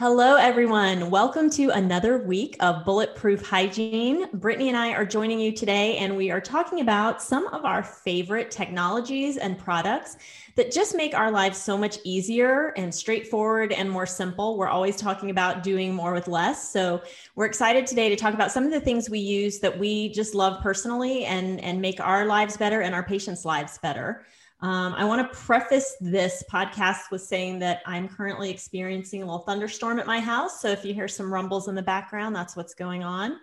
Hello, 0.00 0.36
everyone. 0.36 1.10
Welcome 1.10 1.50
to 1.50 1.68
another 1.68 2.16
week 2.16 2.56
of 2.60 2.86
Bulletproof 2.86 3.46
Hygiene. 3.46 4.30
Brittany 4.32 4.68
and 4.68 4.76
I 4.78 4.94
are 4.94 5.04
joining 5.04 5.38
you 5.38 5.52
today, 5.52 5.98
and 5.98 6.16
we 6.16 6.30
are 6.30 6.40
talking 6.40 6.80
about 6.80 7.20
some 7.20 7.46
of 7.48 7.66
our 7.66 7.82
favorite 7.82 8.50
technologies 8.50 9.36
and 9.36 9.58
products 9.58 10.16
that 10.56 10.72
just 10.72 10.96
make 10.96 11.12
our 11.12 11.30
lives 11.30 11.58
so 11.58 11.76
much 11.76 11.98
easier 12.02 12.68
and 12.78 12.94
straightforward 12.94 13.72
and 13.72 13.90
more 13.90 14.06
simple. 14.06 14.56
We're 14.56 14.68
always 14.68 14.96
talking 14.96 15.28
about 15.28 15.62
doing 15.62 15.92
more 15.92 16.14
with 16.14 16.28
less. 16.28 16.72
So, 16.72 17.02
we're 17.34 17.44
excited 17.44 17.86
today 17.86 18.08
to 18.08 18.16
talk 18.16 18.32
about 18.32 18.52
some 18.52 18.64
of 18.64 18.70
the 18.70 18.80
things 18.80 19.10
we 19.10 19.18
use 19.18 19.58
that 19.58 19.78
we 19.78 20.08
just 20.14 20.34
love 20.34 20.62
personally 20.62 21.26
and, 21.26 21.60
and 21.60 21.78
make 21.78 22.00
our 22.00 22.24
lives 22.24 22.56
better 22.56 22.80
and 22.80 22.94
our 22.94 23.02
patients' 23.02 23.44
lives 23.44 23.76
better. 23.76 24.24
Um, 24.62 24.94
I 24.94 25.04
want 25.04 25.30
to 25.30 25.38
preface 25.38 25.96
this 26.00 26.44
podcast 26.50 27.10
with 27.10 27.22
saying 27.22 27.60
that 27.60 27.80
I'm 27.86 28.08
currently 28.08 28.50
experiencing 28.50 29.22
a 29.22 29.24
little 29.24 29.40
thunderstorm 29.40 29.98
at 29.98 30.06
my 30.06 30.20
house. 30.20 30.60
So 30.60 30.68
if 30.68 30.84
you 30.84 30.92
hear 30.92 31.08
some 31.08 31.32
rumbles 31.32 31.68
in 31.68 31.74
the 31.74 31.82
background, 31.82 32.36
that's 32.36 32.56
what's 32.56 32.74
going 32.74 33.02
on. 33.02 33.38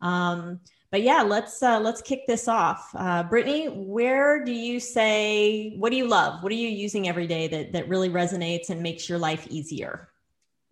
Um, 0.00 0.60
but 0.90 1.02
yeah, 1.02 1.22
let's 1.22 1.62
uh, 1.62 1.80
let's 1.80 2.02
kick 2.02 2.26
this 2.26 2.48
off. 2.48 2.90
Uh, 2.94 3.22
Brittany, 3.22 3.66
where 3.66 4.44
do 4.44 4.52
you 4.52 4.78
say 4.78 5.74
what 5.76 5.90
do 5.90 5.96
you 5.96 6.06
love? 6.06 6.42
What 6.42 6.52
are 6.52 6.56
you 6.56 6.68
using 6.68 7.08
every 7.08 7.26
day 7.26 7.48
that 7.48 7.72
that 7.72 7.88
really 7.88 8.10
resonates 8.10 8.68
and 8.68 8.82
makes 8.82 9.08
your 9.08 9.18
life 9.18 9.46
easier? 9.48 10.08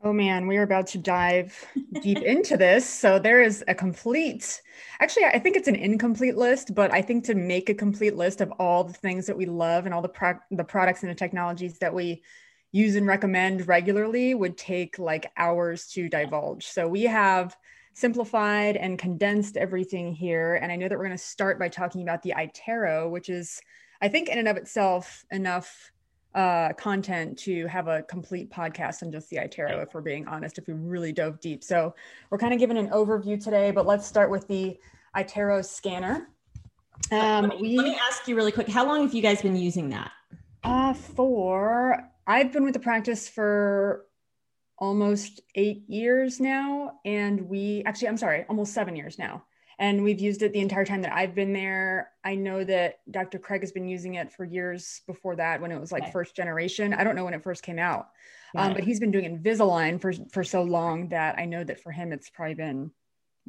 Oh 0.03 0.13
man, 0.15 0.47
we 0.47 0.57
are 0.57 0.63
about 0.63 0.87
to 0.89 0.99
dive 0.99 1.55
deep 2.03 2.19
into 2.19 2.57
this. 2.57 2.89
So 2.89 3.19
there 3.19 3.43
is 3.43 3.63
a 3.69 3.75
complete, 3.75 4.63
actually, 5.01 5.25
I 5.25 5.39
think 5.39 5.57
it's 5.57 5.69
an 5.69 5.77
incomplete 5.77 6.37
list, 6.37 6.75
but 6.75 6.93
I 6.93 7.03
think 7.03 7.25
to 7.25 7.35
make 7.35 7.69
a 7.69 7.75
complete 7.75 8.17
list 8.17 8.41
of 8.41 8.53
all 8.59 8.85
the 8.85 8.93
things 8.93 9.27
that 9.27 9.37
we 9.37 9.47
love 9.47 9.87
and 9.87 9.95
all 9.95 10.03
the 10.03 10.09
pro- 10.09 10.39
the 10.51 10.65
products 10.65 11.03
and 11.03 11.11
the 11.11 11.17
technologies 11.17 11.79
that 11.79 11.95
we 11.95 12.23
use 12.73 12.95
and 12.95 13.07
recommend 13.07 13.67
regularly 13.67 14.35
would 14.35 14.57
take 14.57 14.99
like 14.99 15.33
hours 15.37 15.87
to 15.89 16.09
divulge. 16.09 16.67
So 16.67 16.87
we 16.87 17.03
have 17.05 17.57
simplified 17.95 18.77
and 18.77 18.99
condensed 18.99 19.57
everything 19.57 20.13
here, 20.13 20.55
and 20.55 20.71
I 20.71 20.77
know 20.77 20.89
that 20.89 20.97
we're 20.97 21.07
going 21.07 21.19
to 21.19 21.25
start 21.25 21.59
by 21.59 21.69
talking 21.69 22.03
about 22.03 22.23
the 22.23 22.35
iTero, 22.37 23.11
which 23.11 23.29
is, 23.29 23.61
I 24.01 24.09
think, 24.09 24.29
in 24.29 24.39
and 24.39 24.49
of 24.49 24.57
itself 24.57 25.25
enough 25.31 25.91
uh, 26.35 26.73
content 26.75 27.37
to 27.37 27.67
have 27.67 27.89
a 27.89 28.03
complete 28.03 28.51
podcast 28.51 29.03
on 29.03 29.11
just 29.11 29.29
the 29.31 29.39
iTero, 29.39 29.83
if 29.83 29.93
we're 29.95 30.01
being 30.01 30.29
honest, 30.29 30.59
if 30.59 30.67
we 30.69 30.75
really 30.75 31.13
dove 31.13 31.41
deep. 31.41 31.65
So 31.65 31.95
we're 32.31 32.39
kind 32.39 32.53
of 32.53 32.61
giving 32.61 32.79
an 32.79 32.91
overview 32.91 33.43
today, 33.43 33.73
but 33.73 33.87
let's 33.87 34.07
start 34.07 34.31
with 34.31 34.47
the 34.47 34.79
iTero 35.17 35.65
scanner. 35.65 36.29
Um, 37.11 37.49
let, 37.49 37.49
me, 37.49 37.57
we, 37.61 37.77
let 37.77 37.87
me 37.87 37.99
ask 38.01 38.29
you 38.29 38.37
really 38.37 38.53
quick, 38.53 38.69
how 38.69 38.87
long 38.87 39.03
have 39.03 39.15
you 39.15 39.23
guys 39.23 39.43
been 39.43 39.57
using 39.57 39.89
that? 39.91 40.13
Uh, 40.63 40.93
for, 40.95 42.09
I've 42.27 42.53
been 42.53 42.65
with 42.65 42.75
the 42.75 42.81
practice 42.81 43.29
for 43.29 44.07
almost 44.79 45.41
eight 45.55 45.85
years 45.89 46.41
now. 46.41 47.01
And 47.05 47.49
we 47.49 47.83
actually, 47.87 48.09
I'm 48.09 48.17
sorry, 48.17 48.45
almost 48.49 48.73
seven 48.73 48.97
years 48.97 49.19
now 49.19 49.45
and 49.81 50.05
we've 50.05 50.21
used 50.21 50.43
it 50.43 50.53
the 50.53 50.61
entire 50.61 50.85
time 50.85 51.01
that 51.03 51.13
I've 51.13 51.35
been 51.35 51.55
there. 51.55 52.11
I 52.23 52.35
know 52.35 52.63
that 52.65 53.01
Dr. 53.11 53.39
Craig 53.39 53.63
has 53.63 53.73
been 53.73 53.89
using 53.89 54.15
it 54.15 54.31
for 54.31 54.45
years 54.45 55.01
before 55.07 55.37
that 55.37 55.61
when 55.61 55.73
it 55.73 55.81
was 55.81 55.91
like 55.91 56.03
okay. 56.03 56.13
first 56.13 56.37
generation. 56.37 56.93
I 56.93 57.03
don't 57.03 57.17
know 57.17 57.25
when 57.25 57.33
it 57.33 57.43
first 57.43 57.63
came 57.63 57.79
out, 57.79 58.11
um, 58.55 58.75
but 58.75 58.85
he's 58.85 59.01
been 59.01 59.11
doing 59.11 59.39
Invisalign 59.39 59.99
for 59.99 60.13
for 60.31 60.45
so 60.45 60.63
long 60.63 61.09
that 61.09 61.39
I 61.39 61.47
know 61.47 61.65
that 61.65 61.81
for 61.81 61.91
him 61.93 62.13
it's 62.13 62.29
probably 62.29 62.55
been 62.55 62.91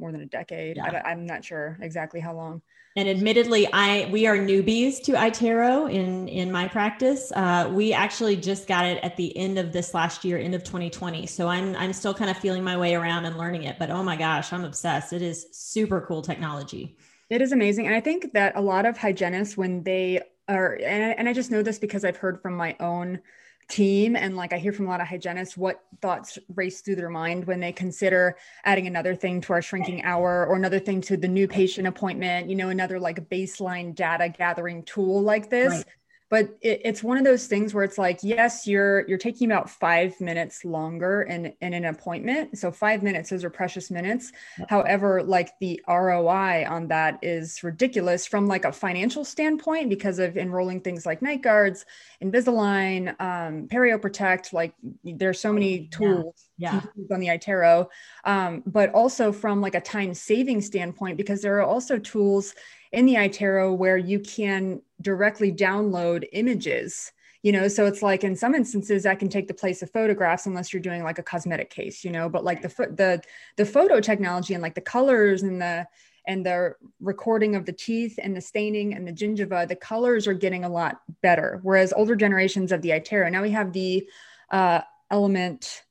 more 0.02 0.12
than 0.12 0.20
a 0.20 0.26
decade. 0.26 0.76
Yeah. 0.76 1.00
I, 1.04 1.12
am 1.12 1.24
not 1.24 1.44
sure 1.44 1.78
exactly 1.80 2.20
how 2.20 2.34
long. 2.34 2.60
And 2.94 3.08
admittedly 3.08 3.66
i 3.72 4.06
we 4.12 4.26
are 4.26 4.36
newbies 4.36 5.02
to 5.04 5.12
itero 5.12 5.90
in 5.90 6.28
in 6.28 6.52
my 6.52 6.68
practice. 6.68 7.32
Uh, 7.34 7.70
we 7.72 7.94
actually 7.94 8.36
just 8.36 8.68
got 8.68 8.84
it 8.84 9.02
at 9.02 9.16
the 9.16 9.34
end 9.34 9.56
of 9.58 9.72
this 9.72 9.94
last 9.94 10.24
year 10.24 10.36
end 10.36 10.54
of 10.54 10.62
2020 10.62 11.26
so 11.26 11.48
i'm 11.48 11.74
i'm 11.76 11.94
still 11.94 12.12
kind 12.12 12.30
of 12.30 12.36
feeling 12.36 12.62
my 12.62 12.76
way 12.76 12.94
around 12.94 13.24
and 13.24 13.38
learning 13.38 13.62
it. 13.62 13.78
But 13.78 13.90
oh 13.90 14.02
my 14.02 14.16
gosh 14.16 14.52
i'm 14.52 14.64
obsessed. 14.64 15.14
It 15.14 15.22
is 15.22 15.46
super 15.52 16.02
cool 16.02 16.20
technology. 16.20 16.98
It 17.30 17.40
is 17.40 17.52
amazing. 17.52 17.86
And 17.86 17.94
i 17.94 18.00
think 18.00 18.32
that 18.34 18.56
a 18.56 18.60
lot 18.60 18.84
of 18.84 18.98
hygienists 18.98 19.56
when 19.56 19.84
they 19.84 20.20
are 20.48 20.74
and 20.74 21.04
I, 21.04 21.08
and 21.10 21.28
I 21.28 21.32
just 21.32 21.52
know 21.52 21.62
this 21.62 21.78
because 21.78 22.04
i've 22.04 22.16
heard 22.16 22.42
from 22.42 22.56
my 22.56 22.76
own 22.80 23.20
team 23.68 24.16
and 24.16 24.36
like 24.36 24.52
i 24.52 24.58
hear 24.58 24.72
from 24.72 24.86
a 24.86 24.88
lot 24.88 25.00
of 25.00 25.06
hygienists 25.06 25.56
what 25.56 25.82
thoughts 26.00 26.38
race 26.54 26.80
through 26.80 26.96
their 26.96 27.08
mind 27.08 27.46
when 27.46 27.60
they 27.60 27.72
consider 27.72 28.36
adding 28.64 28.86
another 28.86 29.14
thing 29.14 29.40
to 29.40 29.52
our 29.52 29.62
shrinking 29.62 30.02
hour 30.04 30.46
or 30.46 30.56
another 30.56 30.78
thing 30.78 31.00
to 31.00 31.16
the 31.16 31.28
new 31.28 31.48
patient 31.48 31.86
appointment 31.86 32.50
you 32.50 32.56
know 32.56 32.68
another 32.68 33.00
like 33.00 33.28
baseline 33.30 33.94
data 33.94 34.28
gathering 34.28 34.82
tool 34.82 35.22
like 35.22 35.48
this. 35.50 35.72
Right 35.72 35.84
but 36.32 36.48
it, 36.62 36.80
it's 36.82 37.02
one 37.02 37.18
of 37.18 37.24
those 37.24 37.46
things 37.46 37.74
where 37.74 37.84
it's 37.84 37.98
like 37.98 38.18
yes 38.22 38.66
you're 38.66 39.06
you're 39.06 39.18
taking 39.18 39.52
about 39.52 39.68
five 39.68 40.18
minutes 40.18 40.64
longer 40.64 41.22
in, 41.22 41.52
in 41.60 41.74
an 41.74 41.84
appointment 41.84 42.58
so 42.58 42.72
five 42.72 43.02
minutes 43.02 43.28
those 43.28 43.44
are 43.44 43.50
precious 43.50 43.90
minutes 43.90 44.32
however 44.68 45.22
like 45.22 45.50
the 45.60 45.80
roi 45.86 46.64
on 46.66 46.88
that 46.88 47.18
is 47.20 47.62
ridiculous 47.62 48.26
from 48.26 48.46
like 48.46 48.64
a 48.64 48.72
financial 48.72 49.26
standpoint 49.26 49.90
because 49.90 50.18
of 50.18 50.38
enrolling 50.38 50.80
things 50.80 51.04
like 51.04 51.20
night 51.20 51.42
guards 51.42 51.84
invisalign 52.24 53.08
um, 53.20 53.68
perio 53.68 54.00
protect 54.00 54.54
like 54.54 54.72
there's 55.04 55.38
so 55.38 55.52
many 55.52 55.86
tools 55.88 56.48
yeah. 56.56 56.80
yeah. 56.96 57.14
on 57.14 57.20
the 57.20 57.26
itero 57.26 57.86
um, 58.24 58.62
but 58.64 58.90
also 58.94 59.32
from 59.32 59.60
like 59.60 59.74
a 59.74 59.80
time 59.82 60.14
saving 60.14 60.62
standpoint 60.62 61.18
because 61.18 61.42
there 61.42 61.58
are 61.58 61.66
also 61.66 61.98
tools 61.98 62.54
in 62.92 63.06
the 63.06 63.14
iTero 63.14 63.76
where 63.76 63.96
you 63.96 64.20
can 64.20 64.82
directly 65.00 65.52
download 65.52 66.26
images 66.32 67.12
you 67.42 67.50
know? 67.50 67.68
So 67.68 67.86
it's 67.86 68.02
like 68.02 68.24
in 68.24 68.36
some 68.36 68.54
instances 68.54 69.02
that 69.02 69.18
can 69.18 69.28
take 69.28 69.48
the 69.48 69.54
place 69.54 69.82
of 69.82 69.90
photographs 69.90 70.46
unless 70.46 70.72
you're 70.72 70.82
doing 70.82 71.02
like 71.02 71.18
a 71.18 71.22
cosmetic 71.22 71.70
case 71.70 72.04
you 72.04 72.10
know? 72.10 72.28
But 72.28 72.44
like 72.44 72.62
the 72.62 72.68
the 72.68 73.22
the 73.56 73.66
photo 73.66 74.00
technology 74.00 74.54
and 74.54 74.62
like 74.62 74.74
the 74.74 74.80
colors 74.80 75.42
and 75.42 75.60
the 75.60 75.86
and 76.26 76.46
the 76.46 76.74
recording 77.00 77.56
of 77.56 77.66
the 77.66 77.72
teeth 77.72 78.16
and 78.22 78.36
the 78.36 78.40
staining 78.40 78.94
and 78.94 79.06
the 79.06 79.12
gingiva 79.12 79.66
the 79.66 79.76
colors 79.76 80.26
are 80.28 80.34
getting 80.34 80.64
a 80.64 80.68
lot 80.68 81.00
better. 81.20 81.58
Whereas 81.62 81.92
older 81.92 82.14
generations 82.14 82.72
of 82.72 82.80
the 82.82 82.90
itero 82.90 83.30
now 83.30 83.42
we 83.42 83.50
have 83.50 83.72
the 83.72 84.08
uh, 84.50 84.82
element 85.10 85.82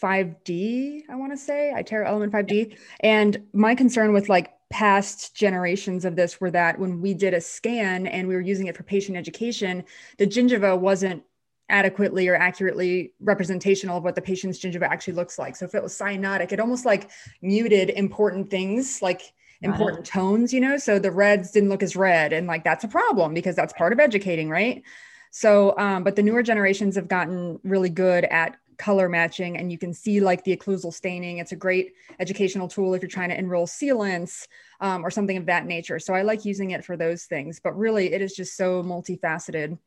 5d 0.00 1.02
i 1.10 1.16
want 1.16 1.32
to 1.32 1.36
say 1.36 1.72
itero 1.76 2.06
element 2.06 2.32
5d 2.32 2.78
and 3.00 3.42
my 3.52 3.74
concern 3.74 4.12
with 4.12 4.28
like 4.28 4.52
past 4.70 5.34
generations 5.34 6.04
of 6.04 6.16
this 6.16 6.40
were 6.40 6.50
that 6.50 6.78
when 6.78 7.00
we 7.00 7.14
did 7.14 7.34
a 7.34 7.40
scan 7.40 8.06
and 8.06 8.28
we 8.28 8.34
were 8.34 8.40
using 8.40 8.66
it 8.66 8.76
for 8.76 8.82
patient 8.82 9.16
education, 9.16 9.84
the 10.18 10.26
gingiva 10.26 10.78
wasn't 10.78 11.22
adequately 11.70 12.28
or 12.28 12.34
accurately 12.34 13.12
representational 13.20 13.98
of 13.98 14.04
what 14.04 14.14
the 14.14 14.22
patient's 14.22 14.58
gingiva 14.58 14.82
actually 14.82 15.14
looks 15.14 15.38
like. 15.38 15.56
So 15.56 15.64
if 15.64 15.74
it 15.74 15.82
was 15.82 15.98
cyanotic, 15.98 16.52
it 16.52 16.60
almost 16.60 16.86
like 16.86 17.10
muted 17.42 17.90
important 17.90 18.50
things 18.50 19.02
like 19.02 19.32
important 19.60 20.06
tones, 20.06 20.52
you 20.52 20.60
know? 20.60 20.76
So 20.76 20.98
the 20.98 21.10
reds 21.10 21.50
didn't 21.50 21.68
look 21.68 21.82
as 21.82 21.96
red. 21.96 22.32
And 22.32 22.46
like 22.46 22.64
that's 22.64 22.84
a 22.84 22.88
problem 22.88 23.34
because 23.34 23.56
that's 23.56 23.72
part 23.72 23.92
of 23.92 24.00
educating, 24.00 24.48
right? 24.48 24.82
So, 25.30 25.76
um, 25.78 26.04
but 26.04 26.16
the 26.16 26.22
newer 26.22 26.42
generations 26.42 26.96
have 26.96 27.08
gotten 27.08 27.58
really 27.62 27.90
good 27.90 28.24
at 28.24 28.56
color 28.78 29.08
matching 29.08 29.56
and 29.56 29.70
you 29.70 29.78
can 29.78 29.92
see 29.92 30.20
like 30.20 30.44
the 30.44 30.56
occlusal 30.56 30.92
staining. 30.92 31.38
It's 31.38 31.52
a 31.52 31.56
great 31.56 31.94
educational 32.20 32.68
tool 32.68 32.94
if 32.94 33.02
you're 33.02 33.08
trying 33.08 33.28
to 33.30 33.38
enroll 33.38 33.66
sealants 33.66 34.46
um, 34.80 35.04
or 35.04 35.10
something 35.10 35.36
of 35.36 35.46
that 35.46 35.66
nature. 35.66 35.98
So 35.98 36.14
I 36.14 36.22
like 36.22 36.44
using 36.44 36.70
it 36.70 36.84
for 36.84 36.96
those 36.96 37.24
things, 37.24 37.60
but 37.62 37.76
really 37.76 38.12
it 38.12 38.22
is 38.22 38.34
just 38.34 38.56
so 38.56 38.82
multifaceted. 38.82 39.78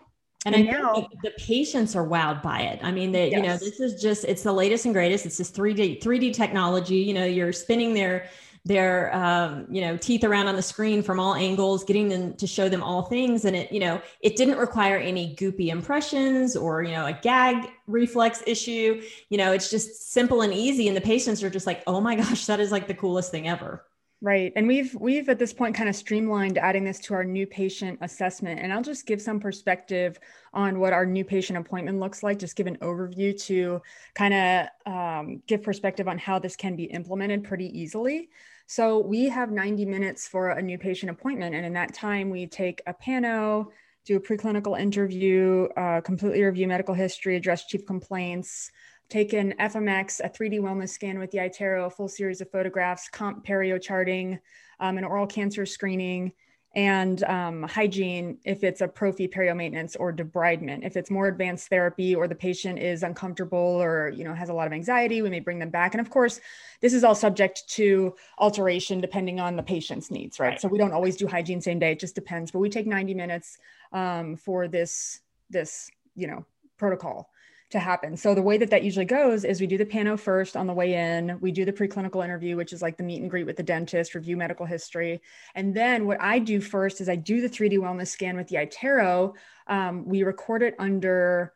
And, 0.46 0.56
and 0.56 0.70
I 0.70 0.72
know 0.72 1.08
the 1.24 1.32
patients 1.38 1.96
are 1.96 2.06
wowed 2.06 2.42
by 2.42 2.62
it. 2.62 2.80
I 2.82 2.92
mean, 2.92 3.12
that 3.12 3.30
yes. 3.30 3.38
you 3.38 3.44
know, 3.44 3.58
this 3.58 3.80
is 3.80 4.02
just 4.02 4.26
it's 4.26 4.42
the 4.42 4.52
latest 4.52 4.86
and 4.86 4.94
greatest. 4.94 5.26
It's 5.26 5.38
this 5.38 5.52
3D 5.52 6.02
3D 6.02 6.34
technology. 6.34 6.96
You 6.96 7.14
know, 7.14 7.26
you're 7.26 7.54
spinning 7.54 7.94
their 7.94 8.28
their 8.64 9.14
um, 9.16 9.66
you 9.72 9.82
know 9.82 9.98
teeth 9.98 10.24
around 10.24 10.48
on 10.48 10.56
the 10.56 10.62
screen 10.62 11.02
from 11.02 11.20
all 11.20 11.34
angles 11.34 11.84
getting 11.84 12.10
them 12.10 12.34
to 12.36 12.46
show 12.46 12.70
them 12.70 12.84
all 12.84 13.04
things 13.04 13.46
and 13.46 13.56
it 13.56 13.72
you 13.72 13.80
know 13.80 14.00
it 14.22 14.36
didn't 14.36 14.58
require 14.58 14.98
any 14.98 15.36
goopy 15.36 15.68
impressions 15.70 16.56
or 16.56 16.84
you 16.84 16.92
know 16.92 17.08
a 17.08 17.14
gag 17.14 17.72
reflex 17.88 18.44
issue 18.46 19.02
you 19.30 19.38
know 19.38 19.52
it's 19.52 19.70
just 19.70 20.12
simple 20.12 20.42
and 20.42 20.54
easy 20.54 20.88
and 20.88 20.96
the 20.96 21.02
patients 21.02 21.42
are 21.42 21.50
just 21.50 21.66
like 21.66 21.82
oh 21.88 22.00
my 22.00 22.16
gosh 22.22 22.46
that 22.46 22.60
is 22.60 22.72
like 22.72 22.88
the 22.88 22.94
coolest 22.94 23.32
thing 23.32 23.48
ever 23.48 23.84
Right. 24.24 24.54
And 24.56 24.68
we've 24.68 24.94
we've 25.00 25.28
at 25.30 25.40
this 25.40 25.52
point 25.52 25.76
kind 25.76 25.90
of 25.90 25.96
streamlined 25.96 26.60
adding 26.60 26.84
this 26.84 27.00
to 27.00 27.16
our 27.16 27.24
new 27.24 27.48
patient 27.48 27.98
assessment. 28.02 28.60
And 28.62 28.72
I'll 28.72 28.84
just 28.84 29.08
give 29.08 29.20
some 29.20 29.40
perspective 29.40 30.20
on 30.54 30.80
what 30.80 30.94
our 30.94 31.08
new 31.08 31.26
patient 31.26 31.58
appointment 31.58 32.00
looks 32.00 32.22
like, 32.22 32.38
just 32.38 32.56
give 32.56 32.68
an 32.68 32.78
overview 32.84 33.36
to 33.46 33.82
kind 34.14 34.34
of 34.36 34.94
um, 34.94 35.42
give 35.48 35.64
perspective 35.64 36.08
on 36.08 36.20
how 36.20 36.38
this 36.38 36.56
can 36.56 36.76
be 36.76 36.84
implemented 36.84 37.44
pretty 37.44 37.76
easily. 37.78 38.30
So 38.72 39.00
we 39.00 39.28
have 39.28 39.52
90 39.52 39.84
minutes 39.84 40.30
for 40.30 40.52
a 40.52 40.62
new 40.62 40.78
patient 40.78 41.10
appointment. 41.10 41.54
And 41.56 41.66
in 41.66 41.74
that 41.74 41.94
time, 41.94 42.30
we 42.30 42.48
take 42.48 42.82
a 42.88 42.94
pano, 42.94 43.66
do 44.06 44.16
a 44.16 44.20
preclinical 44.22 44.80
interview, 44.80 45.68
uh, 45.76 46.00
completely 46.00 46.42
review 46.42 46.70
medical 46.70 46.96
history, 46.96 47.36
address 47.36 47.66
chief 47.66 47.86
complaints, 47.86 48.72
take 49.10 49.34
an 49.34 49.56
FMX, 49.60 50.22
a 50.24 50.30
3D 50.30 50.62
wellness 50.62 50.88
scan 50.88 51.20
with 51.20 51.32
the 51.32 51.40
iTero, 51.40 51.88
a 51.88 51.90
full 51.90 52.08
series 52.08 52.40
of 52.40 52.50
photographs, 52.50 53.10
comp 53.10 53.46
perio 53.46 53.78
charting, 53.78 54.40
um, 54.80 54.98
an 54.98 55.04
oral 55.04 55.28
cancer 55.28 55.66
screening, 55.66 56.32
and 56.74 57.24
um, 57.24 57.64
hygiene 57.64 58.38
if 58.46 58.64
it's 58.64 58.80
a 58.80 58.88
prophy 58.88 59.28
perio 59.28 59.56
maintenance 59.56 59.98
or 59.98 60.14
debridement. 60.14 60.86
If 60.86 60.96
it's 60.96 61.12
more 61.12 61.28
advanced 61.28 61.68
therapy 61.68 62.16
or 62.16 62.28
the 62.28 62.36
patient 62.36 62.80
is 62.80 63.04
uncomfortable 63.04 63.58
or 63.58 64.10
you 64.10 64.24
know 64.24 64.34
has 64.34 64.50
a 64.50 64.54
lot 64.54 64.68
of 64.68 64.74
anxiety, 64.74 65.22
we 65.22 65.30
may 65.30 65.42
bring 65.42 65.60
them 65.60 65.70
back. 65.70 65.94
And 65.94 66.02
of 66.02 66.10
course, 66.10 66.40
this 66.80 66.94
is 66.94 67.04
all 67.04 67.16
subject 67.16 67.68
to 67.72 68.16
alteration 68.38 69.02
depending 69.02 69.40
on 69.40 69.58
the 69.58 69.64
patient's 69.64 70.10
needs, 70.10 70.40
right? 70.40 70.50
right. 70.50 70.62
So 70.62 70.70
we 70.70 70.78
don't 70.78 70.94
always 70.94 71.18
do 71.18 71.28
hygiene 71.28 71.60
same 71.62 71.80
day; 71.80 71.92
it 71.92 72.00
just 72.00 72.16
depends. 72.16 72.52
But 72.52 72.60
we 72.60 72.70
take 72.70 72.88
90 72.88 73.14
minutes 73.16 73.58
um, 73.92 74.38
for 74.38 74.68
this 74.68 75.20
this 75.50 75.92
you 76.16 76.28
know 76.28 76.46
protocol 76.78 77.30
to 77.72 77.80
happen. 77.80 78.16
So 78.16 78.36
the 78.36 78.42
way 78.42 78.58
that 78.58 78.70
that 78.70 78.84
usually 78.84 79.06
goes 79.06 79.44
is 79.44 79.60
we 79.60 79.68
do 79.68 79.78
the 79.78 79.86
pano 79.86 80.20
first 80.20 80.56
on 80.56 80.68
the 80.68 80.74
way 80.74 80.94
in. 80.94 81.38
We 81.42 81.52
do 81.52 81.66
the 81.66 81.74
preclinical 81.74 82.24
interview, 82.24 82.56
which 82.56 82.74
is 82.74 82.82
like 82.82 82.98
the 82.98 83.04
meet 83.04 83.22
and 83.22 83.30
greet 83.30 83.46
with 83.46 83.58
the 83.58 83.64
dentist, 83.64 84.16
review 84.16 84.38
medical 84.38 84.66
history, 84.66 85.22
and 85.56 85.76
then 85.76 86.06
what 86.06 86.22
I 86.22 86.40
do 86.40 86.62
first 86.62 87.02
is 87.02 87.10
I 87.10 87.16
do 87.16 87.42
the 87.42 87.50
3D 87.50 87.78
wellness 87.78 88.08
scan 88.08 88.36
with 88.36 88.48
the 88.48 88.56
iTero. 88.58 89.34
Um, 89.68 90.06
we 90.06 90.24
record 90.24 90.64
it 90.64 90.76
under 90.80 91.54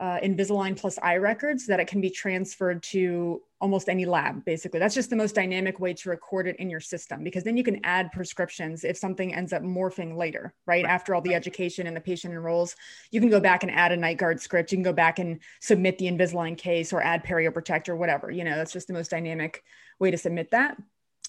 uh, 0.00 0.18
Invisalign 0.22 0.76
plus 0.76 0.98
iRecords 0.98 1.66
that 1.66 1.80
it 1.80 1.86
can 1.86 2.00
be 2.00 2.10
transferred 2.10 2.82
to 2.84 3.42
almost 3.60 3.88
any 3.88 4.04
lab, 4.04 4.44
basically. 4.44 4.78
That's 4.78 4.94
just 4.94 5.10
the 5.10 5.16
most 5.16 5.34
dynamic 5.34 5.80
way 5.80 5.92
to 5.94 6.10
record 6.10 6.46
it 6.46 6.56
in 6.56 6.70
your 6.70 6.80
system 6.80 7.24
because 7.24 7.42
then 7.42 7.56
you 7.56 7.64
can 7.64 7.80
add 7.84 8.12
prescriptions 8.12 8.84
if 8.84 8.96
something 8.96 9.34
ends 9.34 9.52
up 9.52 9.62
morphing 9.62 10.16
later, 10.16 10.54
right? 10.66 10.84
right. 10.84 10.90
After 10.90 11.14
all 11.14 11.20
the 11.20 11.34
education 11.34 11.86
and 11.88 11.96
the 11.96 12.00
patient 12.00 12.32
enrolls, 12.32 12.76
you 13.10 13.20
can 13.20 13.30
go 13.30 13.40
back 13.40 13.64
and 13.64 13.72
add 13.72 13.90
a 13.90 13.96
night 13.96 14.18
guard 14.18 14.40
script. 14.40 14.70
You 14.70 14.76
can 14.76 14.84
go 14.84 14.92
back 14.92 15.18
and 15.18 15.40
submit 15.60 15.98
the 15.98 16.06
Invisalign 16.06 16.56
case 16.56 16.92
or 16.92 17.02
add 17.02 17.24
perio 17.24 17.52
protector, 17.52 17.96
whatever. 17.96 18.30
You 18.30 18.44
know, 18.44 18.56
that's 18.56 18.72
just 18.72 18.86
the 18.86 18.94
most 18.94 19.10
dynamic 19.10 19.64
way 19.98 20.12
to 20.12 20.18
submit 20.18 20.52
that. 20.52 20.76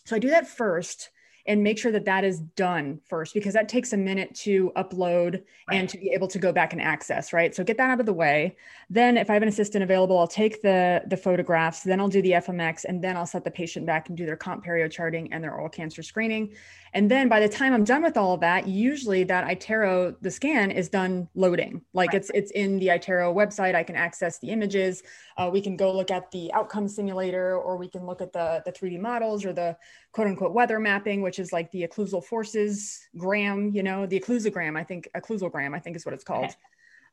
So 0.05 0.15
I 0.15 0.19
do 0.19 0.29
that 0.29 0.47
first 0.47 1.09
and 1.49 1.63
make 1.63 1.79
sure 1.79 1.91
that 1.91 2.05
that 2.05 2.23
is 2.23 2.39
done 2.39 3.01
first 3.09 3.33
because 3.33 3.55
that 3.55 3.67
takes 3.67 3.91
a 3.91 3.97
minute 3.97 4.33
to 4.35 4.71
upload 4.77 5.41
right. 5.67 5.77
and 5.77 5.89
to 5.89 5.97
be 5.97 6.11
able 6.11 6.27
to 6.27 6.37
go 6.37 6.53
back 6.53 6.73
and 6.73 6.81
access 6.81 7.33
right 7.33 7.55
so 7.55 7.63
get 7.63 7.75
that 7.75 7.89
out 7.89 7.99
of 7.99 8.05
the 8.05 8.13
way 8.13 8.55
then 8.89 9.17
if 9.17 9.29
i 9.29 9.33
have 9.33 9.41
an 9.41 9.49
assistant 9.49 9.83
available 9.83 10.17
i'll 10.17 10.27
take 10.27 10.61
the 10.61 11.01
the 11.07 11.17
photographs 11.17 11.81
then 11.81 11.99
i'll 11.99 12.07
do 12.07 12.21
the 12.21 12.31
fmx 12.33 12.85
and 12.85 13.03
then 13.03 13.17
i'll 13.17 13.25
set 13.25 13.43
the 13.43 13.51
patient 13.51 13.85
back 13.85 14.07
and 14.07 14.17
do 14.17 14.27
their 14.27 14.37
comp 14.37 14.63
perio 14.63 14.89
charting 14.89 15.33
and 15.33 15.43
their 15.43 15.53
oral 15.53 15.69
cancer 15.69 16.03
screening 16.03 16.53
and 16.93 17.09
then 17.09 17.29
by 17.29 17.39
the 17.39 17.49
time 17.49 17.73
I'm 17.73 17.83
done 17.83 18.01
with 18.01 18.17
all 18.17 18.33
of 18.33 18.39
that, 18.41 18.67
usually 18.67 19.23
that 19.25 19.45
iTero, 19.47 20.15
the 20.21 20.31
scan 20.31 20.71
is 20.71 20.89
done 20.89 21.27
loading. 21.35 21.81
Like 21.93 22.09
right. 22.09 22.17
it's 22.17 22.31
it's 22.33 22.51
in 22.51 22.79
the 22.79 22.87
iTero 22.87 23.33
website. 23.33 23.75
I 23.75 23.83
can 23.83 23.95
access 23.95 24.39
the 24.39 24.49
images. 24.49 25.03
Uh, 25.37 25.49
we 25.51 25.61
can 25.61 25.77
go 25.77 25.95
look 25.95 26.11
at 26.11 26.31
the 26.31 26.51
outcome 26.53 26.87
simulator, 26.87 27.57
or 27.57 27.77
we 27.77 27.87
can 27.87 28.05
look 28.05 28.21
at 28.21 28.33
the, 28.33 28.61
the 28.65 28.71
3D 28.71 28.99
models 28.99 29.45
or 29.45 29.53
the 29.53 29.77
quote 30.11 30.27
unquote 30.27 30.53
weather 30.53 30.79
mapping, 30.79 31.21
which 31.21 31.39
is 31.39 31.53
like 31.53 31.71
the 31.71 31.87
occlusal 31.87 32.23
forces 32.23 32.99
gram, 33.17 33.71
you 33.73 33.83
know, 33.83 34.05
the 34.05 34.19
occlusogram, 34.19 34.77
I 34.77 34.83
think 34.83 35.07
occlusogram, 35.15 35.75
I 35.75 35.79
think 35.79 35.95
is 35.95 36.05
what 36.05 36.13
it's 36.13 36.23
called. 36.23 36.45
Okay. 36.45 36.55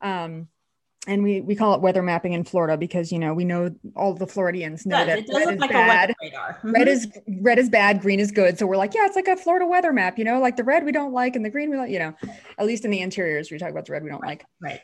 Um, 0.02 0.48
and 1.06 1.22
we 1.22 1.40
we 1.40 1.54
call 1.54 1.74
it 1.74 1.80
weather 1.80 2.02
mapping 2.02 2.32
in 2.32 2.44
Florida 2.44 2.76
because 2.76 3.12
you 3.12 3.18
know 3.18 3.32
we 3.32 3.44
know 3.44 3.74
all 3.94 4.12
the 4.12 4.26
Floridians 4.26 4.84
know 4.84 5.04
that 5.04 5.24
red 5.32 5.54
is 5.54 5.60
like 5.60 5.70
bad. 5.70 6.14
Mm-hmm. 6.20 6.72
Red 6.72 6.88
is 6.88 7.08
red 7.40 7.58
is 7.58 7.68
bad, 7.68 8.00
green 8.00 8.18
is 8.18 8.32
good. 8.32 8.58
So 8.58 8.66
we're 8.66 8.76
like, 8.76 8.92
yeah, 8.94 9.06
it's 9.06 9.16
like 9.16 9.28
a 9.28 9.36
Florida 9.36 9.66
weather 9.66 9.92
map. 9.92 10.18
You 10.18 10.24
know, 10.24 10.40
like 10.40 10.56
the 10.56 10.64
red 10.64 10.84
we 10.84 10.92
don't 10.92 11.12
like 11.12 11.36
and 11.36 11.44
the 11.44 11.50
green 11.50 11.70
we 11.70 11.76
like. 11.76 11.90
You 11.90 12.00
know, 12.00 12.14
at 12.58 12.66
least 12.66 12.84
in 12.84 12.90
the 12.90 13.00
interiors 13.00 13.50
we 13.50 13.58
talk 13.58 13.70
about 13.70 13.86
the 13.86 13.92
red 13.92 14.02
we 14.02 14.10
don't 14.10 14.20
right. 14.20 14.28
like. 14.28 14.46
Right. 14.60 14.80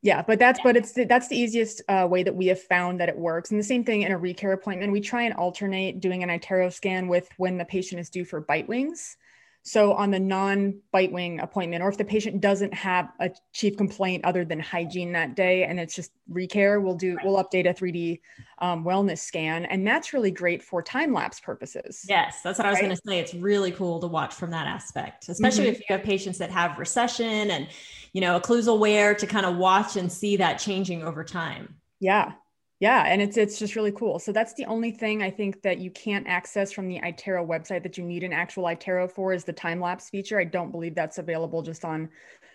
Yeah, 0.00 0.22
but 0.22 0.38
that's 0.38 0.60
but 0.62 0.76
it's 0.76 0.92
that's 0.92 1.26
the 1.28 1.36
easiest 1.36 1.82
uh, 1.88 2.06
way 2.08 2.22
that 2.22 2.34
we 2.34 2.46
have 2.46 2.62
found 2.62 3.00
that 3.00 3.08
it 3.08 3.18
works. 3.18 3.50
And 3.50 3.58
the 3.58 3.64
same 3.64 3.82
thing 3.82 4.02
in 4.02 4.12
a 4.12 4.18
recare 4.18 4.54
appointment, 4.54 4.92
we 4.92 5.00
try 5.00 5.22
and 5.22 5.34
alternate 5.34 6.00
doing 6.00 6.22
an 6.22 6.28
iTero 6.28 6.72
scan 6.72 7.08
with 7.08 7.28
when 7.36 7.58
the 7.58 7.64
patient 7.64 8.00
is 8.00 8.08
due 8.08 8.24
for 8.24 8.40
bite 8.40 8.68
wings. 8.68 9.16
So 9.62 9.92
on 9.92 10.10
the 10.10 10.18
non-bite 10.18 11.12
wing 11.12 11.40
appointment, 11.40 11.82
or 11.82 11.88
if 11.90 11.98
the 11.98 12.04
patient 12.04 12.40
doesn't 12.40 12.72
have 12.72 13.10
a 13.20 13.30
chief 13.52 13.76
complaint 13.76 14.24
other 14.24 14.44
than 14.44 14.60
hygiene 14.60 15.12
that 15.12 15.36
day, 15.36 15.64
and 15.64 15.78
it's 15.78 15.94
just 15.94 16.12
recare, 16.32 16.80
we'll 16.80 16.94
do 16.94 17.18
we'll 17.22 17.42
update 17.42 17.68
a 17.68 17.74
3D 17.74 18.20
um, 18.60 18.84
wellness 18.84 19.18
scan, 19.18 19.66
and 19.66 19.86
that's 19.86 20.14
really 20.14 20.30
great 20.30 20.62
for 20.62 20.82
time 20.82 21.12
lapse 21.12 21.38
purposes. 21.40 22.06
Yes, 22.08 22.40
that's 22.42 22.58
what 22.58 22.66
I 22.66 22.70
was 22.70 22.78
going 22.78 22.94
to 22.94 23.00
say. 23.06 23.18
It's 23.18 23.34
really 23.34 23.70
cool 23.72 24.00
to 24.00 24.06
watch 24.06 24.34
from 24.34 24.50
that 24.52 24.66
aspect, 24.66 25.28
especially 25.28 25.64
mm-hmm. 25.64 25.72
if 25.72 25.80
you 25.80 25.96
have 25.96 26.02
patients 26.02 26.38
that 26.38 26.50
have 26.50 26.78
recession 26.78 27.50
and 27.50 27.68
you 28.14 28.22
know 28.22 28.40
occlusal 28.40 28.78
wear 28.78 29.14
to 29.14 29.26
kind 29.26 29.44
of 29.44 29.56
watch 29.56 29.96
and 29.96 30.10
see 30.10 30.36
that 30.38 30.54
changing 30.54 31.02
over 31.02 31.24
time. 31.24 31.74
Yeah, 32.00 32.32
yeah, 32.80 33.04
and 33.06 33.20
it's 33.20 33.36
it's 33.36 33.58
just 33.58 33.74
really 33.74 33.92
cool. 33.92 34.18
So 34.18 34.30
that's 34.30 34.54
the 34.54 34.66
only 34.66 34.92
thing 34.92 35.22
I 35.22 35.30
think 35.30 35.62
that 35.62 35.78
you 35.78 35.90
can't 35.90 36.26
access 36.28 36.70
from 36.72 36.88
the 36.88 37.00
iTero 37.00 37.46
website 37.46 37.82
that 37.82 37.98
you 37.98 38.04
need 38.04 38.22
an 38.22 38.32
actual 38.32 38.64
iTero 38.64 39.10
for 39.10 39.32
is 39.32 39.44
the 39.44 39.52
time 39.52 39.80
lapse 39.80 40.08
feature. 40.10 40.38
I 40.38 40.44
don't 40.44 40.70
believe 40.70 40.94
that's 40.94 41.18
available 41.18 41.62
just 41.62 41.84
on 41.84 42.08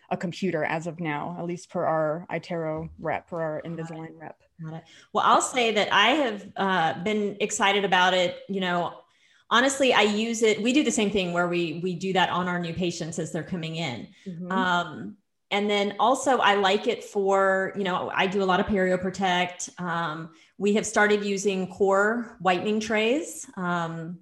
a 0.09 0.17
computer 0.17 0.63
as 0.63 0.87
of 0.87 0.99
now, 0.99 1.35
at 1.37 1.45
least 1.45 1.69
per 1.69 1.83
our 1.83 2.25
iTero 2.31 2.89
rep, 2.99 3.27
per 3.27 3.41
our 3.41 3.61
Invisalign 3.65 4.11
rep. 4.19 4.39
Got 4.63 4.75
it. 4.75 4.83
Well, 5.11 5.25
I'll 5.25 5.41
say 5.41 5.71
that 5.71 5.91
I 5.91 6.07
have 6.09 6.47
uh, 6.55 7.03
been 7.03 7.35
excited 7.41 7.83
about 7.83 8.13
it. 8.13 8.37
You 8.47 8.61
know, 8.61 8.93
honestly, 9.49 9.93
I 9.93 10.03
use 10.03 10.41
it. 10.41 10.61
We 10.61 10.71
do 10.71 10.83
the 10.83 10.91
same 10.91 11.11
thing 11.11 11.33
where 11.33 11.47
we 11.49 11.81
we 11.83 11.95
do 11.95 12.13
that 12.13 12.29
on 12.29 12.47
our 12.47 12.59
new 12.59 12.73
patients 12.73 13.19
as 13.19 13.33
they're 13.33 13.43
coming 13.43 13.75
in. 13.75 14.07
Mm-hmm. 14.25 14.51
Um, 14.51 15.17
and 15.53 15.69
then 15.69 15.95
also 15.99 16.39
I 16.39 16.55
like 16.55 16.87
it 16.87 17.03
for, 17.03 17.73
you 17.77 17.83
know, 17.83 18.11
I 18.13 18.25
do 18.25 18.41
a 18.41 18.43
lot 18.43 18.59
of 18.59 18.65
Perio 18.65 18.99
Protect. 18.99 19.69
Um, 19.77 20.31
we 20.57 20.73
have 20.73 20.85
started 20.85 21.23
using 21.23 21.71
KöR 21.71 22.35
whitening 22.39 22.79
trays 22.79 23.47
um, 23.55 24.17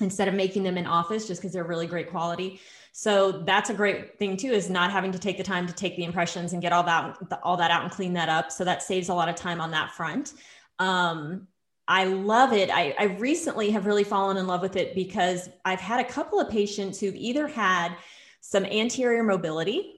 instead 0.00 0.26
of 0.26 0.32
making 0.32 0.62
them 0.62 0.78
in 0.78 0.86
office 0.86 1.28
just 1.28 1.42
because 1.42 1.52
they're 1.52 1.64
really 1.64 1.86
great 1.86 2.08
quality. 2.10 2.60
So 2.92 3.30
that's 3.30 3.68
a 3.68 3.74
great 3.74 4.18
thing 4.18 4.38
too, 4.38 4.52
is 4.52 4.70
not 4.70 4.90
having 4.90 5.12
to 5.12 5.18
take 5.18 5.36
the 5.36 5.44
time 5.44 5.66
to 5.66 5.74
take 5.74 5.96
the 5.96 6.04
impressions 6.04 6.54
and 6.54 6.62
get 6.62 6.72
all 6.72 6.84
that 6.84 7.18
all 7.42 7.58
that 7.58 7.70
out 7.70 7.82
and 7.82 7.92
clean 7.92 8.14
that 8.14 8.30
up. 8.30 8.50
So 8.50 8.64
that 8.64 8.82
saves 8.82 9.10
a 9.10 9.14
lot 9.14 9.28
of 9.28 9.34
time 9.34 9.60
on 9.60 9.70
that 9.72 9.90
front. 9.90 10.32
Um, 10.78 11.46
I 11.86 12.04
love 12.04 12.54
it. 12.54 12.70
I, 12.70 12.94
I 12.98 13.04
recently 13.18 13.70
have 13.72 13.84
really 13.84 14.04
fallen 14.04 14.38
in 14.38 14.46
love 14.46 14.62
with 14.62 14.76
it 14.76 14.94
because 14.94 15.50
I've 15.66 15.80
had 15.80 16.00
a 16.00 16.08
couple 16.08 16.40
of 16.40 16.48
patients 16.48 16.98
who've 16.98 17.14
either 17.14 17.46
had 17.46 17.94
some 18.40 18.64
anterior 18.64 19.22
mobility 19.22 19.93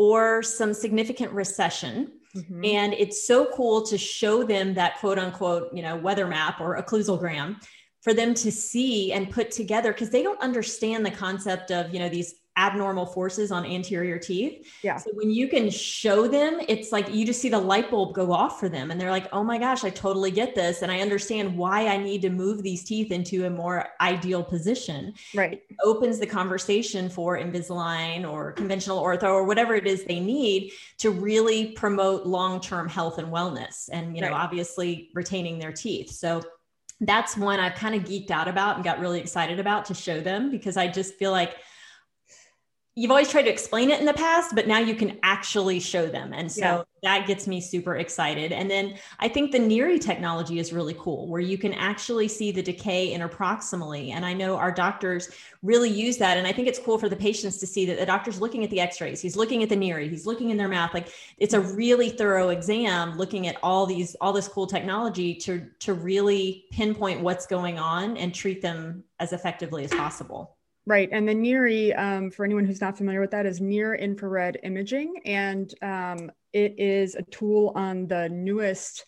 or 0.00 0.42
some 0.42 0.72
significant 0.72 1.30
recession. 1.30 2.10
Mm-hmm. 2.34 2.64
And 2.64 2.94
it's 2.94 3.26
so 3.26 3.50
cool 3.52 3.82
to 3.82 3.98
show 3.98 4.42
them 4.42 4.72
that 4.72 4.96
quote 4.98 5.18
unquote, 5.18 5.68
you 5.74 5.82
know, 5.82 5.94
weather 5.94 6.26
map 6.26 6.58
or 6.58 6.82
occlusogram 6.82 7.62
for 8.00 8.14
them 8.14 8.32
to 8.32 8.50
see 8.50 9.12
and 9.12 9.30
put 9.30 9.50
together 9.50 9.92
because 9.92 10.08
they 10.08 10.22
don't 10.22 10.40
understand 10.40 11.04
the 11.04 11.10
concept 11.10 11.70
of, 11.70 11.92
you 11.92 11.98
know, 11.98 12.08
these 12.08 12.36
abnormal 12.60 13.06
forces 13.06 13.50
on 13.50 13.64
anterior 13.64 14.18
teeth. 14.18 14.70
Yeah. 14.82 14.98
So 14.98 15.10
when 15.14 15.30
you 15.30 15.48
can 15.48 15.70
show 15.70 16.28
them, 16.28 16.60
it's 16.68 16.92
like 16.92 17.12
you 17.12 17.24
just 17.24 17.40
see 17.40 17.48
the 17.48 17.58
light 17.58 17.90
bulb 17.90 18.14
go 18.14 18.32
off 18.32 18.60
for 18.60 18.68
them 18.68 18.90
and 18.90 19.00
they're 19.00 19.10
like, 19.10 19.28
"Oh 19.32 19.42
my 19.42 19.56
gosh, 19.56 19.82
I 19.82 19.90
totally 19.90 20.30
get 20.30 20.54
this 20.54 20.82
and 20.82 20.92
I 20.92 21.00
understand 21.00 21.56
why 21.56 21.86
I 21.86 21.96
need 21.96 22.20
to 22.22 22.30
move 22.30 22.62
these 22.62 22.84
teeth 22.84 23.10
into 23.10 23.46
a 23.46 23.50
more 23.50 23.88
ideal 24.00 24.44
position." 24.44 25.14
Right. 25.34 25.62
It 25.68 25.76
opens 25.82 26.18
the 26.18 26.26
conversation 26.26 27.08
for 27.08 27.38
Invisalign 27.38 28.30
or 28.30 28.52
conventional 28.52 29.02
ortho 29.02 29.32
or 29.32 29.44
whatever 29.44 29.74
it 29.74 29.86
is 29.86 30.04
they 30.04 30.20
need 30.20 30.72
to 30.98 31.10
really 31.10 31.72
promote 31.72 32.26
long-term 32.26 32.88
health 32.88 33.18
and 33.18 33.28
wellness 33.28 33.88
and, 33.90 34.14
you 34.14 34.20
know, 34.20 34.28
right. 34.28 34.44
obviously 34.44 35.10
retaining 35.14 35.58
their 35.58 35.72
teeth. 35.72 36.10
So 36.10 36.42
that's 37.00 37.36
one 37.36 37.58
I've 37.58 37.74
kind 37.74 37.94
of 37.94 38.02
geeked 38.02 38.30
out 38.30 38.48
about 38.48 38.76
and 38.76 38.84
got 38.84 39.00
really 39.00 39.20
excited 39.20 39.58
about 39.58 39.86
to 39.86 39.94
show 39.94 40.20
them 40.20 40.50
because 40.50 40.76
I 40.76 40.86
just 40.88 41.14
feel 41.14 41.30
like 41.30 41.56
you've 43.00 43.10
always 43.10 43.30
tried 43.30 43.44
to 43.44 43.50
explain 43.50 43.90
it 43.90 43.98
in 43.98 44.04
the 44.04 44.12
past, 44.12 44.54
but 44.54 44.68
now 44.68 44.78
you 44.78 44.94
can 44.94 45.18
actually 45.22 45.80
show 45.80 46.06
them. 46.06 46.34
And 46.34 46.52
so 46.52 46.60
yeah. 46.60 46.82
that 47.02 47.26
gets 47.26 47.46
me 47.46 47.58
super 47.58 47.96
excited. 47.96 48.52
And 48.52 48.70
then 48.70 48.98
I 49.18 49.26
think 49.26 49.52
the 49.52 49.58
NIRI 49.58 49.98
technology 49.98 50.58
is 50.58 50.70
really 50.70 50.94
cool, 50.98 51.26
where 51.26 51.40
you 51.40 51.56
can 51.56 51.72
actually 51.72 52.28
see 52.28 52.52
the 52.52 52.60
decay 52.60 53.16
interproximally. 53.16 54.10
And 54.10 54.26
I 54.26 54.34
know 54.34 54.56
our 54.56 54.70
doctors 54.70 55.30
really 55.62 55.88
use 55.88 56.18
that. 56.18 56.36
And 56.36 56.46
I 56.46 56.52
think 56.52 56.68
it's 56.68 56.78
cool 56.78 56.98
for 56.98 57.08
the 57.08 57.16
patients 57.16 57.56
to 57.60 57.66
see 57.66 57.86
that 57.86 57.98
the 57.98 58.04
doctor's 58.04 58.38
looking 58.38 58.64
at 58.64 58.70
the 58.70 58.80
x-rays, 58.80 59.22
he's 59.22 59.34
looking 59.34 59.62
at 59.62 59.70
the 59.70 59.76
NIRI, 59.76 60.10
he's 60.10 60.26
looking 60.26 60.50
in 60.50 60.58
their 60.58 60.68
mouth. 60.68 60.92
Like 60.92 61.08
it's 61.38 61.54
a 61.54 61.60
really 61.60 62.10
thorough 62.10 62.50
exam 62.50 63.16
looking 63.16 63.46
at 63.46 63.56
all 63.62 63.86
these, 63.86 64.14
all 64.20 64.34
this 64.34 64.46
cool 64.46 64.66
technology 64.66 65.34
to, 65.36 65.66
to 65.78 65.94
really 65.94 66.66
pinpoint 66.70 67.22
what's 67.22 67.46
going 67.46 67.78
on 67.78 68.18
and 68.18 68.34
treat 68.34 68.60
them 68.60 69.04
as 69.18 69.32
effectively 69.32 69.84
as 69.84 69.90
possible. 69.90 70.58
Right. 70.90 71.08
And 71.12 71.28
the 71.28 71.34
NIRI, 71.34 71.96
um, 71.96 72.32
for 72.32 72.44
anyone 72.44 72.64
who's 72.64 72.80
not 72.80 72.98
familiar 72.98 73.20
with 73.20 73.30
that, 73.30 73.46
is 73.46 73.60
near 73.60 73.94
infrared 73.94 74.58
imaging. 74.64 75.22
And 75.24 75.72
um, 75.82 76.32
it 76.52 76.74
is 76.80 77.14
a 77.14 77.22
tool 77.22 77.70
on 77.76 78.08
the 78.08 78.28
newest 78.28 79.06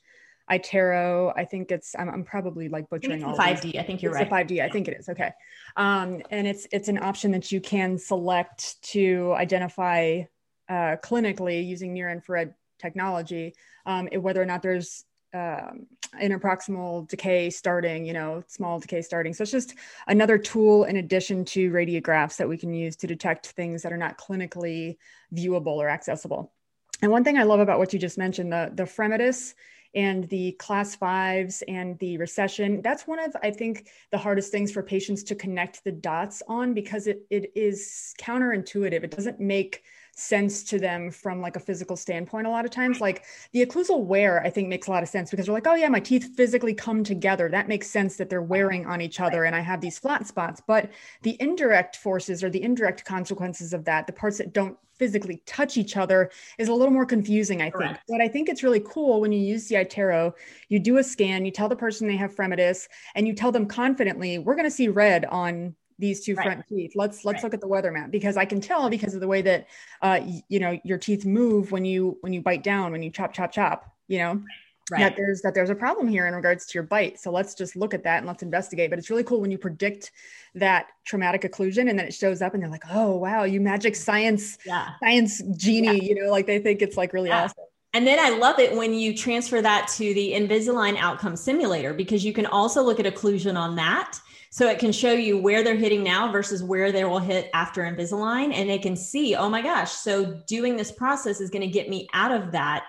iTero. 0.48 1.32
I 1.34 1.44
think 1.44 1.72
it's, 1.72 1.96
I'm, 1.98 2.08
I'm 2.08 2.22
probably 2.22 2.68
like 2.68 2.88
butchering 2.88 3.24
all 3.24 3.36
5D. 3.36 3.80
I 3.80 3.82
think 3.82 4.00
you're 4.00 4.16
it's 4.16 4.30
right. 4.30 4.48
5D. 4.48 4.62
I 4.62 4.68
think 4.68 4.86
it 4.86 4.96
is. 4.96 5.08
Okay. 5.08 5.32
Um, 5.76 6.22
and 6.30 6.46
it's, 6.46 6.68
it's 6.70 6.86
an 6.86 7.02
option 7.02 7.32
that 7.32 7.50
you 7.50 7.60
can 7.60 7.98
select 7.98 8.80
to 8.92 9.34
identify 9.36 10.22
uh, 10.68 10.96
clinically 11.02 11.66
using 11.66 11.92
near 11.92 12.10
infrared 12.10 12.54
technology, 12.78 13.54
um, 13.86 14.06
whether 14.06 14.40
or 14.40 14.46
not 14.46 14.62
there's 14.62 15.04
um, 15.34 15.86
interproximal 16.20 17.08
decay 17.08 17.50
starting, 17.50 18.04
you 18.04 18.12
know, 18.12 18.42
small 18.46 18.78
decay 18.78 19.02
starting. 19.02 19.32
So 19.32 19.42
it's 19.42 19.50
just 19.50 19.74
another 20.06 20.38
tool 20.38 20.84
in 20.84 20.96
addition 20.96 21.44
to 21.46 21.70
radiographs 21.70 22.36
that 22.36 22.48
we 22.48 22.58
can 22.58 22.74
use 22.74 22.96
to 22.96 23.06
detect 23.06 23.48
things 23.48 23.82
that 23.82 23.92
are 23.92 23.98
not 23.98 24.18
clinically 24.18 24.98
viewable 25.34 25.76
or 25.76 25.88
accessible. 25.88 26.52
And 27.00 27.10
one 27.10 27.24
thing 27.24 27.38
I 27.38 27.42
love 27.42 27.60
about 27.60 27.78
what 27.78 27.92
you 27.92 27.98
just 27.98 28.18
mentioned, 28.18 28.52
the, 28.52 28.70
the 28.74 28.84
Fremitus 28.84 29.54
and 29.94 30.28
the 30.28 30.52
class 30.52 30.94
fives 30.94 31.62
and 31.66 31.98
the 31.98 32.16
recession, 32.18 32.80
that's 32.82 33.06
one 33.06 33.18
of, 33.18 33.34
I 33.42 33.50
think, 33.50 33.88
the 34.10 34.18
hardest 34.18 34.52
things 34.52 34.70
for 34.70 34.82
patients 34.82 35.22
to 35.24 35.34
connect 35.34 35.84
the 35.84 35.92
dots 35.92 36.42
on 36.46 36.74
because 36.74 37.06
it, 37.06 37.26
it 37.28 37.52
is 37.54 38.14
counterintuitive. 38.20 39.02
It 39.02 39.10
doesn't 39.10 39.40
make 39.40 39.82
sense 40.14 40.62
to 40.62 40.78
them 40.78 41.10
from 41.10 41.40
like 41.40 41.56
a 41.56 41.60
physical 41.60 41.96
standpoint 41.96 42.46
a 42.46 42.50
lot 42.50 42.64
of 42.64 42.70
times. 42.70 43.00
Like 43.00 43.24
the 43.52 43.64
occlusal 43.64 44.04
wear 44.04 44.42
i 44.44 44.50
think 44.50 44.68
makes 44.68 44.86
a 44.86 44.90
lot 44.90 45.02
of 45.02 45.08
sense 45.08 45.30
because 45.30 45.46
they're 45.46 45.54
like 45.54 45.66
oh 45.66 45.74
yeah 45.74 45.88
my 45.88 46.00
teeth 46.00 46.30
physically 46.36 46.74
come 46.74 47.02
together. 47.02 47.48
That 47.48 47.68
makes 47.68 47.88
sense 47.88 48.16
that 48.16 48.28
they're 48.28 48.42
wearing 48.42 48.86
on 48.86 49.00
each 49.00 49.20
other 49.20 49.44
and 49.44 49.56
i 49.56 49.60
have 49.60 49.80
these 49.80 49.98
flat 49.98 50.26
spots 50.26 50.62
but 50.66 50.90
the 51.22 51.36
indirect 51.40 51.96
forces 51.96 52.44
or 52.44 52.50
the 52.50 52.62
indirect 52.62 53.04
consequences 53.04 53.72
of 53.72 53.84
that 53.84 54.06
the 54.06 54.12
parts 54.12 54.38
that 54.38 54.52
don't 54.52 54.76
physically 54.98 55.42
touch 55.46 55.76
each 55.76 55.96
other 55.96 56.30
is 56.58 56.68
a 56.68 56.74
little 56.74 56.92
more 56.92 57.06
confusing 57.06 57.60
i 57.60 57.64
think. 57.64 57.74
Correct. 57.74 58.04
but 58.08 58.20
i 58.20 58.28
think 58.28 58.48
it's 58.48 58.62
really 58.62 58.80
cool 58.80 59.20
when 59.20 59.32
you 59.32 59.40
use 59.40 59.66
the 59.68 59.76
itero 59.76 60.32
you 60.68 60.78
do 60.78 60.98
a 60.98 61.04
scan 61.04 61.44
you 61.44 61.50
tell 61.50 61.68
the 61.68 61.76
person 61.76 62.06
they 62.06 62.16
have 62.16 62.34
fremitus 62.34 62.88
and 63.14 63.26
you 63.26 63.34
tell 63.34 63.52
them 63.52 63.66
confidently 63.66 64.38
we're 64.38 64.54
going 64.54 64.64
to 64.64 64.70
see 64.70 64.88
red 64.88 65.24
on 65.26 65.74
these 66.02 66.22
two 66.22 66.34
right. 66.34 66.44
front 66.44 66.68
teeth. 66.68 66.92
Let's 66.94 67.24
let's 67.24 67.36
right. 67.36 67.44
look 67.44 67.54
at 67.54 67.60
the 67.62 67.68
weather 67.68 67.92
map 67.92 68.10
because 68.10 68.36
I 68.36 68.44
can 68.44 68.60
tell 68.60 68.90
because 68.90 69.14
of 69.14 69.20
the 69.20 69.28
way 69.28 69.40
that 69.42 69.68
uh, 70.02 70.20
you 70.48 70.60
know 70.60 70.78
your 70.84 70.98
teeth 70.98 71.24
move 71.24 71.72
when 71.72 71.86
you 71.86 72.18
when 72.20 72.34
you 72.34 72.42
bite 72.42 72.62
down 72.62 72.92
when 72.92 73.02
you 73.02 73.10
chop 73.10 73.32
chop 73.32 73.52
chop. 73.52 73.90
You 74.08 74.18
know. 74.18 74.42
Right. 74.90 74.98
that 74.98 75.16
there's 75.16 75.40
that 75.42 75.54
there's 75.54 75.70
a 75.70 75.76
problem 75.76 76.08
here 76.08 76.26
in 76.26 76.34
regards 76.34 76.66
to 76.66 76.74
your 76.74 76.82
bite. 76.82 77.18
So 77.18 77.30
let's 77.30 77.54
just 77.54 77.76
look 77.76 77.94
at 77.94 78.02
that 78.02 78.18
and 78.18 78.26
let's 78.26 78.42
investigate. 78.42 78.90
But 78.90 78.98
it's 78.98 79.08
really 79.08 79.22
cool 79.22 79.40
when 79.40 79.50
you 79.50 79.56
predict 79.56 80.10
that 80.56 80.88
traumatic 81.06 81.42
occlusion 81.42 81.88
and 81.88 81.96
then 81.96 82.00
it 82.00 82.12
shows 82.12 82.42
up 82.42 82.52
and 82.52 82.62
they're 82.62 82.68
like, 82.68 82.84
oh 82.90 83.16
wow, 83.16 83.44
you 83.44 83.60
magic 83.60 83.94
science, 83.94 84.58
yeah. 84.66 84.88
science 84.98 85.40
genie, 85.56 85.86
yeah. 85.86 85.92
you 86.02 86.14
know, 86.16 86.30
like 86.30 86.46
they 86.46 86.58
think 86.58 86.82
it's 86.82 86.96
like 86.96 87.12
really 87.12 87.28
yeah. 87.28 87.44
awesome. 87.44 87.64
And 87.94 88.06
then 88.06 88.18
I 88.18 88.30
love 88.30 88.58
it 88.58 88.76
when 88.76 88.92
you 88.92 89.16
transfer 89.16 89.62
that 89.62 89.86
to 89.96 90.14
the 90.14 90.32
Invisalign 90.32 90.98
outcome 90.98 91.36
simulator 91.36 91.94
because 91.94 92.24
you 92.24 92.32
can 92.32 92.46
also 92.46 92.82
look 92.82 92.98
at 92.98 93.06
occlusion 93.06 93.56
on 93.56 93.76
that 93.76 94.18
so 94.52 94.68
it 94.68 94.78
can 94.78 94.92
show 94.92 95.14
you 95.14 95.38
where 95.38 95.64
they're 95.64 95.76
hitting 95.76 96.02
now 96.02 96.30
versus 96.30 96.62
where 96.62 96.92
they 96.92 97.06
will 97.06 97.18
hit 97.18 97.48
after 97.54 97.84
Invisalign. 97.84 98.52
And 98.52 98.68
they 98.68 98.78
can 98.78 98.96
see, 98.96 99.34
oh 99.34 99.48
my 99.48 99.62
gosh, 99.62 99.90
so 99.90 100.42
doing 100.46 100.76
this 100.76 100.92
process 100.92 101.40
is 101.40 101.48
going 101.48 101.62
to 101.62 101.68
get 101.68 101.88
me 101.88 102.06
out 102.12 102.32
of 102.32 102.52
that 102.52 102.84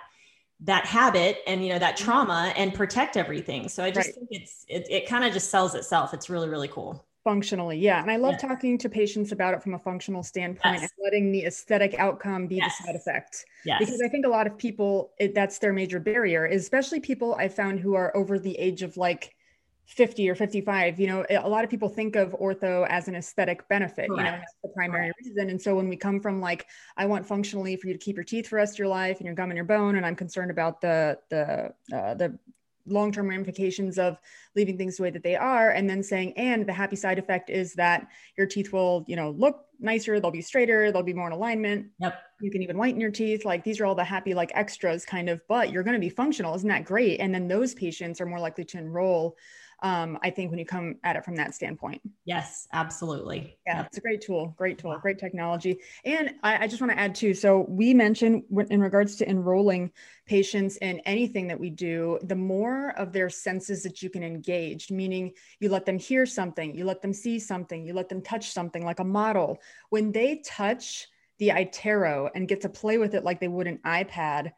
that 0.66 0.86
habit 0.86 1.40
and 1.48 1.64
you 1.64 1.70
know 1.72 1.80
that 1.80 1.96
mm-hmm. 1.96 2.06
trauma 2.06 2.54
and 2.56 2.74
protect 2.74 3.18
everything 3.18 3.68
so 3.68 3.84
i 3.84 3.92
just 3.92 4.08
right. 4.08 4.16
think 4.16 4.28
it's 4.30 4.66
it, 4.70 4.86
it 4.90 5.10
kind 5.10 5.26
of 5.26 5.34
just 5.34 5.50
sells 5.50 5.76
itself 5.76 6.14
it's 6.14 6.30
really 6.30 6.48
really 6.48 6.70
cool 6.70 7.04
functionally 7.26 7.78
yeah 7.78 8.02
and 8.02 8.10
i 8.10 8.16
love 8.16 8.34
yeah. 8.34 8.48
talking 8.48 8.78
to 8.78 8.88
patients 8.88 9.34
about 9.34 9.54
it 9.54 9.62
from 9.62 9.74
a 9.74 9.80
functional 9.80 10.24
standpoint 10.24 10.76
yes. 10.76 10.82
and 10.84 10.92
letting 11.04 11.34
the 11.34 11.44
aesthetic 11.44 11.96
outcome 11.96 12.48
be 12.48 12.58
yes. 12.58 12.78
the 12.78 12.86
side 12.86 12.96
effect 12.96 13.46
yes. 13.66 13.80
because 13.80 14.02
i 14.06 14.08
think 14.08 14.26
a 14.26 14.30
lot 14.30 14.48
of 14.48 14.58
people 14.58 15.12
it, 15.20 15.36
that's 15.36 15.58
their 15.58 15.74
major 15.74 16.00
barrier 16.00 16.46
especially 16.46 17.02
people 17.02 17.36
i 17.36 17.48
found 17.48 17.78
who 17.78 17.96
are 17.96 18.16
over 18.16 18.40
the 18.40 18.58
age 18.58 18.84
of 18.84 18.96
like 18.96 19.36
50 19.86 20.30
or 20.30 20.36
55 20.36 21.00
you 21.00 21.08
know 21.08 21.26
a 21.30 21.48
lot 21.48 21.64
of 21.64 21.70
people 21.70 21.90
think 21.90 22.16
of 22.16 22.32
ortho 22.40 22.88
as 22.88 23.08
an 23.08 23.16
aesthetic 23.16 23.68
benefit 23.68 24.10
Correct. 24.10 24.18
you 24.18 24.24
know 24.24 24.32
that's 24.32 24.56
the 24.64 24.70
primary 24.70 25.08
Correct. 25.08 25.20
reason 25.26 25.50
and 25.50 25.62
so 25.62 25.76
when 25.76 25.90
we 25.90 25.98
come 25.98 26.22
from 26.22 26.40
like 26.40 26.66
i 26.96 27.06
want 27.06 27.26
functionally 27.26 27.76
for 27.76 27.88
you 27.88 27.94
to 27.94 28.00
keep 28.00 28.16
your 28.16 28.24
teeth 28.24 28.48
for 28.48 28.56
the 28.56 28.58
rest 28.58 28.76
of 28.76 28.80
your 28.80 28.88
life 28.88 29.18
and 29.18 29.26
your 29.26 29.36
gum 29.36 29.50
and 29.50 29.58
your 29.58 29.66
bone 29.66 29.96
and 29.96 30.06
i'm 30.06 30.16
concerned 30.16 30.52
about 30.52 30.80
the 30.80 31.18
the 31.30 31.74
uh, 31.96 32.14
the 32.14 32.38
long-term 32.86 33.30
ramifications 33.30 33.98
of 33.98 34.18
leaving 34.56 34.78
things 34.78 34.98
the 34.98 35.04
way 35.04 35.10
that 35.10 35.24
they 35.24 35.36
are 35.36 35.70
and 35.70 35.90
then 35.90 36.04
saying 36.04 36.34
and 36.38 36.66
the 36.68 36.74
happy 36.74 36.96
side 36.96 37.18
effect 37.18 37.50
is 37.50 37.74
that 37.74 38.08
your 38.38 38.48
teeth 38.48 38.74
will 38.74 39.06
you 39.08 39.16
know 39.16 39.32
look 39.32 39.66
nicer 39.80 40.20
they'll 40.20 40.32
be 40.32 40.42
straighter 40.42 40.92
they'll 40.92 41.04
be 41.04 41.14
more 41.14 41.28
in 41.28 41.34
alignment 41.34 41.88
yep 42.00 42.22
you 42.42 42.52
can 42.52 42.62
even 42.62 42.78
whiten 42.78 43.00
your 43.00 43.12
teeth 43.12 43.46
like 43.46 43.64
these 43.64 43.80
are 43.80 43.86
all 43.86 43.96
the 43.96 44.04
happy 44.04 44.34
like 44.34 44.52
extras 44.54 45.06
kind 45.06 45.30
of 45.30 45.42
but 45.48 45.72
you're 45.72 45.84
going 45.84 45.94
to 45.94 46.00
be 46.00 46.10
functional 46.10 46.54
isn't 46.56 46.68
that 46.68 46.84
great 46.84 47.20
and 47.20 47.34
then 47.34 47.48
those 47.48 47.74
patients 47.74 48.20
are 48.20 48.26
more 48.26 48.40
likely 48.40 48.66
to 48.66 48.78
enroll 48.78 49.38
um, 49.84 50.18
I 50.24 50.30
think 50.30 50.50
when 50.50 50.60
you 50.60 50.66
come 50.66 50.96
at 51.04 51.18
it 51.18 51.26
from 51.26 51.36
that 51.36 51.54
standpoint. 51.54 52.02
Yes, 52.24 52.70
absolutely. 52.72 53.58
Yeah, 53.68 53.80
yep. 53.80 53.88
it's 53.88 53.98
a 53.98 54.02
great 54.02 54.22
tool, 54.22 54.56
great 54.58 54.78
tool, 54.78 54.98
great 55.02 55.20
technology. 55.20 55.80
And 56.06 56.36
I, 56.42 56.64
I 56.64 56.68
just 56.68 56.82
want 56.82 56.94
to 56.94 57.00
add 57.00 57.14
too. 57.14 57.34
So 57.34 57.66
we 57.68 57.94
mentioned 57.94 58.44
in 58.70 58.80
regards 58.80 59.18
to 59.18 59.30
enrolling 59.30 59.92
patients 60.26 60.78
in 60.78 61.00
anything 61.02 61.48
that 61.50 61.60
we 61.60 61.70
do, 61.70 62.18
the 62.24 62.36
more 62.36 62.92
of 62.98 63.12
their 63.12 63.30
senses 63.30 63.84
that 63.84 64.02
you 64.02 64.10
can 64.10 64.24
engage, 64.24 64.90
meaning 64.90 65.34
you 65.60 65.68
let 65.68 65.86
them 65.86 66.00
hear 66.00 66.26
something, 66.26 66.74
you 66.74 66.86
let 66.86 67.02
them 67.02 67.12
see 67.12 67.38
something, 67.38 67.86
you 67.86 67.94
let 67.94 68.08
them 68.08 68.22
touch 68.22 68.52
something 68.52 68.86
like 68.86 69.00
a 69.00 69.04
model. 69.04 69.60
When 69.90 70.14
they 70.14 70.42
touch 70.46 71.08
the 71.40 71.50
iTero 71.50 72.30
and 72.34 72.48
get 72.48 72.62
to 72.62 72.70
play 72.70 72.98
with 72.98 73.16
it 73.16 73.26
like 73.26 73.42
they 73.42 73.50
would 73.50 73.68
an 73.68 73.80
iPad, 73.86 74.54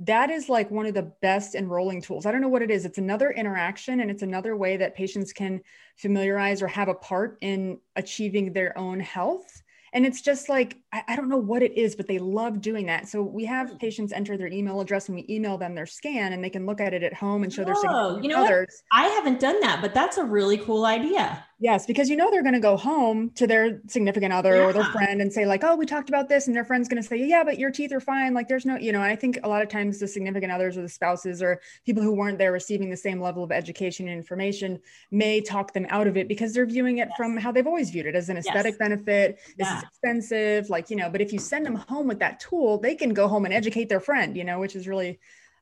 that 0.00 0.30
is 0.30 0.48
like 0.48 0.70
one 0.70 0.86
of 0.86 0.94
the 0.94 1.12
best 1.20 1.54
enrolling 1.54 2.00
tools. 2.00 2.26
I 2.26 2.32
don't 2.32 2.40
know 2.40 2.48
what 2.48 2.62
it 2.62 2.70
is. 2.70 2.84
It's 2.84 2.98
another 2.98 3.30
interaction 3.30 4.00
and 4.00 4.10
it's 4.10 4.22
another 4.22 4.56
way 4.56 4.76
that 4.78 4.94
patients 4.94 5.32
can 5.32 5.60
familiarize 5.96 6.62
or 6.62 6.68
have 6.68 6.88
a 6.88 6.94
part 6.94 7.38
in 7.40 7.78
achieving 7.96 8.52
their 8.52 8.76
own 8.78 9.00
health 9.00 9.62
and 9.92 10.06
it's 10.06 10.20
just 10.20 10.48
like 10.48 10.76
I, 10.92 11.02
I, 11.08 11.16
don't 11.16 11.28
know 11.28 11.36
what 11.38 11.62
it 11.62 11.76
is 11.76 11.94
but 11.94 12.06
they 12.06 12.18
love 12.18 12.60
doing 12.60 12.86
that 12.86 13.08
so 13.08 13.22
we 13.22 13.44
have 13.44 13.70
hmm. 13.70 13.76
patients 13.76 14.12
enter 14.12 14.36
their 14.36 14.48
email 14.48 14.80
address 14.80 15.08
and 15.08 15.16
we 15.16 15.26
email 15.28 15.56
them 15.56 15.74
their 15.74 15.86
scan 15.86 16.32
and 16.32 16.42
they 16.42 16.50
can 16.50 16.66
look 16.66 16.80
at 16.80 16.92
it 16.92 17.02
at 17.02 17.14
home 17.14 17.42
and 17.42 17.52
show 17.52 17.64
their 17.64 17.74
oh, 17.76 18.20
you 18.20 18.28
know 18.28 18.44
others 18.44 18.82
what? 18.90 19.04
i 19.04 19.08
haven't 19.08 19.40
done 19.40 19.60
that 19.60 19.80
but 19.80 19.94
that's 19.94 20.18
a 20.18 20.24
really 20.24 20.58
cool 20.58 20.84
idea 20.84 21.44
yes 21.60 21.86
because 21.86 22.08
you 22.08 22.16
know 22.16 22.30
they're 22.30 22.42
going 22.42 22.54
to 22.54 22.60
go 22.60 22.76
home 22.76 23.30
to 23.34 23.46
their 23.46 23.80
significant 23.86 24.32
other 24.32 24.56
yeah. 24.56 24.64
or 24.64 24.72
their 24.72 24.84
friend 24.84 25.20
and 25.20 25.32
say 25.32 25.46
like 25.46 25.62
oh 25.62 25.76
we 25.76 25.86
talked 25.86 26.08
about 26.08 26.28
this 26.28 26.46
and 26.46 26.56
their 26.56 26.64
friend's 26.64 26.88
going 26.88 27.00
to 27.00 27.06
say 27.06 27.16
yeah 27.16 27.44
but 27.44 27.58
your 27.58 27.70
teeth 27.70 27.92
are 27.92 28.00
fine 28.00 28.34
like 28.34 28.48
there's 28.48 28.66
no 28.66 28.76
you 28.76 28.92
know 28.92 29.00
i 29.00 29.14
think 29.14 29.38
a 29.44 29.48
lot 29.48 29.62
of 29.62 29.68
times 29.68 29.98
the 29.98 30.08
significant 30.08 30.50
others 30.50 30.76
or 30.76 30.82
the 30.82 30.88
spouses 30.88 31.42
or 31.42 31.60
people 31.84 32.02
who 32.02 32.12
weren't 32.12 32.38
there 32.38 32.52
receiving 32.52 32.90
the 32.90 32.96
same 32.96 33.20
level 33.20 33.44
of 33.44 33.52
education 33.52 34.08
and 34.08 34.16
information 34.16 34.78
may 35.10 35.40
talk 35.40 35.72
them 35.72 35.86
out 35.90 36.06
of 36.06 36.16
it 36.16 36.28
because 36.28 36.52
they're 36.54 36.66
viewing 36.66 36.98
it 36.98 37.08
yes. 37.08 37.16
from 37.16 37.36
how 37.36 37.52
they've 37.52 37.66
always 37.66 37.90
viewed 37.90 38.06
it 38.06 38.14
as 38.14 38.28
an 38.28 38.36
aesthetic 38.36 38.72
yes. 38.72 38.78
benefit 38.78 39.38
this 39.58 39.68
yeah. 39.68 39.78
is 39.78 39.82
expensive 39.84 40.70
like 40.70 40.79
you 40.88 40.96
know 40.96 41.10
but 41.10 41.20
if 41.20 41.32
you 41.32 41.38
send 41.38 41.66
them 41.66 41.74
home 41.74 42.06
with 42.06 42.20
that 42.20 42.38
tool 42.38 42.78
they 42.78 42.94
can 42.94 43.12
go 43.12 43.26
home 43.26 43.44
and 43.44 43.52
educate 43.52 43.88
their 43.88 44.00
friend 44.00 44.36
you 44.36 44.44
know 44.44 44.60
which 44.60 44.76
is 44.76 44.86
really 44.86 45.18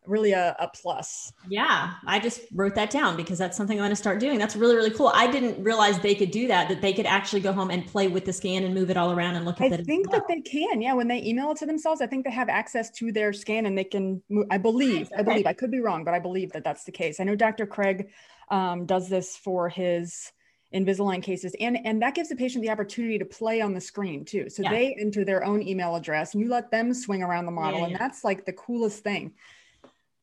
really 0.08 0.32
a, 0.32 0.56
a 0.58 0.68
plus. 0.68 1.32
Yeah 1.48 1.94
i 2.06 2.18
just 2.18 2.40
wrote 2.54 2.74
that 2.74 2.90
down 2.90 3.16
because 3.16 3.38
that's 3.38 3.56
something 3.56 3.78
i'm 3.78 3.82
going 3.82 3.90
to 3.90 3.96
start 3.96 4.18
doing. 4.18 4.38
That's 4.38 4.56
really 4.56 4.74
really 4.74 4.90
cool. 4.90 5.12
I 5.14 5.30
didn't 5.30 5.62
realize 5.62 5.98
they 5.98 6.14
could 6.14 6.30
do 6.30 6.48
that 6.48 6.68
that 6.68 6.80
they 6.80 6.92
could 6.92 7.06
actually 7.06 7.40
go 7.40 7.52
home 7.52 7.70
and 7.70 7.86
play 7.86 8.08
with 8.08 8.24
the 8.24 8.32
scan 8.32 8.64
and 8.64 8.74
move 8.74 8.90
it 8.90 8.96
all 8.96 9.12
around 9.12 9.36
and 9.36 9.44
look 9.44 9.60
at 9.60 9.72
it 9.72 9.80
i 9.80 9.82
think 9.82 10.10
well. 10.10 10.18
that 10.18 10.28
they 10.28 10.40
can 10.40 10.80
yeah 10.80 10.94
when 10.94 11.08
they 11.08 11.22
email 11.22 11.50
it 11.50 11.58
to 11.58 11.66
themselves 11.66 12.00
i 12.00 12.06
think 12.06 12.24
they 12.24 12.30
have 12.30 12.48
access 12.48 12.90
to 12.90 13.12
their 13.12 13.32
scan 13.32 13.66
and 13.66 13.76
they 13.76 13.84
can 13.84 14.22
move, 14.28 14.46
i 14.50 14.58
believe 14.58 15.08
i 15.16 15.22
believe 15.22 15.46
i 15.46 15.52
could 15.52 15.70
be 15.70 15.80
wrong 15.80 16.04
but 16.04 16.14
i 16.14 16.18
believe 16.18 16.52
that 16.52 16.64
that's 16.64 16.84
the 16.84 16.92
case. 16.92 17.20
I 17.20 17.24
know 17.24 17.36
dr 17.36 17.66
craig 17.66 18.08
um, 18.50 18.86
does 18.86 19.08
this 19.08 19.36
for 19.36 19.68
his 19.68 20.32
Invisalign 20.74 21.22
cases. 21.22 21.54
And, 21.60 21.78
and 21.86 22.02
that 22.02 22.14
gives 22.14 22.28
the 22.28 22.36
patient 22.36 22.62
the 22.62 22.70
opportunity 22.70 23.18
to 23.18 23.24
play 23.24 23.60
on 23.60 23.72
the 23.72 23.80
screen 23.80 24.24
too. 24.24 24.50
So 24.50 24.62
yeah. 24.62 24.70
they 24.70 24.96
enter 25.00 25.24
their 25.24 25.44
own 25.44 25.62
email 25.62 25.96
address 25.96 26.34
and 26.34 26.42
you 26.42 26.48
let 26.48 26.70
them 26.70 26.92
swing 26.92 27.22
around 27.22 27.46
the 27.46 27.52
model. 27.52 27.80
Yeah, 27.80 27.86
yeah. 27.86 27.92
And 27.92 28.00
that's 28.00 28.24
like 28.24 28.44
the 28.44 28.52
coolest 28.52 29.02
thing. 29.02 29.32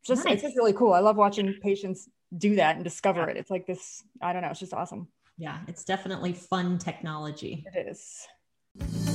Just 0.05 0.25
nice. 0.25 0.35
it's 0.35 0.43
just 0.43 0.55
really 0.55 0.73
cool. 0.73 0.93
I 0.93 0.99
love 0.99 1.15
watching 1.15 1.53
patients 1.61 2.07
do 2.37 2.55
that 2.57 2.75
and 2.75 2.83
discover 2.83 3.27
it. 3.27 3.37
It's 3.37 3.49
like 3.49 3.65
this, 3.65 4.03
I 4.21 4.33
don't 4.33 4.43
know, 4.43 4.49
it's 4.49 4.59
just 4.59 4.73
awesome. 4.73 5.07
Yeah, 5.37 5.59
it's 5.67 5.83
definitely 5.83 6.33
fun 6.33 6.77
technology. 6.77 7.65
It 7.73 7.87
is. 7.87 9.14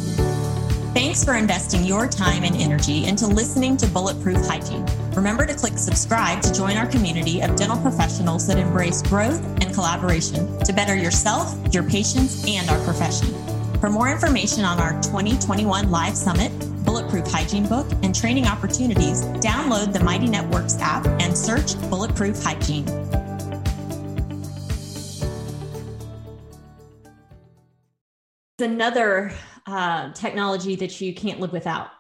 Thanks 0.92 1.25
for 1.25 1.35
investing 1.35 1.85
your 1.85 2.09
time 2.09 2.42
and 2.42 2.56
energy 2.56 3.06
into 3.06 3.28
listening 3.28 3.76
to 3.76 3.87
Bulletproof 3.87 4.44
Hygiene. 4.44 4.85
Remember 5.14 5.47
to 5.47 5.54
click 5.54 5.78
subscribe 5.78 6.42
to 6.42 6.52
join 6.52 6.76
our 6.76 6.87
community 6.87 7.40
of 7.42 7.54
dental 7.54 7.80
professionals 7.80 8.49
that 8.49 8.59
embrace 8.59 9.00
growth 9.00 9.40
and 9.62 9.73
collaboration 9.73 10.59
to 10.64 10.73
better 10.73 10.97
yourself, 10.97 11.54
your 11.73 11.85
patients, 11.85 12.44
and 12.44 12.68
our 12.68 12.85
profession. 12.85 13.28
For 13.78 13.88
more 13.88 14.11
information 14.11 14.64
on 14.64 14.80
our 14.80 15.00
2021 15.00 15.92
Live 15.92 16.16
Summit, 16.16 16.50
Bulletproof 16.85 17.28
Hygiene 17.28 17.68
book, 17.68 17.87
and 18.02 18.12
training 18.12 18.47
opportunities, 18.47 19.23
download 19.38 19.92
the 19.92 20.02
Mighty 20.02 20.26
Networks 20.26 20.76
app 20.80 21.06
and 21.06 21.38
search 21.38 21.80
Bulletproof 21.88 22.42
Hygiene. 22.42 22.88
Another 28.59 29.32
uh, 29.70 30.12
technology 30.12 30.76
that 30.76 31.00
you 31.00 31.14
can't 31.14 31.40
live 31.40 31.52
without. 31.52 31.90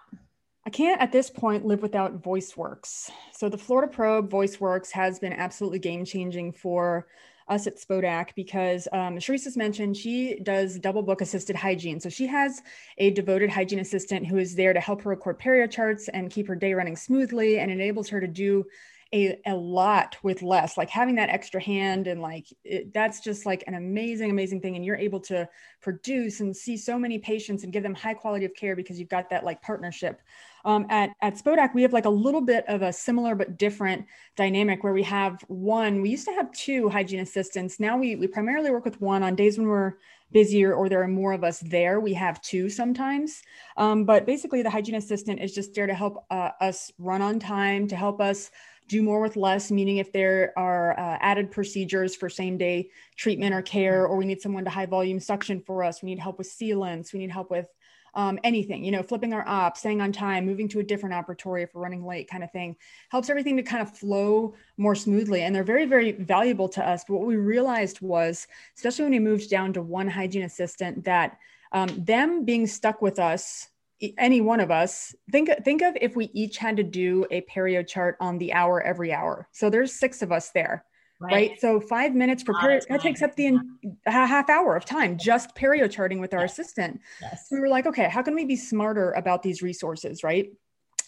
I 0.66 0.70
can't 0.70 1.00
at 1.00 1.12
this 1.12 1.30
point 1.30 1.64
live 1.64 1.82
without 1.82 2.22
VoiceWorks. 2.22 3.10
So 3.32 3.48
the 3.48 3.58
Florida 3.58 3.90
Probe 3.90 4.30
VoiceWorks 4.30 4.90
has 4.92 5.18
been 5.18 5.32
absolutely 5.32 5.78
game 5.78 6.04
changing 6.04 6.52
for 6.52 7.06
us 7.48 7.66
at 7.66 7.76
Spodak 7.76 8.34
because 8.36 8.86
um, 8.92 9.16
Sharice 9.16 9.56
mentioned 9.56 9.96
she 9.96 10.38
does 10.40 10.78
double 10.78 11.02
book 11.02 11.20
assisted 11.20 11.56
hygiene. 11.56 11.98
So 11.98 12.08
she 12.08 12.26
has 12.28 12.62
a 12.98 13.10
devoted 13.10 13.50
hygiene 13.50 13.80
assistant 13.80 14.26
who 14.26 14.36
is 14.38 14.54
there 14.54 14.72
to 14.72 14.80
help 14.80 15.02
her 15.02 15.10
record 15.10 15.40
perio 15.40 15.68
charts 15.68 16.08
and 16.08 16.30
keep 16.30 16.46
her 16.46 16.54
day 16.54 16.74
running 16.74 16.94
smoothly 16.94 17.58
and 17.58 17.70
enables 17.70 18.08
her 18.10 18.20
to 18.20 18.28
do 18.28 18.64
a, 19.12 19.40
a 19.46 19.54
lot 19.54 20.16
with 20.22 20.40
less 20.42 20.76
like 20.76 20.88
having 20.88 21.16
that 21.16 21.30
extra 21.30 21.60
hand 21.60 22.06
and 22.06 22.22
like 22.22 22.46
it, 22.64 22.94
that's 22.94 23.20
just 23.20 23.44
like 23.44 23.64
an 23.66 23.74
amazing 23.74 24.30
amazing 24.30 24.60
thing 24.60 24.76
and 24.76 24.84
you're 24.84 24.96
able 24.96 25.18
to 25.18 25.48
produce 25.80 26.40
and 26.40 26.56
see 26.56 26.76
so 26.76 26.98
many 26.98 27.18
patients 27.18 27.64
and 27.64 27.72
give 27.72 27.82
them 27.82 27.94
high 27.94 28.14
quality 28.14 28.44
of 28.44 28.54
care 28.54 28.76
because 28.76 28.98
you've 29.00 29.08
got 29.08 29.28
that 29.30 29.44
like 29.44 29.60
partnership 29.62 30.20
um, 30.64 30.86
at, 30.90 31.10
at 31.22 31.36
Spodak, 31.36 31.74
we 31.74 31.82
have 31.82 31.92
like 31.92 32.04
a 32.04 32.10
little 32.10 32.40
bit 32.40 32.64
of 32.68 32.82
a 32.82 32.92
similar 32.92 33.34
but 33.34 33.56
different 33.56 34.06
dynamic 34.36 34.84
where 34.84 34.92
we 34.92 35.02
have 35.04 35.42
one, 35.48 36.02
we 36.02 36.10
used 36.10 36.26
to 36.26 36.34
have 36.34 36.52
two 36.52 36.88
hygiene 36.88 37.20
assistants. 37.20 37.80
Now 37.80 37.96
we, 37.96 38.16
we 38.16 38.26
primarily 38.26 38.70
work 38.70 38.84
with 38.84 39.00
one 39.00 39.22
on 39.22 39.34
days 39.34 39.58
when 39.58 39.68
we're 39.68 39.94
busier 40.32 40.74
or 40.74 40.88
there 40.88 41.02
are 41.02 41.08
more 41.08 41.32
of 41.32 41.42
us 41.42 41.60
there. 41.60 42.00
We 42.00 42.14
have 42.14 42.40
two 42.42 42.68
sometimes. 42.68 43.42
Um, 43.76 44.04
but 44.04 44.26
basically, 44.26 44.62
the 44.62 44.70
hygiene 44.70 44.94
assistant 44.94 45.40
is 45.40 45.54
just 45.54 45.74
there 45.74 45.86
to 45.86 45.94
help 45.94 46.24
uh, 46.30 46.50
us 46.60 46.92
run 46.98 47.22
on 47.22 47.40
time, 47.40 47.88
to 47.88 47.96
help 47.96 48.20
us 48.20 48.50
do 48.90 49.02
more 49.02 49.20
with 49.20 49.36
less, 49.36 49.70
meaning 49.70 49.98
if 49.98 50.12
there 50.12 50.52
are 50.56 50.98
uh, 50.98 51.16
added 51.20 51.52
procedures 51.52 52.16
for 52.16 52.28
same 52.28 52.58
day 52.58 52.90
treatment 53.16 53.54
or 53.54 53.62
care, 53.62 54.04
or 54.04 54.16
we 54.16 54.26
need 54.26 54.42
someone 54.42 54.64
to 54.64 54.70
high 54.70 54.84
volume 54.84 55.20
suction 55.20 55.60
for 55.60 55.84
us, 55.84 56.02
we 56.02 56.08
need 56.08 56.18
help 56.18 56.38
with 56.38 56.50
sealants, 56.50 57.12
we 57.12 57.20
need 57.20 57.30
help 57.30 57.52
with 57.52 57.68
um, 58.14 58.40
anything, 58.42 58.84
you 58.84 58.90
know, 58.90 59.04
flipping 59.04 59.32
our 59.32 59.46
op, 59.46 59.76
staying 59.76 60.00
on 60.00 60.10
time, 60.10 60.44
moving 60.44 60.66
to 60.66 60.80
a 60.80 60.82
different 60.82 61.14
operatory 61.14 61.62
if 61.62 61.72
we're 61.72 61.82
running 61.82 62.04
late, 62.04 62.28
kind 62.28 62.42
of 62.42 62.50
thing, 62.50 62.74
helps 63.10 63.30
everything 63.30 63.56
to 63.56 63.62
kind 63.62 63.80
of 63.80 63.96
flow 63.96 64.54
more 64.76 64.96
smoothly. 64.96 65.42
And 65.42 65.54
they're 65.54 65.62
very, 65.62 65.86
very 65.86 66.10
valuable 66.10 66.68
to 66.70 66.84
us. 66.84 67.04
But 67.06 67.14
what 67.14 67.28
we 67.28 67.36
realized 67.36 68.00
was, 68.00 68.48
especially 68.76 69.04
when 69.04 69.12
we 69.12 69.20
moved 69.20 69.48
down 69.48 69.72
to 69.74 69.82
one 69.82 70.08
hygiene 70.08 70.42
assistant, 70.42 71.04
that 71.04 71.38
um, 71.70 71.88
them 71.96 72.44
being 72.44 72.66
stuck 72.66 73.00
with 73.00 73.20
us 73.20 73.68
any 74.16 74.40
one 74.40 74.60
of 74.60 74.70
us 74.70 75.14
think 75.30 75.50
think 75.64 75.82
of 75.82 75.96
if 76.00 76.16
we 76.16 76.30
each 76.32 76.56
had 76.56 76.76
to 76.76 76.82
do 76.82 77.26
a 77.30 77.42
perio 77.42 77.86
chart 77.86 78.16
on 78.20 78.38
the 78.38 78.52
hour 78.52 78.82
every 78.82 79.12
hour 79.12 79.48
so 79.52 79.68
there's 79.68 79.92
six 79.92 80.22
of 80.22 80.32
us 80.32 80.50
there 80.50 80.84
Right. 81.20 81.32
right. 81.32 81.60
So 81.60 81.80
five 81.80 82.14
minutes 82.14 82.42
per 82.42 82.54
perio, 82.54 82.80
that 82.88 83.02
takes 83.02 83.20
up 83.20 83.36
the 83.36 83.44
in, 83.44 83.78
half 84.06 84.48
hour 84.48 84.74
of 84.74 84.86
time 84.86 85.18
just 85.18 85.54
perio 85.54 85.90
charting 85.90 86.18
with 86.18 86.32
our 86.32 86.40
yes. 86.40 86.52
assistant. 86.52 86.98
Yes. 87.20 87.46
So 87.46 87.56
we 87.56 87.60
were 87.60 87.68
like, 87.68 87.84
okay, 87.86 88.08
how 88.08 88.22
can 88.22 88.34
we 88.34 88.46
be 88.46 88.56
smarter 88.56 89.12
about 89.12 89.42
these 89.42 89.60
resources, 89.60 90.24
right? 90.24 90.50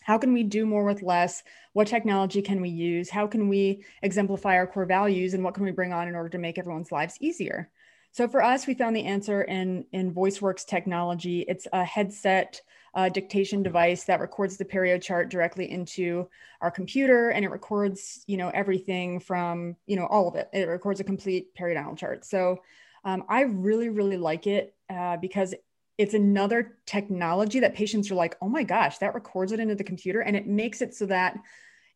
How 0.03 0.19
can 0.19 0.35
we 0.35 0.43
do 0.43 0.67
more 0.67 0.85
with 0.85 1.01
less? 1.01 1.43
What 1.73 1.87
technology 1.87 2.43
can 2.43 2.61
we 2.61 2.69
use? 2.69 3.09
How 3.09 3.27
can 3.27 3.49
we 3.49 3.85
exemplify 4.03 4.57
our 4.57 4.67
core 4.67 4.85
values 4.85 5.33
and 5.33 5.43
what 5.43 5.55
can 5.55 5.65
we 5.65 5.71
bring 5.71 5.95
on 5.95 6.09
in 6.09 6.15
order 6.15 6.29
to 6.29 6.39
make 6.39 6.59
everyone's 6.59 6.93
lives 6.93 7.17
easier? 7.21 7.71
So 8.13 8.29
for 8.29 8.43
us, 8.43 8.67
we 8.67 8.75
found 8.75 8.95
the 8.95 9.05
answer 9.05 9.43
in, 9.43 9.87
in 9.93 10.15
VoiceWorks 10.15 10.67
technology. 10.67 11.45
It's 11.49 11.67
a 11.73 11.85
headset 11.85 12.61
uh, 12.95 13.09
dictation 13.09 13.63
device 13.63 14.05
that 14.05 14.21
records 14.21 14.57
the 14.59 14.65
perio 14.65 15.01
chart 15.01 15.31
directly 15.31 15.71
into 15.71 16.29
our 16.61 16.71
computer 16.71 17.31
and 17.31 17.43
it 17.43 17.49
records 17.49 18.23
you 18.27 18.37
know 18.37 18.51
everything 18.51 19.19
from 19.19 19.77
you 19.87 19.97
know 19.97 20.07
all 20.07 20.29
of 20.29 20.35
it. 20.35 20.51
It 20.53 20.69
records 20.69 21.01
a 21.01 21.05
complete 21.05 21.55
periodontal 21.57 21.97
chart. 21.97 22.27
So 22.27 22.59
um, 23.05 23.25
i 23.29 23.43
really 23.43 23.89
really 23.89 24.17
like 24.17 24.47
it 24.47 24.75
uh, 24.91 25.17
because 25.17 25.55
it's 25.99 26.15
another 26.15 26.79
technology 26.87 27.61
that 27.61 27.75
patients 27.75 28.11
are 28.11 28.15
like 28.15 28.37
oh 28.41 28.49
my 28.49 28.63
gosh 28.63 28.99
that 28.99 29.15
records 29.15 29.53
it 29.53 29.61
into 29.61 29.75
the 29.75 29.85
computer 29.85 30.21
and 30.21 30.37
it 30.37 30.47
makes 30.47 30.83
it 30.83 30.95
so 30.95 31.07
that 31.07 31.37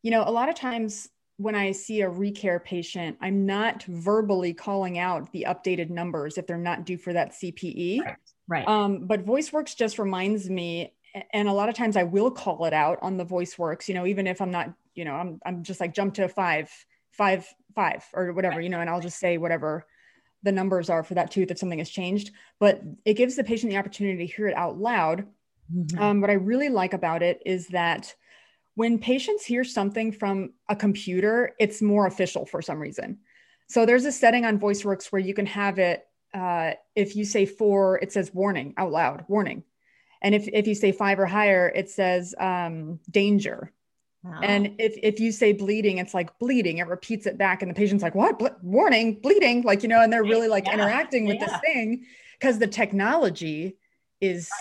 you 0.03 0.11
know 0.11 0.23
a 0.25 0.31
lot 0.31 0.49
of 0.49 0.55
times 0.55 1.09
when 1.37 1.55
I 1.55 1.71
see 1.71 2.01
a 2.01 2.09
recare 2.09 2.63
patient, 2.63 3.17
I'm 3.21 3.45
not 3.45 3.83
verbally 3.83 4.53
calling 4.53 4.97
out 4.97 5.31
the 5.31 5.45
updated 5.47 5.89
numbers 5.89 6.37
if 6.37 6.47
they're 6.47 6.57
not 6.57 6.85
due 6.85 6.97
for 6.97 7.13
that 7.13 7.33
CPE. 7.33 8.01
Right. 8.01 8.15
Right. 8.47 8.67
Um, 8.67 9.05
but 9.05 9.25
VoiceWorks 9.25 9.75
just 9.75 9.99
reminds 9.99 10.49
me, 10.49 10.93
and 11.33 11.47
a 11.47 11.53
lot 11.53 11.69
of 11.69 11.75
times 11.75 11.97
I 11.97 12.03
will 12.03 12.31
call 12.31 12.65
it 12.65 12.73
out 12.73 12.97
on 13.01 13.17
the 13.17 13.25
VoiceWorks, 13.25 13.87
you 13.87 13.93
know, 13.93 14.05
even 14.05 14.25
if 14.25 14.41
I'm 14.41 14.51
not, 14.51 14.73
you 14.95 15.05
know, 15.05 15.13
I'm, 15.13 15.39
I'm 15.45 15.63
just 15.63 15.79
like 15.81 15.93
jump 15.93 16.15
to 16.15 16.29
five, 16.29 16.71
five, 17.11 17.45
five, 17.75 18.05
or 18.13 18.33
whatever, 18.33 18.55
right. 18.55 18.63
you 18.63 18.69
know, 18.69 18.79
and 18.79 18.89
I'll 18.89 19.01
just 19.01 19.19
say 19.19 19.37
whatever 19.37 19.85
the 20.43 20.51
numbers 20.51 20.89
are 20.89 21.03
for 21.03 21.15
that 21.15 21.29
tooth 21.29 21.51
if 21.51 21.59
something 21.59 21.79
has 21.79 21.89
changed. 21.89 22.31
But 22.59 22.81
it 23.05 23.15
gives 23.15 23.35
the 23.35 23.43
patient 23.43 23.71
the 23.71 23.77
opportunity 23.77 24.25
to 24.25 24.33
hear 24.33 24.47
it 24.47 24.55
out 24.55 24.77
loud. 24.77 25.25
Mm-hmm. 25.75 26.01
Um, 26.01 26.21
what 26.21 26.29
I 26.29 26.33
really 26.33 26.69
like 26.69 26.93
about 26.93 27.21
it 27.21 27.41
is 27.45 27.67
that 27.67 28.15
when 28.77 28.99
patients 28.99 29.43
hear 29.43 29.63
something 29.63 30.11
from 30.11 30.53
a 30.69 30.75
computer, 30.75 31.55
it's 31.59 31.81
more 31.81 32.05
official 32.05 32.45
for 32.45 32.61
some 32.61 32.77
reason. 32.77 33.17
So 33.67 33.87
there's 33.87 34.05
a 34.05 34.11
setting 34.11 34.45
on 34.45 34.59
VoiceWorks 34.59 35.07
where 35.07 35.19
you 35.19 35.33
can 35.33 35.47
have 35.47 35.79
it 35.79 36.05
uh, 36.31 36.73
if 36.95 37.15
you 37.15 37.25
say 37.25 37.47
four, 37.47 37.97
it 37.97 38.11
says 38.11 38.31
warning 38.31 38.75
out 38.77 38.91
loud, 38.91 39.25
warning. 39.27 39.63
And 40.21 40.35
if, 40.35 40.47
if 40.47 40.67
you 40.67 40.75
say 40.75 40.91
five 40.91 41.17
or 41.17 41.25
higher, 41.25 41.71
it 41.73 41.89
says 41.89 42.35
um, 42.39 42.99
danger. 43.09 43.71
Wow. 44.23 44.41
And 44.43 44.75
if, 44.77 44.95
if 45.01 45.19
you 45.19 45.31
say 45.31 45.53
bleeding, 45.53 45.97
it's 45.97 46.13
like 46.13 46.37
bleeding. 46.37 46.77
It 46.77 46.85
repeats 46.85 47.25
it 47.25 47.39
back, 47.39 47.63
and 47.63 47.71
the 47.71 47.75
patient's 47.75 48.03
like, 48.03 48.13
"What? 48.13 48.37
Ble- 48.37 48.57
warning, 48.61 49.19
bleeding!" 49.21 49.63
Like 49.63 49.81
you 49.81 49.89
know, 49.89 50.01
and 50.01 50.13
they're 50.13 50.23
really 50.23 50.49
like 50.49 50.67
yeah. 50.67 50.73
interacting 50.73 51.25
with 51.25 51.37
yeah. 51.39 51.47
this 51.47 51.59
thing 51.61 52.05
because 52.39 52.59
the 52.59 52.67
technology 52.67 53.77
is 54.21 54.51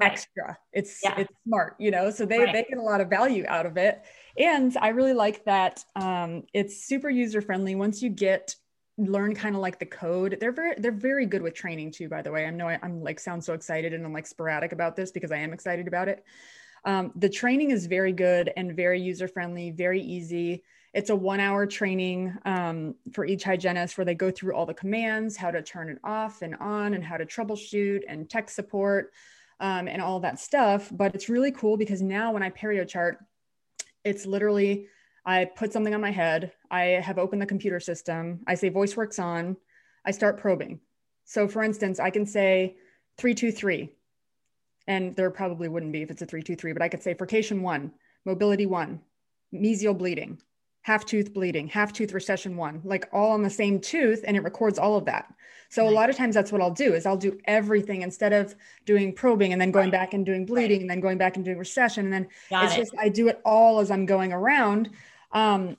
right. 0.00 0.12
extra. 0.12 0.58
It's 0.72 1.00
yeah. 1.02 1.18
it's 1.18 1.32
smart, 1.46 1.76
you 1.78 1.90
know. 1.90 2.10
So 2.10 2.24
they 2.24 2.38
right. 2.38 2.52
they 2.52 2.64
get 2.68 2.78
a 2.78 2.82
lot 2.82 3.00
of 3.00 3.08
value 3.08 3.44
out 3.46 3.66
of 3.66 3.76
it, 3.76 4.02
and 4.38 4.76
I 4.80 4.88
really 4.88 5.14
like 5.14 5.44
that 5.44 5.84
um, 5.96 6.44
it's 6.52 6.84
super 6.84 7.10
user 7.10 7.40
friendly. 7.42 7.74
Once 7.74 8.02
you 8.02 8.10
get 8.10 8.54
learn 8.98 9.34
kind 9.34 9.54
of 9.54 9.62
like 9.62 9.78
the 9.78 9.86
code 9.86 10.36
they're 10.40 10.52
very 10.52 10.74
they're 10.78 10.92
very 10.92 11.24
good 11.24 11.42
with 11.42 11.54
training 11.54 11.90
too 11.90 12.08
by 12.08 12.20
the 12.20 12.30
way 12.30 12.44
i 12.44 12.50
know 12.50 12.68
I, 12.68 12.78
am 12.82 13.02
like 13.02 13.18
sound 13.18 13.42
so 13.42 13.54
excited 13.54 13.94
and 13.94 14.04
i'm 14.04 14.12
like 14.12 14.26
sporadic 14.26 14.72
about 14.72 14.94
this 14.94 15.10
because 15.10 15.32
i 15.32 15.36
am 15.36 15.52
excited 15.52 15.88
about 15.88 16.08
it 16.08 16.24
um, 16.84 17.12
the 17.16 17.28
training 17.28 17.70
is 17.70 17.86
very 17.86 18.12
good 18.12 18.52
and 18.56 18.74
very 18.74 19.00
user 19.00 19.28
friendly 19.28 19.70
very 19.70 20.02
easy 20.02 20.62
it's 20.92 21.10
a 21.10 21.16
one 21.16 21.40
hour 21.40 21.66
training 21.66 22.36
um, 22.44 22.94
for 23.12 23.24
each 23.24 23.44
hygienist 23.44 23.96
where 23.96 24.04
they 24.04 24.14
go 24.14 24.30
through 24.30 24.54
all 24.54 24.66
the 24.66 24.74
commands 24.74 25.36
how 25.36 25.50
to 25.50 25.62
turn 25.62 25.88
it 25.88 25.98
off 26.04 26.42
and 26.42 26.56
on 26.56 26.94
and 26.94 27.04
how 27.04 27.16
to 27.16 27.24
troubleshoot 27.24 28.00
and 28.08 28.28
tech 28.28 28.50
support 28.50 29.12
um, 29.60 29.88
and 29.88 30.02
all 30.02 30.20
that 30.20 30.40
stuff 30.40 30.88
but 30.92 31.14
it's 31.14 31.28
really 31.28 31.52
cool 31.52 31.76
because 31.76 32.02
now 32.02 32.32
when 32.32 32.42
i 32.42 32.50
perio 32.50 32.86
chart 32.86 33.18
it's 34.04 34.26
literally 34.26 34.86
I 35.24 35.44
put 35.44 35.72
something 35.72 35.94
on 35.94 36.00
my 36.00 36.10
head. 36.10 36.52
I 36.70 36.82
have 36.82 37.18
opened 37.18 37.42
the 37.42 37.46
computer 37.46 37.80
system. 37.80 38.40
I 38.46 38.54
say 38.54 38.70
VoiceWorks 38.70 39.22
on. 39.22 39.56
I 40.04 40.12
start 40.12 40.38
probing. 40.40 40.80
So, 41.24 41.46
for 41.46 41.62
instance, 41.62 42.00
I 42.00 42.10
can 42.10 42.26
say 42.26 42.76
323, 43.18 43.90
and 44.86 45.14
there 45.14 45.30
probably 45.30 45.68
wouldn't 45.68 45.92
be 45.92 46.02
if 46.02 46.10
it's 46.10 46.22
a 46.22 46.26
323, 46.26 46.72
but 46.72 46.82
I 46.82 46.88
could 46.88 47.02
say 47.02 47.14
furcation 47.14 47.62
one, 47.62 47.92
mobility 48.24 48.66
one, 48.66 49.00
mesial 49.54 49.96
bleeding, 49.96 50.40
half 50.82 51.04
tooth 51.04 51.32
bleeding, 51.32 51.68
half 51.68 51.92
tooth 51.92 52.12
recession 52.12 52.56
one, 52.56 52.80
like 52.84 53.08
all 53.12 53.32
on 53.32 53.42
the 53.42 53.50
same 53.50 53.80
tooth, 53.80 54.24
and 54.26 54.36
it 54.36 54.42
records 54.42 54.78
all 54.78 54.96
of 54.96 55.04
that. 55.04 55.32
So 55.68 55.88
a 55.88 55.90
lot 55.90 56.10
of 56.10 56.16
times 56.16 56.34
that's 56.34 56.50
what 56.50 56.60
I'll 56.60 56.72
do 56.72 56.94
is 56.94 57.06
I'll 57.06 57.16
do 57.16 57.38
everything 57.44 58.02
instead 58.02 58.32
of 58.32 58.56
doing 58.86 59.12
probing 59.12 59.52
and 59.52 59.60
then 59.60 59.70
going 59.70 59.90
back 59.90 60.14
and 60.14 60.26
doing 60.26 60.44
bleeding 60.44 60.78
right. 60.78 60.80
and 60.80 60.90
then 60.90 60.98
going 60.98 61.16
back 61.16 61.36
and 61.36 61.44
doing 61.44 61.58
recession 61.58 62.06
and 62.06 62.12
then 62.12 62.28
Got 62.50 62.64
it's 62.64 62.74
it. 62.74 62.78
just 62.78 62.92
I 62.98 63.08
do 63.08 63.28
it 63.28 63.40
all 63.44 63.78
as 63.78 63.88
I'm 63.88 64.04
going 64.04 64.32
around 64.32 64.90
um, 65.32 65.76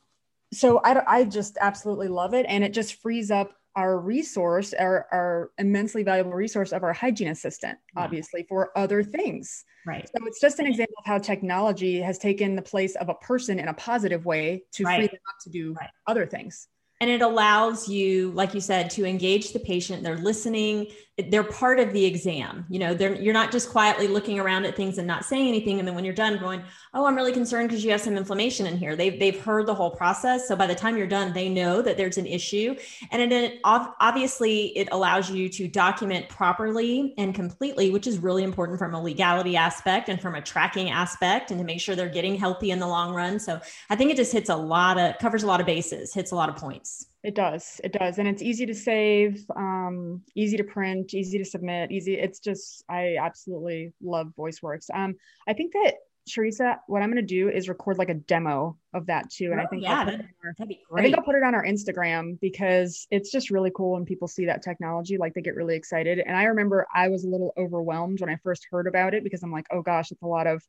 so 0.53 0.79
I, 0.79 1.19
I 1.19 1.23
just 1.23 1.57
absolutely 1.59 2.07
love 2.07 2.33
it. 2.33 2.45
And 2.47 2.63
it 2.63 2.73
just 2.73 2.95
frees 2.95 3.31
up 3.31 3.53
our 3.75 3.99
resource, 3.99 4.73
our, 4.73 5.07
our 5.11 5.51
immensely 5.57 6.03
valuable 6.03 6.33
resource 6.33 6.71
of 6.71 6.83
our 6.83 6.93
hygiene 6.93 7.29
assistant, 7.29 7.77
yeah. 7.95 8.03
obviously, 8.03 8.45
for 8.49 8.77
other 8.77 9.03
things. 9.03 9.63
Right. 9.85 10.07
So 10.15 10.25
it's 10.25 10.41
just 10.41 10.59
an 10.59 10.67
example 10.67 10.95
of 10.99 11.05
how 11.05 11.17
technology 11.17 12.01
has 12.01 12.17
taken 12.17 12.55
the 12.55 12.61
place 12.61 12.95
of 12.95 13.09
a 13.09 13.15
person 13.15 13.59
in 13.59 13.67
a 13.67 13.73
positive 13.73 14.25
way 14.25 14.63
to 14.73 14.83
right. 14.83 14.99
free 14.99 15.07
them 15.07 15.19
up 15.29 15.35
to 15.43 15.49
do 15.49 15.73
right. 15.73 15.89
other 16.07 16.25
things. 16.25 16.67
And 17.01 17.09
it 17.09 17.21
allows 17.21 17.89
you 17.89 18.31
like 18.31 18.53
you 18.53 18.61
said 18.61 18.89
to 18.89 19.05
engage 19.05 19.51
the 19.51 19.59
patient 19.59 20.03
they're 20.03 20.17
listening 20.17 20.87
they're 21.29 21.43
part 21.43 21.79
of 21.79 21.91
the 21.91 22.05
exam 22.05 22.65
you 22.69 22.79
know 22.79 22.93
they're 22.93 23.15
you're 23.15 23.33
not 23.33 23.51
just 23.51 23.69
quietly 23.69 24.07
looking 24.07 24.39
around 24.39 24.63
at 24.63 24.75
things 24.75 24.97
and 24.97 25.05
not 25.05 25.25
saying 25.25 25.49
anything 25.49 25.79
and 25.79 25.87
then 25.87 25.93
when 25.93 26.05
you're 26.05 26.13
done 26.13 26.37
going 26.39 26.63
oh 26.93 27.05
i'm 27.05 27.15
really 27.15 27.33
concerned 27.33 27.67
because 27.67 27.83
you 27.83 27.91
have 27.91 28.01
some 28.01 28.17
inflammation 28.17 28.65
in 28.65 28.77
here. 28.77 28.95
They've, 28.95 29.19
they've 29.19 29.39
heard 29.39 29.65
the 29.65 29.75
whole 29.75 29.91
process 29.91 30.47
so 30.47 30.55
by 30.55 30.67
the 30.67 30.75
time 30.75 30.97
you're 30.97 31.07
done 31.07 31.33
they 31.33 31.49
know 31.49 31.81
that 31.81 31.97
there's 31.97 32.17
an 32.17 32.25
issue. 32.25 32.75
And 33.11 33.31
it 33.31 33.59
obviously 33.63 34.77
it 34.77 34.89
allows 34.91 35.29
you 35.29 35.49
to 35.49 35.67
document 35.67 36.29
properly 36.29 37.13
and 37.17 37.33
completely 37.33 37.89
which 37.89 38.07
is 38.07 38.17
really 38.17 38.43
important 38.43 38.79
from 38.79 38.93
a 38.93 39.01
legality 39.01 39.55
aspect 39.55 40.09
and 40.09 40.21
from 40.21 40.35
a 40.35 40.41
tracking 40.41 40.89
aspect 40.89 41.51
and 41.51 41.59
to 41.59 41.65
make 41.65 41.79
sure 41.79 41.95
they're 41.95 42.09
getting 42.09 42.35
healthy 42.35 42.71
in 42.71 42.79
the 42.79 42.87
long 42.87 43.13
run. 43.13 43.39
So 43.39 43.59
i 43.89 43.95
think 43.95 44.11
it 44.11 44.17
just 44.17 44.31
hits 44.31 44.49
a 44.49 44.55
lot 44.55 44.97
of 44.97 45.17
covers 45.19 45.43
a 45.43 45.47
lot 45.47 45.59
of 45.59 45.65
bases 45.65 46.13
hits 46.13 46.31
a 46.31 46.35
lot 46.35 46.49
of 46.49 46.55
points 46.55 46.90
it 47.23 47.35
does. 47.35 47.79
It 47.83 47.93
does. 47.93 48.17
And 48.17 48.27
it's 48.27 48.41
easy 48.41 48.65
to 48.65 48.73
save, 48.73 49.45
um, 49.55 50.21
easy 50.35 50.57
to 50.57 50.63
print, 50.63 51.13
easy 51.13 51.37
to 51.37 51.45
submit, 51.45 51.91
easy. 51.91 52.15
It's 52.15 52.39
just, 52.39 52.83
I 52.89 53.17
absolutely 53.21 53.93
love 54.01 54.33
VoiceWorks. 54.37 54.89
Um, 54.93 55.15
I 55.47 55.53
think 55.53 55.73
that 55.73 55.95
Teresa, 56.29 56.79
what 56.87 57.01
I'm 57.01 57.11
going 57.11 57.25
to 57.25 57.35
do 57.35 57.49
is 57.49 57.67
record 57.67 57.97
like 57.97 58.09
a 58.09 58.13
demo 58.13 58.77
of 58.93 59.07
that 59.07 59.29
too. 59.29 59.51
And 59.51 59.59
oh, 59.59 59.63
I 59.63 59.67
think, 59.67 59.83
yeah, 59.83 60.05
that'd, 60.05 60.21
our, 60.21 60.53
that'd 60.57 60.69
be 60.69 60.79
great. 60.89 61.01
I 61.01 61.03
think 61.03 61.17
I'll 61.17 61.23
put 61.23 61.35
it 61.35 61.43
on 61.43 61.55
our 61.55 61.65
Instagram 61.65 62.39
because 62.39 63.07
it's 63.11 63.31
just 63.31 63.49
really 63.49 63.71
cool 63.75 63.93
when 63.93 64.05
people 64.05 64.27
see 64.27 64.45
that 64.45 64.61
technology, 64.61 65.17
like 65.17 65.33
they 65.33 65.41
get 65.41 65.55
really 65.55 65.75
excited. 65.75 66.19
And 66.19 66.35
I 66.35 66.43
remember 66.43 66.87
I 66.93 67.09
was 67.09 67.23
a 67.23 67.27
little 67.27 67.53
overwhelmed 67.57 68.21
when 68.21 68.29
I 68.29 68.37
first 68.43 68.67
heard 68.69 68.87
about 68.87 69.13
it 69.13 69.23
because 69.23 69.43
I'm 69.43 69.51
like, 69.51 69.65
oh 69.71 69.81
gosh, 69.81 70.11
it's 70.11 70.21
a 70.21 70.27
lot 70.27 70.47
of 70.47 70.63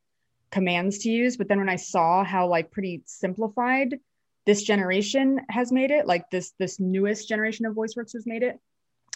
commands 0.50 0.98
to 1.00 1.10
use. 1.10 1.36
But 1.36 1.48
then 1.48 1.58
when 1.58 1.68
I 1.68 1.76
saw 1.76 2.24
how 2.24 2.46
like 2.46 2.70
pretty 2.70 3.02
simplified 3.04 3.98
this 4.46 4.62
generation 4.62 5.40
has 5.48 5.72
made 5.72 5.90
it 5.90 6.06
like 6.06 6.28
this 6.30 6.52
this 6.58 6.80
newest 6.80 7.28
generation 7.28 7.66
of 7.66 7.74
voiceworks 7.74 8.12
has 8.12 8.26
made 8.26 8.42
it 8.42 8.58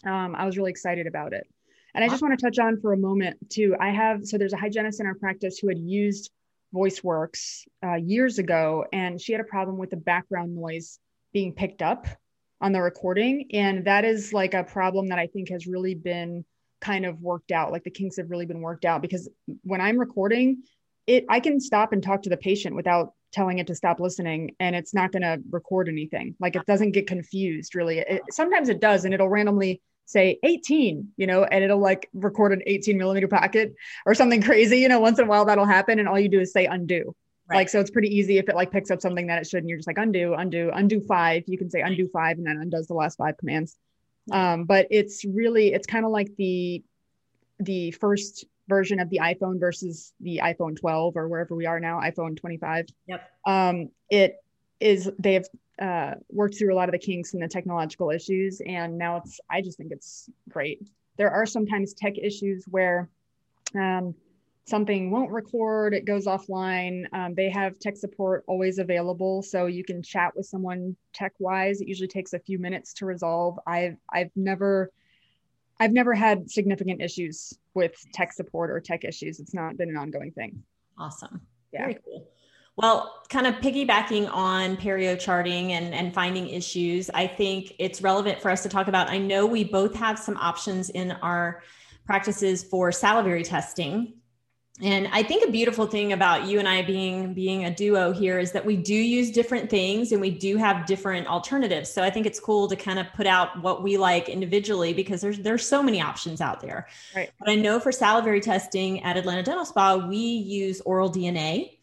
um, 0.04 0.34
i 0.34 0.44
was 0.44 0.56
really 0.56 0.70
excited 0.70 1.06
about 1.06 1.32
it. 1.32 1.46
And 1.94 2.04
i 2.04 2.08
just 2.08 2.22
want 2.22 2.38
to 2.38 2.44
touch 2.44 2.58
on 2.58 2.80
for 2.80 2.92
a 2.92 2.96
moment 2.96 3.38
too 3.50 3.76
i 3.80 3.90
have 3.90 4.24
so 4.26 4.38
there's 4.38 4.52
a 4.52 4.58
hygienist 4.58 5.00
in 5.00 5.06
our 5.06 5.14
practice 5.14 5.58
who 5.58 5.68
had 5.68 5.78
used 5.78 6.30
voiceworks 6.74 7.62
uh, 7.84 7.94
years 7.94 8.38
ago 8.38 8.84
and 8.92 9.20
she 9.20 9.32
had 9.32 9.40
a 9.40 9.44
problem 9.44 9.78
with 9.78 9.90
the 9.90 9.96
background 9.96 10.54
noise 10.54 10.98
being 11.32 11.52
picked 11.52 11.82
up 11.82 12.06
on 12.60 12.72
the 12.72 12.80
recording. 12.80 13.48
And 13.52 13.84
that 13.84 14.04
is 14.04 14.32
like 14.32 14.54
a 14.54 14.64
problem 14.64 15.08
that 15.08 15.18
i 15.18 15.26
think 15.26 15.50
has 15.50 15.66
really 15.66 15.94
been 15.94 16.44
kind 16.80 17.06
of 17.06 17.20
worked 17.22 17.52
out 17.52 17.72
like 17.72 17.84
the 17.84 17.90
kinks 17.90 18.16
have 18.16 18.30
really 18.30 18.46
been 18.46 18.60
worked 18.60 18.84
out 18.84 19.00
because 19.00 19.28
when 19.62 19.80
i'm 19.80 19.98
recording 19.98 20.62
it 21.06 21.24
i 21.30 21.40
can 21.40 21.58
stop 21.58 21.92
and 21.92 22.02
talk 22.02 22.22
to 22.22 22.28
the 22.28 22.36
patient 22.36 22.76
without 22.76 23.14
telling 23.36 23.58
it 23.58 23.66
to 23.66 23.74
stop 23.74 24.00
listening 24.00 24.56
and 24.58 24.74
it's 24.74 24.94
not 24.94 25.12
going 25.12 25.22
to 25.22 25.38
record 25.50 25.88
anything. 25.88 26.34
Like 26.40 26.56
it 26.56 26.64
doesn't 26.66 26.92
get 26.92 27.06
confused 27.06 27.74
really. 27.74 27.98
It, 27.98 28.22
sometimes 28.30 28.70
it 28.70 28.80
does 28.80 29.04
and 29.04 29.12
it'll 29.12 29.28
randomly 29.28 29.82
say 30.08 30.38
18 30.44 31.08
you 31.16 31.26
know 31.26 31.42
and 31.42 31.64
it'll 31.64 31.80
like 31.80 32.08
record 32.14 32.52
an 32.52 32.62
18 32.64 32.96
millimeter 32.96 33.26
packet 33.26 33.74
or 34.06 34.14
something 34.14 34.40
crazy 34.48 34.78
you 34.78 34.88
know 34.88 35.00
once 35.00 35.18
in 35.18 35.24
a 35.24 35.28
while 35.28 35.44
that'll 35.44 35.66
happen 35.66 35.98
and 35.98 36.08
all 36.08 36.18
you 36.18 36.28
do 36.28 36.40
is 36.40 36.52
say 36.52 36.64
undo. 36.64 37.14
Right. 37.48 37.58
like 37.58 37.68
so 37.68 37.78
it's 37.78 37.90
pretty 37.90 38.08
easy 38.16 38.38
if 38.38 38.48
it 38.48 38.56
like 38.56 38.72
picks 38.72 38.90
up 38.90 39.00
something 39.00 39.26
that 39.26 39.40
it 39.40 39.46
should 39.46 39.60
and 39.60 39.68
you're 39.68 39.78
just 39.78 39.86
like 39.86 39.98
undo 39.98 40.34
undo 40.34 40.70
undo 40.72 41.00
five. 41.00 41.44
You 41.46 41.58
can 41.58 41.70
say 41.70 41.82
undo 41.82 42.08
five 42.08 42.38
and 42.38 42.46
then 42.46 42.56
undoes 42.56 42.86
the 42.86 42.94
last 42.94 43.18
five 43.18 43.36
commands. 43.36 43.76
Um, 44.32 44.64
but 44.64 44.88
it's 44.90 45.24
really 45.24 45.72
it's 45.72 45.86
kind 45.86 46.04
of 46.04 46.10
like 46.10 46.34
the 46.36 46.82
the 47.60 47.90
first 47.92 48.46
version 48.68 49.00
of 49.00 49.10
the 49.10 49.20
iPhone 49.22 49.60
versus 49.60 50.12
the 50.20 50.40
iPhone 50.42 50.76
12 50.78 51.16
or 51.16 51.28
wherever 51.28 51.54
we 51.54 51.66
are 51.66 51.80
now, 51.80 52.00
iPhone 52.00 52.36
25. 52.36 52.86
Yep. 53.06 53.30
Um, 53.46 53.90
it 54.10 54.36
is 54.80 55.10
they 55.18 55.34
have 55.34 55.46
uh, 55.80 56.14
worked 56.30 56.56
through 56.56 56.74
a 56.74 56.76
lot 56.76 56.88
of 56.88 56.92
the 56.92 56.98
kinks 56.98 57.34
and 57.34 57.42
the 57.42 57.48
technological 57.48 58.10
issues, 58.10 58.60
and 58.66 58.96
now 58.96 59.18
it's. 59.18 59.40
I 59.50 59.60
just 59.60 59.78
think 59.78 59.92
it's 59.92 60.28
great. 60.48 60.88
There 61.16 61.30
are 61.30 61.46
sometimes 61.46 61.94
tech 61.94 62.18
issues 62.18 62.64
where 62.70 63.08
um, 63.74 64.14
something 64.66 65.10
won't 65.10 65.30
record, 65.30 65.94
it 65.94 66.04
goes 66.04 66.26
offline. 66.26 67.04
Um, 67.12 67.34
they 67.34 67.48
have 67.50 67.78
tech 67.78 67.96
support 67.96 68.44
always 68.46 68.78
available, 68.78 69.42
so 69.42 69.66
you 69.66 69.84
can 69.84 70.02
chat 70.02 70.34
with 70.36 70.46
someone 70.46 70.96
tech 71.12 71.32
wise. 71.38 71.80
It 71.80 71.88
usually 71.88 72.08
takes 72.08 72.32
a 72.32 72.38
few 72.38 72.58
minutes 72.58 72.92
to 72.94 73.06
resolve. 73.06 73.58
I've 73.66 73.96
I've 74.12 74.30
never 74.34 74.90
I've 75.78 75.92
never 75.92 76.14
had 76.14 76.50
significant 76.50 77.00
issues 77.00 77.58
with 77.76 77.94
tech 78.12 78.32
support 78.32 78.70
or 78.70 78.80
tech 78.80 79.04
issues. 79.04 79.38
It's 79.38 79.54
not 79.54 79.76
been 79.76 79.88
an 79.88 79.96
ongoing 79.96 80.32
thing. 80.32 80.64
Awesome. 80.98 81.42
Yeah. 81.72 81.82
Very 81.82 81.98
cool. 82.04 82.28
Well, 82.76 83.22
kind 83.30 83.46
of 83.46 83.54
piggybacking 83.56 84.28
on 84.32 84.76
perio 84.76 85.18
charting 85.18 85.72
and, 85.72 85.94
and 85.94 86.12
finding 86.12 86.48
issues, 86.48 87.08
I 87.10 87.26
think 87.26 87.74
it's 87.78 88.02
relevant 88.02 88.42
for 88.42 88.50
us 88.50 88.62
to 88.64 88.68
talk 88.68 88.88
about. 88.88 89.08
I 89.08 89.16
know 89.16 89.46
we 89.46 89.64
both 89.64 89.94
have 89.94 90.18
some 90.18 90.36
options 90.36 90.90
in 90.90 91.12
our 91.12 91.62
practices 92.04 92.62
for 92.64 92.92
salivary 92.92 93.44
testing 93.44 94.14
and 94.82 95.08
i 95.12 95.22
think 95.22 95.46
a 95.46 95.50
beautiful 95.50 95.86
thing 95.86 96.12
about 96.12 96.46
you 96.46 96.58
and 96.58 96.68
i 96.68 96.82
being 96.82 97.32
being 97.32 97.64
a 97.64 97.74
duo 97.74 98.12
here 98.12 98.38
is 98.38 98.52
that 98.52 98.64
we 98.64 98.76
do 98.76 98.94
use 98.94 99.30
different 99.30 99.70
things 99.70 100.12
and 100.12 100.20
we 100.20 100.30
do 100.30 100.56
have 100.56 100.86
different 100.86 101.26
alternatives. 101.26 101.90
So 101.90 102.02
i 102.02 102.10
think 102.10 102.26
it's 102.26 102.40
cool 102.40 102.68
to 102.68 102.76
kind 102.76 102.98
of 102.98 103.06
put 103.14 103.26
out 103.26 103.60
what 103.62 103.82
we 103.82 103.96
like 103.96 104.28
individually 104.28 104.92
because 104.92 105.20
there's 105.20 105.38
there's 105.38 105.66
so 105.66 105.82
many 105.82 106.00
options 106.00 106.40
out 106.40 106.60
there. 106.60 106.88
Right. 107.14 107.30
But 107.38 107.48
i 107.48 107.54
know 107.54 107.80
for 107.80 107.92
salivary 107.92 108.40
testing 108.40 109.02
at 109.02 109.16
atlanta 109.16 109.42
dental 109.42 109.64
spa 109.64 109.96
we 109.96 110.18
use 110.18 110.80
oral 110.82 111.10
dna 111.10 111.75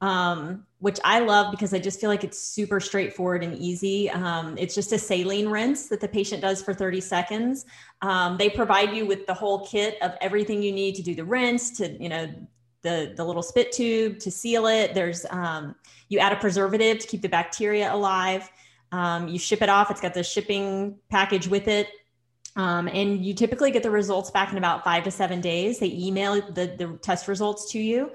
um, 0.00 0.64
which 0.78 1.00
I 1.04 1.20
love 1.20 1.50
because 1.50 1.74
I 1.74 1.78
just 1.78 2.00
feel 2.00 2.08
like 2.08 2.22
it's 2.22 2.38
super 2.38 2.78
straightforward 2.78 3.42
and 3.42 3.56
easy. 3.56 4.08
Um, 4.10 4.56
it's 4.56 4.74
just 4.74 4.92
a 4.92 4.98
saline 4.98 5.48
rinse 5.48 5.88
that 5.88 6.00
the 6.00 6.08
patient 6.08 6.40
does 6.40 6.62
for 6.62 6.72
30 6.72 7.00
seconds. 7.00 7.66
Um, 8.02 8.36
they 8.36 8.48
provide 8.48 8.94
you 8.94 9.04
with 9.04 9.26
the 9.26 9.34
whole 9.34 9.66
kit 9.66 9.96
of 10.02 10.14
everything 10.20 10.62
you 10.62 10.72
need 10.72 10.94
to 10.94 11.02
do 11.02 11.14
the 11.14 11.24
rinse, 11.24 11.76
to 11.78 12.00
you 12.00 12.08
know 12.08 12.28
the 12.82 13.12
the 13.16 13.24
little 13.24 13.42
spit 13.42 13.72
tube 13.72 14.18
to 14.20 14.30
seal 14.30 14.66
it. 14.66 14.94
There's 14.94 15.26
um, 15.30 15.74
you 16.08 16.20
add 16.20 16.32
a 16.32 16.36
preservative 16.36 17.00
to 17.00 17.06
keep 17.06 17.22
the 17.22 17.28
bacteria 17.28 17.92
alive. 17.92 18.48
Um, 18.92 19.28
you 19.28 19.38
ship 19.38 19.62
it 19.62 19.68
off. 19.68 19.90
It's 19.90 20.00
got 20.00 20.14
the 20.14 20.22
shipping 20.22 20.96
package 21.10 21.48
with 21.48 21.68
it. 21.68 21.88
Um, 22.56 22.88
and 22.88 23.24
you 23.24 23.34
typically 23.34 23.70
get 23.70 23.82
the 23.82 23.90
results 23.90 24.30
back 24.30 24.50
in 24.50 24.58
about 24.58 24.82
five 24.82 25.04
to 25.04 25.10
seven 25.10 25.40
days. 25.40 25.78
They 25.78 25.92
email 25.92 26.34
the, 26.34 26.74
the 26.76 26.98
test 27.02 27.28
results 27.28 27.70
to 27.72 27.78
you. 27.78 28.10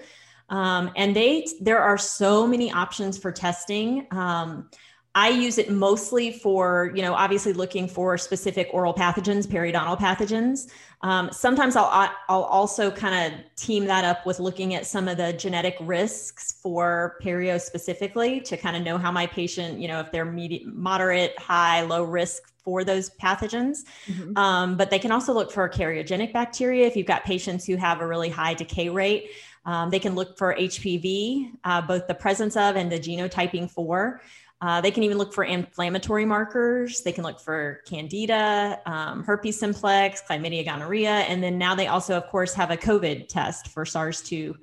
Um, 0.49 0.91
and 0.95 1.15
they 1.15 1.47
there 1.61 1.79
are 1.79 1.97
so 1.97 2.45
many 2.45 2.71
options 2.71 3.17
for 3.17 3.31
testing. 3.31 4.07
Um, 4.11 4.69
I 5.15 5.29
use 5.29 5.59
it 5.59 5.69
mostly 5.69 6.31
for, 6.31 6.91
you 6.95 7.03
know, 7.03 7.13
obviously 7.13 7.53
looking 7.53 7.87
for 7.87 8.17
specific 8.17 8.69
oral 8.73 8.95
pathogens, 8.95 9.45
periodontal 9.45 9.99
pathogens. 9.99 10.71
Um, 11.01 11.29
sometimes 11.31 11.75
I'll, 11.75 12.09
I'll 12.29 12.43
also 12.43 12.89
kind 12.89 13.33
of 13.33 13.39
team 13.55 13.85
that 13.85 14.05
up 14.05 14.25
with 14.25 14.39
looking 14.39 14.73
at 14.73 14.87
some 14.87 15.07
of 15.07 15.17
the 15.17 15.33
genetic 15.33 15.75
risks 15.81 16.59
for 16.63 17.17
perio 17.21 17.61
specifically 17.61 18.41
to 18.41 18.57
kind 18.57 18.75
of 18.75 18.81
know 18.81 18.97
how 18.97 19.11
my 19.11 19.27
patient, 19.27 19.79
you 19.79 19.87
know, 19.87 19.99
if 19.99 20.11
they're 20.11 20.25
medium, 20.25 20.81
moderate, 20.81 21.37
high, 21.37 21.83
low 21.83 22.03
risk 22.03 22.51
for 22.63 22.83
those 22.83 23.11
pathogens. 23.21 23.83
Mm-hmm. 24.07 24.35
Um, 24.35 24.77
but 24.77 24.89
they 24.89 24.97
can 24.97 25.11
also 25.11 25.31
look 25.31 25.51
for 25.51 25.69
cariogenic 25.69 26.33
bacteria 26.33 26.87
if 26.87 26.95
you've 26.95 27.05
got 27.05 27.23
patients 27.23 27.65
who 27.65 27.75
have 27.75 28.01
a 28.01 28.07
really 28.07 28.29
high 28.29 28.55
decay 28.55 28.89
rate. 28.89 29.29
Um, 29.65 29.89
they 29.89 29.99
can 29.99 30.15
look 30.15 30.37
for 30.37 30.55
HPV, 30.55 31.51
uh, 31.63 31.81
both 31.81 32.07
the 32.07 32.13
presence 32.13 32.55
of 32.57 32.75
and 32.75 32.91
the 32.91 32.99
genotyping 32.99 33.69
for. 33.71 34.21
Uh, 34.61 34.79
they 34.79 34.91
can 34.91 35.03
even 35.03 35.17
look 35.17 35.33
for 35.33 35.43
inflammatory 35.43 36.25
markers. 36.25 37.01
They 37.01 37.11
can 37.11 37.23
look 37.23 37.39
for 37.39 37.81
candida, 37.85 38.79
um, 38.85 39.23
herpes 39.23 39.59
simplex, 39.59 40.23
chlamydia, 40.29 40.63
gonorrhea, 40.63 41.09
and 41.09 41.43
then 41.43 41.57
now 41.57 41.75
they 41.75 41.87
also, 41.87 42.15
of 42.15 42.27
course, 42.27 42.53
have 42.53 42.71
a 42.71 42.77
COVID 42.77 43.27
test 43.27 43.67
for 43.67 43.85
SARS-2, 43.85 44.55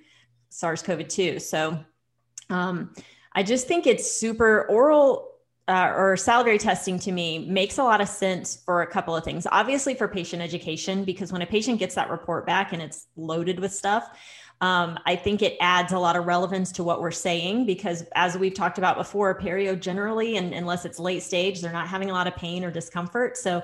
SARS-CoV-2. 0.49 1.41
So 1.43 1.79
um, 2.49 2.95
I 3.35 3.43
just 3.43 3.67
think 3.67 3.87
it's 3.87 4.11
super 4.11 4.67
oral 4.69 5.31
uh, 5.69 5.93
or 5.95 6.17
salivary 6.17 6.59
testing 6.59 6.99
to 6.99 7.13
me 7.13 7.47
makes 7.47 7.79
a 7.79 7.85
lot 7.85 8.01
of 8.01 8.09
sense 8.09 8.61
for 8.65 8.83
a 8.83 8.87
couple 8.87 9.15
of 9.15 9.23
things. 9.23 9.47
Obviously, 9.53 9.95
for 9.95 10.09
patient 10.09 10.43
education, 10.43 11.05
because 11.05 11.31
when 11.31 11.43
a 11.43 11.47
patient 11.47 11.79
gets 11.79 11.95
that 11.95 12.11
report 12.11 12.45
back 12.45 12.73
and 12.73 12.83
it's 12.83 13.07
loaded 13.17 13.61
with 13.61 13.73
stuff, 13.73 14.19
um, 14.61 14.99
I 15.07 15.17
think 15.17 15.41
it 15.41 15.57
adds 15.61 15.93
a 15.93 15.99
lot 15.99 16.17
of 16.17 16.27
relevance 16.27 16.73
to 16.73 16.85
what 16.85 17.01
we're 17.01 17.11
saying 17.11 17.65
because, 17.65 18.05
as 18.15 18.37
we've 18.37 18.53
talked 18.53 18.77
about 18.77 18.97
before, 18.97 19.39
perio 19.39 19.79
generally, 19.79 20.37
and 20.37 20.53
unless 20.53 20.85
it's 20.85 20.99
late 20.99 21.23
stage, 21.23 21.63
they're 21.63 21.73
not 21.73 21.89
having 21.89 22.11
a 22.11 22.13
lot 22.13 22.27
of 22.27 22.37
pain 22.37 22.63
or 22.63 22.71
discomfort. 22.71 23.39
So, 23.39 23.63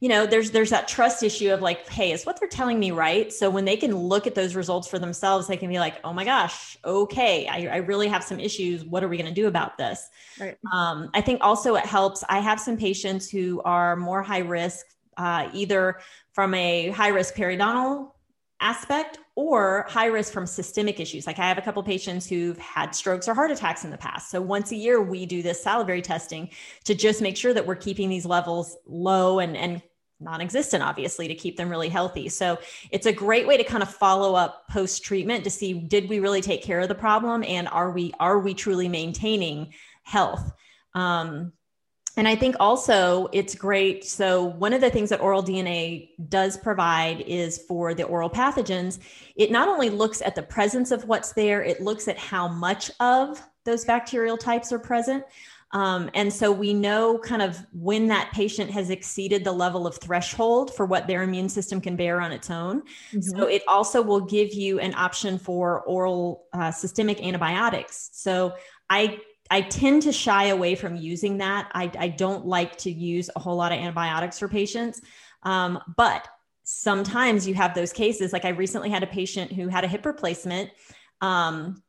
you 0.00 0.10
know, 0.10 0.26
there's 0.26 0.50
there's 0.50 0.68
that 0.68 0.86
trust 0.86 1.22
issue 1.22 1.50
of 1.50 1.62
like, 1.62 1.88
hey, 1.88 2.12
is 2.12 2.26
what 2.26 2.38
they're 2.38 2.48
telling 2.48 2.78
me 2.78 2.90
right? 2.90 3.32
So 3.32 3.48
when 3.48 3.64
they 3.64 3.76
can 3.76 3.96
look 3.96 4.26
at 4.26 4.34
those 4.34 4.54
results 4.54 4.86
for 4.86 4.98
themselves, 4.98 5.46
they 5.46 5.56
can 5.56 5.70
be 5.70 5.78
like, 5.78 5.98
oh 6.04 6.12
my 6.12 6.26
gosh, 6.26 6.76
okay, 6.84 7.46
I, 7.46 7.74
I 7.74 7.76
really 7.78 8.08
have 8.08 8.22
some 8.22 8.38
issues. 8.38 8.84
What 8.84 9.02
are 9.02 9.08
we 9.08 9.16
going 9.16 9.32
to 9.32 9.40
do 9.40 9.46
about 9.46 9.78
this? 9.78 10.10
Right. 10.38 10.58
Um, 10.70 11.08
I 11.14 11.22
think 11.22 11.40
also 11.42 11.76
it 11.76 11.86
helps. 11.86 12.22
I 12.28 12.40
have 12.40 12.60
some 12.60 12.76
patients 12.76 13.30
who 13.30 13.62
are 13.64 13.96
more 13.96 14.22
high 14.22 14.40
risk, 14.40 14.84
uh, 15.16 15.48
either 15.54 16.00
from 16.34 16.52
a 16.52 16.90
high 16.90 17.08
risk 17.08 17.34
periodontal 17.34 18.10
aspect 18.64 19.18
or 19.36 19.84
high 19.90 20.06
risk 20.06 20.32
from 20.32 20.46
systemic 20.46 20.98
issues. 20.98 21.26
Like 21.26 21.38
I 21.38 21.46
have 21.46 21.58
a 21.58 21.62
couple 21.62 21.82
patients 21.82 22.26
who've 22.26 22.56
had 22.58 22.94
strokes 22.94 23.28
or 23.28 23.34
heart 23.34 23.50
attacks 23.50 23.84
in 23.84 23.90
the 23.90 23.98
past. 23.98 24.30
So 24.30 24.40
once 24.40 24.72
a 24.72 24.76
year, 24.76 25.02
we 25.02 25.26
do 25.26 25.42
this 25.42 25.62
salivary 25.62 26.00
testing 26.00 26.48
to 26.84 26.94
just 26.94 27.20
make 27.20 27.36
sure 27.36 27.52
that 27.52 27.66
we're 27.66 27.76
keeping 27.76 28.08
these 28.08 28.24
levels 28.24 28.76
low 28.86 29.38
and, 29.38 29.54
and 29.54 29.82
non-existent 30.20 30.82
obviously 30.82 31.28
to 31.28 31.34
keep 31.34 31.56
them 31.56 31.68
really 31.68 31.88
healthy 31.88 32.28
so 32.28 32.56
it's 32.92 33.04
a 33.04 33.12
great 33.12 33.48
way 33.48 33.56
to 33.56 33.64
kind 33.64 33.82
of 33.82 33.92
follow 33.92 34.36
up 34.36 34.66
post 34.70 35.02
treatment 35.02 35.42
to 35.42 35.50
see 35.50 35.74
did 35.74 36.08
we 36.08 36.20
really 36.20 36.40
take 36.40 36.62
care 36.62 36.78
of 36.78 36.88
the 36.88 36.94
problem 36.94 37.42
and 37.42 37.66
are 37.68 37.90
we 37.90 38.12
are 38.20 38.38
we 38.38 38.54
truly 38.54 38.88
maintaining 38.88 39.74
health 40.04 40.52
um, 40.94 41.52
and 42.16 42.28
I 42.28 42.36
think 42.36 42.56
also 42.60 43.28
it's 43.32 43.54
great. 43.54 44.04
So, 44.04 44.44
one 44.44 44.72
of 44.72 44.80
the 44.80 44.90
things 44.90 45.10
that 45.10 45.20
oral 45.20 45.42
DNA 45.42 46.10
does 46.28 46.56
provide 46.56 47.22
is 47.22 47.58
for 47.58 47.94
the 47.94 48.04
oral 48.04 48.30
pathogens, 48.30 49.00
it 49.34 49.50
not 49.50 49.68
only 49.68 49.90
looks 49.90 50.22
at 50.22 50.34
the 50.34 50.42
presence 50.42 50.90
of 50.90 51.04
what's 51.06 51.32
there, 51.32 51.62
it 51.62 51.80
looks 51.80 52.06
at 52.06 52.18
how 52.18 52.46
much 52.46 52.90
of 53.00 53.42
those 53.64 53.84
bacterial 53.84 54.36
types 54.36 54.72
are 54.72 54.78
present. 54.78 55.24
Um, 55.72 56.08
and 56.14 56.32
so 56.32 56.52
we 56.52 56.72
know 56.72 57.18
kind 57.18 57.42
of 57.42 57.66
when 57.72 58.06
that 58.06 58.30
patient 58.32 58.70
has 58.70 58.90
exceeded 58.90 59.42
the 59.42 59.50
level 59.50 59.88
of 59.88 59.96
threshold 59.96 60.72
for 60.72 60.86
what 60.86 61.08
their 61.08 61.24
immune 61.24 61.48
system 61.48 61.80
can 61.80 61.96
bear 61.96 62.20
on 62.20 62.30
its 62.30 62.48
own. 62.48 62.82
Mm-hmm. 62.82 63.20
So 63.22 63.48
it 63.48 63.62
also 63.66 64.00
will 64.00 64.20
give 64.20 64.54
you 64.54 64.78
an 64.78 64.94
option 64.94 65.36
for 65.36 65.80
oral 65.80 66.44
uh, 66.52 66.70
systemic 66.70 67.20
antibiotics. 67.20 68.10
So 68.12 68.54
I 68.88 69.18
I 69.50 69.60
tend 69.62 70.02
to 70.02 70.12
shy 70.12 70.46
away 70.46 70.74
from 70.74 70.96
using 70.96 71.38
that. 71.38 71.70
I, 71.74 71.90
I 71.98 72.08
don't 72.08 72.46
like 72.46 72.76
to 72.78 72.90
use 72.90 73.30
a 73.36 73.40
whole 73.40 73.56
lot 73.56 73.72
of 73.72 73.78
antibiotics 73.78 74.38
for 74.38 74.48
patients. 74.48 75.02
Um, 75.42 75.78
but 75.96 76.26
sometimes 76.64 77.46
you 77.46 77.54
have 77.54 77.74
those 77.74 77.92
cases. 77.92 78.32
Like 78.32 78.44
I 78.44 78.50
recently 78.50 78.90
had 78.90 79.02
a 79.02 79.06
patient 79.06 79.52
who 79.52 79.68
had 79.68 79.84
a 79.84 79.88
hip 79.88 80.06
replacement. 80.06 80.70
Um, 81.20 81.82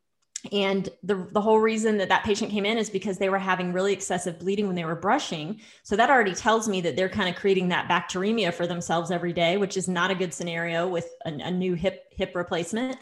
and 0.52 0.89
the, 1.02 1.28
the 1.32 1.41
whole 1.41 1.60
reason 1.60 1.98
that 1.98 2.10
that 2.10 2.24
patient 2.24 2.52
came 2.52 2.65
in 2.65 2.78
is 2.78 2.89
because 2.89 3.18
they 3.18 3.30
were 3.30 3.39
having 3.39 3.74
really 3.74 3.94
excessive 3.94 4.38
bleeding 4.39 4.68
when 4.68 4.76
they 4.76 4.86
were 4.86 4.96
brushing. 4.96 5.60
So 5.84 5.96
that 5.96 6.10
already 6.10 6.36
tells 6.36 6.68
me 6.68 6.82
that 6.82 6.96
they're 6.96 7.10
kind 7.10 7.30
of 7.30 7.36
creating 7.36 7.70
that 7.70 7.89
bacteremia 7.89 8.54
for 8.54 8.68
themselves 8.68 9.12
every 9.12 9.34
day, 9.34 9.58
which 9.58 9.78
is 9.78 9.88
not 9.88 10.12
a 10.12 10.15
good 10.15 10.34
scenario 10.34 10.88
with 10.88 11.10
a, 11.26 11.32
a 11.32 11.52
new 11.52 11.74
hip 11.74 12.06
hip 12.12 12.36
replacement. 12.36 12.98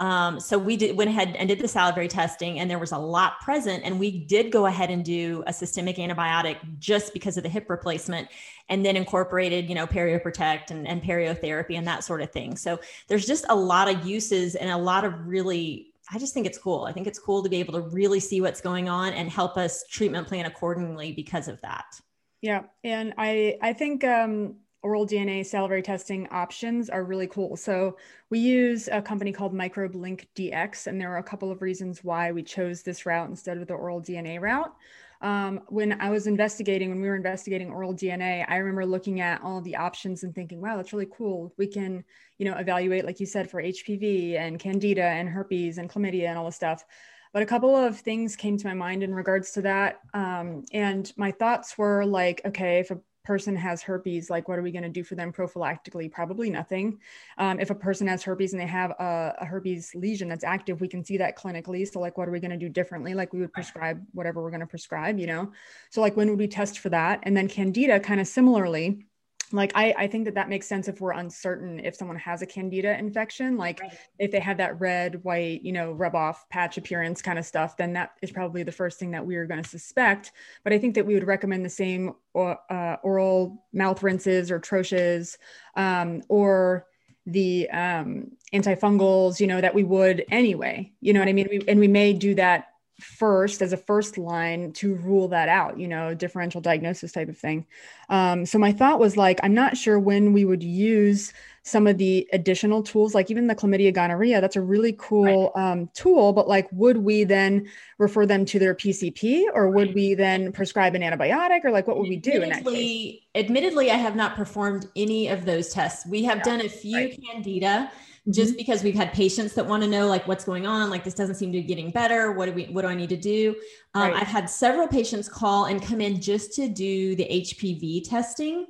Um, 0.00 0.38
so 0.38 0.56
we 0.58 0.76
did 0.76 0.96
went 0.96 1.10
ahead 1.10 1.34
and 1.36 1.48
did 1.48 1.58
the 1.58 1.68
salivary 1.68 2.08
testing, 2.08 2.60
and 2.60 2.70
there 2.70 2.78
was 2.78 2.92
a 2.92 2.98
lot 2.98 3.40
present. 3.40 3.82
And 3.84 3.98
we 3.98 4.10
did 4.10 4.52
go 4.52 4.66
ahead 4.66 4.90
and 4.90 5.04
do 5.04 5.42
a 5.46 5.52
systemic 5.52 5.96
antibiotic 5.96 6.56
just 6.78 7.12
because 7.12 7.36
of 7.36 7.42
the 7.42 7.48
hip 7.48 7.68
replacement, 7.68 8.28
and 8.68 8.84
then 8.84 8.96
incorporated, 8.96 9.68
you 9.68 9.74
know, 9.74 9.86
perioprotect 9.86 10.70
and, 10.70 10.86
and 10.86 11.02
periotherapy 11.02 11.76
and 11.76 11.86
that 11.86 12.04
sort 12.04 12.22
of 12.22 12.30
thing. 12.30 12.56
So 12.56 12.78
there's 13.08 13.26
just 13.26 13.44
a 13.48 13.56
lot 13.56 13.92
of 13.92 14.06
uses 14.06 14.54
and 14.54 14.70
a 14.70 14.76
lot 14.76 15.04
of 15.04 15.26
really 15.26 15.88
I 16.10 16.18
just 16.18 16.32
think 16.32 16.46
it's 16.46 16.58
cool. 16.58 16.84
I 16.84 16.92
think 16.92 17.06
it's 17.06 17.18
cool 17.18 17.42
to 17.42 17.48
be 17.48 17.58
able 17.60 17.74
to 17.74 17.82
really 17.82 18.20
see 18.20 18.40
what's 18.40 18.60
going 18.60 18.88
on 18.88 19.12
and 19.12 19.28
help 19.28 19.56
us 19.56 19.84
treatment 19.90 20.26
plan 20.26 20.46
accordingly 20.46 21.12
because 21.12 21.48
of 21.48 21.60
that. 21.60 22.00
Yeah, 22.40 22.62
and 22.84 23.14
I 23.18 23.58
I 23.60 23.72
think 23.72 24.04
um, 24.04 24.56
oral 24.82 25.06
DNA 25.06 25.44
salivary 25.44 25.82
testing 25.82 26.28
options 26.28 26.88
are 26.88 27.04
really 27.04 27.26
cool. 27.26 27.56
So 27.56 27.96
we 28.30 28.38
use 28.38 28.88
a 28.88 29.02
company 29.02 29.32
called 29.32 29.52
MicrobeLink 29.52 30.26
DX, 30.36 30.86
and 30.86 31.00
there 31.00 31.12
are 31.12 31.18
a 31.18 31.22
couple 31.22 31.50
of 31.50 31.62
reasons 31.62 32.04
why 32.04 32.32
we 32.32 32.42
chose 32.42 32.82
this 32.82 33.04
route 33.04 33.28
instead 33.28 33.58
of 33.58 33.66
the 33.66 33.74
oral 33.74 34.00
DNA 34.00 34.40
route. 34.40 34.72
Um, 35.20 35.62
when 35.68 36.00
I 36.00 36.10
was 36.10 36.28
investigating, 36.28 36.90
when 36.90 37.00
we 37.00 37.08
were 37.08 37.16
investigating 37.16 37.70
oral 37.70 37.92
DNA, 37.92 38.44
I 38.48 38.58
remember 38.58 38.86
looking 38.86 39.20
at 39.20 39.42
all 39.42 39.60
the 39.60 39.76
options 39.76 40.22
and 40.22 40.32
thinking, 40.32 40.60
wow, 40.60 40.76
that's 40.76 40.92
really 40.92 41.08
cool. 41.12 41.52
We 41.58 41.66
can, 41.66 42.04
you 42.38 42.48
know, 42.48 42.56
evaluate, 42.56 43.04
like 43.04 43.18
you 43.18 43.26
said, 43.26 43.50
for 43.50 43.60
HPV 43.60 44.38
and 44.38 44.60
candida 44.60 45.02
and 45.02 45.28
herpes 45.28 45.78
and 45.78 45.90
chlamydia 45.90 46.28
and 46.28 46.38
all 46.38 46.46
this 46.46 46.56
stuff. 46.56 46.84
But 47.32 47.42
a 47.42 47.46
couple 47.46 47.74
of 47.74 47.98
things 47.98 48.36
came 48.36 48.56
to 48.56 48.66
my 48.66 48.74
mind 48.74 49.02
in 49.02 49.12
regards 49.12 49.50
to 49.52 49.62
that. 49.62 50.00
Um, 50.14 50.64
and 50.72 51.12
my 51.16 51.32
thoughts 51.32 51.76
were 51.76 52.06
like, 52.06 52.40
okay, 52.46 52.78
if 52.78 52.90
a 52.90 53.00
person 53.28 53.54
has 53.54 53.82
herpes, 53.82 54.30
like 54.30 54.48
what 54.48 54.58
are 54.58 54.62
we 54.62 54.72
going 54.72 54.82
to 54.82 54.88
do 54.88 55.04
for 55.04 55.14
them 55.14 55.30
prophylactically? 55.30 56.10
Probably 56.10 56.48
nothing. 56.48 56.98
Um, 57.36 57.60
if 57.60 57.68
a 57.68 57.74
person 57.74 58.06
has 58.06 58.22
herpes 58.22 58.54
and 58.54 58.60
they 58.60 58.66
have 58.66 58.92
a, 58.92 59.34
a, 59.40 59.44
herpes 59.44 59.94
lesion 59.94 60.28
that's 60.30 60.44
active, 60.44 60.80
we 60.80 60.88
can 60.88 61.04
see 61.04 61.18
that 61.18 61.36
clinically. 61.36 61.86
So, 61.86 62.00
like, 62.00 62.16
what 62.16 62.26
are 62.26 62.30
we 62.30 62.40
going 62.40 62.52
to 62.52 62.56
do 62.56 62.70
differently? 62.70 63.12
Like, 63.12 63.34
we 63.34 63.40
would 63.40 63.52
prescribe 63.52 64.02
whatever 64.14 64.42
we're 64.42 64.48
going 64.48 64.60
to 64.60 64.66
prescribe, 64.66 65.18
you 65.18 65.26
know? 65.26 65.52
So, 65.90 66.00
like, 66.00 66.16
when 66.16 66.30
would 66.30 66.38
we 66.38 66.48
test 66.48 66.78
for 66.78 66.88
that? 66.88 67.20
And 67.24 67.36
then 67.36 67.48
Candida, 67.48 68.00
kind 68.00 68.18
of 68.18 68.26
similarly 68.26 69.04
like 69.52 69.72
I, 69.74 69.94
I 69.96 70.06
think 70.06 70.24
that 70.26 70.34
that 70.34 70.48
makes 70.48 70.66
sense 70.66 70.88
if 70.88 71.00
we're 71.00 71.12
uncertain 71.12 71.80
if 71.80 71.94
someone 71.94 72.16
has 72.18 72.42
a 72.42 72.46
candida 72.46 72.98
infection. 72.98 73.56
Like 73.56 73.80
right. 73.80 73.96
if 74.18 74.30
they 74.30 74.40
have 74.40 74.58
that 74.58 74.80
red 74.80 75.22
white 75.24 75.62
you 75.62 75.72
know 75.72 75.92
rub 75.92 76.14
off 76.14 76.48
patch 76.48 76.78
appearance 76.78 77.22
kind 77.22 77.38
of 77.38 77.46
stuff 77.46 77.76
then 77.76 77.92
that 77.94 78.12
is 78.22 78.30
probably 78.30 78.62
the 78.62 78.72
first 78.72 78.98
thing 78.98 79.10
that 79.12 79.24
we 79.24 79.36
are 79.36 79.46
going 79.46 79.62
to 79.62 79.68
suspect. 79.68 80.32
But 80.64 80.72
i 80.72 80.78
think 80.78 80.94
that 80.94 81.06
we 81.06 81.14
would 81.14 81.26
recommend 81.26 81.64
the 81.64 81.70
same 81.70 82.14
uh, 82.34 82.96
oral 83.02 83.64
mouth 83.72 84.02
rinses 84.02 84.50
or 84.50 84.60
troches 84.60 85.36
um, 85.74 86.22
or 86.28 86.86
the 87.26 87.68
um, 87.70 88.30
antifungals 88.54 89.40
you 89.40 89.46
know 89.46 89.60
that 89.60 89.74
we 89.74 89.84
would 89.84 90.24
anyway. 90.30 90.92
You 91.00 91.12
know 91.12 91.20
what 91.20 91.28
i 91.28 91.32
mean? 91.32 91.48
We, 91.50 91.62
and 91.68 91.80
we 91.80 91.88
may 91.88 92.12
do 92.12 92.34
that 92.36 92.68
first 93.00 93.62
as 93.62 93.72
a 93.72 93.76
first 93.76 94.18
line 94.18 94.72
to 94.72 94.94
rule 94.96 95.28
that 95.28 95.48
out 95.48 95.78
you 95.78 95.86
know 95.86 96.14
differential 96.14 96.60
diagnosis 96.60 97.12
type 97.12 97.28
of 97.28 97.38
thing. 97.38 97.64
Um, 98.08 98.44
so 98.44 98.58
my 98.58 98.72
thought 98.72 98.98
was 98.98 99.16
like 99.16 99.38
i'm 99.42 99.54
not 99.54 99.76
sure 99.76 99.98
when 99.98 100.32
we 100.32 100.44
would 100.44 100.62
use 100.62 101.32
some 101.62 101.86
of 101.86 101.98
the 101.98 102.26
additional 102.32 102.82
tools 102.82 103.14
like 103.14 103.30
even 103.30 103.46
the 103.46 103.54
chlamydia 103.54 103.92
gonorrhea 103.92 104.40
that's 104.40 104.56
a 104.56 104.60
really 104.60 104.94
cool 104.98 105.52
right. 105.54 105.72
um, 105.72 105.90
tool 105.92 106.32
but 106.32 106.48
like 106.48 106.66
would 106.72 106.96
we 106.96 107.24
then 107.24 107.68
refer 107.98 108.24
them 108.24 108.46
to 108.46 108.58
their 108.58 108.74
pcp 108.74 109.44
or 109.52 109.68
would 109.68 109.94
we 109.94 110.14
then 110.14 110.50
prescribe 110.52 110.94
an 110.94 111.02
antibiotic 111.02 111.64
or 111.64 111.70
like 111.70 111.86
what 111.86 111.98
would 111.98 112.08
we 112.08 112.16
do 112.16 112.42
in 112.42 112.48
that 112.48 112.64
case? 112.64 113.18
admittedly 113.34 113.90
i 113.90 113.96
have 113.96 114.16
not 114.16 114.34
performed 114.34 114.88
any 114.96 115.28
of 115.28 115.44
those 115.44 115.68
tests. 115.68 116.06
We 116.06 116.24
have 116.24 116.38
yeah, 116.38 116.44
done 116.44 116.60
a 116.62 116.68
few 116.68 116.96
right. 116.96 117.24
candida 117.24 117.90
just 118.30 118.50
mm-hmm. 118.50 118.58
because 118.58 118.82
we've 118.82 118.94
had 118.94 119.12
patients 119.12 119.54
that 119.54 119.66
want 119.66 119.82
to 119.82 119.88
know 119.88 120.06
like 120.06 120.26
what's 120.28 120.44
going 120.44 120.66
on 120.66 120.90
like 120.90 121.04
this 121.04 121.14
doesn't 121.14 121.36
seem 121.36 121.52
to 121.52 121.58
be 121.58 121.64
getting 121.64 121.90
better 121.90 122.32
what 122.32 122.46
do 122.46 122.52
we 122.52 122.64
what 122.66 122.82
do 122.82 122.88
i 122.88 122.94
need 122.94 123.08
to 123.08 123.16
do 123.16 123.54
um, 123.94 124.10
right. 124.10 124.22
i've 124.22 124.28
had 124.28 124.48
several 124.48 124.86
patients 124.86 125.28
call 125.28 125.66
and 125.66 125.82
come 125.82 126.00
in 126.00 126.20
just 126.20 126.52
to 126.52 126.68
do 126.68 127.14
the 127.16 127.24
hpv 127.24 128.08
testing 128.08 128.66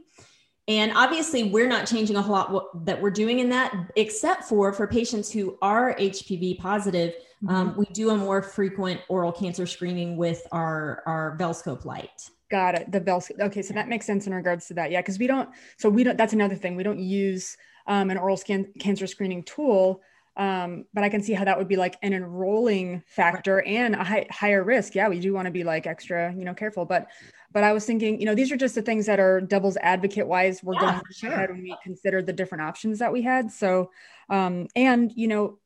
and 0.69 0.93
obviously 0.95 1.45
we're 1.45 1.69
not 1.69 1.87
changing 1.87 2.17
a 2.17 2.23
whole 2.23 2.35
lot 2.35 2.53
what, 2.53 2.85
that 2.85 3.01
we're 3.01 3.11
doing 3.11 3.39
in 3.41 3.49
that 3.49 3.75
except 3.97 4.45
for 4.45 4.73
for 4.73 4.87
patients 4.87 5.31
who 5.31 5.59
are 5.63 5.95
hpv 5.97 6.59
positive 6.59 7.15
um, 7.47 7.49
mm-hmm. 7.49 7.69
um, 7.71 7.77
we 7.77 7.85
do 7.87 8.11
a 8.11 8.17
more 8.17 8.43
frequent 8.43 9.01
oral 9.09 9.33
cancer 9.33 9.67
screening 9.67 10.17
with 10.17 10.47
our 10.53 11.03
our 11.07 11.37
velscope 11.39 11.85
light 11.85 12.31
Got 12.51 12.77
it. 12.77 12.91
The 12.91 13.01
Velscope. 13.01 13.41
Okay, 13.41 13.61
so 13.61 13.75
that 13.75 13.89
makes 13.89 14.07
sense 14.07 14.27
in 14.27 14.33
regards 14.33 14.67
to 14.69 14.75
that. 14.75 14.91
Yeah, 14.91 15.03
because 15.03 15.19
we 15.19 15.27
don't. 15.27 15.51
So 15.77 15.91
we 15.91 16.03
don't. 16.03 16.17
That's 16.17 16.33
another 16.33 16.55
thing. 16.55 16.77
We 16.77 16.83
don't 16.83 16.99
use 16.99 17.59
um, 17.89 18.11
an 18.11 18.19
oral 18.19 18.37
scan 18.37 18.73
cancer 18.79 19.07
screening 19.07 19.43
tool. 19.43 20.03
Um, 20.37 20.85
but 20.95 21.03
I 21.03 21.09
can 21.09 21.21
see 21.21 21.33
how 21.33 21.45
that 21.45 21.59
would 21.59 21.67
be 21.67 21.75
like 21.75 21.97
an 22.01 22.13
enrolling 22.13 23.03
factor 23.09 23.61
and 23.63 23.97
a 23.97 24.05
high, 24.05 24.27
higher 24.31 24.63
risk. 24.63 24.95
Yeah, 24.95 25.09
we 25.09 25.19
do 25.19 25.35
want 25.35 25.47
to 25.47 25.51
be 25.51 25.65
like 25.65 25.89
extra, 25.89 26.33
you 26.33 26.45
know, 26.45 26.55
careful. 26.55 26.85
But, 26.85 27.09
but 27.51 27.65
I 27.65 27.73
was 27.73 27.85
thinking, 27.85 28.21
you 28.21 28.27
know, 28.27 28.37
these 28.37 28.53
are 28.53 28.57
just 28.57 28.77
the 28.77 28.83
things 28.83 29.07
that 29.07 29.19
are 29.19 29.41
devil's 29.41 29.77
advocate 29.79 30.29
wise. 30.29 30.63
We're 30.63 30.75
yeah, 30.75 30.93
going 30.93 31.03
sure. 31.11 31.33
ahead 31.33 31.51
when 31.51 31.63
we 31.63 31.77
considered 31.83 32.27
the 32.27 32.33
different 32.33 32.63
options 32.63 33.01
that 33.01 33.13
we 33.13 33.23
had. 33.23 33.51
So, 33.51 33.91
um, 34.31 34.69
and 34.77 35.11
you 35.17 35.27
know, 35.27 35.59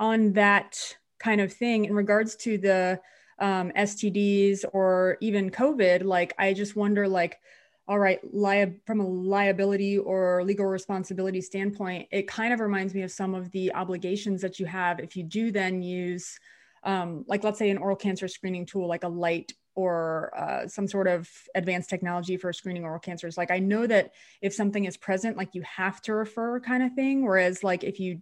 on 0.00 0.32
that 0.32 0.96
kind 1.20 1.40
of 1.40 1.52
thing 1.52 1.84
in 1.84 1.94
regards 1.94 2.34
to 2.36 2.58
the 2.58 3.00
um, 3.38 3.70
STDs 3.76 4.64
or 4.72 5.18
even 5.20 5.50
COVID, 5.50 6.02
like 6.02 6.34
I 6.36 6.52
just 6.52 6.74
wonder, 6.74 7.06
like 7.06 7.38
all 7.88 7.98
right, 7.98 8.18
li- 8.34 8.80
from 8.84 9.00
a 9.00 9.06
liability 9.06 9.98
or 9.98 10.42
legal 10.44 10.66
responsibility 10.66 11.40
standpoint, 11.40 12.08
it 12.10 12.26
kind 12.26 12.52
of 12.52 12.60
reminds 12.60 12.94
me 12.94 13.02
of 13.02 13.12
some 13.12 13.34
of 13.34 13.50
the 13.52 13.72
obligations 13.74 14.42
that 14.42 14.58
you 14.58 14.66
have 14.66 14.98
if 14.98 15.16
you 15.16 15.22
do 15.22 15.52
then 15.52 15.82
use, 15.82 16.38
um, 16.82 17.24
like, 17.28 17.44
let's 17.44 17.58
say, 17.58 17.70
an 17.70 17.78
oral 17.78 17.96
cancer 17.96 18.26
screening 18.26 18.66
tool 18.66 18.88
like 18.88 19.04
a 19.04 19.08
light 19.08 19.52
or 19.76 20.32
uh, 20.36 20.66
some 20.66 20.88
sort 20.88 21.06
of 21.06 21.28
advanced 21.54 21.88
technology 21.88 22.36
for 22.36 22.52
screening 22.52 22.84
oral 22.84 22.98
cancers. 22.98 23.36
Like, 23.36 23.50
I 23.50 23.60
know 23.60 23.86
that 23.86 24.12
if 24.40 24.52
something 24.52 24.84
is 24.84 24.96
present, 24.96 25.36
like 25.36 25.54
you 25.54 25.62
have 25.62 26.00
to 26.02 26.14
refer 26.14 26.58
kind 26.58 26.82
of 26.82 26.92
thing. 26.94 27.24
Whereas, 27.24 27.62
like, 27.62 27.84
if 27.84 28.00
you, 28.00 28.20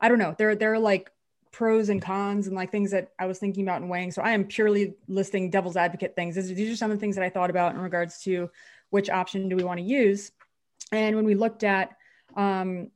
I 0.00 0.08
don't 0.08 0.20
know, 0.20 0.34
there, 0.38 0.54
there 0.54 0.72
are 0.72 0.78
like 0.78 1.10
pros 1.50 1.90
and 1.90 2.00
cons 2.00 2.46
and 2.46 2.56
like 2.56 2.70
things 2.70 2.92
that 2.92 3.10
I 3.18 3.26
was 3.26 3.38
thinking 3.38 3.64
about 3.64 3.82
and 3.82 3.90
weighing. 3.90 4.10
So 4.10 4.22
I 4.22 4.30
am 4.30 4.44
purely 4.44 4.94
listing 5.06 5.50
devil's 5.50 5.76
advocate 5.76 6.16
things. 6.16 6.34
These 6.34 6.72
are 6.72 6.76
some 6.76 6.90
of 6.90 6.96
the 6.96 7.00
things 7.00 7.16
that 7.16 7.24
I 7.24 7.28
thought 7.28 7.50
about 7.50 7.74
in 7.74 7.80
regards 7.80 8.22
to 8.22 8.50
which 8.92 9.08
option 9.08 9.48
do 9.48 9.56
we 9.56 9.64
want 9.64 9.78
to 9.78 9.84
use? 9.84 10.30
And 10.92 11.16
when 11.16 11.24
we 11.24 11.34
looked 11.34 11.64
at 11.64 11.96
um, 12.36 12.90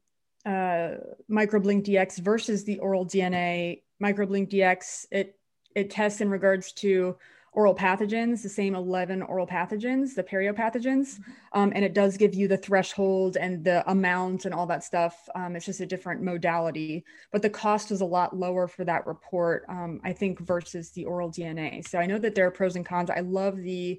uh, 0.44 0.96
MicrobeLink 1.30 1.86
DX 1.86 2.18
versus 2.18 2.64
the 2.64 2.78
oral 2.80 3.06
DNA, 3.06 3.82
MicrobeLink 4.02 4.50
DX, 4.50 5.06
it, 5.10 5.38
it 5.74 5.90
tests 5.90 6.20
in 6.20 6.28
regards 6.28 6.72
to 6.72 7.16
oral 7.52 7.74
pathogens, 7.74 8.42
the 8.42 8.50
same 8.50 8.74
11 8.74 9.22
oral 9.22 9.46
pathogens, 9.46 10.14
the 10.14 10.22
periopathogens. 10.22 11.18
Um, 11.54 11.72
and 11.74 11.82
it 11.82 11.94
does 11.94 12.18
give 12.18 12.34
you 12.34 12.46
the 12.46 12.58
threshold 12.58 13.38
and 13.38 13.64
the 13.64 13.90
amount 13.90 14.44
and 14.44 14.52
all 14.52 14.66
that 14.66 14.84
stuff. 14.84 15.16
Um, 15.34 15.56
it's 15.56 15.64
just 15.64 15.80
a 15.80 15.86
different 15.86 16.20
modality, 16.20 17.06
but 17.32 17.40
the 17.40 17.48
cost 17.48 17.90
was 17.90 18.02
a 18.02 18.04
lot 18.04 18.36
lower 18.36 18.68
for 18.68 18.84
that 18.84 19.06
report, 19.06 19.64
um, 19.70 20.02
I 20.04 20.12
think, 20.12 20.40
versus 20.40 20.90
the 20.90 21.06
oral 21.06 21.30
DNA. 21.30 21.88
So 21.88 21.98
I 21.98 22.04
know 22.04 22.18
that 22.18 22.34
there 22.34 22.46
are 22.46 22.50
pros 22.50 22.76
and 22.76 22.84
cons. 22.84 23.08
I 23.08 23.20
love 23.20 23.56
the 23.56 23.98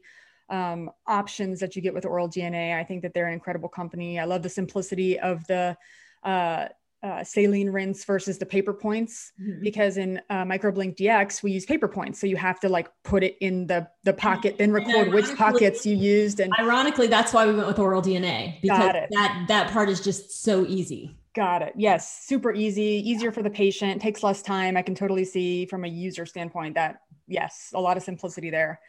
um, 0.49 0.89
options 1.05 1.59
that 1.59 1.75
you 1.75 1.81
get 1.81 1.93
with 1.93 2.05
oral 2.05 2.29
DNA. 2.29 2.77
I 2.77 2.83
think 2.83 3.01
that 3.01 3.13
they're 3.13 3.27
an 3.27 3.33
incredible 3.33 3.69
company. 3.69 4.19
I 4.19 4.25
love 4.25 4.43
the 4.43 4.49
simplicity 4.49 5.19
of 5.19 5.45
the 5.47 5.77
uh, 6.23 6.67
uh, 7.03 7.23
saline 7.23 7.69
rinse 7.69 8.03
versus 8.05 8.37
the 8.37 8.45
paper 8.45 8.73
points 8.73 9.31
mm-hmm. 9.39 9.61
because 9.61 9.97
in 9.97 10.19
uh, 10.29 10.43
MicrobeLink 10.43 10.97
DX 10.97 11.43
we 11.43 11.51
use 11.51 11.65
paper 11.65 11.87
points. 11.87 12.19
So 12.19 12.25
you 12.25 12.37
have 12.37 12.59
to 12.61 12.69
like 12.69 12.89
put 13.03 13.23
it 13.23 13.37
in 13.39 13.67
the 13.67 13.87
the 14.03 14.13
pocket 14.13 14.57
then 14.57 14.71
record 14.71 15.13
which 15.13 15.33
pockets 15.35 15.85
you 15.85 15.95
used 15.95 16.39
and 16.39 16.51
ironically 16.59 17.07
that's 17.07 17.33
why 17.33 17.45
we 17.45 17.53
went 17.53 17.67
with 17.67 17.77
oral 17.77 18.01
dna 18.01 18.59
because 18.61 18.93
that 19.11 19.45
that 19.47 19.71
part 19.71 19.89
is 19.89 20.01
just 20.01 20.43
so 20.43 20.65
easy. 20.65 21.15
Got 21.35 21.61
it. 21.61 21.73
Yes 21.77 22.25
super 22.25 22.51
easy 22.51 23.03
easier 23.07 23.31
for 23.31 23.43
the 23.43 23.49
patient 23.49 24.01
takes 24.01 24.23
less 24.23 24.41
time. 24.41 24.75
I 24.75 24.81
can 24.81 24.95
totally 24.95 25.25
see 25.25 25.67
from 25.67 25.85
a 25.85 25.87
user 25.87 26.25
standpoint 26.25 26.73
that 26.75 27.01
yes 27.27 27.71
a 27.75 27.79
lot 27.79 27.95
of 27.95 28.01
simplicity 28.01 28.49
there 28.49 28.79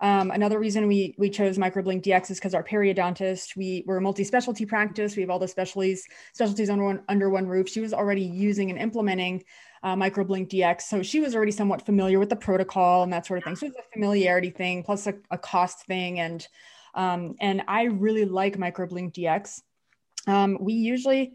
um, 0.00 0.30
another 0.30 0.58
reason 0.58 0.86
we 0.88 1.14
we 1.18 1.30
chose 1.30 1.58
MicrobeLink 1.58 2.02
DX 2.02 2.30
is 2.30 2.38
because 2.38 2.54
our 2.54 2.62
periodontist, 2.62 3.56
we 3.56 3.82
we're 3.86 3.96
a 3.96 4.00
multi-specialty 4.00 4.66
practice. 4.66 5.16
We 5.16 5.22
have 5.22 5.30
all 5.30 5.38
the 5.38 5.48
specialties 5.48 6.06
specialties 6.34 6.70
under 6.70 6.84
one 6.84 7.02
under 7.08 7.30
one 7.30 7.46
roof. 7.46 7.68
She 7.68 7.80
was 7.80 7.94
already 7.94 8.22
using 8.22 8.70
and 8.70 8.78
implementing 8.78 9.44
uh, 9.82 9.94
MicrobeLink 9.94 10.48
DX, 10.48 10.82
so 10.82 11.02
she 11.02 11.20
was 11.20 11.34
already 11.34 11.52
somewhat 11.52 11.84
familiar 11.84 12.18
with 12.18 12.28
the 12.28 12.36
protocol 12.36 13.02
and 13.02 13.12
that 13.12 13.26
sort 13.26 13.38
of 13.38 13.44
thing. 13.44 13.56
So 13.56 13.66
it's 13.66 13.76
a 13.76 13.92
familiarity 13.92 14.50
thing 14.50 14.82
plus 14.82 15.06
a, 15.06 15.14
a 15.30 15.38
cost 15.38 15.86
thing, 15.86 16.20
and 16.20 16.46
um, 16.94 17.34
and 17.40 17.62
I 17.66 17.84
really 17.84 18.24
like 18.24 18.56
MicrobeLink 18.58 19.14
DX. 19.14 19.62
Um, 20.26 20.58
we 20.60 20.74
usually 20.74 21.34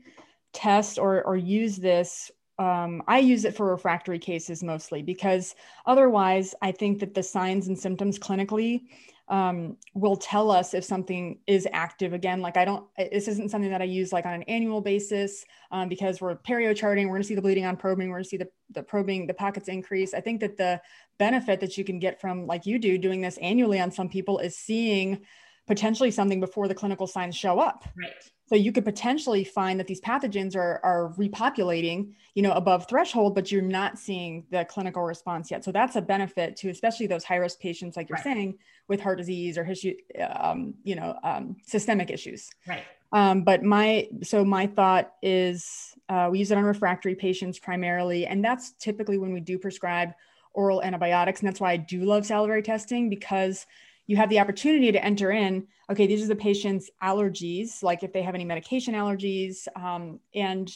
test 0.54 1.00
or 1.00 1.24
or 1.24 1.36
use 1.36 1.78
this 1.78 2.30
um, 2.62 3.02
I 3.08 3.17
use 3.17 3.43
it 3.43 3.56
for 3.56 3.65
refractory 3.71 4.19
cases 4.19 4.62
mostly 4.62 5.02
because 5.02 5.56
otherwise, 5.88 6.54
I 6.62 6.71
think 6.71 7.00
that 7.00 7.15
the 7.15 7.24
signs 7.24 7.67
and 7.67 7.78
symptoms 7.78 8.19
clinically 8.19 8.84
um, 9.30 9.78
will 9.95 10.15
tell 10.15 10.52
us 10.52 10.76
if 10.76 10.84
something 10.84 11.39
is 11.47 11.67
active 11.74 12.13
again. 12.13 12.39
Like 12.39 12.58
I 12.58 12.65
don't, 12.65 12.86
this 12.97 13.28
isn't 13.28 13.50
something 13.50 13.71
that 13.71 13.82
I 13.82 13.86
use 13.86 14.13
like 14.13 14.28
on 14.28 14.34
an 14.34 14.43
annual 14.43 14.80
basis 14.80 15.43
um, 15.71 15.89
because 15.89 16.21
we're 16.21 16.36
perio 16.36 16.76
charting. 16.76 17.08
We're 17.08 17.15
going 17.15 17.24
to 17.24 17.28
see 17.28 17.36
the 17.36 17.41
bleeding 17.41 17.65
on 17.65 17.78
probing. 17.78 18.10
We're 18.10 18.17
going 18.17 18.26
to 18.26 18.30
see 18.30 18.38
the, 18.38 18.50
the 18.69 18.84
probing, 18.84 19.26
the 19.26 19.34
pockets 19.34 19.67
increase. 19.67 20.13
I 20.13 20.21
think 20.21 20.39
that 20.41 20.56
the 20.56 20.80
benefit 21.17 21.62
that 21.62 21.80
you 21.80 21.84
can 21.84 21.97
get 21.97 22.21
from 22.21 22.45
like 22.45 22.67
you 22.67 22.78
do 22.78 23.00
doing 23.00 23.21
this 23.21 23.38
annually 23.38 23.80
on 23.80 23.89
some 23.89 24.08
people 24.08 24.38
is 24.38 24.56
seeing 24.56 25.26
potentially 25.65 26.12
something 26.12 26.39
before 26.39 26.67
the 26.67 26.76
clinical 26.76 27.08
signs 27.08 27.36
show 27.36 27.60
up. 27.60 27.86
Right. 27.97 28.12
So 28.51 28.57
you 28.57 28.73
could 28.73 28.83
potentially 28.83 29.45
find 29.45 29.79
that 29.79 29.87
these 29.87 30.01
pathogens 30.01 30.57
are, 30.57 30.81
are 30.83 31.13
repopulating, 31.17 32.11
you 32.35 32.43
know, 32.43 32.51
above 32.51 32.85
threshold, 32.89 33.33
but 33.33 33.49
you're 33.49 33.61
not 33.61 33.97
seeing 33.97 34.43
the 34.51 34.65
clinical 34.65 35.03
response 35.03 35.49
yet. 35.49 35.63
So 35.63 35.71
that's 35.71 35.95
a 35.95 36.01
benefit 36.01 36.57
to 36.57 36.69
especially 36.69 37.07
those 37.07 37.23
high 37.23 37.37
risk 37.37 37.61
patients, 37.61 37.95
like 37.95 38.09
you're 38.09 38.17
right. 38.17 38.23
saying, 38.25 38.57
with 38.89 38.99
heart 38.99 39.19
disease 39.19 39.57
or 39.57 39.63
issue, 39.63 39.95
um, 40.35 40.73
you 40.83 40.95
know, 40.95 41.17
um, 41.23 41.55
systemic 41.65 42.09
issues. 42.09 42.49
Right. 42.67 42.83
Um, 43.13 43.43
but 43.43 43.63
my 43.63 44.09
so 44.21 44.43
my 44.43 44.67
thought 44.67 45.13
is 45.21 45.95
uh, 46.09 46.27
we 46.29 46.39
use 46.39 46.51
it 46.51 46.57
on 46.57 46.65
refractory 46.65 47.15
patients 47.15 47.57
primarily, 47.57 48.25
and 48.25 48.43
that's 48.43 48.73
typically 48.73 49.17
when 49.17 49.31
we 49.31 49.39
do 49.39 49.57
prescribe 49.57 50.11
oral 50.51 50.83
antibiotics, 50.83 51.39
and 51.39 51.47
that's 51.47 51.61
why 51.61 51.71
I 51.71 51.77
do 51.77 52.03
love 52.03 52.25
salivary 52.25 52.63
testing 52.63 53.09
because 53.09 53.65
you 54.12 54.17
have 54.17 54.30
the 54.30 54.39
opportunity 54.39 54.91
to 54.91 55.02
enter 55.02 55.32
in 55.32 55.65
okay 55.89 56.06
these 56.06 56.21
are 56.21 56.28
the 56.28 56.36
patient's 56.36 56.91
allergies 57.02 57.82
like 57.82 58.04
if 58.04 58.12
they 58.12 58.21
have 58.21 58.36
any 58.36 58.43
medication 58.43 58.93
allergies 58.93 59.67
um, 59.82 60.19
and 60.36 60.76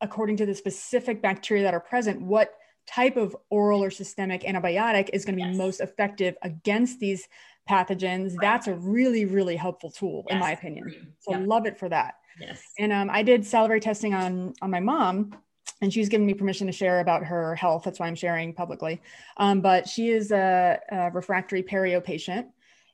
according 0.00 0.36
to 0.36 0.46
the 0.46 0.54
specific 0.54 1.20
bacteria 1.20 1.64
that 1.64 1.74
are 1.74 1.80
present 1.80 2.22
what 2.22 2.52
type 2.86 3.16
of 3.16 3.36
oral 3.50 3.82
or 3.82 3.90
systemic 3.90 4.42
antibiotic 4.42 5.10
is 5.12 5.24
going 5.24 5.36
to 5.36 5.42
be 5.42 5.48
yes. 5.48 5.56
most 5.56 5.80
effective 5.80 6.36
against 6.42 7.00
these 7.00 7.26
pathogens 7.68 8.30
right. 8.30 8.38
that's 8.40 8.68
a 8.68 8.74
really 8.74 9.24
really 9.24 9.56
helpful 9.56 9.90
tool 9.90 10.24
yes. 10.28 10.34
in 10.34 10.38
my 10.38 10.52
opinion 10.52 11.12
so 11.18 11.32
yep. 11.32 11.42
love 11.44 11.66
it 11.66 11.76
for 11.76 11.88
that 11.88 12.14
yes 12.40 12.62
and 12.78 12.92
um, 12.92 13.10
i 13.10 13.20
did 13.20 13.44
salivary 13.44 13.80
testing 13.80 14.14
on 14.14 14.54
on 14.62 14.70
my 14.70 14.78
mom 14.78 15.36
and 15.82 15.92
she's 15.92 16.08
given 16.08 16.24
me 16.24 16.34
permission 16.34 16.68
to 16.68 16.72
share 16.72 17.00
about 17.00 17.24
her 17.24 17.56
health 17.56 17.82
that's 17.82 17.98
why 17.98 18.06
i'm 18.06 18.14
sharing 18.14 18.54
publicly 18.54 19.02
um, 19.38 19.60
but 19.60 19.88
she 19.88 20.10
is 20.10 20.30
a, 20.30 20.78
a 20.92 21.10
refractory 21.10 21.64
perio 21.64 22.02
patient 22.02 22.46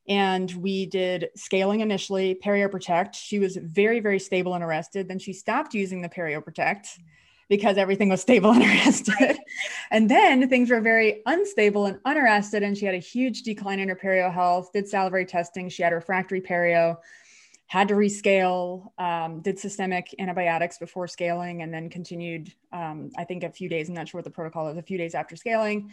and 0.09 0.51
we 0.55 0.87
did 0.87 1.31
scaling 1.37 1.81
initially, 1.81 2.39
PerioProtect. 2.43 3.15
She 3.15 3.39
was 3.39 3.57
very, 3.57 4.01
very 4.01 4.19
stable 4.19 4.55
and 4.55 4.65
arrested. 4.65 5.09
Then 5.09 5.19
she 5.19 5.33
stopped 5.33 5.75
using 5.75 6.03
the 6.03 6.09
PerioProtect 6.09 6.99
because 7.49 7.77
everything 7.77 8.09
was 8.09 8.21
stable 8.21 8.51
and 8.51 8.63
arrested. 8.63 9.39
And 9.91 10.11
then 10.11 10.49
things 10.49 10.71
were 10.71 10.81
very 10.81 11.23
unstable 11.27 11.87
and 11.87 11.99
unarrested, 12.05 12.63
and 12.63 12.77
she 12.77 12.87
had 12.87 12.95
a 12.95 12.99
huge 12.99 13.43
decline 13.43 13.79
in 13.79 13.89
her 13.89 13.97
perio 13.97 14.33
health. 14.33 14.73
Did 14.73 14.89
salivary 14.89 15.27
testing. 15.27 15.69
She 15.69 15.83
had 15.83 15.93
refractory 15.93 16.41
perio. 16.41 16.97
Had 17.67 17.89
to 17.89 17.95
rescale. 17.95 18.99
Um, 19.01 19.41
did 19.41 19.59
systemic 19.59 20.15
antibiotics 20.19 20.79
before 20.79 21.07
scaling, 21.07 21.63
and 21.63 21.73
then 21.73 21.91
continued. 21.91 22.53
Um, 22.73 23.11
I 23.17 23.25
think 23.25 23.45
a 23.45 23.51
few 23.51 23.69
days. 23.69 23.89
I'm 23.89 23.95
not 23.95 24.09
sure 24.09 24.19
what 24.19 24.25
the 24.25 24.31
protocol 24.31 24.69
is. 24.69 24.79
A 24.79 24.83
few 24.83 24.99
days 24.99 25.15
after 25.15 25.37
scaling 25.37 25.93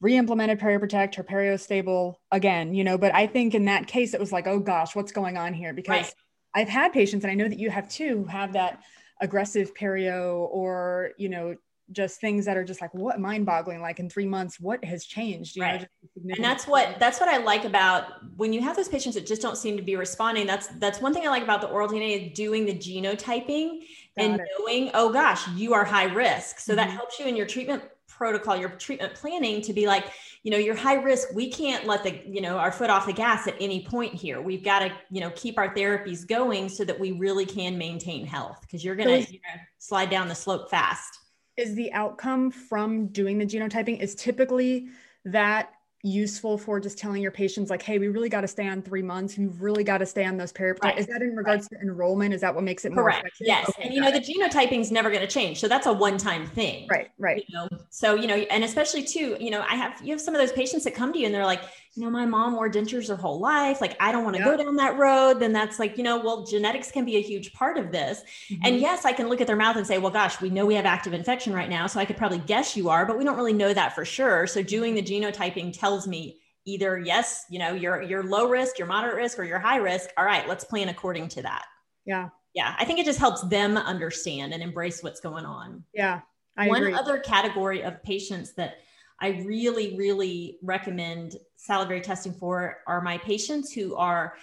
re-implemented 0.00 0.60
perioprotect 0.60 1.14
her 1.14 1.24
perio 1.24 1.58
stable 1.58 2.20
again 2.30 2.74
you 2.74 2.84
know 2.84 2.98
but 2.98 3.14
i 3.14 3.26
think 3.26 3.54
in 3.54 3.64
that 3.64 3.86
case 3.86 4.14
it 4.14 4.20
was 4.20 4.32
like 4.32 4.46
oh 4.46 4.58
gosh 4.58 4.94
what's 4.94 5.12
going 5.12 5.36
on 5.36 5.54
here 5.54 5.72
because 5.72 5.88
right. 5.88 6.14
i've 6.54 6.68
had 6.68 6.92
patients 6.92 7.24
and 7.24 7.30
i 7.30 7.34
know 7.34 7.48
that 7.48 7.58
you 7.58 7.70
have 7.70 7.88
too 7.88 8.18
who 8.18 8.24
have 8.24 8.52
that 8.52 8.82
aggressive 9.20 9.74
perio 9.74 10.48
or 10.50 11.12
you 11.16 11.28
know 11.28 11.56
just 11.92 12.20
things 12.20 12.44
that 12.44 12.56
are 12.56 12.64
just 12.64 12.80
like 12.80 12.92
what 12.94 13.20
mind 13.20 13.46
boggling 13.46 13.80
like 13.80 14.00
in 14.00 14.10
three 14.10 14.26
months 14.26 14.58
what 14.58 14.84
has 14.84 15.04
changed 15.04 15.54
you 15.54 15.62
right. 15.62 15.82
know 15.82 16.34
and 16.34 16.44
that's 16.44 16.66
what 16.66 16.98
that's 16.98 17.20
what 17.20 17.28
i 17.28 17.36
like 17.36 17.64
about 17.64 18.06
when 18.36 18.52
you 18.52 18.60
have 18.60 18.74
those 18.74 18.88
patients 18.88 19.14
that 19.14 19.24
just 19.24 19.40
don't 19.40 19.56
seem 19.56 19.76
to 19.76 19.82
be 19.82 19.94
responding 19.94 20.46
that's 20.46 20.66
that's 20.78 21.00
one 21.00 21.14
thing 21.14 21.24
i 21.24 21.30
like 21.30 21.44
about 21.44 21.60
the 21.60 21.68
oral 21.68 21.88
dna 21.88 22.26
is 22.26 22.36
doing 22.36 22.66
the 22.66 22.74
genotyping 22.74 23.78
Got 24.16 24.24
and 24.24 24.40
it. 24.40 24.48
knowing 24.58 24.90
oh 24.94 25.12
gosh 25.12 25.46
you 25.54 25.74
are 25.74 25.84
high 25.84 26.12
risk 26.12 26.58
so 26.58 26.72
mm-hmm. 26.72 26.78
that 26.78 26.90
helps 26.90 27.20
you 27.20 27.26
in 27.26 27.36
your 27.36 27.46
treatment 27.46 27.84
protocol, 28.16 28.56
your 28.56 28.70
treatment 28.70 29.14
planning 29.14 29.60
to 29.62 29.72
be 29.72 29.86
like, 29.86 30.06
you 30.42 30.50
know, 30.50 30.56
you're 30.56 30.74
high 30.74 30.94
risk. 30.94 31.28
We 31.34 31.50
can't 31.50 31.86
let 31.86 32.02
the, 32.02 32.20
you 32.26 32.40
know, 32.40 32.56
our 32.56 32.72
foot 32.72 32.90
off 32.90 33.06
the 33.06 33.12
gas 33.12 33.46
at 33.46 33.54
any 33.60 33.84
point 33.84 34.14
here. 34.14 34.40
We've 34.40 34.64
got 34.64 34.80
to, 34.80 34.92
you 35.10 35.20
know, 35.20 35.30
keep 35.34 35.58
our 35.58 35.74
therapies 35.74 36.26
going 36.26 36.68
so 36.68 36.84
that 36.84 36.98
we 36.98 37.12
really 37.12 37.46
can 37.46 37.76
maintain 37.76 38.26
health 38.26 38.60
because 38.62 38.84
you're 38.84 38.96
going 38.96 39.24
to 39.24 39.32
slide 39.78 40.10
down 40.10 40.28
the 40.28 40.34
slope 40.34 40.70
fast. 40.70 41.18
Is 41.56 41.74
the 41.74 41.92
outcome 41.92 42.50
from 42.50 43.08
doing 43.08 43.38
the 43.38 43.46
genotyping 43.46 44.00
is 44.00 44.14
typically 44.14 44.88
that 45.24 45.70
useful 46.06 46.56
for 46.56 46.78
just 46.78 46.98
telling 46.98 47.20
your 47.20 47.30
patients 47.30 47.68
like 47.68 47.82
hey 47.82 47.98
we 47.98 48.08
really 48.08 48.28
got 48.28 48.42
to 48.42 48.48
stay 48.48 48.68
on 48.68 48.80
three 48.82 49.02
months. 49.02 49.36
You've 49.36 49.60
really 49.60 49.84
got 49.84 49.98
to 49.98 50.06
stay 50.06 50.24
on 50.24 50.36
those 50.36 50.52
perioperative 50.52 50.82
right. 50.84 50.98
is 50.98 51.06
that 51.06 51.22
in 51.22 51.34
regards 51.34 51.68
right. 51.72 51.80
to 51.80 51.86
enrollment? 51.86 52.32
Is 52.32 52.40
that 52.42 52.54
what 52.54 52.64
makes 52.64 52.84
it 52.84 52.92
correct. 52.92 53.22
more 53.22 53.30
yes. 53.40 53.68
Okay, 53.70 53.84
and 53.84 53.94
you 53.94 54.00
know 54.00 54.08
it. 54.08 54.14
the 54.14 54.32
genotyping 54.32 54.80
is 54.80 54.90
never 54.90 55.10
going 55.10 55.22
to 55.22 55.26
change. 55.26 55.60
So 55.60 55.68
that's 55.68 55.86
a 55.86 55.92
one-time 55.92 56.46
thing 56.46 56.86
right 56.90 57.08
right. 57.18 57.44
you 57.48 57.54
know? 57.54 57.68
So 57.90 58.14
you 58.14 58.26
know 58.26 58.36
and 58.36 58.64
especially 58.64 59.02
too 59.02 59.36
you 59.40 59.50
know 59.50 59.64
i 59.68 59.74
have 59.74 60.00
you 60.02 60.12
have 60.12 60.20
some 60.20 60.34
of 60.34 60.40
those 60.40 60.52
patients 60.52 60.84
that 60.84 60.94
come 60.94 61.12
to 61.12 61.18
you 61.18 61.26
and 61.26 61.34
they're 61.34 61.44
like 61.44 61.62
you 61.96 62.04
know, 62.04 62.10
my 62.10 62.26
mom 62.26 62.54
wore 62.54 62.68
dentures 62.68 63.08
her 63.08 63.16
whole 63.16 63.40
life. 63.40 63.80
Like, 63.80 63.96
I 64.00 64.12
don't 64.12 64.22
want 64.22 64.36
to 64.36 64.42
yeah. 64.42 64.48
go 64.48 64.56
down 64.58 64.76
that 64.76 64.98
road. 64.98 65.40
Then 65.40 65.54
that's 65.54 65.78
like, 65.78 65.96
you 65.96 66.04
know, 66.04 66.18
well, 66.20 66.44
genetics 66.44 66.90
can 66.90 67.06
be 67.06 67.16
a 67.16 67.22
huge 67.22 67.54
part 67.54 67.78
of 67.78 67.90
this. 67.90 68.22
Mm-hmm. 68.50 68.66
And 68.66 68.80
yes, 68.80 69.06
I 69.06 69.12
can 69.12 69.30
look 69.30 69.40
at 69.40 69.46
their 69.46 69.56
mouth 69.56 69.76
and 69.76 69.86
say, 69.86 69.96
well, 69.96 70.10
gosh, 70.10 70.38
we 70.40 70.50
know 70.50 70.66
we 70.66 70.74
have 70.74 70.84
active 70.84 71.14
infection 71.14 71.54
right 71.54 71.70
now. 71.70 71.86
So 71.86 71.98
I 71.98 72.04
could 72.04 72.18
probably 72.18 72.38
guess 72.38 72.76
you 72.76 72.90
are, 72.90 73.06
but 73.06 73.16
we 73.16 73.24
don't 73.24 73.36
really 73.36 73.54
know 73.54 73.72
that 73.72 73.94
for 73.94 74.04
sure. 74.04 74.46
So 74.46 74.62
doing 74.62 74.94
the 74.94 75.02
genotyping 75.02 75.72
tells 75.78 76.06
me 76.06 76.38
either, 76.66 76.98
yes, 76.98 77.46
you 77.48 77.58
know, 77.58 77.72
you're, 77.72 78.02
you're 78.02 78.24
low 78.24 78.46
risk, 78.46 78.78
you're 78.78 78.86
moderate 78.86 79.16
risk, 79.16 79.38
or 79.38 79.44
you're 79.44 79.58
high 79.58 79.78
risk. 79.78 80.10
All 80.18 80.24
right, 80.26 80.46
let's 80.46 80.64
plan 80.64 80.90
according 80.90 81.28
to 81.28 81.42
that. 81.42 81.64
Yeah. 82.04 82.28
Yeah. 82.52 82.74
I 82.78 82.84
think 82.84 82.98
it 82.98 83.06
just 83.06 83.18
helps 83.18 83.40
them 83.42 83.78
understand 83.78 84.52
and 84.52 84.62
embrace 84.62 85.02
what's 85.02 85.20
going 85.20 85.46
on. 85.46 85.82
Yeah. 85.94 86.20
I 86.58 86.68
One 86.68 86.82
agree. 86.82 86.94
other 86.94 87.18
category 87.18 87.82
of 87.82 88.02
patients 88.02 88.52
that 88.54 88.78
I 89.20 89.42
really, 89.44 89.96
really 89.96 90.58
recommend 90.62 91.36
salivary 91.56 92.00
testing 92.00 92.32
for 92.32 92.78
are 92.86 93.00
my 93.00 93.18
patients 93.18 93.72
who 93.72 93.96
are 93.96 94.34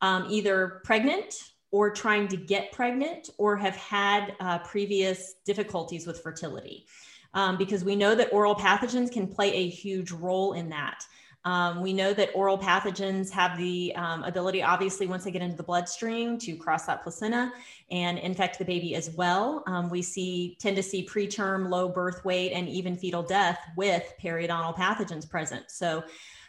um, 0.00 0.26
either 0.30 0.80
pregnant 0.84 1.34
or 1.72 1.90
trying 1.90 2.28
to 2.28 2.36
get 2.36 2.72
pregnant 2.72 3.30
or 3.38 3.56
have 3.56 3.76
had 3.76 4.34
uh, 4.40 4.58
previous 4.58 5.34
difficulties 5.44 6.06
with 6.06 6.20
fertility. 6.22 6.86
Um, 7.32 7.56
because 7.56 7.84
we 7.84 7.94
know 7.94 8.16
that 8.16 8.32
oral 8.32 8.56
pathogens 8.56 9.12
can 9.12 9.28
play 9.28 9.52
a 9.52 9.68
huge 9.68 10.10
role 10.10 10.54
in 10.54 10.68
that. 10.70 11.04
Um, 11.44 11.80
we 11.80 11.92
know 11.92 12.12
that 12.12 12.30
oral 12.34 12.58
pathogens 12.58 13.30
have 13.30 13.56
the 13.56 13.94
um, 13.96 14.22
ability, 14.24 14.62
obviously, 14.62 15.06
once 15.06 15.24
they 15.24 15.30
get 15.30 15.42
into 15.42 15.56
the 15.56 15.62
bloodstream, 15.62 16.38
to 16.38 16.54
cross 16.56 16.86
that 16.86 17.02
placenta 17.02 17.52
and 17.90 18.18
infect 18.18 18.58
the 18.58 18.64
baby 18.64 18.94
as 18.94 19.10
well. 19.10 19.62
Um, 19.66 19.88
we 19.88 20.02
see 20.02 20.56
tend 20.60 20.76
to 20.76 20.82
see 20.82 21.06
preterm 21.06 21.70
low 21.70 21.88
birth 21.88 22.24
weight 22.24 22.52
and 22.52 22.68
even 22.68 22.96
fetal 22.96 23.22
death 23.22 23.58
with 23.76 24.12
periodontal 24.22 24.76
pathogens 24.76 25.28
present. 25.28 25.70
So 25.70 26.04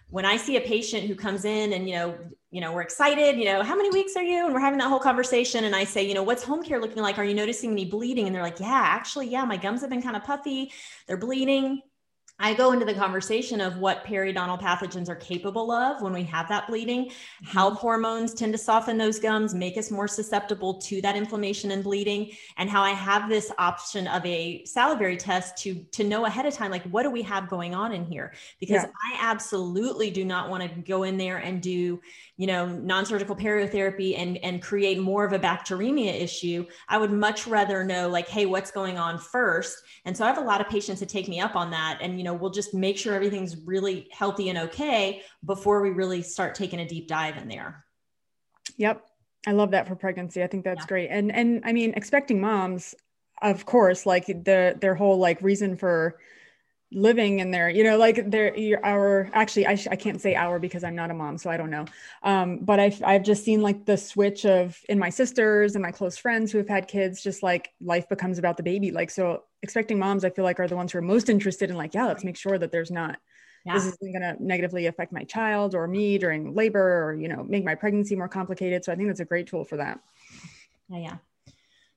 when 0.09 0.25
I 0.25 0.35
see 0.35 0.57
a 0.57 0.61
patient 0.61 1.07
who 1.07 1.15
comes 1.15 1.45
in 1.45 1.71
and, 1.71 1.87
you 1.87 1.95
know, 1.95 2.17
you 2.49 2.59
know, 2.59 2.73
we're 2.73 2.81
excited, 2.81 3.37
you 3.37 3.45
know, 3.45 3.63
how 3.63 3.77
many 3.77 3.89
weeks 3.91 4.17
are 4.17 4.23
you? 4.23 4.43
And 4.45 4.53
we're 4.53 4.59
having 4.59 4.79
that 4.79 4.89
whole 4.89 4.99
conversation. 4.99 5.63
And 5.63 5.73
I 5.73 5.85
say, 5.85 6.05
you 6.05 6.13
know, 6.13 6.21
what's 6.21 6.43
home 6.43 6.63
care 6.63 6.81
looking 6.81 7.01
like? 7.01 7.17
Are 7.17 7.23
you 7.23 7.33
noticing 7.33 7.71
any 7.71 7.85
bleeding? 7.85 8.25
And 8.25 8.35
they're 8.35 8.43
like, 8.43 8.59
yeah, 8.59 8.83
actually, 8.83 9.29
yeah, 9.29 9.45
my 9.45 9.55
gums 9.55 9.79
have 9.79 9.89
been 9.89 10.01
kind 10.01 10.17
of 10.17 10.25
puffy. 10.25 10.73
They're 11.07 11.15
bleeding. 11.15 11.81
I 12.41 12.55
go 12.55 12.71
into 12.71 12.85
the 12.85 12.93
conversation 12.93 13.61
of 13.61 13.77
what 13.77 14.03
periodontal 14.03 14.59
pathogens 14.59 15.07
are 15.09 15.15
capable 15.15 15.71
of 15.71 16.01
when 16.01 16.11
we 16.11 16.23
have 16.23 16.49
that 16.49 16.67
bleeding, 16.67 17.05
mm-hmm. 17.05 17.45
how 17.45 17.69
hormones 17.71 18.33
tend 18.33 18.51
to 18.53 18.57
soften 18.57 18.97
those 18.97 19.19
gums, 19.19 19.53
make 19.53 19.77
us 19.77 19.91
more 19.91 20.07
susceptible 20.07 20.73
to 20.81 21.01
that 21.01 21.15
inflammation 21.15 21.71
and 21.71 21.83
bleeding, 21.83 22.31
and 22.57 22.69
how 22.69 22.81
I 22.81 22.91
have 22.91 23.29
this 23.29 23.51
option 23.59 24.07
of 24.07 24.25
a 24.25 24.65
salivary 24.65 25.17
test 25.17 25.57
to 25.59 25.75
to 25.91 26.03
know 26.03 26.25
ahead 26.25 26.45
of 26.45 26.53
time 26.53 26.71
like 26.71 26.83
what 26.85 27.03
do 27.03 27.11
we 27.11 27.21
have 27.21 27.47
going 27.47 27.75
on 27.75 27.91
in 27.91 28.03
here 28.03 28.33
because 28.59 28.83
yeah. 28.83 28.89
I 29.13 29.17
absolutely 29.21 30.09
do 30.09 30.25
not 30.25 30.49
want 30.49 30.63
to 30.63 30.81
go 30.81 31.03
in 31.03 31.17
there 31.17 31.37
and 31.37 31.61
do, 31.61 32.01
you 32.41 32.47
know, 32.47 32.65
non-surgical 32.65 33.35
periotherapy 33.35 34.17
and 34.17 34.35
and 34.39 34.63
create 34.63 34.97
more 34.99 35.23
of 35.23 35.31
a 35.31 35.37
bacteremia 35.37 36.19
issue. 36.19 36.65
I 36.89 36.97
would 36.97 37.11
much 37.11 37.45
rather 37.45 37.83
know 37.83 38.09
like 38.09 38.27
hey, 38.27 38.47
what's 38.47 38.71
going 38.71 38.97
on 38.97 39.19
first. 39.19 39.77
And 40.05 40.17
so 40.17 40.23
I 40.23 40.27
have 40.27 40.39
a 40.39 40.41
lot 40.41 40.59
of 40.59 40.67
patients 40.67 41.01
that 41.01 41.09
take 41.09 41.27
me 41.27 41.39
up 41.39 41.55
on 41.55 41.69
that 41.69 41.99
and 42.01 42.17
you 42.17 42.23
know 42.23 42.33
we'll 42.33 42.49
just 42.49 42.73
make 42.73 42.97
sure 42.97 43.13
everything's 43.13 43.57
really 43.67 44.07
healthy 44.11 44.49
and 44.49 44.57
okay 44.57 45.21
before 45.45 45.83
we 45.83 45.91
really 45.91 46.23
start 46.23 46.55
taking 46.55 46.79
a 46.79 46.87
deep 46.87 47.07
dive 47.07 47.37
in 47.37 47.47
there. 47.47 47.85
Yep. 48.77 49.05
I 49.45 49.51
love 49.51 49.69
that 49.69 49.87
for 49.87 49.95
pregnancy. 49.95 50.41
I 50.41 50.47
think 50.47 50.63
that's 50.63 50.85
yeah. 50.85 50.87
great. 50.87 51.09
And 51.11 51.31
and 51.31 51.61
I 51.63 51.73
mean, 51.73 51.93
expecting 51.95 52.41
moms, 52.41 52.95
of 53.43 53.67
course, 53.67 54.07
like 54.07 54.25
the 54.25 54.75
their 54.81 54.95
whole 54.95 55.19
like 55.19 55.43
reason 55.43 55.77
for 55.77 56.17
living 56.93 57.39
in 57.39 57.51
there 57.51 57.69
you 57.69 57.83
know 57.85 57.97
like 57.97 58.29
there 58.29 58.53
our 58.83 59.29
actually 59.31 59.65
I, 59.65 59.71
I 59.89 59.95
can't 59.95 60.19
say 60.19 60.35
our 60.35 60.59
because 60.59 60.83
i'm 60.83 60.95
not 60.95 61.09
a 61.09 61.13
mom 61.13 61.37
so 61.37 61.49
i 61.49 61.55
don't 61.57 61.69
know. 61.69 61.85
Um, 62.23 62.59
but 62.59 62.79
I've, 62.79 63.01
I've 63.03 63.23
just 63.23 63.43
seen 63.43 63.61
like 63.61 63.85
the 63.85 63.97
switch 63.97 64.45
of 64.45 64.77
in 64.89 64.99
my 64.99 65.09
sisters 65.09 65.75
and 65.75 65.81
my 65.81 65.91
close 65.91 66.17
friends 66.17 66.51
who 66.51 66.57
have 66.57 66.67
had 66.67 66.87
kids 66.87 67.23
just 67.23 67.43
like 67.43 67.73
life 67.81 68.07
becomes 68.09 68.37
about 68.37 68.57
the 68.57 68.63
baby. 68.63 68.91
Like 68.91 69.09
so 69.09 69.43
expecting 69.63 69.99
moms 69.99 70.25
i 70.25 70.29
feel 70.29 70.43
like 70.43 70.59
are 70.59 70.67
the 70.67 70.75
ones 70.75 70.91
who 70.91 70.97
are 70.97 71.03
most 71.03 71.29
interested 71.29 71.69
in 71.69 71.77
like 71.77 71.93
yeah 71.93 72.05
let's 72.05 72.23
make 72.23 72.35
sure 72.35 72.57
that 72.57 72.71
there's 72.71 72.89
not 72.89 73.19
yeah. 73.63 73.73
this 73.73 73.85
isn't 73.85 74.11
going 74.11 74.21
to 74.21 74.35
negatively 74.43 74.87
affect 74.87 75.11
my 75.11 75.23
child 75.23 75.75
or 75.75 75.87
me 75.87 76.17
during 76.17 76.55
labor 76.55 77.03
or 77.03 77.15
you 77.15 77.27
know 77.27 77.43
make 77.43 77.63
my 77.63 77.75
pregnancy 77.75 78.15
more 78.15 78.27
complicated. 78.27 78.83
So 78.83 78.91
i 78.91 78.95
think 78.95 79.07
that's 79.07 79.19
a 79.19 79.25
great 79.25 79.47
tool 79.47 79.63
for 79.63 79.77
that. 79.77 79.99
Yeah 80.89 80.97
yeah 80.97 81.17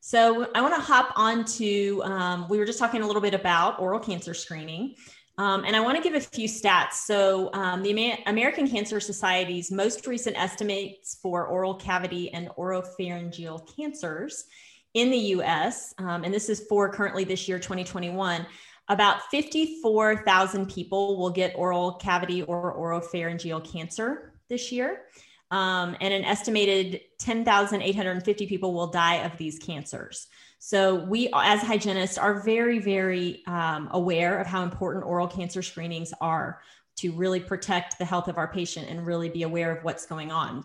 so 0.06 0.50
I 0.54 0.60
want 0.60 0.74
to 0.74 0.80
hop 0.82 1.14
on 1.16 1.46
to, 1.46 2.02
um, 2.04 2.46
we 2.50 2.58
were 2.58 2.66
just 2.66 2.78
talking 2.78 3.00
a 3.00 3.06
little 3.06 3.22
bit 3.22 3.32
about 3.32 3.80
oral 3.80 3.98
cancer 3.98 4.34
screening. 4.34 4.96
Um, 5.38 5.64
and 5.64 5.74
I 5.74 5.80
want 5.80 5.96
to 5.96 6.02
give 6.02 6.12
a 6.12 6.20
few 6.20 6.46
stats. 6.46 6.92
So, 7.06 7.48
um, 7.54 7.82
the 7.82 7.88
Amer- 7.88 8.18
American 8.26 8.68
Cancer 8.68 9.00
Society's 9.00 9.70
most 9.70 10.06
recent 10.06 10.36
estimates 10.36 11.18
for 11.22 11.46
oral 11.46 11.76
cavity 11.76 12.30
and 12.34 12.50
oropharyngeal 12.50 13.66
cancers 13.74 14.44
in 14.92 15.10
the 15.10 15.16
US, 15.16 15.94
um, 15.96 16.22
and 16.22 16.34
this 16.34 16.50
is 16.50 16.66
for 16.68 16.92
currently 16.92 17.24
this 17.24 17.48
year, 17.48 17.58
2021, 17.58 18.44
about 18.90 19.22
54,000 19.30 20.68
people 20.70 21.16
will 21.16 21.30
get 21.30 21.54
oral 21.56 21.94
cavity 21.94 22.42
or 22.42 22.76
oropharyngeal 22.76 23.72
cancer 23.72 24.34
this 24.50 24.70
year. 24.70 25.06
Um, 25.50 25.96
and 26.00 26.12
an 26.12 26.24
estimated 26.24 27.00
10,850 27.18 28.46
people 28.46 28.74
will 28.74 28.88
die 28.88 29.16
of 29.16 29.36
these 29.36 29.58
cancers. 29.58 30.26
So, 30.58 30.94
we 30.94 31.28
as 31.34 31.60
hygienists 31.60 32.16
are 32.16 32.40
very, 32.40 32.78
very 32.78 33.42
um, 33.46 33.88
aware 33.92 34.38
of 34.38 34.46
how 34.46 34.62
important 34.62 35.04
oral 35.04 35.28
cancer 35.28 35.62
screenings 35.62 36.14
are 36.20 36.60
to 36.96 37.12
really 37.12 37.40
protect 37.40 37.98
the 37.98 38.04
health 38.04 38.28
of 38.28 38.38
our 38.38 38.48
patient 38.48 38.88
and 38.88 39.06
really 39.06 39.28
be 39.28 39.42
aware 39.42 39.76
of 39.76 39.84
what's 39.84 40.06
going 40.06 40.32
on. 40.32 40.64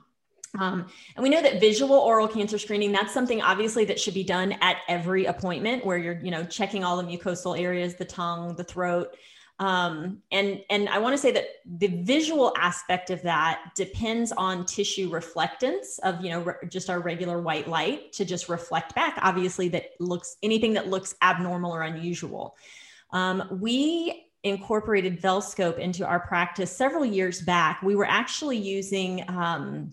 Um, 0.57 0.88
and 1.15 1.23
we 1.23 1.30
know 1.30 1.41
that 1.41 1.59
visual 1.59 1.95
oral 1.95 2.27
cancer 2.27 2.57
screening, 2.57 2.91
that's 2.91 3.13
something 3.13 3.41
obviously 3.41 3.86
that 3.86 3.99
should 3.99 4.13
be 4.13 4.23
done 4.23 4.53
at 4.61 4.77
every 4.88 5.25
appointment 5.25 5.86
where 5.86 5.97
you're, 5.97 6.19
you 6.21 6.32
know, 6.32 6.43
checking 6.43 6.84
all 6.84 6.97
the 6.97 7.03
mucosal 7.03 7.59
areas, 7.59 7.95
the 7.95 8.05
tongue, 8.05 8.55
the 8.55 8.63
throat, 8.63 9.15
um, 9.60 10.22
and 10.32 10.64
and 10.70 10.88
I 10.88 10.99
want 10.99 11.14
to 11.14 11.18
say 11.18 11.32
that 11.32 11.45
the 11.66 11.88
visual 11.88 12.53
aspect 12.57 13.10
of 13.10 13.22
that 13.24 13.72
depends 13.76 14.32
on 14.32 14.66
tissue 14.66 15.12
reflectance 15.12 15.99
of 16.03 16.24
you 16.24 16.30
know 16.30 16.41
re- 16.41 16.53
just 16.70 16.89
our 16.89 16.99
regular 17.01 17.41
white 17.41 17.68
light 17.68 18.14
to 18.14 18.26
just 18.26 18.47
reflect 18.47 18.95
back. 18.95 19.20
Obviously, 19.22 19.68
that 19.70 19.91
looks 19.99 20.38
anything 20.43 20.74
that 20.74 20.88
looks 20.88 21.14
abnormal 21.22 21.76
or 21.76 21.82
unusual. 21.82 22.55
Um, 23.12 23.60
we 23.60 24.28
incorporated 24.43 25.22
Velscope 25.22 25.78
into 25.78 26.05
our 26.05 26.22
practice 26.22 26.72
several 26.72 27.03
years 27.03 27.41
back. 27.41 27.82
We 27.82 27.95
were 27.95 28.07
actually 28.07 28.57
using 28.57 29.30
um, 29.30 29.91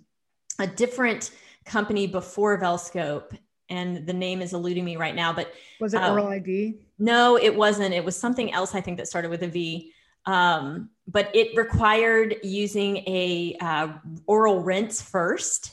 a 0.61 0.67
different 0.69 1.33
company 1.65 2.07
before 2.07 2.61
Velscope, 2.61 3.37
and 3.69 4.07
the 4.07 4.13
name 4.13 4.43
is 4.43 4.53
eluding 4.53 4.85
me 4.85 4.97
right 4.97 5.15
now. 5.15 5.33
But 5.33 5.53
was 5.81 5.95
it 5.95 6.03
uh, 6.03 6.13
Oral 6.13 6.29
ID? 6.29 6.79
No, 6.99 7.37
it 7.37 7.55
wasn't. 7.55 7.95
It 7.95 8.05
was 8.05 8.17
something 8.17 8.53
else. 8.53 8.75
I 8.75 8.81
think 8.81 8.99
that 8.99 9.09
started 9.09 9.31
with 9.31 9.43
a 9.43 9.49
V. 9.49 9.93
Um, 10.27 10.91
but 11.07 11.31
it 11.35 11.57
required 11.57 12.37
using 12.43 12.97
a 13.07 13.57
uh, 13.61 13.89
oral 14.27 14.61
rinse 14.61 15.01
first 15.01 15.73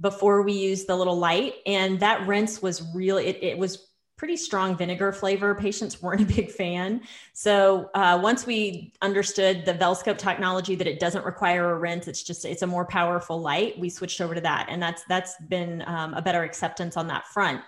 before 0.00 0.42
we 0.42 0.52
used 0.52 0.88
the 0.88 0.96
little 0.96 1.16
light, 1.16 1.54
and 1.66 2.00
that 2.00 2.26
rinse 2.26 2.60
was 2.60 2.82
really 2.94 3.26
it, 3.26 3.38
it 3.42 3.58
was 3.58 3.86
pretty 4.22 4.36
strong 4.36 4.76
vinegar 4.76 5.10
flavor. 5.10 5.52
Patients 5.52 6.00
weren't 6.00 6.20
a 6.20 6.24
big 6.24 6.48
fan. 6.48 7.00
So 7.32 7.90
uh, 7.92 8.20
once 8.22 8.46
we 8.46 8.92
understood 9.02 9.64
the 9.64 9.74
Velscope 9.74 10.16
technology 10.16 10.76
that 10.76 10.86
it 10.86 11.00
doesn't 11.00 11.24
require 11.24 11.72
a 11.72 11.76
rinse, 11.76 12.06
it's 12.06 12.22
just 12.22 12.44
it's 12.44 12.62
a 12.62 12.66
more 12.68 12.84
powerful 12.84 13.40
light. 13.40 13.76
We 13.80 13.90
switched 13.90 14.20
over 14.20 14.36
to 14.36 14.40
that, 14.42 14.68
and 14.68 14.80
that's 14.80 15.02
that's 15.08 15.34
been 15.48 15.82
um, 15.88 16.14
a 16.14 16.22
better 16.22 16.44
acceptance 16.44 16.96
on 16.96 17.08
that 17.08 17.26
front. 17.26 17.62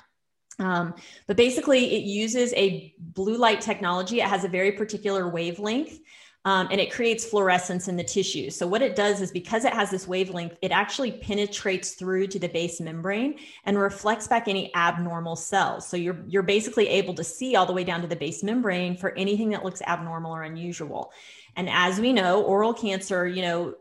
Um, 0.60 0.94
but 1.26 1.36
basically, 1.36 1.92
it 1.96 2.04
uses 2.04 2.54
a 2.54 2.94
blue 3.00 3.36
light 3.36 3.60
technology. 3.60 4.20
It 4.20 4.28
has 4.28 4.44
a 4.44 4.48
very 4.48 4.70
particular 4.70 5.28
wavelength. 5.28 5.98
Um, 6.46 6.68
and 6.70 6.78
it 6.78 6.92
creates 6.92 7.24
fluorescence 7.24 7.88
in 7.88 7.96
the 7.96 8.04
tissue. 8.04 8.50
So 8.50 8.66
what 8.66 8.82
it 8.82 8.94
does 8.94 9.22
is 9.22 9.30
because 9.30 9.64
it 9.64 9.72
has 9.72 9.90
this 9.90 10.06
wavelength, 10.06 10.58
it 10.60 10.72
actually 10.72 11.12
penetrates 11.12 11.92
through 11.92 12.26
to 12.28 12.38
the 12.38 12.48
base 12.48 12.82
membrane 12.82 13.38
and 13.64 13.78
reflects 13.78 14.28
back 14.28 14.46
any 14.46 14.74
abnormal 14.74 15.36
cells. 15.36 15.86
So 15.86 15.96
you're 15.96 16.22
you're 16.28 16.42
basically 16.42 16.88
able 16.88 17.14
to 17.14 17.24
see 17.24 17.56
all 17.56 17.64
the 17.64 17.72
way 17.72 17.82
down 17.82 18.02
to 18.02 18.06
the 18.06 18.16
base 18.16 18.42
membrane 18.42 18.94
for 18.96 19.12
anything 19.16 19.50
that 19.50 19.64
looks 19.64 19.80
abnormal 19.82 20.32
or 20.32 20.42
unusual. 20.42 21.12
And 21.56 21.70
as 21.70 21.98
we 21.98 22.12
know, 22.12 22.42
oral 22.42 22.74
cancer, 22.74 23.26
you 23.26 23.40
know, 23.40 23.74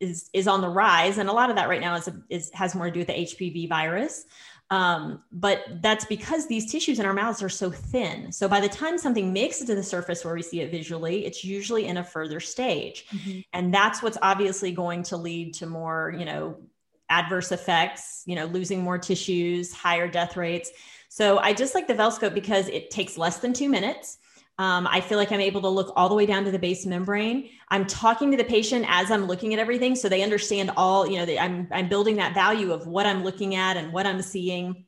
is 0.00 0.30
is 0.32 0.48
on 0.48 0.60
the 0.62 0.68
rise, 0.68 1.18
and 1.18 1.28
a 1.28 1.32
lot 1.32 1.50
of 1.50 1.56
that 1.56 1.68
right 1.68 1.80
now 1.80 1.94
is, 1.94 2.08
is 2.28 2.50
has 2.52 2.74
more 2.74 2.86
to 2.86 2.90
do 2.90 3.00
with 3.00 3.08
the 3.08 3.14
HPV 3.14 3.68
virus. 3.68 4.24
Um, 4.70 5.24
but 5.32 5.64
that's 5.82 6.04
because 6.04 6.46
these 6.46 6.70
tissues 6.70 7.00
in 7.00 7.06
our 7.06 7.12
mouths 7.12 7.42
are 7.42 7.48
so 7.48 7.72
thin. 7.72 8.30
So 8.30 8.46
by 8.48 8.60
the 8.60 8.68
time 8.68 8.98
something 8.98 9.32
makes 9.32 9.60
it 9.60 9.66
to 9.66 9.74
the 9.74 9.82
surface 9.82 10.24
where 10.24 10.34
we 10.34 10.42
see 10.42 10.60
it 10.60 10.70
visually, 10.70 11.26
it's 11.26 11.44
usually 11.44 11.86
in 11.86 11.96
a 11.96 12.04
further 12.04 12.38
stage. 12.38 13.06
Mm-hmm. 13.08 13.40
And 13.52 13.74
that's 13.74 14.00
what's 14.00 14.18
obviously 14.22 14.70
going 14.70 15.02
to 15.04 15.16
lead 15.16 15.54
to 15.54 15.66
more, 15.66 16.14
you 16.16 16.24
know, 16.24 16.56
adverse 17.08 17.50
effects, 17.50 18.22
you 18.26 18.36
know, 18.36 18.46
losing 18.46 18.80
more 18.80 18.96
tissues, 18.96 19.72
higher 19.72 20.06
death 20.06 20.36
rates. 20.36 20.70
So 21.08 21.38
I 21.38 21.52
just 21.52 21.74
like 21.74 21.88
the 21.88 21.94
Velscope 21.94 22.34
because 22.34 22.68
it 22.68 22.90
takes 22.90 23.18
less 23.18 23.38
than 23.38 23.52
two 23.52 23.68
minutes. 23.68 24.18
Um, 24.60 24.86
I 24.90 25.00
feel 25.00 25.16
like 25.16 25.32
I'm 25.32 25.40
able 25.40 25.62
to 25.62 25.70
look 25.70 25.90
all 25.96 26.10
the 26.10 26.14
way 26.14 26.26
down 26.26 26.44
to 26.44 26.50
the 26.50 26.58
base 26.58 26.84
membrane. 26.84 27.48
I'm 27.70 27.86
talking 27.86 28.30
to 28.30 28.36
the 28.36 28.44
patient 28.44 28.84
as 28.90 29.10
I'm 29.10 29.24
looking 29.24 29.54
at 29.54 29.58
everything, 29.58 29.96
so 29.96 30.06
they 30.06 30.22
understand 30.22 30.70
all. 30.76 31.08
You 31.08 31.24
know, 31.24 31.34
I'm 31.40 31.66
I'm 31.72 31.88
building 31.88 32.16
that 32.16 32.34
value 32.34 32.70
of 32.70 32.86
what 32.86 33.06
I'm 33.06 33.24
looking 33.24 33.54
at 33.54 33.78
and 33.78 33.90
what 33.90 34.04
I'm 34.04 34.20
seeing. 34.20 34.84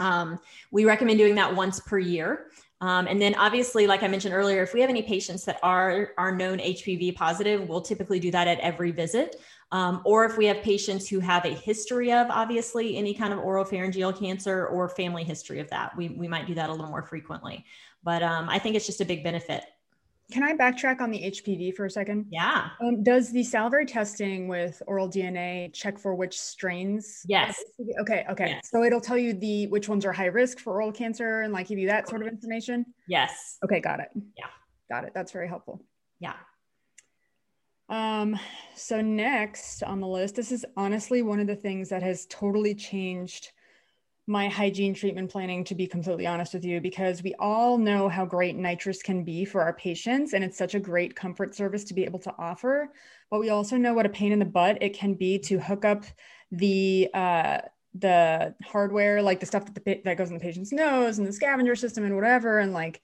Um, 0.00 0.40
we 0.72 0.86
recommend 0.86 1.20
doing 1.20 1.36
that 1.36 1.54
once 1.54 1.78
per 1.78 2.00
year. 2.00 2.46
Um, 2.80 3.06
and 3.06 3.22
then 3.22 3.36
obviously, 3.36 3.86
like 3.86 4.02
I 4.02 4.08
mentioned 4.08 4.34
earlier, 4.34 4.64
if 4.64 4.74
we 4.74 4.80
have 4.80 4.90
any 4.90 5.02
patients 5.02 5.44
that 5.44 5.60
are, 5.62 6.10
are 6.18 6.34
known 6.34 6.58
HPV 6.58 7.14
positive, 7.14 7.68
we'll 7.68 7.80
typically 7.80 8.18
do 8.18 8.32
that 8.32 8.48
at 8.48 8.58
every 8.58 8.90
visit. 8.90 9.36
Um, 9.70 10.02
or 10.04 10.24
if 10.24 10.36
we 10.36 10.46
have 10.46 10.62
patients 10.62 11.08
who 11.08 11.20
have 11.20 11.44
a 11.44 11.54
history 11.54 12.12
of 12.12 12.26
obviously 12.28 12.96
any 12.96 13.14
kind 13.14 13.32
of 13.32 13.38
oropharyngeal 13.38 14.18
cancer 14.18 14.66
or 14.66 14.88
family 14.88 15.22
history 15.22 15.60
of 15.60 15.70
that, 15.70 15.96
we, 15.96 16.08
we 16.08 16.26
might 16.26 16.48
do 16.48 16.54
that 16.54 16.70
a 16.70 16.72
little 16.72 16.90
more 16.90 17.04
frequently. 17.04 17.64
But 18.02 18.22
um, 18.22 18.48
I 18.48 18.58
think 18.58 18.76
it's 18.76 18.86
just 18.86 19.00
a 19.00 19.04
big 19.04 19.22
benefit. 19.22 19.64
Can 20.30 20.42
I 20.42 20.54
backtrack 20.54 21.00
on 21.00 21.10
the 21.10 21.18
HPV 21.18 21.74
for 21.74 21.84
a 21.84 21.90
second? 21.90 22.26
Yeah. 22.30 22.70
Um, 22.80 23.02
does 23.02 23.32
the 23.32 23.44
salivary 23.44 23.84
testing 23.84 24.48
with 24.48 24.82
oral 24.86 25.08
DNA 25.08 25.72
check 25.74 25.98
for 25.98 26.14
which 26.14 26.40
strains? 26.40 27.22
Yes. 27.26 27.62
Okay. 28.00 28.24
Okay. 28.30 28.46
Yes. 28.48 28.70
So 28.70 28.82
it'll 28.82 29.00
tell 29.00 29.18
you 29.18 29.34
the 29.34 29.66
which 29.66 29.88
ones 29.90 30.06
are 30.06 30.12
high 30.12 30.26
risk 30.26 30.58
for 30.58 30.74
oral 30.74 30.90
cancer 30.90 31.42
and 31.42 31.52
like 31.52 31.68
give 31.68 31.78
you 31.78 31.88
that 31.88 32.08
sort 32.08 32.22
of 32.22 32.28
information. 32.28 32.86
Yes. 33.06 33.58
Okay. 33.62 33.80
Got 33.80 34.00
it. 34.00 34.08
Yeah. 34.38 34.46
Got 34.90 35.04
it. 35.04 35.12
That's 35.14 35.32
very 35.32 35.48
helpful. 35.48 35.82
Yeah. 36.18 36.34
Um, 37.90 38.38
so 38.74 39.02
next 39.02 39.82
on 39.82 40.00
the 40.00 40.06
list, 40.06 40.34
this 40.34 40.50
is 40.50 40.64
honestly 40.78 41.20
one 41.20 41.40
of 41.40 41.46
the 41.46 41.56
things 41.56 41.90
that 41.90 42.02
has 42.02 42.26
totally 42.30 42.74
changed 42.74 43.52
my 44.26 44.48
hygiene 44.48 44.94
treatment 44.94 45.30
planning 45.30 45.64
to 45.64 45.74
be 45.74 45.86
completely 45.86 46.26
honest 46.26 46.54
with 46.54 46.64
you 46.64 46.80
because 46.80 47.22
we 47.22 47.34
all 47.40 47.76
know 47.76 48.08
how 48.08 48.24
great 48.24 48.54
nitrous 48.54 49.02
can 49.02 49.24
be 49.24 49.44
for 49.44 49.60
our 49.60 49.72
patients 49.72 50.32
and 50.32 50.44
it's 50.44 50.56
such 50.56 50.74
a 50.74 50.80
great 50.80 51.16
comfort 51.16 51.54
service 51.54 51.82
to 51.84 51.94
be 51.94 52.04
able 52.04 52.20
to 52.20 52.32
offer. 52.38 52.92
But 53.30 53.40
we 53.40 53.50
also 53.50 53.76
know 53.76 53.94
what 53.94 54.06
a 54.06 54.10
pain 54.10 54.30
in 54.30 54.38
the 54.38 54.44
butt 54.44 54.78
it 54.80 54.94
can 54.94 55.14
be 55.14 55.38
to 55.40 55.58
hook 55.58 55.84
up 55.84 56.04
the 56.52 57.08
uh, 57.12 57.58
the 57.94 58.54
hardware, 58.64 59.20
like 59.22 59.40
the 59.40 59.46
stuff 59.46 59.66
that 59.66 59.74
the 59.74 60.00
that 60.04 60.16
goes 60.16 60.28
in 60.28 60.34
the 60.34 60.40
patient's 60.40 60.72
nose 60.72 61.18
and 61.18 61.26
the 61.26 61.32
scavenger 61.32 61.74
system 61.74 62.04
and 62.04 62.14
whatever, 62.14 62.58
and 62.58 62.72
like 62.72 63.02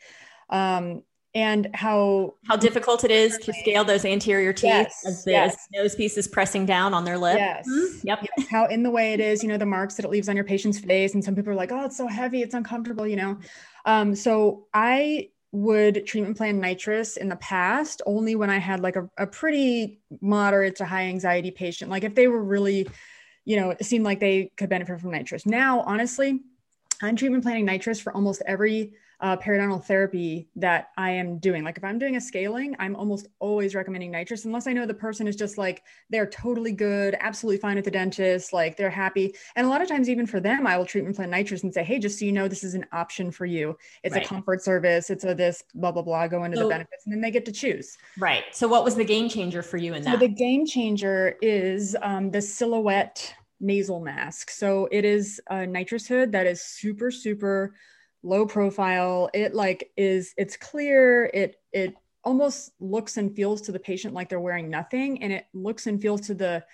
um, 0.50 1.02
and 1.34 1.68
how 1.74 2.34
how 2.46 2.56
difficult 2.56 3.04
it 3.04 3.10
is 3.10 3.36
to 3.38 3.52
scale 3.52 3.84
those 3.84 4.04
anterior 4.04 4.52
teeth 4.52 4.64
yes, 4.64 5.04
as 5.06 5.24
the 5.24 5.32
yes. 5.32 5.68
nose 5.72 5.94
piece 5.94 6.16
is 6.16 6.26
pressing 6.26 6.64
down 6.64 6.94
on 6.94 7.04
their 7.04 7.18
lip. 7.18 7.36
Yes. 7.38 7.68
Mm-hmm. 7.68 8.06
Yep. 8.06 8.26
How 8.50 8.66
in 8.66 8.82
the 8.82 8.90
way 8.90 9.12
it 9.12 9.20
is, 9.20 9.42
you 9.42 9.48
know, 9.48 9.58
the 9.58 9.66
marks 9.66 9.94
that 9.96 10.04
it 10.04 10.10
leaves 10.10 10.28
on 10.28 10.36
your 10.36 10.44
patient's 10.44 10.78
face, 10.78 11.14
and 11.14 11.22
some 11.22 11.34
people 11.34 11.52
are 11.52 11.56
like, 11.56 11.70
"Oh, 11.70 11.84
it's 11.84 11.96
so 11.96 12.06
heavy, 12.06 12.42
it's 12.42 12.54
uncomfortable," 12.54 13.06
you 13.06 13.16
know. 13.16 13.38
Um, 13.84 14.14
so 14.14 14.66
I 14.72 15.30
would 15.52 16.06
treatment 16.06 16.36
plan 16.36 16.60
nitrous 16.60 17.16
in 17.16 17.28
the 17.28 17.36
past 17.36 18.02
only 18.04 18.34
when 18.36 18.50
I 18.50 18.58
had 18.58 18.80
like 18.80 18.96
a, 18.96 19.08
a 19.16 19.26
pretty 19.26 20.00
moderate 20.20 20.76
to 20.76 20.84
high 20.84 21.04
anxiety 21.04 21.50
patient. 21.50 21.90
Like 21.90 22.04
if 22.04 22.14
they 22.14 22.28
were 22.28 22.42
really, 22.42 22.88
you 23.44 23.56
know, 23.56 23.70
it 23.70 23.84
seemed 23.84 24.04
like 24.04 24.20
they 24.20 24.52
could 24.56 24.68
benefit 24.68 25.00
from 25.00 25.10
nitrous. 25.10 25.46
Now, 25.46 25.80
honestly, 25.80 26.40
I'm 27.00 27.16
treatment 27.16 27.44
planning 27.44 27.64
nitrous 27.64 28.00
for 28.00 28.12
almost 28.12 28.42
every 28.44 28.92
uh, 29.20 29.36
periodontal 29.36 29.84
therapy 29.84 30.48
that 30.54 30.90
I 30.96 31.10
am 31.10 31.38
doing. 31.38 31.64
Like 31.64 31.76
if 31.76 31.82
I'm 31.82 31.98
doing 31.98 32.16
a 32.16 32.20
scaling, 32.20 32.76
I'm 32.78 32.94
almost 32.94 33.26
always 33.40 33.74
recommending 33.74 34.12
nitrous 34.12 34.44
unless 34.44 34.68
I 34.68 34.72
know 34.72 34.86
the 34.86 34.94
person 34.94 35.26
is 35.26 35.34
just 35.34 35.58
like 35.58 35.82
they're 36.08 36.26
totally 36.26 36.72
good, 36.72 37.16
absolutely 37.18 37.58
fine 37.58 37.78
at 37.78 37.84
the 37.84 37.90
dentist, 37.90 38.52
like 38.52 38.76
they're 38.76 38.90
happy. 38.90 39.34
And 39.56 39.66
a 39.66 39.70
lot 39.70 39.82
of 39.82 39.88
times, 39.88 40.08
even 40.08 40.26
for 40.26 40.38
them, 40.38 40.66
I 40.66 40.76
will 40.78 40.84
treatment 40.84 41.16
plan 41.16 41.30
nitrous 41.30 41.64
and 41.64 41.74
say, 41.74 41.82
hey, 41.82 41.98
just 41.98 42.18
so 42.18 42.24
you 42.24 42.32
know, 42.32 42.46
this 42.46 42.62
is 42.62 42.74
an 42.74 42.86
option 42.92 43.32
for 43.32 43.44
you. 43.44 43.76
It's 44.04 44.14
right. 44.14 44.24
a 44.24 44.28
comfort 44.28 44.62
service. 44.62 45.10
It's 45.10 45.24
a 45.24 45.34
this 45.34 45.64
blah 45.74 45.90
blah 45.90 46.02
blah. 46.02 46.28
Go 46.28 46.44
into 46.44 46.56
so, 46.56 46.64
the 46.64 46.68
benefits, 46.68 47.04
and 47.04 47.12
then 47.12 47.20
they 47.20 47.32
get 47.32 47.44
to 47.46 47.52
choose. 47.52 47.96
Right. 48.18 48.44
So 48.52 48.68
what 48.68 48.84
was 48.84 48.94
the 48.94 49.04
game 49.04 49.28
changer 49.28 49.62
for 49.62 49.78
you 49.78 49.94
in 49.94 50.02
that? 50.04 50.12
So 50.12 50.18
the 50.18 50.28
game 50.28 50.64
changer 50.64 51.36
is 51.42 51.96
um, 52.02 52.30
the 52.30 52.40
silhouette 52.40 53.34
nasal 53.60 53.98
mask. 53.98 54.50
So 54.50 54.88
it 54.92 55.04
is 55.04 55.40
a 55.50 55.66
nitrous 55.66 56.06
hood 56.06 56.30
that 56.32 56.46
is 56.46 56.62
super 56.62 57.10
super 57.10 57.74
low 58.22 58.46
profile. 58.46 59.30
It 59.34 59.54
like 59.54 59.90
is 59.96 60.34
it's 60.36 60.56
clear. 60.56 61.26
It 61.26 61.56
it 61.72 61.94
almost 62.24 62.72
looks 62.80 63.16
and 63.16 63.34
feels 63.34 63.60
to 63.62 63.72
the 63.72 63.78
patient 63.78 64.12
like 64.12 64.28
they're 64.28 64.40
wearing 64.40 64.68
nothing 64.68 65.22
and 65.22 65.32
it 65.32 65.46
looks 65.54 65.86
and 65.86 66.02
feels 66.02 66.20
to 66.22 66.34
the 66.34 66.64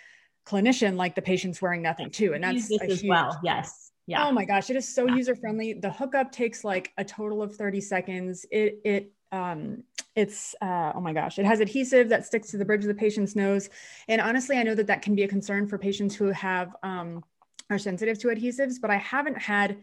clinician 0.47 0.97
like 0.97 1.15
the 1.15 1.23
patient's 1.23 1.61
wearing 1.63 1.83
nothing 1.83 2.11
too 2.11 2.35
and 2.35 2.43
that's 2.43 2.69
this 2.69 2.81
as 2.83 3.05
well. 3.07 3.39
Yes. 3.43 3.93
Yeah. 4.07 4.27
Oh 4.27 4.33
my 4.33 4.45
gosh 4.45 4.71
it 4.71 4.77
is 4.77 4.93
so 4.93 5.07
yeah. 5.07 5.15
user 5.15 5.37
friendly 5.37 5.75
the 5.75 5.91
hookup 5.91 6.33
takes 6.33 6.65
like 6.65 6.93
a 6.99 7.05
total 7.05 7.43
of 7.43 7.55
30 7.55 7.81
seconds. 7.81 8.45
It 8.51 8.81
it 8.85 9.13
um 9.33 9.85
it's 10.17 10.55
uh, 10.63 10.93
oh 10.95 11.01
my 11.01 11.13
gosh 11.13 11.39
it 11.39 11.45
has 11.45 11.61
adhesive 11.61 12.09
that 12.09 12.25
sticks 12.25 12.51
to 12.51 12.57
the 12.57 12.65
bridge 12.65 12.83
of 12.83 12.89
the 12.89 12.95
patient's 12.95 13.37
nose. 13.37 13.69
And 14.09 14.21
honestly 14.21 14.57
i 14.57 14.63
know 14.63 14.75
that 14.75 14.87
that 14.87 15.03
can 15.03 15.15
be 15.15 15.23
a 15.23 15.29
concern 15.29 15.67
for 15.67 15.79
patients 15.79 16.15
who 16.15 16.27
have 16.31 16.75
um 16.83 17.23
are 17.71 17.79
sensitive 17.79 18.19
to 18.19 18.29
adhesives 18.29 18.75
but 18.81 18.91
i 18.91 18.97
haven't 18.97 19.39
had 19.39 19.79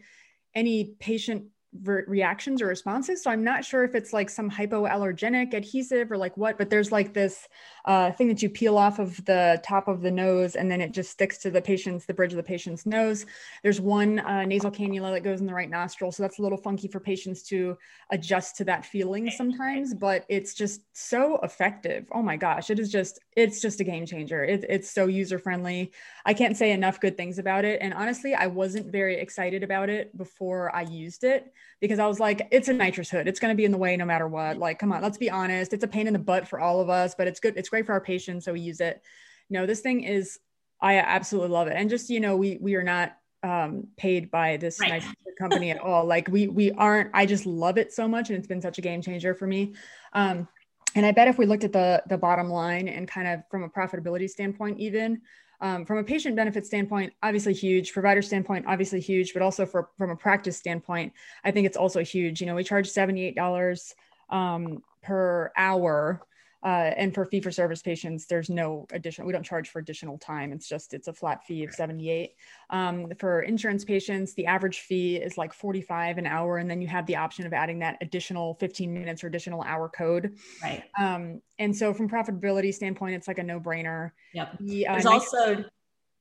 any 0.54 0.84
patient 0.98 1.46
re- 1.84 2.02
reactions 2.06 2.60
or 2.60 2.66
responses. 2.66 3.22
So 3.22 3.30
I'm 3.30 3.44
not 3.44 3.64
sure 3.64 3.84
if 3.84 3.94
it's 3.94 4.12
like 4.12 4.28
some 4.28 4.50
hypoallergenic 4.50 5.54
adhesive 5.54 6.10
or 6.12 6.16
like 6.16 6.36
what, 6.36 6.58
but 6.58 6.70
there's 6.70 6.92
like 6.92 7.14
this 7.14 7.48
uh, 7.84 8.12
thing 8.12 8.28
that 8.28 8.42
you 8.42 8.50
peel 8.50 8.76
off 8.76 8.98
of 8.98 9.24
the 9.24 9.60
top 9.64 9.88
of 9.88 10.02
the 10.02 10.10
nose 10.10 10.54
and 10.54 10.70
then 10.70 10.80
it 10.80 10.92
just 10.92 11.10
sticks 11.10 11.38
to 11.38 11.50
the 11.50 11.62
patient's, 11.62 12.04
the 12.04 12.14
bridge 12.14 12.32
of 12.32 12.36
the 12.36 12.42
patient's 12.42 12.84
nose. 12.84 13.24
There's 13.62 13.80
one 13.80 14.18
uh, 14.20 14.44
nasal 14.44 14.70
cannula 14.70 15.12
that 15.12 15.22
goes 15.22 15.40
in 15.40 15.46
the 15.46 15.54
right 15.54 15.70
nostril. 15.70 16.12
So 16.12 16.22
that's 16.22 16.38
a 16.38 16.42
little 16.42 16.58
funky 16.58 16.88
for 16.88 17.00
patients 17.00 17.42
to 17.44 17.76
adjust 18.10 18.56
to 18.56 18.64
that 18.64 18.84
feeling 18.84 19.30
sometimes, 19.30 19.94
but 19.94 20.24
it's 20.28 20.54
just 20.54 20.82
so 20.92 21.38
effective. 21.42 22.06
Oh 22.12 22.22
my 22.22 22.36
gosh, 22.36 22.70
it 22.70 22.78
is 22.78 22.90
just, 22.90 23.18
it's 23.36 23.60
just 23.60 23.80
a 23.80 23.84
game 23.84 24.04
changer. 24.04 24.44
It, 24.44 24.64
it's 24.68 24.90
so 24.90 25.06
user 25.06 25.38
friendly. 25.38 25.92
I 26.26 26.34
can't 26.34 26.56
say 26.56 26.72
enough 26.72 27.00
good 27.00 27.16
things 27.16 27.38
about 27.38 27.64
it. 27.64 27.80
And 27.80 27.94
honestly, 27.94 28.34
I 28.34 28.46
wasn't 28.46 28.92
very 28.92 29.16
excited 29.16 29.62
about 29.62 29.88
it 29.88 30.16
before 30.16 30.74
I 30.74 30.82
used 30.82 31.24
it 31.24 31.52
because 31.80 31.98
I 31.98 32.06
was 32.06 32.20
like, 32.20 32.46
it's 32.50 32.68
a 32.68 32.72
nitrous 32.72 33.10
hood. 33.10 33.26
It's 33.26 33.40
going 33.40 33.52
to 33.52 33.56
be 33.56 33.64
in 33.64 33.72
the 33.72 33.78
way 33.78 33.96
no 33.96 34.04
matter 34.04 34.28
what. 34.28 34.56
Like, 34.56 34.78
come 34.78 34.92
on, 34.92 35.02
let's 35.02 35.18
be 35.18 35.30
honest. 35.30 35.72
It's 35.72 35.82
a 35.82 35.88
pain 35.88 36.06
in 36.06 36.12
the 36.12 36.18
butt 36.18 36.46
for 36.46 36.60
all 36.60 36.80
of 36.80 36.88
us, 36.88 37.14
but 37.16 37.26
it's 37.26 37.40
good. 37.40 37.56
It's 37.56 37.68
great 37.68 37.86
for 37.86 37.92
our 37.92 38.00
patients. 38.00 38.44
So 38.44 38.52
we 38.52 38.60
use 38.60 38.80
it. 38.80 39.02
No, 39.50 39.66
this 39.66 39.80
thing 39.80 40.04
is, 40.04 40.38
I 40.80 40.98
absolutely 40.98 41.50
love 41.50 41.66
it. 41.68 41.74
And 41.76 41.90
just, 41.90 42.08
you 42.08 42.20
know, 42.20 42.36
we, 42.36 42.58
we 42.60 42.76
are 42.76 42.82
not 42.82 43.16
um, 43.42 43.88
paid 43.96 44.30
by 44.30 44.56
this 44.56 44.78
right. 44.80 44.90
nice 44.90 45.06
company 45.38 45.70
at 45.70 45.80
all. 45.80 46.04
Like 46.04 46.28
we, 46.28 46.46
we 46.46 46.70
aren't, 46.72 47.10
I 47.14 47.26
just 47.26 47.46
love 47.46 47.78
it 47.78 47.92
so 47.92 48.06
much. 48.06 48.30
And 48.30 48.38
it's 48.38 48.46
been 48.46 48.62
such 48.62 48.78
a 48.78 48.82
game 48.82 49.02
changer 49.02 49.34
for 49.34 49.46
me. 49.46 49.74
Um, 50.12 50.46
and 50.94 51.04
I 51.04 51.10
bet 51.10 51.28
if 51.28 51.38
we 51.38 51.46
looked 51.46 51.64
at 51.64 51.72
the, 51.72 52.02
the 52.08 52.18
bottom 52.18 52.48
line 52.48 52.86
and 52.86 53.08
kind 53.08 53.26
of 53.26 53.42
from 53.50 53.64
a 53.64 53.68
profitability 53.68 54.28
standpoint, 54.28 54.78
even, 54.78 55.22
um, 55.62 55.86
from 55.86 55.98
a 55.98 56.04
patient 56.04 56.34
benefit 56.34 56.66
standpoint, 56.66 57.12
obviously 57.22 57.54
huge. 57.54 57.92
Provider 57.92 58.20
standpoint, 58.20 58.66
obviously 58.66 59.00
huge. 59.00 59.32
But 59.32 59.42
also 59.42 59.64
for 59.64 59.88
from 59.96 60.10
a 60.10 60.16
practice 60.16 60.58
standpoint, 60.58 61.12
I 61.44 61.52
think 61.52 61.66
it's 61.66 61.76
also 61.76 62.02
huge. 62.02 62.40
You 62.40 62.48
know, 62.48 62.56
we 62.56 62.64
charge 62.64 62.90
seventy 62.90 63.24
eight 63.24 63.36
dollars 63.36 63.94
um, 64.28 64.82
per 65.02 65.52
hour 65.56 66.20
uh, 66.64 66.92
and 66.96 67.12
for 67.14 67.24
fee 67.24 67.40
for 67.40 67.50
service 67.50 67.82
patients, 67.82 68.26
there's 68.26 68.48
no 68.48 68.86
additional, 68.92 69.26
we 69.26 69.32
don't 69.32 69.42
charge 69.42 69.68
for 69.68 69.80
additional 69.80 70.16
time. 70.18 70.52
It's 70.52 70.68
just, 70.68 70.94
it's 70.94 71.08
a 71.08 71.12
flat 71.12 71.44
fee 71.44 71.64
of 71.64 71.72
78. 71.72 72.34
Um, 72.70 73.12
for 73.18 73.42
insurance 73.42 73.84
patients, 73.84 74.34
the 74.34 74.46
average 74.46 74.80
fee 74.80 75.16
is 75.16 75.36
like 75.36 75.52
45 75.52 76.18
an 76.18 76.26
hour. 76.26 76.58
And 76.58 76.70
then 76.70 76.80
you 76.80 76.86
have 76.88 77.06
the 77.06 77.16
option 77.16 77.46
of 77.46 77.52
adding 77.52 77.80
that 77.80 77.98
additional 78.00 78.54
15 78.54 78.92
minutes 78.92 79.24
or 79.24 79.26
additional 79.26 79.62
hour 79.62 79.88
code. 79.88 80.36
Right. 80.62 80.84
Um, 80.98 81.42
and 81.58 81.76
so 81.76 81.92
from 81.92 82.08
profitability 82.08 82.72
standpoint, 82.72 83.16
it's 83.16 83.26
like 83.26 83.38
a 83.38 83.42
no 83.42 83.58
brainer. 83.58 84.12
Yep. 84.34 84.58
The, 84.60 84.86
uh, 84.86 84.92
there's 84.92 85.06
also, 85.06 85.64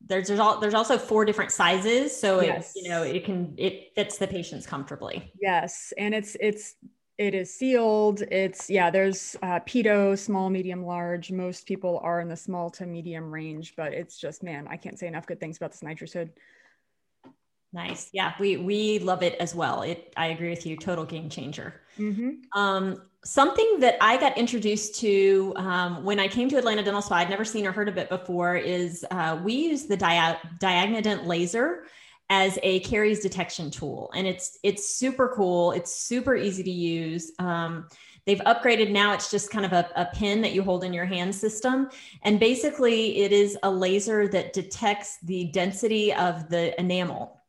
there's 0.07 0.27
there's, 0.27 0.39
all, 0.39 0.59
there's 0.59 0.73
also 0.73 0.97
four 0.97 1.25
different 1.25 1.51
sizes 1.51 2.19
so 2.19 2.41
yes. 2.41 2.73
it 2.75 2.83
you 2.83 2.89
know 2.89 3.03
it 3.03 3.23
can 3.23 3.53
it 3.57 3.91
fits 3.93 4.17
the 4.17 4.25
patients 4.25 4.65
comfortably 4.65 5.31
yes 5.39 5.93
and 5.95 6.15
it's 6.15 6.35
it's 6.39 6.73
it 7.21 7.35
is 7.35 7.53
sealed. 7.53 8.23
It's 8.31 8.67
yeah. 8.67 8.89
There's 8.89 9.35
uh, 9.43 9.59
pedo, 9.59 10.17
small, 10.17 10.49
medium, 10.49 10.83
large. 10.83 11.31
Most 11.31 11.67
people 11.67 12.01
are 12.03 12.19
in 12.19 12.27
the 12.27 12.35
small 12.35 12.71
to 12.71 12.87
medium 12.87 13.31
range, 13.31 13.75
but 13.77 13.93
it's 13.93 14.17
just 14.17 14.41
man, 14.41 14.67
I 14.67 14.75
can't 14.75 14.97
say 14.97 15.05
enough 15.05 15.27
good 15.27 15.39
things 15.39 15.57
about 15.57 15.71
this 15.71 15.83
nitrous 15.83 16.13
hood. 16.13 16.31
Nice. 17.71 18.09
Yeah, 18.11 18.33
we 18.39 18.57
we 18.57 18.97
love 18.99 19.21
it 19.21 19.35
as 19.35 19.53
well. 19.53 19.83
It 19.83 20.11
I 20.17 20.27
agree 20.27 20.49
with 20.49 20.65
you. 20.65 20.75
Total 20.75 21.05
game 21.05 21.29
changer. 21.29 21.75
Mm-hmm. 21.99 22.59
Um, 22.59 23.03
something 23.23 23.79
that 23.81 23.97
I 24.01 24.17
got 24.17 24.35
introduced 24.35 24.99
to 25.01 25.53
um, 25.57 26.03
when 26.03 26.19
I 26.19 26.27
came 26.27 26.49
to 26.49 26.57
Atlanta 26.57 26.81
Dental 26.81 27.03
Spa, 27.03 27.17
I'd 27.17 27.29
never 27.29 27.45
seen 27.45 27.67
or 27.67 27.71
heard 27.71 27.87
of 27.87 27.99
it 27.99 28.09
before. 28.09 28.55
Is 28.55 29.05
uh, 29.11 29.39
we 29.43 29.53
use 29.53 29.85
the 29.85 29.95
dia- 29.95 30.39
Diagnodent 30.57 31.27
laser 31.27 31.83
as 32.31 32.57
a 32.63 32.79
caries 32.79 33.19
detection 33.19 33.69
tool. 33.69 34.09
And 34.15 34.25
it's 34.25 34.57
it's 34.63 34.95
super 34.95 35.33
cool. 35.35 35.73
It's 35.73 35.93
super 35.93 36.33
easy 36.33 36.63
to 36.63 36.71
use. 36.71 37.33
Um, 37.39 37.89
they've 38.25 38.39
upgraded. 38.39 38.89
Now 38.89 39.13
it's 39.13 39.29
just 39.29 39.51
kind 39.51 39.65
of 39.65 39.73
a, 39.73 39.89
a 39.97 40.05
pin 40.05 40.41
that 40.41 40.53
you 40.53 40.63
hold 40.63 40.85
in 40.85 40.93
your 40.93 41.03
hand 41.03 41.35
system. 41.35 41.89
And 42.23 42.39
basically 42.39 43.17
it 43.17 43.33
is 43.33 43.57
a 43.63 43.69
laser 43.69 44.29
that 44.29 44.53
detects 44.53 45.17
the 45.23 45.51
density 45.51 46.13
of 46.13 46.47
the 46.49 46.79
enamel. 46.79 47.41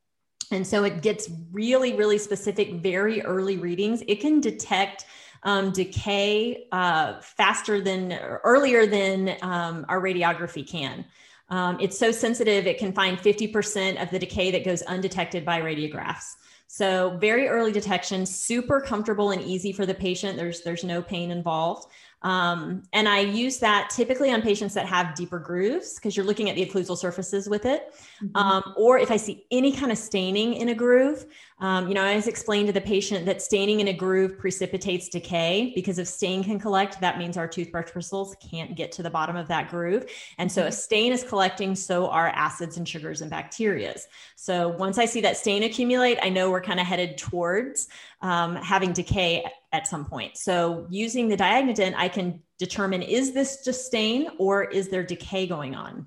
And 0.51 0.67
so 0.67 0.83
it 0.83 1.01
gets 1.01 1.31
really 1.53 1.95
really 1.95 2.19
specific 2.19 2.75
very 2.75 3.23
early 3.23 3.59
readings. 3.59 4.03
It 4.09 4.17
can 4.17 4.41
detect 4.41 5.05
um, 5.45 5.71
decay 5.71 6.67
uh, 6.73 7.21
faster 7.21 7.81
than 7.81 8.15
earlier 8.43 8.87
than 8.87 9.37
um, 9.43 9.87
our 9.89 10.01
radiography 10.01 10.69
can 10.69 11.05
um, 11.49 11.79
it's 11.81 11.99
so 11.99 12.11
sensitive, 12.11 12.67
it 12.67 12.79
can 12.79 12.93
find 12.93 13.19
50% 13.19 14.03
of 14.03 14.11
the 14.11 14.19
decay 14.19 14.51
that 14.51 14.65
goes 14.65 14.83
undetected 14.83 15.45
by 15.45 15.61
radiographs. 15.61 16.35
So 16.73 17.19
very 17.19 17.49
early 17.49 17.71
detection, 17.71 18.25
super 18.25 18.81
comfortable 18.81 19.33
and 19.33 19.43
easy 19.43 19.73
for 19.73 19.85
the 19.85 19.93
patient. 19.93 20.39
There's 20.39 20.63
there's 20.63 20.85
no 20.85 21.03
pain 21.03 21.31
involved. 21.31 21.93
Um, 22.23 22.85
and 22.95 23.07
I 23.07 23.21
use 23.21 23.59
that 23.59 23.91
typically 23.91 24.33
on 24.33 24.41
patients 24.41 24.73
that 24.75 24.87
have 24.87 25.15
deeper 25.15 25.39
grooves 25.39 25.97
because 25.97 26.17
you're 26.17 26.25
looking 26.25 26.49
at 26.49 26.57
the 26.57 26.65
occlusal 26.65 26.97
surfaces 26.97 27.47
with 27.47 27.67
it. 27.67 27.95
Mm-hmm. 28.23 28.37
Um, 28.37 28.75
or 28.79 28.99
if 28.99 29.11
I 29.11 29.19
see 29.19 29.45
any 29.51 29.73
kind 29.73 29.93
of 29.93 29.99
staining 29.99 30.55
in 30.55 30.71
a 30.71 30.75
groove, 30.75 31.27
um, 31.63 31.87
you 31.87 31.95
know, 31.95 32.03
I 32.03 32.09
always 32.09 32.27
explain 32.27 32.67
to 32.67 32.73
the 32.73 32.81
patient 32.81 33.25
that 33.27 33.41
staining 33.41 33.79
in 33.79 33.87
a 33.87 33.93
groove 33.93 34.37
precipitates 34.37 35.09
decay 35.09 35.71
because 35.77 35.99
if 35.99 36.09
stain 36.09 36.43
can 36.43 36.59
collect, 36.59 37.01
that 37.01 37.19
means 37.19 37.37
our 37.37 37.47
toothbrush 37.47 37.93
bristles 37.93 38.35
can't 38.51 38.75
get 38.75 38.91
to 38.93 39.03
the 39.05 39.11
bottom 39.11 39.37
of 39.37 39.47
that 39.47 39.71
groove. 39.71 40.07
And 40.39 40.51
so 40.51 40.63
if 40.63 40.73
mm-hmm. 40.73 40.81
stain 40.81 41.13
is 41.13 41.23
collecting, 41.23 41.77
so 41.77 42.09
are 42.09 42.27
acids 42.31 42.79
and 42.79 42.89
sugars 42.89 43.21
and 43.21 43.31
bacterias. 43.31 44.01
So 44.35 44.71
once 44.71 44.99
I 44.99 45.05
see 45.05 45.21
that 45.21 45.37
stain 45.37 45.63
accumulate, 45.63 46.19
I 46.21 46.31
know 46.31 46.51
we're 46.51 46.63
kind 46.63 46.81
of 46.81 46.87
headed 46.87 47.17
towards 47.17 47.87
um, 48.23 48.57
having 48.57 48.93
decay 48.93 49.45
at 49.71 49.87
some 49.87 50.05
point. 50.05 50.37
So 50.37 50.89
using 50.91 51.29
the 51.29 51.37
Diagnodent, 51.37 51.95
I 51.97 52.09
can 52.09 52.43
determine 52.59 53.03
is 53.03 53.35
this 53.35 53.65
just 53.65 53.87
stain 53.87 54.27
or 54.39 54.65
is 54.65 54.89
there 54.89 55.05
decay 55.05 55.47
going 55.47 55.77
on? 55.77 56.07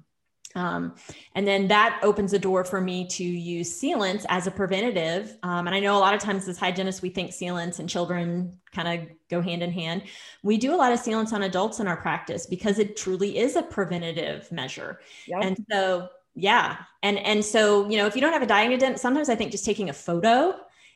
Um, 0.56 0.96
and 1.34 1.46
then 1.46 1.68
that 1.68 2.00
opens 2.02 2.32
the 2.32 2.40
door 2.40 2.64
for 2.64 2.80
me 2.80 3.08
to 3.08 3.24
use 3.24 3.80
sealants 3.80 4.26
as 4.30 4.48
a 4.48 4.52
preventative. 4.52 5.38
Um, 5.44 5.68
and 5.68 5.76
I 5.76 5.80
know 5.80 5.98
a 5.98 6.00
lot 6.00 6.14
of 6.14 6.22
times 6.22 6.48
as 6.48 6.58
hygienists, 6.58 7.02
we 7.02 7.10
think 7.10 7.32
sealants 7.32 7.80
and 7.80 7.90
children 7.90 8.58
kind 8.74 9.02
of 9.02 9.08
go 9.30 9.42
hand 9.42 9.62
in 9.64 9.72
hand. 9.72 10.04
We 10.44 10.58
do 10.58 10.74
a 10.74 10.78
lot 10.78 10.92
of 10.92 11.00
sealants 11.00 11.34
on 11.34 11.44
adults 11.44 11.80
in 11.80 11.88
our 11.88 11.98
practice 11.98 12.46
because 12.46 12.80
it 12.80 12.96
truly 12.96 13.38
is 13.38 13.56
a 13.56 13.64
preventative 13.64 14.52
measure. 14.52 15.02
Yep. 15.28 15.40
And 15.44 15.66
so, 15.70 16.10
yeah. 16.36 16.78
And, 17.04 17.20
and 17.20 17.44
so, 17.44 17.90
you 17.90 17.98
know, 17.98 18.06
if 18.06 18.16
you 18.16 18.22
don't 18.22 18.34
have 18.34 18.42
a 18.42 18.48
Diagnodent, 18.48 19.00
sometimes 19.00 19.30
I 19.30 19.36
think 19.36 19.52
just 19.52 19.66
taking 19.66 19.90
a 19.90 19.94
photo 19.94 20.56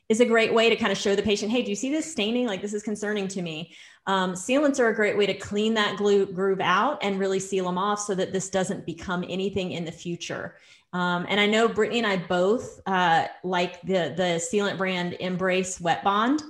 is 0.09 0.19
a 0.19 0.25
great 0.25 0.53
way 0.53 0.69
to 0.69 0.75
kind 0.75 0.91
of 0.91 0.97
show 0.97 1.15
the 1.15 1.21
patient, 1.21 1.51
hey, 1.51 1.61
do 1.61 1.69
you 1.69 1.75
see 1.75 1.91
this 1.91 2.11
staining? 2.11 2.47
Like 2.47 2.61
this 2.61 2.73
is 2.73 2.81
concerning 2.81 3.27
to 3.29 3.41
me. 3.41 3.75
Um, 4.07 4.33
sealants 4.33 4.79
are 4.79 4.87
a 4.87 4.95
great 4.95 5.17
way 5.17 5.25
to 5.25 5.33
clean 5.33 5.75
that 5.75 5.97
glue 5.97 6.25
groove 6.25 6.61
out 6.61 7.03
and 7.03 7.19
really 7.19 7.39
seal 7.39 7.65
them 7.65 7.77
off 7.77 7.99
so 7.99 8.15
that 8.15 8.33
this 8.33 8.49
doesn't 8.49 8.85
become 8.85 9.23
anything 9.27 9.71
in 9.71 9.85
the 9.85 9.91
future. 9.91 10.55
Um, 10.93 11.27
and 11.29 11.39
I 11.39 11.45
know 11.45 11.67
Brittany 11.67 11.99
and 11.99 12.07
I 12.07 12.17
both 12.17 12.81
uh, 12.85 13.27
like 13.43 13.81
the 13.81 14.13
the 14.15 14.41
sealant 14.41 14.77
brand 14.77 15.15
Embrace 15.19 15.79
Wet 15.79 16.03
Bond. 16.03 16.41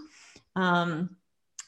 Um, 0.56 1.18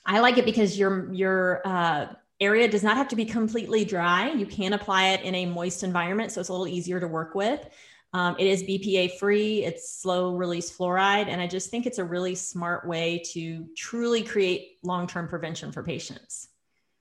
I 0.06 0.20
like 0.20 0.38
it 0.38 0.46
because 0.46 0.80
your 0.80 1.12
your 1.14 1.62
uh, 1.66 2.08
area 2.40 2.68
does 2.68 2.84
not 2.84 2.98
have 2.98 3.10
to 3.10 3.16
be 3.16 3.26
completely 3.26 3.86
dry. 3.86 4.32
You 4.32 4.46
can 4.46 4.74
apply 4.74 5.10
it 5.10 5.22
in 5.22 5.36
a 5.36 5.46
moist 5.46 5.84
environment, 5.84 6.32
so 6.32 6.40
it's 6.40 6.50
a 6.50 6.54
little 6.54 6.68
easier 6.68 7.00
to 7.00 7.08
work 7.08 7.36
with. 7.36 7.66
Um, 8.14 8.36
it 8.38 8.48
is 8.48 8.64
BPA 8.64 9.18
free, 9.18 9.64
it's 9.64 10.02
slow 10.02 10.36
release 10.36 10.76
fluoride. 10.76 11.28
And 11.28 11.42
I 11.42 11.48
just 11.48 11.70
think 11.70 11.86
it's 11.86 11.98
a 11.98 12.04
really 12.04 12.36
smart 12.36 12.86
way 12.86 13.22
to 13.32 13.68
truly 13.76 14.22
create 14.22 14.78
long 14.84 15.08
term 15.08 15.28
prevention 15.28 15.72
for 15.72 15.82
patients. 15.84 16.50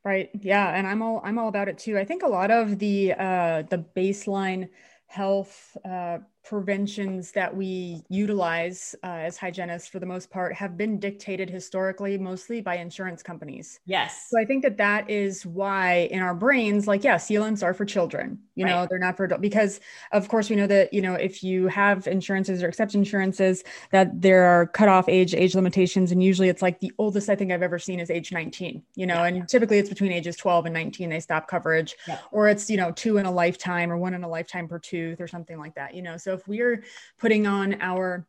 Right. 0.05 0.31
Yeah. 0.41 0.75
And 0.75 0.87
I'm 0.87 1.03
all 1.03 1.21
I'm 1.25 1.39
all 1.39 1.49
about 1.49 1.69
it 1.69 1.79
too. 1.79 1.99
I 1.99 2.05
think 2.05 2.23
a 2.23 2.29
lot 2.29 2.51
of 2.51 2.79
the 2.79 3.13
uh, 3.13 3.63
the 3.69 3.85
baseline 3.97 4.69
health 5.07 5.77
uh, 5.85 6.19
preventions 6.45 7.32
that 7.32 7.55
we 7.55 8.03
utilize 8.09 8.95
uh, 9.05 9.07
as 9.09 9.36
hygienists 9.36 9.88
for 9.88 9.99
the 9.99 10.07
most 10.07 10.30
part 10.30 10.55
have 10.55 10.76
been 10.76 10.99
dictated 10.99 11.51
historically 11.51 12.16
mostly 12.16 12.61
by 12.61 12.76
insurance 12.76 13.22
companies 13.22 13.80
yes 13.84 14.26
so 14.30 14.41
i 14.41 14.45
think 14.45 14.62
that 14.62 14.76
that 14.76 15.09
is 15.09 15.45
why 15.45 16.09
in 16.11 16.20
our 16.20 16.34
brains 16.34 16.86
like 16.86 17.05
yeah 17.05 17.16
sealants 17.16 17.62
are 17.62 17.74
for 17.74 17.84
children 17.84 18.38
you 18.55 18.64
right. 18.64 18.70
know 18.70 18.86
they're 18.88 18.99
not 18.99 19.16
for 19.16 19.24
adults 19.24 19.41
because 19.43 19.80
of 20.12 20.28
course 20.28 20.49
we 20.49 20.57
know 20.57 20.66
that 20.66 20.93
you 20.93 21.03
know 21.03 21.14
if 21.14 21.43
you 21.43 21.66
have 21.68 22.07
insurances 22.07 22.62
or 22.62 22.68
accept 22.68 22.95
insurances 22.95 23.62
that 23.91 24.20
there 24.20 24.45
are 24.45 24.66
cutoff 24.66 25.09
age 25.09 25.34
age 25.34 25.55
limitations 25.55 26.11
and 26.11 26.22
usually 26.22 26.49
it's 26.49 26.62
like 26.62 26.80
the 26.80 26.93
oldest 26.99 27.28
i 27.28 27.36
think 27.36 27.53
i've 27.53 27.62
ever 27.62 27.78
seen 27.78 28.01
is 28.01 28.11
age 28.11 28.32
19 28.32 28.82
you 28.95 29.07
know 29.07 29.14
yeah. 29.14 29.26
and 29.26 29.49
typically 29.49 29.78
it's 29.78 29.91
between 29.91 30.11
ages 30.11 30.36
12 30.36 30.66
and 30.66 30.74
19 30.74 31.11
they 31.11 31.20
stop 31.20 31.49
coverage 31.49 31.95
yeah. 32.09 32.18
or 32.32 32.49
it's 32.49 32.70
you 32.70 32.76
know 32.76 32.91
two 32.93 33.18
in 33.18 33.26
a 33.26 33.30
lifetime 33.30 33.93
or 33.93 33.99
one 33.99 34.14
in 34.14 34.24
a 34.24 34.28
lifetime 34.28 34.66
per 34.66 34.78
tooth 34.78 35.20
or 35.20 35.28
something 35.28 35.59
like 35.59 35.74
that 35.74 35.95
you 35.95 36.03
know 36.03 36.16
so 36.16 36.30
if 36.35 36.47
we're 36.49 36.85
putting 37.18 37.47
on 37.47 37.81
our 37.81 38.26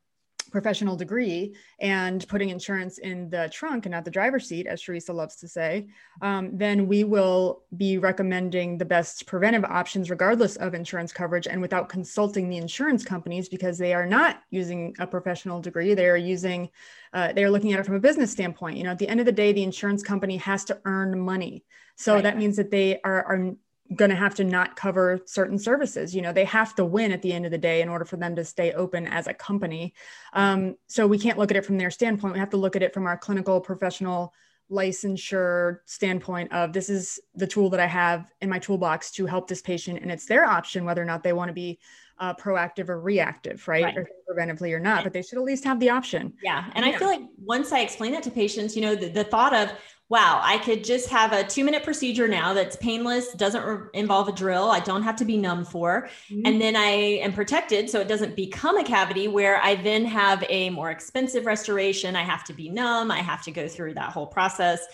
professional 0.52 0.96
degree 0.96 1.56
and 1.80 2.28
putting 2.28 2.50
insurance 2.50 2.98
in 2.98 3.30
the 3.30 3.50
trunk 3.52 3.86
and 3.86 3.94
not 3.94 4.06
the 4.06 4.12
driver's 4.12 4.48
seat, 4.48 4.68
as 4.68 4.82
Teresa 4.82 5.14
loves 5.14 5.38
to 5.38 5.48
say, 5.48 5.88
um, 6.22 6.58
then 6.58 6.88
we 6.88 7.04
will 7.04 7.64
be 7.78 7.98
recommending 7.98 8.78
the 8.78 8.86
best 8.86 9.26
preventive 9.26 9.64
options, 9.64 10.10
regardless 10.10 10.58
of 10.58 10.74
insurance 10.74 11.14
coverage 11.14 11.48
and 11.48 11.62
without 11.62 11.90
consulting 11.90 12.50
the 12.50 12.58
insurance 12.58 13.04
companies 13.04 13.50
because 13.50 13.78
they 13.78 13.94
are 13.94 14.06
not 14.06 14.42
using 14.50 14.94
a 15.00 15.08
professional 15.08 15.62
degree. 15.62 15.94
They 15.94 16.08
are 16.08 16.18
using, 16.18 16.70
uh, 17.14 17.34
they're 17.34 17.52
looking 17.52 17.74
at 17.74 17.80
it 17.80 17.86
from 17.86 17.96
a 17.96 18.00
business 18.00 18.32
standpoint. 18.32 18.78
You 18.78 18.84
know, 18.84 18.92
at 18.92 19.00
the 19.00 19.08
end 19.08 19.20
of 19.20 19.26
the 19.26 19.32
day, 19.32 19.54
the 19.54 19.64
insurance 19.64 20.04
company 20.04 20.38
has 20.38 20.66
to 20.66 20.80
earn 20.86 21.20
money. 21.20 21.64
So 21.96 22.16
right. 22.16 22.24
that 22.24 22.38
means 22.38 22.58
that 22.58 22.72
they 22.72 23.00
are, 23.02 23.24
are 23.24 23.56
going 23.96 24.10
to 24.10 24.16
have 24.16 24.36
to 24.36 24.44
not 24.44 24.76
cover 24.76 25.20
certain 25.26 25.60
services. 25.60 26.16
You 26.16 26.22
know, 26.22 26.32
they 26.32 26.46
have 26.46 26.76
to 26.76 26.86
win 26.86 27.12
at 27.12 27.22
the 27.22 27.34
end 27.34 27.46
of 27.46 27.52
the 27.52 27.58
day 27.58 27.82
in 27.82 27.90
order 27.90 28.06
for 28.06 28.18
them 28.18 28.36
to 28.36 28.46
stay 28.46 28.72
open 28.72 29.08
as 29.08 29.28
a 29.28 29.34
company. 29.34 29.94
Um, 30.34 30.76
so 30.88 31.08
we 31.08 31.20
can't 31.20 31.38
look 31.38 31.52
at 31.52 31.58
it 31.58 31.66
from 31.66 31.78
their 31.78 31.92
standpoint. 31.92 32.34
We 32.34 32.40
have 32.40 32.52
to 32.52 32.58
look 32.58 32.76
at 32.76 32.84
it 32.84 32.94
from 32.94 33.06
our 33.06 33.18
clinical 33.18 33.60
professional 33.60 34.34
licensure 34.72 35.80
standpoint 35.86 36.52
of 36.54 36.72
this 36.72 36.90
is 36.90 37.20
the 37.36 37.46
tool 37.46 37.70
that 37.70 37.82
I 37.82 37.88
have 37.88 38.32
in 38.40 38.50
my 38.50 38.60
toolbox 38.60 39.12
to 39.12 39.26
help 39.26 39.50
this 39.50 39.62
patient, 39.62 40.00
and 40.02 40.10
it's 40.10 40.26
their 40.26 40.46
option 40.46 40.86
whether 40.86 41.02
or 41.02 41.06
not 41.06 41.24
they 41.24 41.34
want 41.34 41.50
to 41.50 41.54
be 41.54 41.80
uh, 42.20 42.34
proactive 42.36 42.88
or 42.88 43.02
reactive, 43.02 43.68
right? 43.68 43.84
right? 43.84 43.98
Or 43.98 44.08
preventively 44.30 44.74
or 44.74 44.80
not, 44.80 45.04
but 45.04 45.12
they 45.12 45.24
should 45.24 45.40
at 45.40 45.44
least 45.44 45.66
have 45.66 45.80
the 45.80 45.90
option. 45.90 46.34
Yeah. 46.42 46.70
And 46.74 46.86
yeah. 46.86 46.94
I 46.94 46.98
feel 46.98 47.08
like 47.08 47.22
once 47.44 47.72
I 47.72 47.80
explain 47.80 48.12
that 48.14 48.24
to 48.24 48.32
patients, 48.32 48.76
you 48.76 48.82
know, 48.84 48.96
the, 48.96 49.10
the 49.10 49.24
thought 49.24 49.54
of, 49.54 49.74
wow, 50.12 50.42
I 50.44 50.58
could 50.58 50.84
just 50.84 51.08
have 51.08 51.32
a 51.32 51.42
two 51.42 51.64
minute 51.64 51.84
procedure 51.84 52.28
now 52.28 52.54
that's 52.54 52.76
painless, 52.76 53.32
doesn't 53.36 53.64
re- 53.64 53.88
involve 53.94 54.28
a 54.28 54.34
drill. 54.34 54.70
I 54.70 54.82
don't 54.82 55.04
have 55.04 55.16
to 55.16 55.26
be 55.26 55.38
numb 55.38 55.64
for. 55.64 56.10
Mm-hmm. 56.30 56.42
And 56.46 56.62
then 56.62 56.76
I 56.76 56.90
am 57.24 57.32
protected 57.32 57.90
so 57.90 58.02
it 58.02 58.10
doesn't 58.10 58.36
become 58.36 58.78
a 58.78 58.84
cavity 58.84 59.30
where 59.30 59.64
I 59.64 59.76
then 59.76 60.04
have 60.04 60.44
a 60.50 60.70
more 60.70 60.92
expensive 60.92 61.46
restoration. 61.46 62.18
I 62.18 62.24
have 62.24 62.44
to 62.44 62.54
be 62.54 62.68
numb. 62.68 63.10
I 63.10 63.20
have 63.20 63.42
to 63.44 63.52
go 63.52 63.70
through 63.70 63.94
that 63.94 64.10
whole 64.10 64.28
process. 64.28 64.86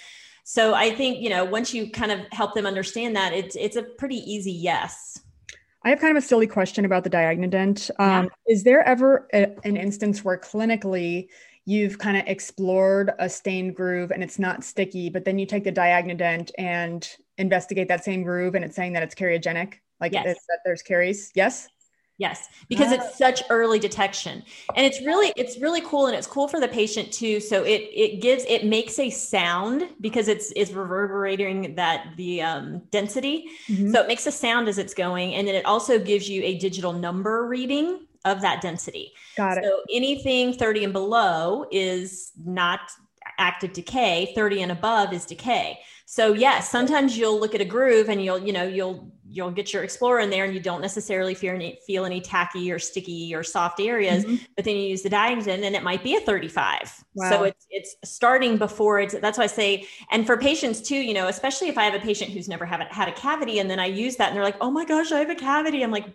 So 0.43 0.75
I 0.75 0.91
think, 0.91 1.19
you 1.19 1.31
know, 1.31 1.43
once 1.45 1.73
you 1.73 1.89
kind 1.89 2.11
of 2.11 2.19
help 2.31 2.53
them 2.53 2.67
understand 2.67 3.15
that, 3.15 3.33
it's 3.33 3.55
it's 3.55 3.75
a 3.75 3.81
pretty 3.81 4.17
easy 4.17 4.51
yes. 4.51 5.19
I 5.83 5.89
have 5.89 5.99
kind 5.99 6.15
of 6.15 6.23
a 6.23 6.27
silly 6.27 6.47
question 6.47 6.85
about 6.85 7.03
the 7.03 7.09
Diagnodent. 7.09 7.89
Um, 7.99 8.25
yeah. 8.25 8.53
Is 8.53 8.63
there 8.63 8.83
ever 8.83 9.27
a, 9.33 9.47
an 9.65 9.77
instance 9.77 10.23
where 10.23 10.37
clinically 10.37 11.29
you've 11.67 11.99
kind 11.99 12.15
of 12.15 12.23
explored 12.27 13.11
a 13.19 13.29
stained 13.29 13.75
groove 13.75 14.11
and 14.11 14.23
it's 14.23 14.39
not 14.39 14.63
sticky, 14.63 15.09
but 15.09 15.25
then 15.25 15.37
you 15.37 15.45
take 15.45 15.65
the 15.65 15.71
Diagnodent 15.71 16.49
and 16.57 17.07
investigate 17.37 17.89
that 17.89 18.05
same 18.05 18.23
groove 18.23 18.55
and 18.55 18.63
it's 18.63 18.73
saying 18.73 18.93
that 18.93 19.03
it's 19.03 19.13
cariogenic, 19.13 19.73
like 19.99 20.13
yes. 20.13 20.23
that 20.23 20.59
there's 20.63 20.81
caries. 20.81 21.29
Yes. 21.35 21.67
Yes, 22.19 22.47
because 22.67 22.91
it's 22.91 23.15
such 23.15 23.43
early 23.51 23.77
detection. 23.77 24.41
And 24.75 24.87
it's 24.87 24.99
really 25.01 25.31
it's 25.35 25.59
really 25.59 25.81
cool 25.81 26.07
and 26.07 26.15
it's 26.15 26.25
cool 26.25 26.47
for 26.47 26.59
the 26.59 26.67
patient 26.67 27.11
too. 27.11 27.39
So 27.39 27.63
it 27.63 27.81
it 27.93 28.21
gives 28.23 28.43
it 28.45 28.65
makes 28.65 28.97
a 28.97 29.11
sound 29.11 29.87
because 30.01 30.27
it's 30.27 30.51
is 30.53 30.73
reverberating 30.73 31.75
that 31.75 32.13
the 32.17 32.41
um, 32.41 32.79
density. 32.89 33.45
Mm-hmm. 33.67 33.91
So 33.91 34.01
it 34.01 34.07
makes 34.07 34.25
a 34.25 34.31
sound 34.31 34.67
as 34.67 34.79
it's 34.79 34.95
going 34.95 35.35
and 35.35 35.47
then 35.47 35.53
it 35.53 35.65
also 35.67 35.99
gives 35.99 36.27
you 36.27 36.41
a 36.41 36.57
digital 36.57 36.91
number 36.91 37.45
reading 37.45 38.07
of 38.31 38.41
that 38.41 38.61
density. 38.61 39.13
Got 39.35 39.57
it. 39.57 39.63
So 39.63 39.81
anything 39.91 40.53
30 40.53 40.85
and 40.85 40.93
below 40.93 41.65
is 41.71 42.31
not 42.43 42.79
active 43.37 43.73
decay, 43.73 44.33
30 44.35 44.63
and 44.63 44.71
above 44.71 45.13
is 45.13 45.25
decay. 45.25 45.79
So 46.05 46.33
yes, 46.33 46.69
sometimes 46.69 47.17
you'll 47.17 47.39
look 47.39 47.53
at 47.53 47.61
a 47.61 47.65
groove 47.65 48.09
and 48.09 48.23
you'll, 48.23 48.39
you 48.39 48.53
know, 48.53 48.63
you'll 48.63 49.11
you'll 49.29 49.51
get 49.51 49.73
your 49.73 49.83
explorer 49.83 50.21
in 50.21 50.29
there 50.29 50.45
and 50.45 50.53
you 50.53 50.59
don't 50.59 50.81
necessarily 50.81 51.33
feel 51.33 51.53
any, 51.53 51.77
feel 51.85 52.05
any 52.05 52.21
tacky 52.21 52.71
or 52.71 52.79
sticky 52.79 53.35
or 53.35 53.43
soft 53.43 53.79
areas, 53.81 54.23
mm-hmm. 54.23 54.35
but 54.55 54.63
then 54.63 54.75
you 54.75 54.83
use 54.83 55.01
the 55.01 55.09
Diagnodent 55.09 55.63
and 55.63 55.75
it 55.75 55.83
might 55.83 56.01
be 56.01 56.15
a 56.15 56.21
35. 56.21 57.03
Wow. 57.13 57.29
So 57.29 57.43
it's 57.43 57.67
it's 57.69 57.95
starting 58.05 58.57
before 58.57 59.01
it's 59.01 59.19
that's 59.19 59.37
why 59.37 59.43
I 59.43 59.47
say, 59.47 59.85
and 60.11 60.25
for 60.25 60.37
patients 60.37 60.81
too, 60.81 60.95
you 60.95 61.13
know, 61.13 61.27
especially 61.27 61.67
if 61.67 61.77
I 61.77 61.83
have 61.83 61.93
a 61.93 61.99
patient 61.99 62.31
who's 62.31 62.47
never 62.47 62.65
haven't 62.65 62.91
had 62.91 63.09
a 63.09 63.13
cavity 63.13 63.59
and 63.59 63.69
then 63.69 63.79
I 63.79 63.87
use 63.87 64.15
that 64.15 64.29
and 64.29 64.35
they're 64.35 64.45
like, 64.45 64.57
oh 64.61 64.71
my 64.71 64.85
gosh, 64.85 65.11
I 65.11 65.19
have 65.19 65.29
a 65.29 65.35
cavity. 65.35 65.83
I'm 65.83 65.91
like, 65.91 66.05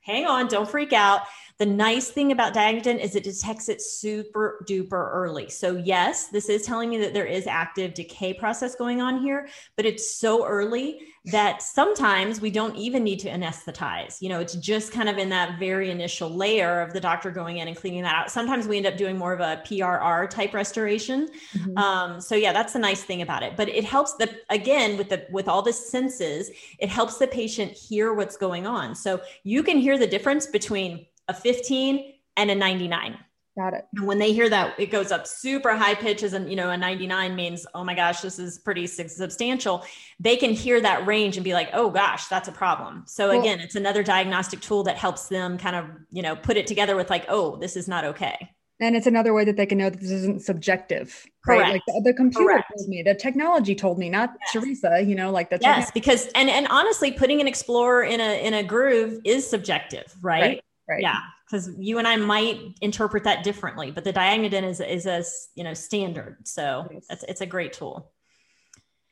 hang 0.00 0.26
on, 0.26 0.46
don't 0.46 0.68
freak 0.68 0.92
out. 0.92 1.22
The 1.60 1.66
nice 1.66 2.08
thing 2.08 2.32
about 2.32 2.54
Diagnodent 2.54 3.00
is 3.00 3.14
it 3.14 3.22
detects 3.22 3.68
it 3.68 3.82
super 3.82 4.64
duper 4.66 5.10
early. 5.12 5.50
So 5.50 5.76
yes, 5.76 6.28
this 6.28 6.48
is 6.48 6.62
telling 6.62 6.88
me 6.88 6.96
that 6.96 7.12
there 7.12 7.26
is 7.26 7.46
active 7.46 7.92
decay 7.92 8.32
process 8.32 8.74
going 8.74 9.02
on 9.02 9.20
here, 9.20 9.46
but 9.76 9.84
it's 9.84 10.16
so 10.16 10.46
early 10.46 11.00
that 11.26 11.60
sometimes 11.60 12.40
we 12.40 12.50
don't 12.50 12.74
even 12.76 13.04
need 13.04 13.18
to 13.18 13.28
anesthetize. 13.28 14.22
You 14.22 14.30
know, 14.30 14.40
it's 14.40 14.54
just 14.54 14.90
kind 14.90 15.06
of 15.06 15.18
in 15.18 15.28
that 15.28 15.58
very 15.58 15.90
initial 15.90 16.30
layer 16.30 16.80
of 16.80 16.94
the 16.94 17.00
doctor 17.00 17.30
going 17.30 17.58
in 17.58 17.68
and 17.68 17.76
cleaning 17.76 18.04
that 18.04 18.14
out. 18.14 18.30
Sometimes 18.30 18.66
we 18.66 18.78
end 18.78 18.86
up 18.86 18.96
doing 18.96 19.18
more 19.18 19.34
of 19.34 19.40
a 19.40 19.62
PRR 19.66 20.30
type 20.30 20.54
restoration. 20.54 21.28
Mm-hmm. 21.52 21.76
Um, 21.76 22.20
so 22.22 22.36
yeah, 22.36 22.54
that's 22.54 22.72
the 22.72 22.78
nice 22.78 23.04
thing 23.04 23.20
about 23.20 23.42
it. 23.42 23.54
But 23.54 23.68
it 23.68 23.84
helps 23.84 24.14
the 24.14 24.34
again 24.48 24.96
with 24.96 25.10
the 25.10 25.26
with 25.30 25.46
all 25.46 25.60
the 25.60 25.74
senses, 25.74 26.50
it 26.78 26.88
helps 26.88 27.18
the 27.18 27.26
patient 27.26 27.72
hear 27.72 28.14
what's 28.14 28.38
going 28.38 28.66
on. 28.66 28.94
So 28.94 29.20
you 29.44 29.62
can 29.62 29.76
hear 29.76 29.98
the 29.98 30.06
difference 30.06 30.46
between 30.46 31.04
a 31.30 31.34
15 31.34 32.12
and 32.36 32.50
a 32.50 32.54
99. 32.54 33.16
Got 33.58 33.74
it. 33.74 33.86
And 33.96 34.06
when 34.06 34.18
they 34.18 34.32
hear 34.32 34.48
that, 34.48 34.78
it 34.78 34.90
goes 34.90 35.10
up 35.12 35.26
super 35.26 35.76
high 35.76 35.94
pitches, 35.94 36.32
and 36.34 36.48
you 36.48 36.56
know, 36.56 36.70
a 36.70 36.76
99 36.76 37.34
means, 37.34 37.66
oh 37.74 37.84
my 37.84 37.94
gosh, 37.94 38.20
this 38.20 38.38
is 38.38 38.58
pretty 38.58 38.86
substantial. 38.86 39.84
They 40.18 40.36
can 40.36 40.52
hear 40.52 40.80
that 40.80 41.06
range 41.06 41.36
and 41.36 41.44
be 41.44 41.52
like, 41.52 41.70
oh 41.72 41.90
gosh, 41.90 42.26
that's 42.28 42.48
a 42.48 42.52
problem. 42.52 43.04
So 43.06 43.38
again, 43.38 43.60
it's 43.60 43.74
another 43.74 44.02
diagnostic 44.02 44.60
tool 44.60 44.82
that 44.84 44.96
helps 44.96 45.28
them 45.28 45.58
kind 45.58 45.76
of, 45.76 45.86
you 46.10 46.22
know, 46.22 46.36
put 46.36 46.56
it 46.56 46.66
together 46.66 46.96
with 46.96 47.10
like, 47.10 47.26
oh, 47.28 47.56
this 47.56 47.76
is 47.76 47.88
not 47.88 48.04
okay. 48.04 48.50
And 48.80 48.96
it's 48.96 49.06
another 49.06 49.34
way 49.34 49.44
that 49.44 49.58
they 49.58 49.66
can 49.66 49.76
know 49.76 49.90
that 49.90 50.00
this 50.00 50.10
isn't 50.10 50.42
subjective, 50.42 51.26
Correct. 51.44 51.62
right? 51.62 51.72
Like 51.74 51.82
the, 51.86 52.00
the 52.02 52.14
computer 52.14 52.46
Correct. 52.46 52.72
told 52.78 52.88
me, 52.88 53.02
the 53.02 53.14
technology 53.14 53.74
told 53.74 53.98
me, 53.98 54.08
not 54.08 54.30
yes. 54.40 54.52
Teresa. 54.52 55.02
You 55.02 55.14
know, 55.14 55.30
like 55.30 55.50
the 55.50 55.58
yes, 55.60 55.90
because 55.90 56.28
and 56.28 56.48
and 56.48 56.66
honestly, 56.68 57.12
putting 57.12 57.42
an 57.42 57.46
explorer 57.46 58.04
in 58.04 58.20
a 58.20 58.42
in 58.42 58.54
a 58.54 58.62
groove 58.62 59.20
is 59.24 59.46
subjective, 59.46 60.14
right? 60.22 60.40
right. 60.40 60.64
Right. 60.90 61.02
Yeah, 61.02 61.20
because 61.46 61.70
you 61.78 61.98
and 61.98 62.08
I 62.08 62.16
might 62.16 62.60
interpret 62.80 63.22
that 63.22 63.44
differently, 63.44 63.92
but 63.92 64.02
the 64.02 64.12
Diagnodent 64.12 64.64
is 64.64 64.80
is 64.80 65.06
a 65.06 65.22
you 65.54 65.62
know 65.62 65.72
standard, 65.72 66.38
so 66.48 66.88
nice. 66.90 67.06
it's 67.08 67.22
it's 67.28 67.40
a 67.40 67.46
great 67.46 67.72
tool. 67.72 68.10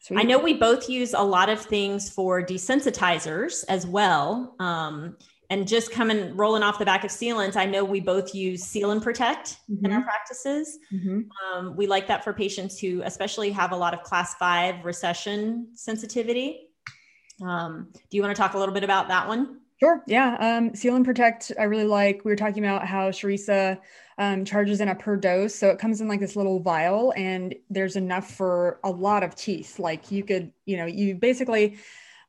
Sweet. 0.01 0.19
I 0.19 0.23
know 0.25 0.39
we 0.39 0.55
both 0.55 0.89
use 0.89 1.15
a 1.15 1.23
lot 1.23 1.49
of 1.49 1.61
things 1.61 2.11
for 2.11 2.43
desensitizers 2.43 3.65
as 3.69 3.87
well. 3.87 4.57
Um, 4.59 5.17
and 5.51 5.69
just 5.69 5.93
coming 5.93 6.37
rolling 6.37 6.63
off 6.63 6.81
the 6.81 6.85
back 6.85 7.05
of 7.05 7.11
sealants, 7.11 7.57
I 7.57 7.65
know 7.65 7.85
we 7.85 8.01
both 8.01 8.35
use 8.35 8.65
Seal 8.65 8.91
and 8.91 9.01
Protect 9.01 9.57
mm-hmm. 9.71 9.85
in 9.85 9.93
our 9.93 9.99
mm-hmm. 9.99 10.09
practices. 10.09 10.79
Mm-hmm. 10.93 11.21
Um, 11.57 11.77
we 11.77 11.87
like 11.87 12.09
that 12.09 12.25
for 12.25 12.33
patients 12.33 12.79
who, 12.81 13.03
especially, 13.05 13.51
have 13.51 13.71
a 13.71 13.77
lot 13.77 13.95
of 13.95 14.03
class 14.03 14.35
five 14.35 14.85
recession 14.85 15.69
sensitivity. 15.75 16.69
Um, 17.41 17.89
do 17.93 18.17
you 18.17 18.23
want 18.23 18.35
to 18.35 18.41
talk 18.41 18.55
a 18.55 18.59
little 18.59 18.75
bit 18.75 18.85
about 18.85 19.09
that 19.09 19.29
one? 19.29 19.61
Sure. 19.81 20.03
Yeah. 20.09 20.37
Um, 20.41 20.75
Seal 20.75 20.97
and 20.97 21.05
Protect, 21.05 21.53
I 21.59 21.65
really 21.65 21.85
like. 21.85 22.25
We 22.25 22.33
were 22.33 22.37
talking 22.37 22.65
about 22.65 22.85
how 22.87 23.11
Charissa 23.11 23.79
um, 24.19 24.45
charges 24.45 24.81
in 24.81 24.89
a 24.89 24.95
per 24.97 25.17
dose. 25.17 25.55
So 25.55 25.69
it 25.71 25.79
comes 25.79 26.01
in 26.01 26.09
like 26.09 26.19
this 26.19 26.35
little 26.35 26.59
vial, 26.59 27.13
and 27.17 27.55
there's 27.71 27.95
enough 27.95 28.29
for 28.29 28.81
a 28.83 28.91
lot 28.91 29.23
of 29.23 29.37
teeth. 29.37 29.79
Like 29.79 30.11
you 30.11 30.25
could, 30.25 30.53
you 30.67 30.77
know, 30.79 30.87
you 30.87 31.15
basically 31.15 31.79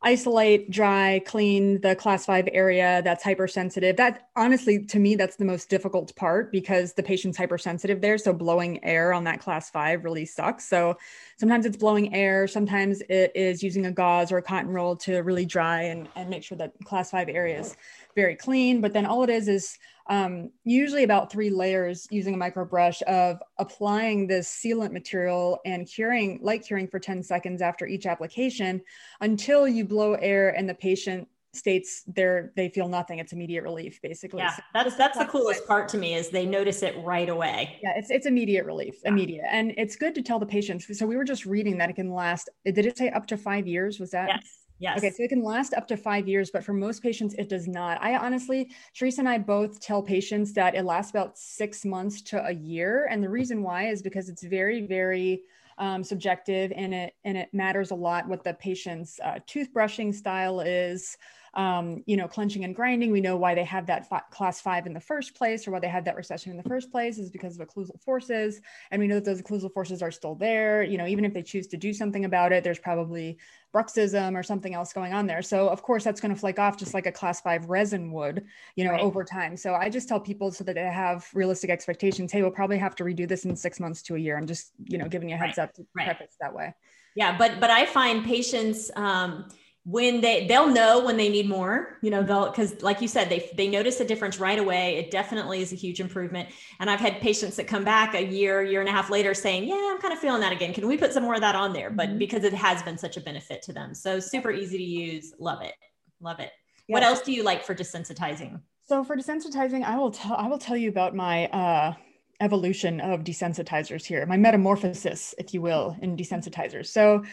isolate, 0.01 0.71
dry, 0.71 1.21
clean 1.25 1.81
the 1.81 1.93
class 1.93 2.25
five 2.25 2.47
area 2.53 3.01
that's 3.03 3.21
hypersensitive. 3.21 3.97
That 3.97 4.29
honestly, 4.35 4.85
to 4.85 4.97
me, 4.97 5.15
that's 5.15 5.35
the 5.35 5.43
most 5.43 5.69
difficult 5.69 6.15
part 6.15 6.53
because 6.53 6.93
the 6.93 7.03
patient's 7.03 7.37
hypersensitive 7.37 7.99
there. 7.99 8.17
So 8.17 8.31
blowing 8.31 8.81
air 8.83 9.11
on 9.11 9.25
that 9.25 9.41
class 9.41 9.69
five 9.69 10.05
really 10.05 10.25
sucks. 10.25 10.65
So 10.69 10.97
sometimes 11.37 11.65
it's 11.65 11.75
blowing 11.75 12.13
air, 12.13 12.47
sometimes 12.47 13.01
it 13.09 13.33
is 13.35 13.61
using 13.61 13.87
a 13.87 13.91
gauze 13.91 14.31
or 14.31 14.37
a 14.37 14.41
cotton 14.41 14.69
roll 14.69 14.95
to 14.97 15.17
really 15.17 15.45
dry 15.45 15.83
and, 15.83 16.07
and 16.15 16.29
make 16.29 16.43
sure 16.43 16.57
that 16.57 16.73
class 16.85 17.11
five 17.11 17.27
area 17.27 17.59
is 17.59 17.75
very 18.15 18.35
clean. 18.35 18.79
But 18.79 18.93
then 18.93 19.05
all 19.05 19.23
it 19.23 19.29
is 19.29 19.49
is 19.49 19.77
um, 20.09 20.51
usually 20.63 21.03
about 21.03 21.31
three 21.31 21.51
layers 21.51 22.07
using 22.09 22.33
a 22.33 22.37
micro 22.37 22.65
brush 22.65 23.01
of 23.07 23.41
applying 23.59 24.25
this 24.25 24.49
sealant 24.49 24.91
material 24.91 25.59
and 25.65 25.87
curing, 25.87 26.39
light 26.41 26.65
curing 26.65 26.87
for 26.87 26.99
10 26.99 27.21
seconds 27.21 27.61
after 27.61 27.85
each 27.85 28.07
application 28.07 28.81
until 29.21 29.67
you 29.67 29.85
blow 29.85 30.15
air 30.15 30.49
and 30.49 30.67
the 30.67 30.73
patient 30.73 31.27
states 31.51 32.03
they're 32.07 32.51
they 32.55 32.69
feel 32.69 32.87
nothing. 32.87 33.17
It's 33.17 33.33
immediate 33.33 33.63
relief 33.63 33.99
basically. 34.03 34.39
Yeah 34.39 34.55
that's 34.73 34.95
that's 34.95 35.17
the 35.17 35.25
coolest 35.25 35.67
part 35.67 35.87
to 35.89 35.97
me 35.97 36.13
is 36.13 36.29
they 36.29 36.45
notice 36.45 36.83
it 36.83 36.95
right 37.03 37.27
away. 37.27 37.79
Yeah 37.81 37.93
it's 37.95 38.11
it's 38.11 38.27
immediate 38.27 38.65
relief 38.65 38.99
yeah. 39.03 39.09
immediate. 39.09 39.45
And 39.49 39.73
it's 39.75 39.95
good 39.95 40.13
to 40.15 40.21
tell 40.21 40.37
the 40.37 40.45
patients 40.45 40.85
so 40.97 41.07
we 41.07 41.17
were 41.17 41.23
just 41.23 41.47
reading 41.47 41.79
that 41.79 41.89
it 41.89 41.95
can 41.95 42.13
last 42.13 42.49
did 42.65 42.85
it 42.85 42.97
say 42.97 43.09
up 43.09 43.25
to 43.27 43.37
five 43.37 43.65
years? 43.65 43.99
Was 43.99 44.11
that 44.11 44.29
yes 44.29 44.68
Yes. 44.79 44.97
Okay, 44.99 45.09
so 45.11 45.23
it 45.23 45.29
can 45.29 45.43
last 45.43 45.73
up 45.73 45.87
to 45.89 45.97
five 45.97 46.27
years, 46.27 46.51
but 46.51 46.63
for 46.63 46.71
most 46.73 47.03
patients, 47.03 47.35
it 47.37 47.49
does 47.49 47.67
not. 47.67 48.01
I 48.01 48.15
honestly, 48.15 48.71
Teresa 48.97 49.19
and 49.21 49.27
I 49.29 49.37
both 49.37 49.81
tell 49.81 50.01
patients 50.01 50.53
that 50.53 50.73
it 50.73 50.83
lasts 50.85 51.11
about 51.11 51.37
six 51.37 51.83
months 51.83 52.21
to 52.23 52.45
a 52.45 52.53
year. 52.53 53.07
And 53.11 53.21
the 53.21 53.29
reason 53.29 53.61
why 53.61 53.89
is 53.89 54.01
because 54.01 54.29
it's 54.29 54.43
very, 54.43 54.87
very 54.87 55.41
um, 55.79 56.03
subjective 56.03 56.71
and 56.75 56.93
it 56.93 57.13
and 57.23 57.37
it 57.37 57.49
matters 57.53 57.91
a 57.91 57.95
lot 57.95 58.27
what 58.27 58.43
the 58.43 58.53
patient's 58.53 59.19
uh, 59.23 59.39
toothbrushing 59.47 60.13
style 60.13 60.59
is 60.59 61.17
um, 61.53 62.03
you 62.05 62.17
know, 62.17 62.27
clenching 62.27 62.63
and 62.63 62.75
grinding. 62.75 63.11
We 63.11 63.21
know 63.21 63.37
why 63.37 63.55
they 63.55 63.63
have 63.63 63.87
that 63.87 64.07
fi- 64.07 64.21
class 64.31 64.61
five 64.61 64.85
in 64.85 64.93
the 64.93 64.99
first 64.99 65.35
place 65.35 65.67
or 65.67 65.71
why 65.71 65.79
they 65.79 65.87
had 65.87 66.05
that 66.05 66.15
recession 66.15 66.51
in 66.51 66.57
the 66.57 66.63
first 66.63 66.91
place 66.91 67.17
is 67.17 67.29
because 67.29 67.59
of 67.59 67.67
occlusal 67.67 67.99
forces. 68.01 68.61
And 68.91 68.99
we 69.01 69.07
know 69.07 69.15
that 69.15 69.25
those 69.25 69.41
occlusal 69.41 69.73
forces 69.73 70.01
are 70.01 70.11
still 70.11 70.35
there. 70.35 70.83
You 70.83 70.97
know, 70.97 71.07
even 71.07 71.25
if 71.25 71.33
they 71.33 71.43
choose 71.43 71.67
to 71.67 71.77
do 71.77 71.93
something 71.93 72.25
about 72.25 72.51
it, 72.51 72.63
there's 72.63 72.79
probably 72.79 73.37
bruxism 73.73 74.35
or 74.35 74.43
something 74.43 74.73
else 74.73 74.93
going 74.93 75.13
on 75.13 75.27
there. 75.27 75.41
So 75.41 75.69
of 75.69 75.83
course 75.83 76.03
that's 76.03 76.19
going 76.19 76.33
to 76.33 76.39
flake 76.39 76.57
off 76.59 76.77
just 76.77 76.93
like 76.93 77.05
a 77.05 77.11
class 77.11 77.41
five 77.41 77.69
resin 77.69 78.11
would, 78.11 78.45
you 78.75 78.83
know, 78.83 78.91
right. 78.91 79.01
over 79.01 79.23
time. 79.23 79.55
So 79.57 79.75
I 79.75 79.89
just 79.89 80.07
tell 80.07 80.19
people 80.19 80.51
so 80.51 80.63
that 80.63 80.73
they 80.73 80.81
have 80.81 81.27
realistic 81.33 81.69
expectations. 81.69 82.31
Hey, 82.31 82.41
we'll 82.41 82.51
probably 82.51 82.79
have 82.79 82.95
to 82.95 83.03
redo 83.03 83.27
this 83.27 83.45
in 83.45 83.55
six 83.55 83.79
months 83.79 84.01
to 84.03 84.15
a 84.15 84.19
year. 84.19 84.37
I'm 84.37 84.47
just, 84.47 84.71
you 84.85 84.97
know, 84.97 85.07
giving 85.07 85.29
you 85.29 85.35
a 85.35 85.37
heads 85.37 85.57
right. 85.57 85.65
up 85.65 85.73
to 85.75 85.85
right. 85.95 86.05
preface 86.05 86.35
that 86.41 86.53
way. 86.53 86.73
Yeah, 87.15 87.37
but 87.37 87.59
but 87.59 87.69
I 87.69 87.85
find 87.85 88.23
patients 88.23 88.91
um 88.95 89.49
when 89.85 90.19
they 90.21 90.45
they'll 90.45 90.67
know 90.67 91.05
when 91.05 91.15
they 91.15 91.29
need 91.29 91.47
more 91.47 91.97
you 92.01 92.11
know 92.11 92.21
they'll 92.21 92.49
because 92.49 92.81
like 92.81 93.01
you 93.01 93.07
said 93.07 93.29
they 93.29 93.49
they 93.55 93.67
notice 93.67 93.99
a 93.99 94.05
difference 94.05 94.39
right 94.39 94.59
away. 94.59 94.97
It 94.97 95.09
definitely 95.09 95.61
is 95.61 95.71
a 95.71 95.75
huge 95.75 95.99
improvement. 95.99 96.49
And 96.79 96.89
i've 96.89 96.99
had 96.99 97.21
patients 97.21 97.55
that 97.55 97.67
come 97.67 97.83
back 97.83 98.13
a 98.13 98.23
year 98.23 98.61
year 98.61 98.81
and 98.81 98.89
a 98.89 98.91
half 98.91 99.09
later 99.09 99.33
saying 99.33 99.67
yeah 99.67 99.89
i'm 99.91 99.99
kind 99.99 100.13
of 100.13 100.19
feeling 100.19 100.41
that 100.41 100.51
again. 100.51 100.73
Can 100.73 100.87
we 100.87 100.97
put 100.97 101.13
some 101.13 101.23
more 101.23 101.35
of 101.35 101.41
that 101.41 101.55
on 101.55 101.71
there? 101.73 101.89
But 101.89 102.09
mm-hmm. 102.09 102.17
because 102.17 102.43
it 102.43 102.53
has 102.53 102.83
been 102.83 102.97
such 102.97 103.17
a 103.17 103.21
benefit 103.21 103.61
to 103.63 103.73
them. 103.73 103.95
So 103.95 104.19
super 104.19 104.51
easy 104.51 104.77
to 104.77 104.83
use. 104.83 105.33
Love 105.39 105.61
it. 105.61 105.73
Love 106.19 106.39
it. 106.39 106.51
Yes. 106.87 106.93
what 106.93 107.03
else 107.03 107.21
do 107.21 107.31
you 107.31 107.43
like 107.43 107.63
for 107.63 107.73
desensitizing? 107.73 108.59
So 108.85 109.03
for 109.03 109.15
desensitizing 109.15 109.83
i 109.83 109.97
will 109.97 110.11
tell 110.11 110.35
i 110.35 110.47
will 110.47 110.59
tell 110.59 110.77
you 110.77 110.89
about 110.89 111.15
my 111.15 111.47
uh 111.47 111.93
evolution 112.41 113.01
of 113.01 113.23
desensitizers 113.23 114.05
here 114.05 114.25
my 114.25 114.37
metamorphosis 114.37 115.35
if 115.37 115.53
you 115.53 115.61
will 115.61 115.95
in 116.01 116.17
desensitizers. 116.17 116.87
So 116.87 117.23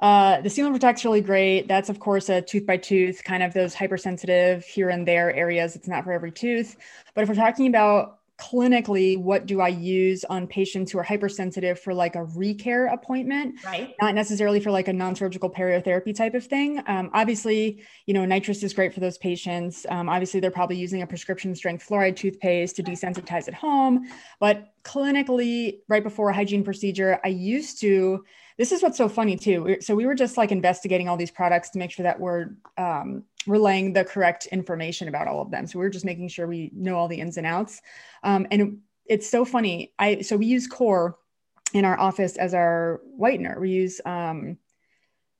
uh, 0.00 0.40
the 0.40 0.48
sealant 0.48 0.72
Protect's 0.72 1.04
really 1.04 1.20
great. 1.20 1.68
That's 1.68 1.88
of 1.88 2.00
course 2.00 2.28
a 2.28 2.40
tooth 2.40 2.66
by 2.66 2.78
tooth, 2.78 3.22
kind 3.22 3.42
of 3.42 3.52
those 3.52 3.74
hypersensitive 3.74 4.64
here 4.64 4.88
and 4.88 5.06
there 5.06 5.32
areas. 5.34 5.76
It's 5.76 5.88
not 5.88 6.04
for 6.04 6.12
every 6.12 6.32
tooth. 6.32 6.76
But 7.14 7.22
if 7.22 7.28
we're 7.28 7.34
talking 7.34 7.66
about 7.66 8.20
clinically, 8.40 9.18
what 9.18 9.44
do 9.44 9.60
I 9.60 9.68
use 9.68 10.24
on 10.24 10.46
patients 10.46 10.90
who 10.90 10.98
are 10.98 11.02
hypersensitive 11.02 11.78
for 11.78 11.92
like 11.92 12.16
a 12.16 12.24
recare 12.24 12.90
appointment? 12.92 13.62
Right. 13.64 13.94
Not 14.00 14.14
necessarily 14.14 14.60
for 14.60 14.70
like 14.70 14.88
a 14.88 14.92
non-surgical 14.92 15.50
periotherapy 15.50 16.16
type 16.16 16.34
of 16.34 16.46
thing. 16.46 16.82
Um, 16.86 17.10
obviously, 17.12 17.84
you 18.06 18.14
know, 18.14 18.24
nitrous 18.24 18.62
is 18.62 18.72
great 18.72 18.94
for 18.94 19.00
those 19.00 19.18
patients. 19.18 19.84
Um, 19.90 20.08
obviously, 20.08 20.40
they're 20.40 20.50
probably 20.50 20.78
using 20.78 21.02
a 21.02 21.06
prescription 21.06 21.54
strength 21.54 21.86
fluoride 21.86 22.16
toothpaste 22.16 22.76
to 22.76 22.82
desensitize 22.82 23.46
at 23.46 23.54
home. 23.54 24.08
But 24.38 24.72
clinically, 24.84 25.80
right 25.88 26.02
before 26.02 26.30
a 26.30 26.34
hygiene 26.34 26.64
procedure, 26.64 27.20
I 27.22 27.28
used 27.28 27.80
to 27.82 28.24
this 28.58 28.72
is 28.72 28.82
what's 28.82 28.98
so 28.98 29.08
funny 29.08 29.36
too. 29.36 29.76
So 29.80 29.94
we 29.94 30.06
were 30.06 30.14
just 30.14 30.36
like 30.36 30.52
investigating 30.52 31.08
all 31.08 31.16
these 31.16 31.30
products 31.30 31.70
to 31.70 31.78
make 31.78 31.90
sure 31.90 32.04
that 32.04 32.20
we're 32.20 32.50
um, 32.76 33.24
relaying 33.46 33.92
the 33.92 34.04
correct 34.04 34.46
information 34.46 35.08
about 35.08 35.28
all 35.28 35.40
of 35.40 35.50
them. 35.50 35.66
So 35.66 35.78
we 35.78 35.86
are 35.86 35.90
just 35.90 36.04
making 36.04 36.28
sure 36.28 36.46
we 36.46 36.70
know 36.74 36.96
all 36.96 37.08
the 37.08 37.20
ins 37.20 37.36
and 37.36 37.46
outs. 37.46 37.80
Um, 38.22 38.46
and 38.50 38.78
it's 39.06 39.28
so 39.28 39.44
funny. 39.44 39.92
I 39.98 40.20
so 40.20 40.36
we 40.36 40.46
use 40.46 40.68
KöR 40.68 41.14
in 41.72 41.84
our 41.84 41.98
office 41.98 42.36
as 42.36 42.54
our 42.54 43.00
whitener. 43.18 43.60
We 43.60 43.70
use 43.70 44.00
um, 44.04 44.58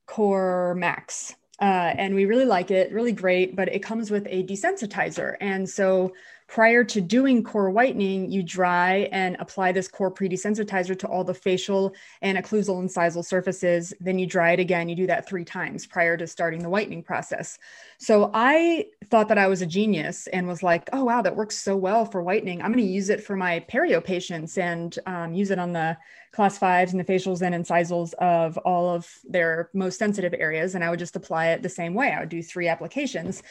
KöR 0.06 0.76
Max. 0.76 1.34
Uh, 1.60 1.92
and 1.98 2.14
we 2.14 2.24
really 2.24 2.46
like 2.46 2.70
it, 2.70 2.90
really 2.90 3.12
great, 3.12 3.54
but 3.54 3.68
it 3.68 3.80
comes 3.80 4.10
with 4.10 4.26
a 4.30 4.42
desensitizer. 4.44 5.36
And 5.42 5.68
so 5.68 6.14
prior 6.50 6.82
to 6.82 7.00
doing 7.00 7.44
KöR 7.44 7.72
whitening, 7.72 8.28
you 8.28 8.42
dry 8.42 9.08
and 9.12 9.36
apply 9.38 9.70
this 9.70 9.86
KöR 9.88 10.12
pre-desensitizer 10.12 10.98
to 10.98 11.06
all 11.06 11.22
the 11.22 11.32
facial 11.32 11.94
and 12.22 12.36
occlusal 12.36 12.82
incisal 12.82 13.24
surfaces. 13.24 13.94
Then 14.00 14.18
you 14.18 14.26
dry 14.26 14.50
it 14.50 14.58
again. 14.58 14.88
You 14.88 14.96
do 14.96 15.06
that 15.06 15.28
three 15.28 15.44
times 15.44 15.86
prior 15.86 16.16
to 16.16 16.26
starting 16.26 16.60
the 16.60 16.68
whitening 16.68 17.04
process. 17.04 17.56
So 17.98 18.32
I 18.34 18.86
thought 19.10 19.28
that 19.28 19.38
I 19.38 19.46
was 19.46 19.62
a 19.62 19.66
genius 19.66 20.26
and 20.26 20.48
was 20.48 20.60
like, 20.60 20.90
oh, 20.92 21.04
wow, 21.04 21.22
that 21.22 21.36
works 21.36 21.56
so 21.56 21.76
well 21.76 22.04
for 22.04 22.20
whitening. 22.20 22.60
I'm 22.60 22.72
going 22.72 22.84
to 22.84 22.92
use 22.92 23.10
it 23.10 23.22
for 23.22 23.36
my 23.36 23.64
perio 23.70 24.02
patients 24.02 24.58
and 24.58 24.98
um, 25.06 25.32
use 25.32 25.52
it 25.52 25.60
on 25.60 25.72
the 25.72 25.96
class 26.32 26.58
fives 26.58 26.92
and 26.92 27.00
the 27.00 27.12
facials 27.12 27.42
and 27.42 27.54
incisals 27.54 28.12
of 28.14 28.56
all 28.58 28.90
of 28.90 29.08
their 29.24 29.70
most 29.72 29.98
sensitive 29.98 30.34
areas. 30.36 30.74
And 30.74 30.82
I 30.82 30.90
would 30.90 30.98
just 30.98 31.16
apply 31.16 31.48
it 31.48 31.62
the 31.62 31.68
same 31.68 31.94
way. 31.94 32.12
I 32.12 32.20
would 32.20 32.28
do 32.28 32.42
three 32.42 32.66
applications. 32.66 33.42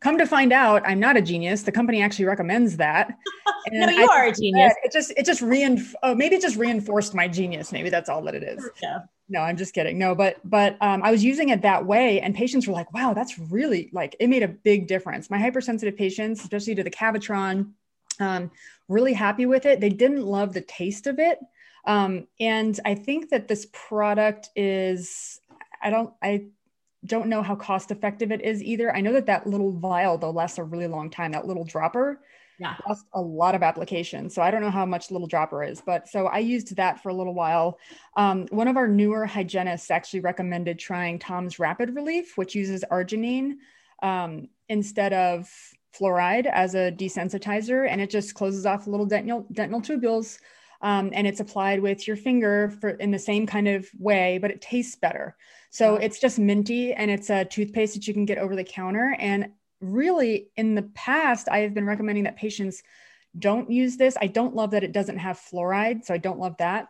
Come 0.00 0.18
to 0.18 0.26
find 0.26 0.52
out, 0.52 0.82
I'm 0.86 1.00
not 1.00 1.16
a 1.16 1.22
genius. 1.22 1.62
The 1.62 1.72
company 1.72 2.02
actually 2.02 2.26
recommends 2.26 2.76
that. 2.76 3.16
no, 3.72 3.88
you 3.88 4.08
I, 4.08 4.16
are 4.16 4.26
a 4.26 4.32
genius. 4.32 4.72
It 4.84 4.92
just 4.92 5.12
it 5.16 5.26
just 5.26 5.42
reinf- 5.42 5.94
oh, 6.02 6.14
maybe 6.14 6.36
it 6.36 6.42
just 6.42 6.56
reinforced 6.56 7.14
my 7.14 7.26
genius. 7.26 7.72
Maybe 7.72 7.90
that's 7.90 8.08
all 8.08 8.22
that 8.22 8.34
it 8.34 8.42
is. 8.44 8.68
Yeah. 8.82 9.00
No, 9.28 9.40
I'm 9.40 9.56
just 9.56 9.74
kidding. 9.74 9.98
No, 9.98 10.14
but 10.14 10.38
but 10.44 10.76
um, 10.80 11.02
I 11.02 11.10
was 11.10 11.22
using 11.22 11.50
it 11.50 11.62
that 11.62 11.84
way, 11.84 12.20
and 12.20 12.34
patients 12.34 12.66
were 12.66 12.72
like, 12.72 12.92
"Wow, 12.94 13.12
that's 13.12 13.38
really 13.38 13.90
like 13.92 14.16
it 14.20 14.28
made 14.28 14.42
a 14.42 14.48
big 14.48 14.86
difference." 14.86 15.30
My 15.30 15.38
hypersensitive 15.38 15.96
patients, 15.96 16.40
especially 16.40 16.76
to 16.76 16.84
the 16.84 16.90
Cavitron, 16.90 17.72
um, 18.20 18.50
really 18.88 19.12
happy 19.12 19.46
with 19.46 19.66
it. 19.66 19.80
They 19.80 19.90
didn't 19.90 20.24
love 20.24 20.54
the 20.54 20.62
taste 20.62 21.06
of 21.06 21.18
it, 21.18 21.38
um, 21.84 22.26
and 22.40 22.78
I 22.86 22.94
think 22.94 23.30
that 23.30 23.48
this 23.48 23.66
product 23.72 24.48
is. 24.56 25.40
I 25.82 25.90
don't. 25.90 26.12
I 26.22 26.46
don't 27.04 27.28
know 27.28 27.42
how 27.42 27.54
cost 27.54 27.90
effective 27.90 28.32
it 28.32 28.42
is 28.42 28.62
either. 28.62 28.94
I 28.94 29.00
know 29.00 29.12
that 29.12 29.26
that 29.26 29.46
little 29.46 29.72
vial 29.72 30.18
though 30.18 30.30
lasts 30.30 30.58
a 30.58 30.64
really 30.64 30.88
long 30.88 31.10
time. 31.10 31.32
That 31.32 31.46
little 31.46 31.64
dropper 31.64 32.20
yeah. 32.58 32.74
lasts 32.86 33.04
a 33.14 33.20
lot 33.20 33.54
of 33.54 33.62
applications. 33.62 34.34
So 34.34 34.42
I 34.42 34.50
don't 34.50 34.60
know 34.60 34.70
how 34.70 34.84
much 34.84 35.10
little 35.10 35.26
dropper 35.26 35.62
is, 35.62 35.80
but 35.80 36.08
so 36.08 36.26
I 36.26 36.38
used 36.38 36.74
that 36.76 37.02
for 37.02 37.10
a 37.10 37.14
little 37.14 37.34
while. 37.34 37.78
Um, 38.16 38.46
one 38.50 38.68
of 38.68 38.76
our 38.76 38.88
newer 38.88 39.26
hygienists 39.26 39.90
actually 39.90 40.20
recommended 40.20 40.78
trying 40.78 41.18
Tom's 41.18 41.58
Rapid 41.58 41.94
Relief, 41.94 42.36
which 42.36 42.54
uses 42.54 42.84
arginine 42.90 43.54
um, 44.02 44.48
instead 44.68 45.12
of 45.12 45.48
fluoride 45.98 46.46
as 46.46 46.74
a 46.74 46.92
desensitizer, 46.92 47.88
and 47.88 48.00
it 48.00 48.10
just 48.10 48.34
closes 48.34 48.66
off 48.66 48.86
little 48.86 49.06
dentinal, 49.06 49.46
dentinal 49.52 49.80
tubules. 49.80 50.38
Um, 50.80 51.10
and 51.12 51.26
it's 51.26 51.40
applied 51.40 51.80
with 51.80 52.06
your 52.06 52.16
finger 52.16 52.70
for 52.80 52.90
in 52.90 53.10
the 53.10 53.18
same 53.18 53.46
kind 53.46 53.66
of 53.66 53.88
way, 53.98 54.38
but 54.38 54.50
it 54.50 54.60
tastes 54.60 54.94
better. 54.94 55.36
So 55.70 55.96
it's 55.96 56.20
just 56.20 56.38
minty 56.38 56.94
and 56.94 57.10
it's 57.10 57.30
a 57.30 57.44
toothpaste 57.44 57.94
that 57.94 58.06
you 58.06 58.14
can 58.14 58.24
get 58.24 58.38
over 58.38 58.54
the 58.54 58.64
counter. 58.64 59.16
And 59.18 59.50
really, 59.80 60.48
in 60.56 60.74
the 60.74 60.82
past, 60.94 61.48
I 61.50 61.58
have 61.58 61.74
been 61.74 61.86
recommending 61.86 62.24
that 62.24 62.36
patients 62.36 62.82
don't 63.38 63.70
use 63.70 63.96
this. 63.96 64.16
I 64.20 64.28
don't 64.28 64.54
love 64.54 64.70
that 64.70 64.84
it 64.84 64.92
doesn't 64.92 65.18
have 65.18 65.38
fluoride. 65.38 66.04
So 66.04 66.14
I 66.14 66.18
don't 66.18 66.38
love 66.38 66.56
that. 66.58 66.88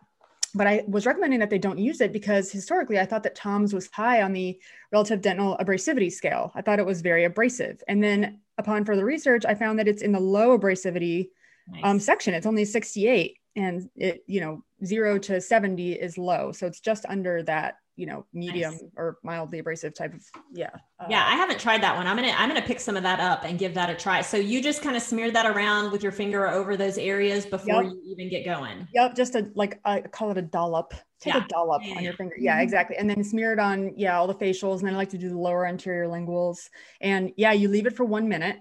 but 0.55 0.65
I 0.65 0.83
was 0.87 1.05
recommending 1.05 1.39
that 1.41 1.51
they 1.51 1.59
don't 1.59 1.77
use 1.77 2.01
it 2.01 2.11
because 2.11 2.51
historically 2.51 2.99
I 2.99 3.05
thought 3.05 3.21
that 3.23 3.35
Tom's 3.35 3.71
was 3.71 3.87
high 3.91 4.23
on 4.23 4.33
the 4.33 4.59
relative 4.91 5.21
dental 5.21 5.55
abrasivity 5.59 6.11
scale. 6.11 6.51
I 6.55 6.61
thought 6.63 6.79
it 6.79 6.85
was 6.85 7.01
very 7.01 7.25
abrasive. 7.25 7.83
And 7.87 8.03
then 8.03 8.39
upon 8.57 8.83
further 8.83 9.05
research, 9.05 9.45
I 9.45 9.53
found 9.53 9.77
that 9.77 9.87
it's 9.87 10.01
in 10.01 10.11
the 10.11 10.19
low 10.19 10.57
abrasivity 10.57 11.29
um, 11.67 11.73
nice. 11.73 11.81
um, 11.83 11.99
section. 11.99 12.33
It's 12.33 12.47
only 12.47 12.65
68 12.65 13.37
and 13.55 13.89
it, 13.95 14.23
you 14.27 14.41
know, 14.41 14.63
zero 14.85 15.17
to 15.19 15.41
70 15.41 15.93
is 15.93 16.17
low. 16.17 16.51
So 16.51 16.67
it's 16.67 16.79
just 16.79 17.05
under 17.07 17.43
that 17.43 17.75
you 17.99 18.05
know 18.05 18.25
medium 18.33 18.71
nice. 18.71 18.83
or 18.95 19.17
mildly 19.23 19.59
abrasive 19.59 19.93
type 19.93 20.13
of 20.13 20.21
yeah 20.53 20.69
uh, 21.01 21.05
yeah 21.09 21.25
i 21.27 21.35
haven't 21.35 21.59
tried 21.59 21.83
that 21.83 21.97
one 21.97 22.07
i'm 22.07 22.15
gonna 22.15 22.33
i'm 22.37 22.47
gonna 22.47 22.61
pick 22.61 22.79
some 22.79 22.95
of 22.95 23.03
that 23.03 23.19
up 23.19 23.43
and 23.43 23.59
give 23.59 23.73
that 23.73 23.89
a 23.89 23.93
try 23.93 24.21
so 24.21 24.37
you 24.37 24.63
just 24.63 24.81
kind 24.81 24.95
of 24.95 25.01
smear 25.01 25.29
that 25.29 25.45
around 25.45 25.91
with 25.91 26.01
your 26.01 26.13
finger 26.13 26.47
over 26.47 26.77
those 26.77 26.97
areas 26.97 27.45
before 27.45 27.83
yep. 27.83 27.91
you 27.91 28.01
even 28.05 28.29
get 28.29 28.45
going 28.45 28.87
yep 28.93 29.13
just 29.17 29.35
a 29.35 29.51
like 29.53 29.81
i 29.83 29.99
call 29.99 30.31
it 30.31 30.37
a 30.37 30.41
dollop 30.41 30.93
take 31.19 31.33
yeah. 31.33 31.43
a 31.43 31.47
dollop 31.49 31.81
yeah. 31.83 31.95
on 31.95 32.03
your 32.03 32.13
finger 32.13 32.35
yeah 32.39 32.53
mm-hmm. 32.53 32.61
exactly 32.61 32.95
and 32.95 33.09
then 33.09 33.21
smear 33.21 33.51
it 33.51 33.59
on 33.59 33.91
yeah 33.97 34.17
all 34.17 34.27
the 34.27 34.35
facials 34.35 34.79
and 34.79 34.87
then 34.87 34.93
i 34.93 34.97
like 34.97 35.09
to 35.09 35.17
do 35.17 35.27
the 35.27 35.37
lower 35.37 35.67
anterior 35.67 36.07
linguals 36.07 36.69
and 37.01 37.33
yeah 37.35 37.51
you 37.51 37.67
leave 37.67 37.85
it 37.85 37.97
for 37.97 38.05
one 38.05 38.29
minute 38.29 38.59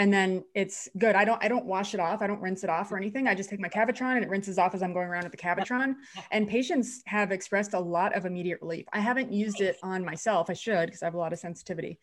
and 0.00 0.10
then 0.10 0.42
it's 0.54 0.88
good. 0.96 1.14
I 1.14 1.26
don't 1.26 1.44
I 1.44 1.48
don't 1.48 1.66
wash 1.66 1.92
it 1.92 2.00
off. 2.00 2.22
I 2.22 2.26
don't 2.26 2.40
rinse 2.40 2.64
it 2.64 2.70
off 2.70 2.90
or 2.90 2.96
anything. 2.96 3.28
I 3.28 3.34
just 3.34 3.50
take 3.50 3.60
my 3.60 3.68
Cavitron 3.68 4.14
and 4.14 4.24
it 4.24 4.30
rinses 4.30 4.56
off 4.56 4.74
as 4.74 4.82
I'm 4.82 4.94
going 4.94 5.08
around 5.08 5.24
with 5.24 5.32
the 5.32 5.38
Cavitron. 5.38 5.96
And 6.30 6.48
patients 6.48 7.02
have 7.04 7.32
expressed 7.32 7.74
a 7.74 7.78
lot 7.78 8.16
of 8.16 8.24
immediate 8.24 8.62
relief. 8.62 8.86
I 8.94 9.00
haven't 9.00 9.30
used 9.30 9.60
it 9.60 9.76
on 9.82 10.02
myself. 10.02 10.48
I 10.48 10.54
should 10.54 10.86
because 10.86 11.02
I 11.02 11.04
have 11.04 11.12
a 11.12 11.18
lot 11.18 11.34
of 11.34 11.38
sensitivity. 11.38 11.98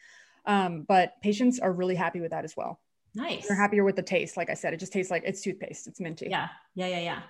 Um, 0.46 0.86
but 0.88 1.14
patients 1.24 1.58
are 1.58 1.74
really 1.74 1.96
happy 1.96 2.22
with 2.22 2.30
that 2.30 2.46
as 2.46 2.56
well. 2.56 2.80
Nice. 3.16 3.48
They're 3.48 3.58
happier 3.58 3.84
with 3.84 3.96
the 3.96 4.04
taste. 4.04 4.38
Like 4.38 4.52
I 4.52 4.54
said, 4.54 4.76
it 4.76 4.78
just 4.78 4.94
tastes 4.94 5.10
like 5.10 5.24
it's 5.26 5.42
toothpaste. 5.42 5.88
It's 5.88 6.00
minty. 6.00 6.28
Yeah. 6.30 6.50
Yeah. 6.76 6.86
Yeah. 6.86 7.00
Yeah. 7.00 7.22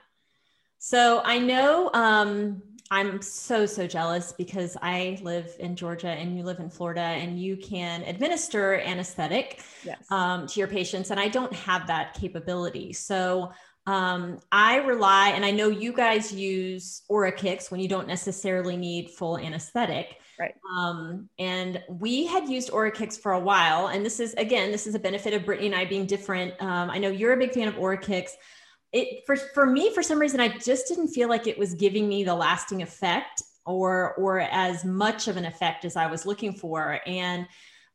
So 0.80 1.22
I 1.24 1.40
know 1.40 1.90
um, 1.94 2.62
I'm 2.90 3.22
so, 3.22 3.66
so 3.66 3.88
jealous 3.88 4.32
because 4.32 4.78
I 4.82 5.20
live 5.22 5.56
in 5.60 5.76
Georgia 5.76 6.10
and 6.10 6.38
you 6.38 6.44
live 6.44 6.60
in 6.60 6.70
Florida 6.70 7.02
and 7.02 7.40
you 7.40 7.58
can 7.58 8.04
administer 8.04 8.76
anesthetic 8.76 9.62
yes. 9.84 9.98
um, 10.10 10.48
to 10.48 10.60
your 10.60 10.68
patients. 10.70 11.12
And 11.12 11.20
I 11.20 11.28
don't 11.28 11.54
have 11.54 11.88
that 11.88 12.14
capability. 12.14 12.94
So 12.94 13.52
um, 13.88 14.40
I 14.52 14.78
rely, 14.78 15.30
and 15.30 15.46
I 15.46 15.52
know 15.52 15.70
you 15.70 15.94
guys 15.94 16.34
use 16.34 17.04
Oraqix 17.10 17.72
when 17.72 17.80
you 17.80 17.88
don't 17.88 18.08
necessarily 18.08 18.76
need 18.76 19.10
full 19.12 19.38
anesthetic. 19.38 20.18
Right. 20.40 20.54
Um, 20.78 21.30
and 21.40 21.82
we 21.90 22.28
had 22.28 22.48
used 22.48 22.70
Oraqix 22.70 23.20
for 23.20 23.32
a 23.32 23.40
while. 23.40 23.88
And 23.88 24.06
this 24.06 24.20
is, 24.20 24.34
again, 24.36 24.72
this 24.72 24.88
is 24.88 24.94
a 24.94 25.00
benefit 25.00 25.34
of 25.34 25.46
Brittany 25.46 25.68
and 25.68 25.76
I 25.76 25.86
being 25.86 26.06
different. 26.06 26.54
Um, 26.62 26.90
I 26.90 27.00
know 27.00 27.10
you're 27.10 27.34
a 27.34 27.38
big 27.38 27.54
fan 27.54 27.68
of 27.68 27.76
Oraqix 27.76 28.32
it 28.94 29.24
for 29.26 29.36
for 29.36 29.66
me 29.66 29.94
for 29.94 30.02
some 30.02 30.20
reason 30.20 30.40
I 30.40 30.58
just 30.58 30.88
didn't 30.88 31.10
feel 31.10 31.30
like 31.30 31.48
it 31.48 31.58
was 31.58 31.74
giving 31.74 32.08
me 32.08 32.24
the 32.24 32.36
lasting 32.36 32.82
effect 32.82 33.44
or 33.66 34.14
or 34.16 34.40
as 34.40 34.86
much 34.86 35.28
of 35.28 35.38
an 35.38 35.46
effect 35.46 35.86
as 35.86 35.96
I 35.96 36.08
was 36.08 36.26
looking 36.26 36.54
for. 36.54 37.00
And 37.06 37.48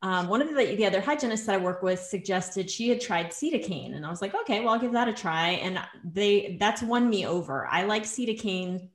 um, 0.03 0.27
one 0.29 0.43
of 0.43 0.49
the, 0.49 0.75
the 0.75 0.85
other 0.85 1.01
hygienists 1.01 1.47
that 1.47 1.55
I 1.55 1.59
work 1.59 1.83
with 1.83 2.01
suggested 2.01 2.69
she 2.69 2.89
had 2.89 3.01
tried 3.01 3.31
Cetacaine, 3.31 3.95
and 3.95 4.05
I 4.05 4.11
was 4.11 4.21
like, 4.21 4.35
okay, 4.35 4.61
well, 4.61 4.75
I'll 4.75 4.81
give 4.81 4.93
that 4.93 5.09
a 5.09 5.13
try. 5.13 5.51
And 5.51 5.81
they 6.05 6.57
that's 6.61 6.83
won 6.83 7.09
me 7.09 7.27
over. 7.27 7.67
I 7.67 7.85
like 7.85 8.03
Cetacaine 8.03 8.89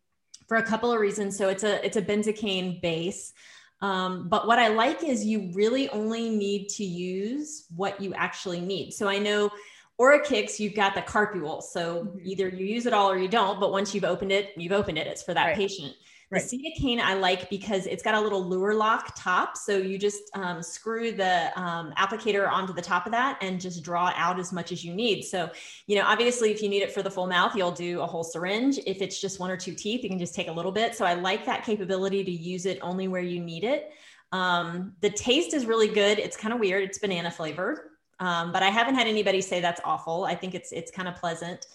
for 0.47 0.57
a 0.57 0.63
couple 0.63 0.91
of 0.91 0.99
reasons. 0.99 1.37
So 1.37 1.49
it's 1.49 1.63
a 1.63 1.83
it's 1.85 1.97
a 1.97 2.01
benzocaine 2.01 2.81
base. 2.81 3.33
Um, 3.81 4.27
but 4.27 4.47
what 4.47 4.59
I 4.59 4.69
like 4.69 5.03
is 5.03 5.23
you 5.23 5.51
really 5.53 5.87
only 5.89 6.29
need 6.29 6.69
to 6.69 6.83
use 6.83 7.65
what 7.75 8.01
you 8.01 8.13
actually 8.15 8.59
need. 8.59 8.91
So 8.91 9.07
I 9.07 9.19
know 9.19 9.51
Oraqix, 9.99 10.59
you've 10.59 10.75
got 10.75 10.93
the 10.93 11.01
carpule. 11.01 11.61
So 11.61 12.05
mm-hmm. 12.05 12.19
either 12.23 12.49
you 12.49 12.65
use 12.65 12.85
it 12.85 12.93
all 12.93 13.09
or 13.09 13.17
you 13.17 13.27
don't, 13.27 13.59
but 13.59 13.71
once 13.71 13.95
you've 13.95 14.03
opened 14.03 14.31
it, 14.31 14.51
you've 14.55 14.71
opened 14.71 14.97
it. 14.97 15.07
It's 15.07 15.23
for 15.23 15.33
that 15.33 15.45
right. 15.45 15.55
patient. 15.55 15.93
The 16.29 16.97
right. 16.97 16.99
I 17.01 17.13
like 17.13 17.49
because 17.49 17.85
it's 17.85 18.03
got 18.03 18.13
a 18.13 18.19
little 18.19 18.43
luer 18.43 18.73
lock 18.73 19.13
top. 19.15 19.55
So 19.55 19.77
you 19.77 19.97
just 19.97 20.23
um, 20.33 20.61
screw 20.61 21.13
the 21.13 21.57
um, 21.57 21.93
applicator 21.97 22.51
onto 22.51 22.73
the 22.73 22.81
top 22.81 23.05
of 23.05 23.13
that 23.13 23.37
and 23.41 23.61
just 23.61 23.81
draw 23.81 24.11
out 24.13 24.37
as 24.37 24.51
much 24.51 24.73
as 24.73 24.83
you 24.83 24.93
need. 24.93 25.23
So, 25.23 25.49
you 25.87 25.95
know, 25.95 26.03
obviously, 26.05 26.51
if 26.51 26.61
you 26.61 26.67
need 26.67 26.81
it 26.81 26.91
for 26.91 27.01
the 27.01 27.09
full 27.09 27.27
mouth, 27.27 27.55
you'll 27.55 27.71
do 27.71 28.01
a 28.01 28.05
whole 28.05 28.25
syringe. 28.25 28.77
If 28.85 29.01
it's 29.01 29.21
just 29.21 29.39
one 29.39 29.49
or 29.49 29.55
two 29.55 29.73
teeth, 29.73 30.03
you 30.03 30.09
can 30.09 30.19
just 30.19 30.35
take 30.35 30.49
a 30.49 30.51
little 30.51 30.73
bit. 30.73 30.95
So 30.95 31.05
I 31.05 31.13
like 31.13 31.45
that 31.45 31.63
capability 31.63 32.25
to 32.25 32.31
use 32.31 32.65
it 32.65 32.77
only 32.81 33.07
where 33.07 33.21
you 33.21 33.39
need 33.39 33.63
it. 33.63 33.91
Um, 34.33 34.95
the 34.99 35.09
taste 35.09 35.53
is 35.53 35.65
really 35.65 35.87
good. 35.87 36.19
It's 36.19 36.35
kind 36.35 36.53
of 36.53 36.59
weird. 36.59 36.83
It's 36.83 36.99
banana 36.99 37.31
flavored. 37.31 37.79
Um, 38.19 38.51
but 38.51 38.63
I 38.63 38.69
haven't 38.69 38.95
had 38.95 39.07
anybody 39.07 39.41
say 39.41 39.61
that's 39.61 39.81
awful. 39.83 40.25
I 40.25 40.35
think 40.35 40.55
it's 40.55 40.71
it's 40.71 40.91
kind 40.91 41.07
of 41.07 41.15
pleasant. 41.15 41.67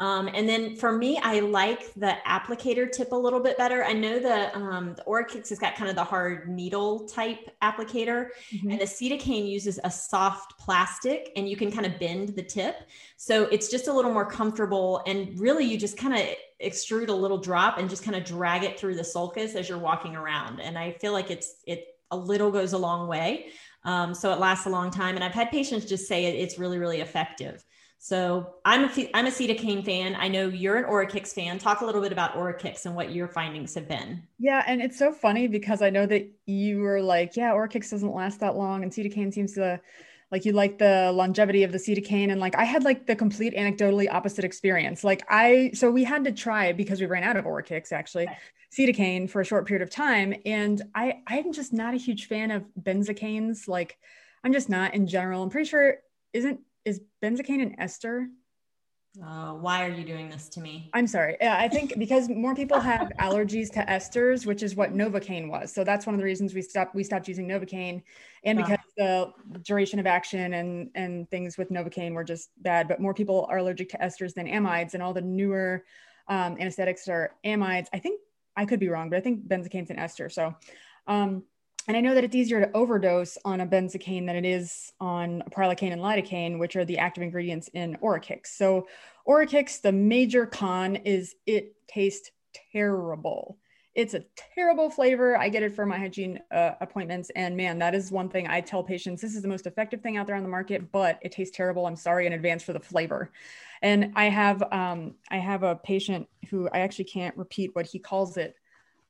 Um, 0.00 0.30
and 0.32 0.48
then 0.48 0.76
for 0.76 0.92
me, 0.92 1.18
I 1.22 1.40
like 1.40 1.92
the 1.92 2.16
applicator 2.26 2.90
tip 2.90 3.12
a 3.12 3.16
little 3.16 3.38
bit 3.38 3.58
better. 3.58 3.84
I 3.84 3.92
know 3.92 4.18
the 4.18 4.56
um, 4.56 4.94
the 4.94 5.02
Oraqix 5.02 5.50
has 5.50 5.58
got 5.58 5.76
kind 5.76 5.90
of 5.90 5.94
the 5.94 6.04
hard 6.04 6.48
needle 6.48 7.06
type 7.06 7.50
applicator, 7.62 8.28
mm-hmm. 8.50 8.70
and 8.70 8.80
the 8.80 8.86
Cetacaine 8.86 9.46
uses 9.46 9.78
a 9.84 9.90
soft 9.90 10.58
plastic, 10.58 11.30
and 11.36 11.46
you 11.46 11.54
can 11.54 11.70
kind 11.70 11.84
of 11.84 11.98
bend 11.98 12.30
the 12.30 12.42
tip, 12.42 12.76
so 13.18 13.44
it's 13.44 13.68
just 13.68 13.88
a 13.88 13.92
little 13.92 14.10
more 14.10 14.24
comfortable. 14.24 15.02
And 15.06 15.38
really, 15.38 15.66
you 15.66 15.76
just 15.76 15.98
kind 15.98 16.14
of 16.14 16.26
extrude 16.64 17.08
a 17.08 17.12
little 17.12 17.38
drop 17.38 17.76
and 17.76 17.90
just 17.90 18.02
kind 18.02 18.16
of 18.16 18.24
drag 18.24 18.64
it 18.64 18.80
through 18.80 18.94
the 18.94 19.04
sulcus 19.04 19.54
as 19.54 19.68
you're 19.68 19.78
walking 19.78 20.16
around. 20.16 20.60
And 20.60 20.78
I 20.78 20.92
feel 20.92 21.12
like 21.12 21.30
it's 21.30 21.56
it 21.66 21.98
a 22.10 22.16
little 22.16 22.50
goes 22.50 22.72
a 22.72 22.78
long 22.78 23.06
way. 23.06 23.50
Um, 23.84 24.14
so 24.14 24.32
it 24.32 24.38
lasts 24.38 24.66
a 24.66 24.70
long 24.70 24.90
time. 24.90 25.14
And 25.14 25.24
I've 25.24 25.32
had 25.32 25.50
patients 25.50 25.86
just 25.86 26.06
say 26.06 26.26
it, 26.26 26.34
it's 26.34 26.58
really, 26.58 26.78
really 26.78 27.00
effective. 27.00 27.64
So 28.02 28.54
I'm 28.64 28.84
a, 28.84 29.10
I'm 29.12 29.26
a 29.26 29.30
Cetacaine 29.30 29.84
fan. 29.84 30.16
I 30.18 30.28
know 30.28 30.48
you're 30.48 30.76
an 30.76 30.84
Oraqix 30.84 31.34
fan. 31.34 31.58
Talk 31.58 31.82
a 31.82 31.84
little 31.84 32.00
bit 32.00 32.12
about 32.12 32.34
Oraqix 32.34 32.86
and 32.86 32.94
what 32.94 33.12
your 33.12 33.28
findings 33.28 33.74
have 33.74 33.88
been. 33.88 34.22
Yeah. 34.38 34.64
And 34.66 34.80
it's 34.80 34.98
so 34.98 35.12
funny 35.12 35.48
because 35.48 35.82
I 35.82 35.90
know 35.90 36.06
that 36.06 36.26
you 36.46 36.78
were 36.78 37.02
like, 37.02 37.36
yeah, 37.36 37.50
Oraqix 37.50 37.90
doesn't 37.90 38.14
last 38.14 38.40
that 38.40 38.56
long 38.56 38.82
and 38.82 38.90
Cetacaine 38.90 39.34
seems 39.34 39.52
to 39.54 39.80
like 40.30 40.44
you 40.44 40.52
like 40.52 40.78
the 40.78 41.10
longevity 41.12 41.64
of 41.64 41.72
the 41.72 41.78
Cetacaine. 41.78 42.30
And 42.30 42.40
like 42.40 42.56
I 42.56 42.64
had 42.64 42.84
like 42.84 43.06
the 43.06 43.16
complete 43.16 43.54
anecdotally 43.54 44.08
opposite 44.10 44.44
experience. 44.44 45.02
Like 45.02 45.22
I, 45.28 45.72
so 45.74 45.90
we 45.90 46.04
had 46.04 46.24
to 46.24 46.32
try 46.32 46.66
it 46.66 46.76
because 46.76 47.00
we 47.00 47.06
ran 47.06 47.24
out 47.24 47.36
of 47.36 47.44
Oraqix 47.44 47.92
actually. 47.92 48.28
Cetacaine 48.72 49.28
for 49.28 49.40
a 49.40 49.44
short 49.44 49.66
period 49.66 49.82
of 49.82 49.90
time. 49.90 50.32
And 50.46 50.80
I, 50.94 51.22
I'm 51.26 51.52
just 51.52 51.72
not 51.72 51.94
a 51.94 51.96
huge 51.96 52.26
fan 52.26 52.52
of 52.52 52.64
benzocaines. 52.80 53.66
Like 53.66 53.98
I'm 54.44 54.52
just 54.52 54.68
not 54.68 54.94
in 54.94 55.08
general. 55.08 55.42
I'm 55.42 55.50
pretty 55.50 55.68
sure 55.68 55.96
isn't 56.32 56.60
is 56.84 57.00
benzocaine 57.22 57.62
an 57.62 57.80
ester? 57.80 58.28
Uh, 59.20 59.52
why 59.54 59.84
are 59.84 59.92
you 59.92 60.04
doing 60.04 60.30
this 60.30 60.48
to 60.48 60.60
me? 60.60 60.88
I'm 60.94 61.08
sorry. 61.08 61.36
Yeah, 61.40 61.56
I 61.58 61.68
think 61.68 61.98
because 61.98 62.28
more 62.28 62.54
people 62.54 62.78
have 62.78 63.10
allergies 63.18 63.70
to 63.72 63.80
esters, 63.80 64.46
which 64.46 64.62
is 64.62 64.76
what 64.76 64.94
Novocaine 64.94 65.48
was. 65.48 65.72
So 65.72 65.82
that's 65.82 66.06
one 66.06 66.14
of 66.14 66.20
the 66.20 66.24
reasons 66.24 66.54
we 66.54 66.62
stopped 66.62 66.94
we 66.94 67.02
stopped 67.02 67.26
using 67.26 67.48
Novocaine, 67.48 68.02
and 68.44 68.58
because 68.58 68.78
the 69.00 69.32
duration 69.62 69.98
of 69.98 70.06
action 70.06 70.52
and 70.52 70.90
and 70.94 71.28
things 71.30 71.56
with 71.56 71.70
Novocaine 71.70 72.12
were 72.12 72.24
just 72.24 72.50
bad. 72.62 72.86
But 72.86 73.00
more 73.00 73.14
people 73.14 73.46
are 73.48 73.58
allergic 73.58 73.88
to 73.90 73.98
esters 73.98 74.34
than 74.34 74.46
amides, 74.46 74.92
and 74.92 75.02
all 75.02 75.14
the 75.14 75.22
newer 75.22 75.84
um, 76.28 76.58
anesthetics 76.60 77.08
are 77.08 77.34
amides. 77.44 77.88
I 77.94 77.98
think 77.98 78.20
I 78.56 78.66
could 78.66 78.78
be 78.78 78.90
wrong, 78.90 79.08
but 79.08 79.16
I 79.16 79.22
think 79.22 79.48
benzocaine's 79.48 79.88
an 79.88 79.98
ester. 79.98 80.28
So, 80.28 80.54
um, 81.06 81.44
and 81.88 81.96
I 81.96 82.02
know 82.02 82.14
that 82.14 82.24
it's 82.24 82.36
easier 82.36 82.60
to 82.60 82.70
overdose 82.76 83.38
on 83.42 83.62
a 83.62 83.66
benzocaine 83.66 84.26
than 84.26 84.36
it 84.36 84.44
is 84.44 84.92
on 85.00 85.42
prilocaine 85.50 85.92
and 85.92 86.02
lidocaine, 86.02 86.58
which 86.58 86.76
are 86.76 86.84
the 86.84 86.98
active 86.98 87.22
ingredients 87.22 87.68
in 87.72 87.96
Oraqix. 88.02 88.48
So, 88.48 88.86
Oraqix, 89.26 89.80
the 89.80 89.92
major 89.92 90.44
con 90.44 90.96
is 90.96 91.34
it 91.46 91.74
tastes 91.88 92.30
terrible. 92.72 93.56
It's 94.00 94.14
a 94.14 94.24
terrible 94.54 94.88
flavor. 94.88 95.36
I 95.36 95.50
get 95.50 95.62
it 95.62 95.74
for 95.74 95.84
my 95.84 95.98
hygiene 95.98 96.40
uh, 96.50 96.72
appointments. 96.80 97.30
And 97.36 97.54
man, 97.54 97.78
that 97.80 97.94
is 97.94 98.10
one 98.10 98.30
thing 98.30 98.48
I 98.48 98.62
tell 98.62 98.82
patients 98.82 99.20
this 99.20 99.34
is 99.34 99.42
the 99.42 99.48
most 99.48 99.66
effective 99.66 100.00
thing 100.00 100.16
out 100.16 100.26
there 100.26 100.36
on 100.36 100.42
the 100.42 100.48
market, 100.48 100.90
but 100.90 101.18
it 101.20 101.32
tastes 101.32 101.54
terrible. 101.54 101.86
I'm 101.86 101.96
sorry 101.96 102.26
in 102.26 102.32
advance 102.32 102.62
for 102.62 102.72
the 102.72 102.80
flavor. 102.80 103.30
And 103.82 104.12
I 104.16 104.30
have 104.30 104.62
um, 104.72 105.16
I 105.30 105.36
have 105.36 105.64
a 105.64 105.76
patient 105.76 106.26
who 106.48 106.68
I 106.72 106.80
actually 106.80 107.04
can't 107.04 107.36
repeat 107.36 107.74
what 107.74 107.84
he 107.84 107.98
calls 107.98 108.38
it 108.38 108.56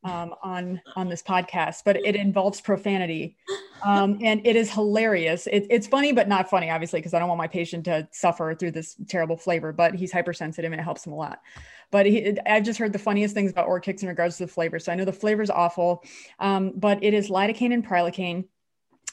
um, 0.03 0.34
on 0.43 0.80
on 0.97 1.09
this 1.09 1.22
podcast, 1.22 1.82
but 1.84 1.97
it 1.97 2.16
involves 2.16 2.61
profanity, 2.61 3.36
um, 3.84 4.18
and 4.22 4.41
it 4.47 4.57
is 4.57 4.70
hilarious. 4.72 5.47
It, 5.47 5.66
it's 5.70 5.86
funny, 5.86 6.12
but 6.12 6.26
not 6.26 6.49
funny, 6.49 6.70
obviously, 6.70 7.01
because 7.01 7.14
I 7.14 7.18
don't 7.18 7.28
want 7.28 7.38
my 7.38 7.49
patient 7.49 7.84
to 7.84 8.09
suffer 8.11 8.55
through 8.55 8.70
this 8.72 8.97
terrible 9.09 9.36
flavor. 9.36 9.72
But 9.72 9.95
he's 9.95 10.12
hypersensitive, 10.12 10.72
and 10.72 10.80
it 10.80 10.84
helps 10.84 11.07
him 11.07 11.12
a 11.12 11.16
lot. 11.16 11.41
But 11.91 12.07
he, 12.07 12.36
I've 12.47 12.64
just 12.64 12.78
heard 12.78 12.93
the 12.93 12.99
funniest 12.99 13.34
things 13.34 13.51
about 13.51 13.68
Oraqix 13.68 14.03
in 14.03 14.09
regards 14.09 14.36
to 14.38 14.47
the 14.47 14.53
flavor. 14.53 14.78
So 14.78 14.93
I 14.93 14.95
know 14.95 15.05
the 15.05 15.12
flavor 15.12 15.43
is 15.43 15.51
awful, 15.51 16.05
um, 16.38 16.72
but 16.76 17.03
it 17.03 17.14
is 17.14 17.30
lidocaine 17.30 17.74
and 17.74 17.86
prilocaine. 17.86 18.45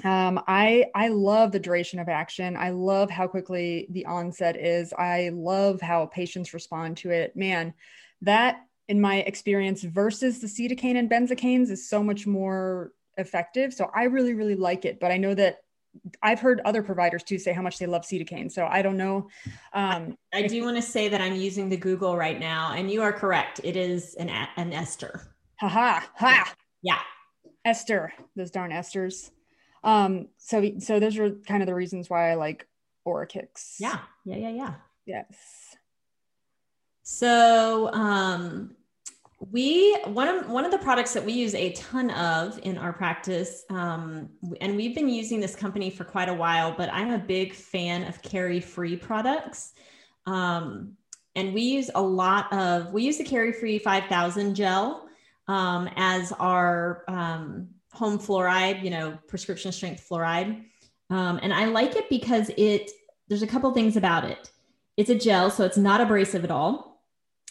Um, 0.03 0.39
I 0.47 0.85
I 0.93 1.07
love 1.07 1.51
the 1.51 1.59
duration 1.59 1.99
of 1.99 2.07
action. 2.07 2.55
I 2.55 2.69
love 2.69 3.09
how 3.09 3.27
quickly 3.27 3.87
the 3.89 4.05
onset 4.05 4.55
is. 4.55 4.93
I 4.93 5.31
love 5.33 5.81
how 5.81 6.05
patients 6.05 6.53
respond 6.53 6.97
to 6.97 7.09
it. 7.09 7.35
Man, 7.35 7.73
that 8.21 8.61
in 8.87 9.01
my 9.01 9.17
experience 9.17 9.83
versus 9.83 10.39
the 10.39 10.47
Cetacaine 10.47 10.97
and 10.97 11.09
benzocaines 11.09 11.69
is 11.69 11.89
so 11.89 12.03
much 12.03 12.27
more 12.27 12.91
effective. 13.17 13.73
So 13.73 13.89
I 13.93 14.03
really, 14.03 14.33
really 14.33 14.55
like 14.55 14.85
it. 14.85 14.99
But 14.99 15.11
I 15.11 15.17
know 15.17 15.33
that 15.33 15.57
I've 16.21 16.39
heard 16.39 16.61
other 16.65 16.81
providers 16.83 17.23
too 17.23 17.37
say 17.37 17.53
how 17.53 17.61
much 17.61 17.79
they 17.79 17.85
love 17.85 18.03
Cetacaine. 18.03 18.51
So 18.51 18.65
I 18.65 18.81
don't 18.81 18.97
know. 18.97 19.29
Um, 19.73 20.17
I, 20.33 20.39
I 20.39 20.47
do 20.47 20.63
want 20.63 20.75
to 20.77 20.81
say 20.81 21.09
that 21.09 21.21
I'm 21.21 21.35
using 21.35 21.69
the 21.69 21.77
Google 21.77 22.15
right 22.17 22.39
now, 22.39 22.73
and 22.73 22.89
you 22.89 23.01
are 23.01 23.13
correct. 23.13 23.61
It 23.63 23.75
is 23.75 24.15
an 24.15 24.29
an 24.29 24.73
ester. 24.73 25.35
Ha 25.59 25.67
ha 25.67 26.09
ha. 26.15 26.53
Yeah. 26.81 26.99
Ester. 27.65 28.13
Those 28.35 28.51
darn 28.51 28.71
esters. 28.71 29.31
Um, 29.83 30.27
so 30.37 30.71
so 30.79 30.99
those 30.99 31.17
are 31.17 31.31
kind 31.47 31.61
of 31.61 31.67
the 31.67 31.75
reasons 31.75 32.09
why 32.09 32.31
I 32.31 32.35
like 32.35 32.67
Oraqix. 33.07 33.75
Yeah. 33.79 33.99
Yeah. 34.25 34.37
Yeah. 34.37 34.49
Yeah. 34.49 34.73
Yes. 35.05 35.35
So 37.03 37.91
um 37.93 38.76
we 39.39 39.95
one 40.05 40.27
of 40.27 40.49
one 40.49 40.65
of 40.65 40.71
the 40.71 40.77
products 40.79 41.13
that 41.13 41.23
we 41.23 41.31
use 41.31 41.53
a 41.53 41.71
ton 41.73 42.09
of 42.11 42.59
in 42.63 42.77
our 42.77 42.91
practice 42.91 43.63
um, 43.69 44.29
and 44.61 44.75
we've 44.75 44.95
been 44.95 45.07
using 45.07 45.39
this 45.39 45.55
company 45.55 45.91
for 45.91 46.03
quite 46.03 46.27
a 46.27 46.33
while 46.33 46.73
but 46.75 46.89
i'm 46.91 47.11
a 47.11 47.19
big 47.19 47.53
fan 47.53 48.03
of 48.03 48.21
CariFree 48.21 48.99
products. 49.01 49.73
Um, 50.25 50.93
and 51.35 51.53
we 51.53 51.61
use 51.61 51.91
a 51.93 52.01
lot 52.01 52.51
of 52.51 52.91
we 52.91 53.03
use 53.03 53.17
the 53.17 53.23
CariFree 53.23 53.81
5000 53.81 54.55
gel 54.55 55.07
um, 55.47 55.87
as 55.95 56.31
our 56.33 57.03
um, 57.07 57.69
home 57.93 58.17
fluoride 58.19 58.83
you 58.83 58.89
know 58.89 59.17
prescription 59.27 59.71
strength 59.71 60.05
fluoride. 60.09 60.63
Um, 61.09 61.39
and 61.41 61.53
i 61.53 61.65
like 61.65 61.95
it 61.95 62.09
because 62.09 62.51
it 62.57 62.91
there's 63.27 63.43
a 63.43 63.47
couple 63.47 63.71
things 63.73 63.97
about 63.97 64.25
it. 64.25 64.49
It's 64.97 65.11
a 65.11 65.15
gel 65.15 65.51
so 65.51 65.63
it's 65.63 65.77
not 65.77 66.01
abrasive 66.01 66.43
at 66.43 66.51
all 66.51 66.86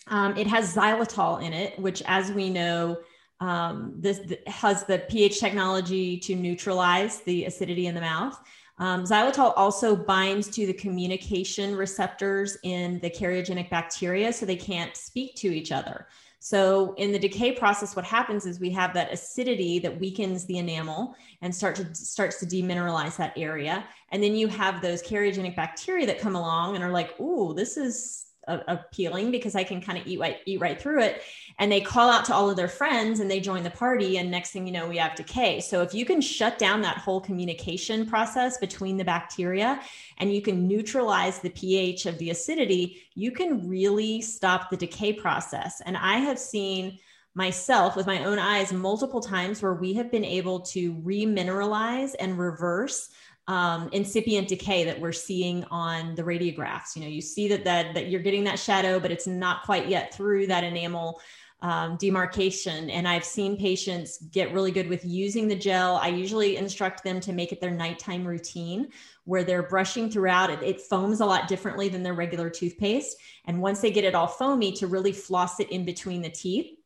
um, 0.09 0.37
it 0.37 0.47
has 0.47 0.75
xylitol 0.75 1.43
in 1.43 1.53
it, 1.53 1.79
which, 1.79 2.03
as 2.07 2.31
we 2.31 2.51
know, 2.51 2.99
um, 3.41 3.93
this, 3.97 4.21
has 4.47 4.85
the 4.85 5.01
pH 5.11 5.41
technology 5.41 6.17
to 6.19 6.35
neutralize 6.35 7.21
the 7.23 7.45
acidity 7.45 7.87
in 7.87 7.95
the 7.95 8.01
mouth. 8.01 8.39
Um, 8.79 9.05
xylitol 9.05 9.55
also 9.57 9.97
binds 9.97 10.49
to 10.51 10.67
the 10.67 10.73
communication 10.73 11.75
receptors 11.75 12.59
in 12.63 13.01
the 13.01 13.11
cariogenic 13.11 13.71
bacteria, 13.71 14.33
so 14.33 14.47
they 14.47 14.57
can't 14.57 14.97
speak 14.97 15.35
to 15.37 15.49
each 15.49 15.73
other. 15.73 16.07
So 16.39 16.95
in 16.97 17.11
the 17.11 17.19
decay 17.19 17.53
process, 17.53 17.97
what 17.97 18.05
happens 18.05 18.47
is 18.47 18.61
we 18.61 18.71
have 18.71 18.95
that 18.95 19.13
acidity 19.13 19.79
that 19.81 19.99
weakens 19.99 20.45
the 20.47 20.59
enamel 20.59 21.17
and 21.43 21.53
start 21.53 21.75
to 21.77 21.95
starts 21.95 22.39
to 22.41 22.47
demineralize 22.47 23.17
that 23.17 23.33
area. 23.37 23.85
And 24.11 24.23
then 24.23 24.37
you 24.37 24.47
have 24.47 24.81
those 24.81 25.03
cariogenic 25.03 25.57
bacteria 25.57 26.07
that 26.07 26.21
come 26.21 26.37
along 26.37 26.77
and 26.77 26.85
are 26.85 26.93
like, 26.93 27.19
"Ooh, 27.19 27.55
this 27.55 27.77
is 27.77 28.26
appealing 28.47 29.31
because 29.31 29.55
I 29.55 29.65
can 29.65 29.81
kind 29.81 29.99
of 29.99 30.07
eat 30.07 30.21
right, 30.21 30.39
eat 30.47 30.61
right 30.61 30.81
through 30.81 31.03
it. 31.03 31.23
And 31.59 31.71
they 31.71 31.81
call 31.81 32.09
out 32.09 32.25
to 32.27 32.35
all 32.35 32.49
of 32.49 32.57
their 32.57 32.69
friends 32.69 33.21
and 33.21 33.31
they 33.31 33.41
join 33.41 33.63
the 33.63 33.71
party. 33.71 34.19
And 34.19 34.31
next 34.31 34.51
thing 34.51 34.67
you 34.67 34.73
know, 34.73 34.87
we 34.87 34.99
have 34.99 35.15
decay. 35.15 35.61
So 35.61 35.83
if 35.83 35.95
you 35.95 36.05
can 36.05 36.21
shut 36.21 36.59
down 36.59 36.83
that 36.83 36.99
whole 36.99 37.21
communication 37.21 38.07
process 38.07 38.59
between 38.59 38.97
the 38.97 39.05
bacteria 39.05 39.81
and 40.19 40.33
you 40.33 40.43
can 40.43 40.69
neutralize 40.69 41.41
the 41.41 41.51
pH 41.51 42.07
of 42.07 42.19
the 42.19 42.31
acidity, 42.31 43.03
you 43.15 43.33
can 43.33 43.69
really 43.69 44.21
stop 44.21 44.71
the 44.71 44.77
decay 44.77 45.13
process. 45.13 45.81
And 45.85 45.97
I 45.97 46.19
have 46.19 46.39
seen 46.39 46.99
myself 47.35 47.97
with 47.97 48.07
my 48.07 48.25
own 48.25 48.39
eyes 48.39 48.73
multiple 48.73 49.21
times 49.21 49.61
where 49.61 49.75
we 49.75 49.93
have 49.93 50.11
been 50.11 50.25
able 50.25 50.61
to 50.61 50.95
remineralize 50.95 52.15
and 52.19 52.39
reverse 52.39 53.11
um, 53.49 53.89
incipient 53.93 54.49
decay 54.49 54.85
that 54.85 55.01
we're 55.01 55.13
seeing 55.13 55.65
on 55.65 56.15
the 56.15 56.23
radiographs. 56.23 56.97
You 56.97 57.03
know, 57.03 57.09
you 57.09 57.21
see 57.21 57.49
that, 57.49 57.65
that 57.65 57.95
that 57.95 58.09
you're 58.09 58.23
getting 58.23 58.45
that 58.45 58.59
shadow, 58.59 58.99
but 58.99 59.11
it's 59.11 59.27
not 59.27 59.63
quite 59.63 59.89
yet 59.89 60.13
through 60.13 60.49
that 60.49 60.65
enamel 60.65 61.21
um, 61.63 61.97
demarcation. 61.97 62.91
And 62.91 63.09
I've 63.09 63.25
seen 63.25 63.57
patients 63.57 64.19
get 64.31 64.53
really 64.53 64.71
good 64.71 64.89
with 64.89 65.05
using 65.05 65.49
the 65.49 65.57
gel. 65.57 65.97
I 65.97 66.09
usually 66.09 66.57
instruct 66.57 67.03
them 67.03 67.19
to 67.21 67.33
make 67.33 67.53
it 67.53 67.61
their 67.61 67.71
nighttime 67.71 68.27
routine 68.27 68.89
where 69.25 69.43
they're 69.43 69.63
brushing 69.63 70.11
throughout. 70.11 70.51
It, 70.51 70.63
it 70.63 70.81
foams 70.83 71.21
a 71.21 71.27
lot 71.27 71.49
differently 71.49 71.89
than 71.89 72.03
their 72.03 72.15
regular 72.15 72.51
toothpaste. 72.51 73.17
And 73.47 73.63
once 73.63 73.81
they 73.81 73.91
get 73.91 74.05
it 74.05 74.15
all 74.15 74.27
foamy, 74.27 74.73
to 74.73 74.87
really 74.87 75.13
floss 75.13 75.59
it 75.61 75.71
in 75.71 75.85
between 75.85 76.21
the 76.21 76.31
teeth 76.31 76.77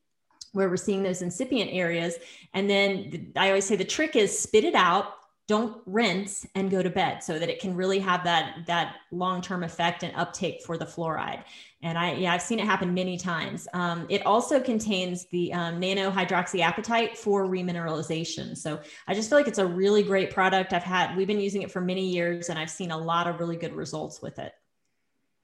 where 0.53 0.69
we're 0.69 0.77
seeing 0.77 1.03
those 1.03 1.23
incipient 1.23 1.71
areas. 1.73 2.17
And 2.55 2.69
then 2.69 3.33
I 3.37 3.49
always 3.49 3.65
say 3.65 3.77
the 3.77 3.85
trick 3.85 4.17
is 4.17 4.37
spit 4.37 4.65
it 4.65 4.75
out 4.75 5.15
don't 5.49 5.83
rinse 5.85 6.47
and 6.55 6.71
go 6.71 6.81
to 6.81 6.91
bed 6.91 7.25
so 7.25 7.37
that 7.37 7.49
it 7.49 7.59
can 7.61 7.75
really 7.75 7.99
have 7.99 8.23
that 8.23 8.59
that 8.67 8.97
long-term 9.11 9.65
effect 9.65 10.05
and 10.05 10.15
uptake 10.15 10.63
for 10.65 10.79
the 10.79 10.85
fluoride. 10.85 11.43
And 11.83 11.99
i 11.99 12.13
yeah 12.13 12.33
i've 12.33 12.43
seen 12.43 12.61
it 12.61 12.67
happen 12.67 12.95
many 12.95 13.17
times. 13.17 13.67
Um, 13.73 14.07
it 14.09 14.25
also 14.25 14.61
contains 14.61 15.27
the 15.27 15.53
um, 15.53 15.81
nano 15.81 16.11
hydroxyapatite 16.11 17.17
for 17.17 17.47
remineralization. 17.47 18.57
So 18.57 18.81
i 19.09 19.15
just 19.15 19.29
feel 19.29 19.39
like 19.39 19.49
it's 19.49 19.59
a 19.59 19.67
really 19.67 20.05
great 20.05 20.31
product. 20.31 20.73
I've 20.73 20.85
had 20.85 21.17
we've 21.17 21.27
been 21.27 21.41
using 21.41 21.63
it 21.63 21.71
for 21.73 21.81
many 21.81 22.09
years 22.09 22.49
and 22.49 22.59
i've 22.59 22.71
seen 22.71 22.93
a 22.93 22.99
lot 22.99 23.27
of 23.27 23.41
really 23.41 23.57
good 23.57 23.75
results 23.75 24.23
with 24.23 24.39
it. 24.39 24.53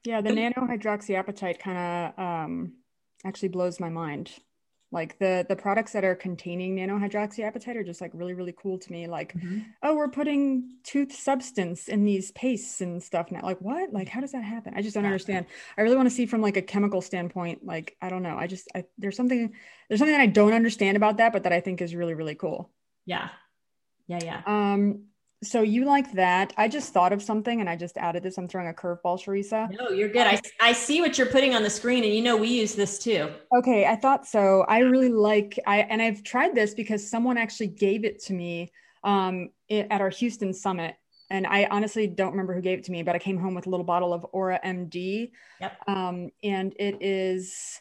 Yeah 0.05 0.21
the 0.21 0.33
nano 0.33 0.69
hydroxyapatite 0.69 1.59
kind 1.59 1.79
of 1.79 2.19
um, 2.25 2.73
actually 3.25 3.49
blows 3.49 3.81
my 3.81 3.89
mind 3.89 4.31
like 4.93 5.19
the 5.19 5.45
the 5.49 5.57
products 5.57 5.93
that 5.93 6.05
are 6.05 6.15
containing 6.15 6.77
nanohydroxyapatite 6.77 7.77
are 7.77 7.83
just 7.83 8.01
like 8.01 8.13
really 8.15 8.35
really 8.35 8.55
cool 8.57 8.79
to 8.79 8.93
me. 8.93 9.09
Like 9.09 9.35
mm-hmm. 9.35 9.61
oh 9.83 9.97
we're 9.97 10.09
putting 10.09 10.77
tooth 10.85 11.13
substance 11.13 11.89
in 11.89 12.05
these 12.05 12.31
pastes 12.33 12.81
and 12.81 13.03
stuff 13.03 13.33
now. 13.33 13.41
Like 13.43 13.61
what? 13.61 13.93
Like 13.93 14.09
how 14.09 14.21
does 14.21 14.33
that 14.33 14.45
happen? 14.45 14.75
I 14.77 14.83
just 14.83 14.95
don't 14.95 15.05
understand. 15.05 15.47
I 15.77 15.83
really 15.83 15.97
want 15.97 16.09
to 16.09 16.15
see 16.15 16.27
from 16.27 16.41
like 16.41 16.57
a 16.57 16.63
chemical 16.63 17.03
standpoint 17.03 17.65
like 17.65 17.97
i 18.01 18.09
don't 18.09 18.23
know. 18.23 18.37
I 18.37 18.47
just 18.47 18.69
I, 18.75 18.85
there's 18.97 19.17
something 19.17 19.53
there's 19.89 19.99
something 19.99 20.17
that 20.17 20.23
i 20.23 20.27
don't 20.27 20.53
understand 20.53 20.97
about 20.97 21.19
that 21.19 21.33
but 21.33 21.43
that 21.45 21.53
i 21.53 21.61
think 21.61 21.83
is 21.83 21.95
really 21.95 22.15
really 22.15 22.37
cool. 22.37 22.71
Yeah. 23.07 23.29
Yeah 24.07 24.21
yeah. 24.23 24.43
Um 24.47 25.07
so 25.43 25.63
you 25.63 25.85
like 25.85 26.13
that. 26.13 26.53
I 26.57 26.69
just 26.69 26.93
thought 26.93 27.13
of 27.13 27.23
something 27.23 27.61
and 27.61 27.69
I 27.69 27.77
just 27.77 27.97
added 27.97 28.23
this. 28.23 28.39
I'm 28.39 28.49
throwing 28.49 28.69
a 28.69 28.73
curveball, 28.73 29.21
Sharisa. 29.23 29.71
No, 29.79 29.91
you're 29.91 30.09
good. 30.09 30.27
I, 30.27 30.41
I 30.61 30.73
see 30.73 31.01
what 31.01 31.19
you're 31.19 31.27
putting 31.27 31.55
on 31.55 31.63
the 31.63 31.71
screen 31.71 32.05
and 32.05 32.13
you 32.13 32.23
know 32.23 32.37
we 32.37 32.49
use 32.49 32.75
this 32.75 32.99
too. 32.99 33.31
Okay, 33.57 33.87
I 33.87 33.97
thought 33.97 34.27
so. 34.27 34.63
I 34.69 34.81
really 34.81 35.11
like 35.11 35.59
I 35.67 35.81
and 35.81 36.01
I've 36.01 36.23
tried 36.23 36.55
this 36.55 36.75
because 36.75 37.09
someone 37.09 37.37
actually 37.37 37.69
gave 37.69 38.05
it 38.05 38.23
to 38.25 38.33
me 38.33 38.73
um, 39.05 39.51
at 39.71 40.01
our 40.01 40.11
Houston 40.11 40.53
summit. 40.53 40.97
And 41.29 41.47
I 41.47 41.67
honestly 41.71 42.07
don't 42.07 42.31
remember 42.31 42.55
who 42.55 42.61
gave 42.61 42.79
it 42.79 42.85
to 42.85 42.93
me, 42.93 43.03
but 43.03 43.17
I 43.17 43.19
came 43.19 43.37
home 43.37 43.55
with 43.55 43.67
a 43.67 43.71
little 43.71 43.85
bottle 43.85 44.15
of 44.15 44.25
OraMD. 44.33 45.33
Yep. 45.61 45.73
Um, 45.89 46.31
and 46.45 46.73
it 46.79 46.99
is 47.01 47.81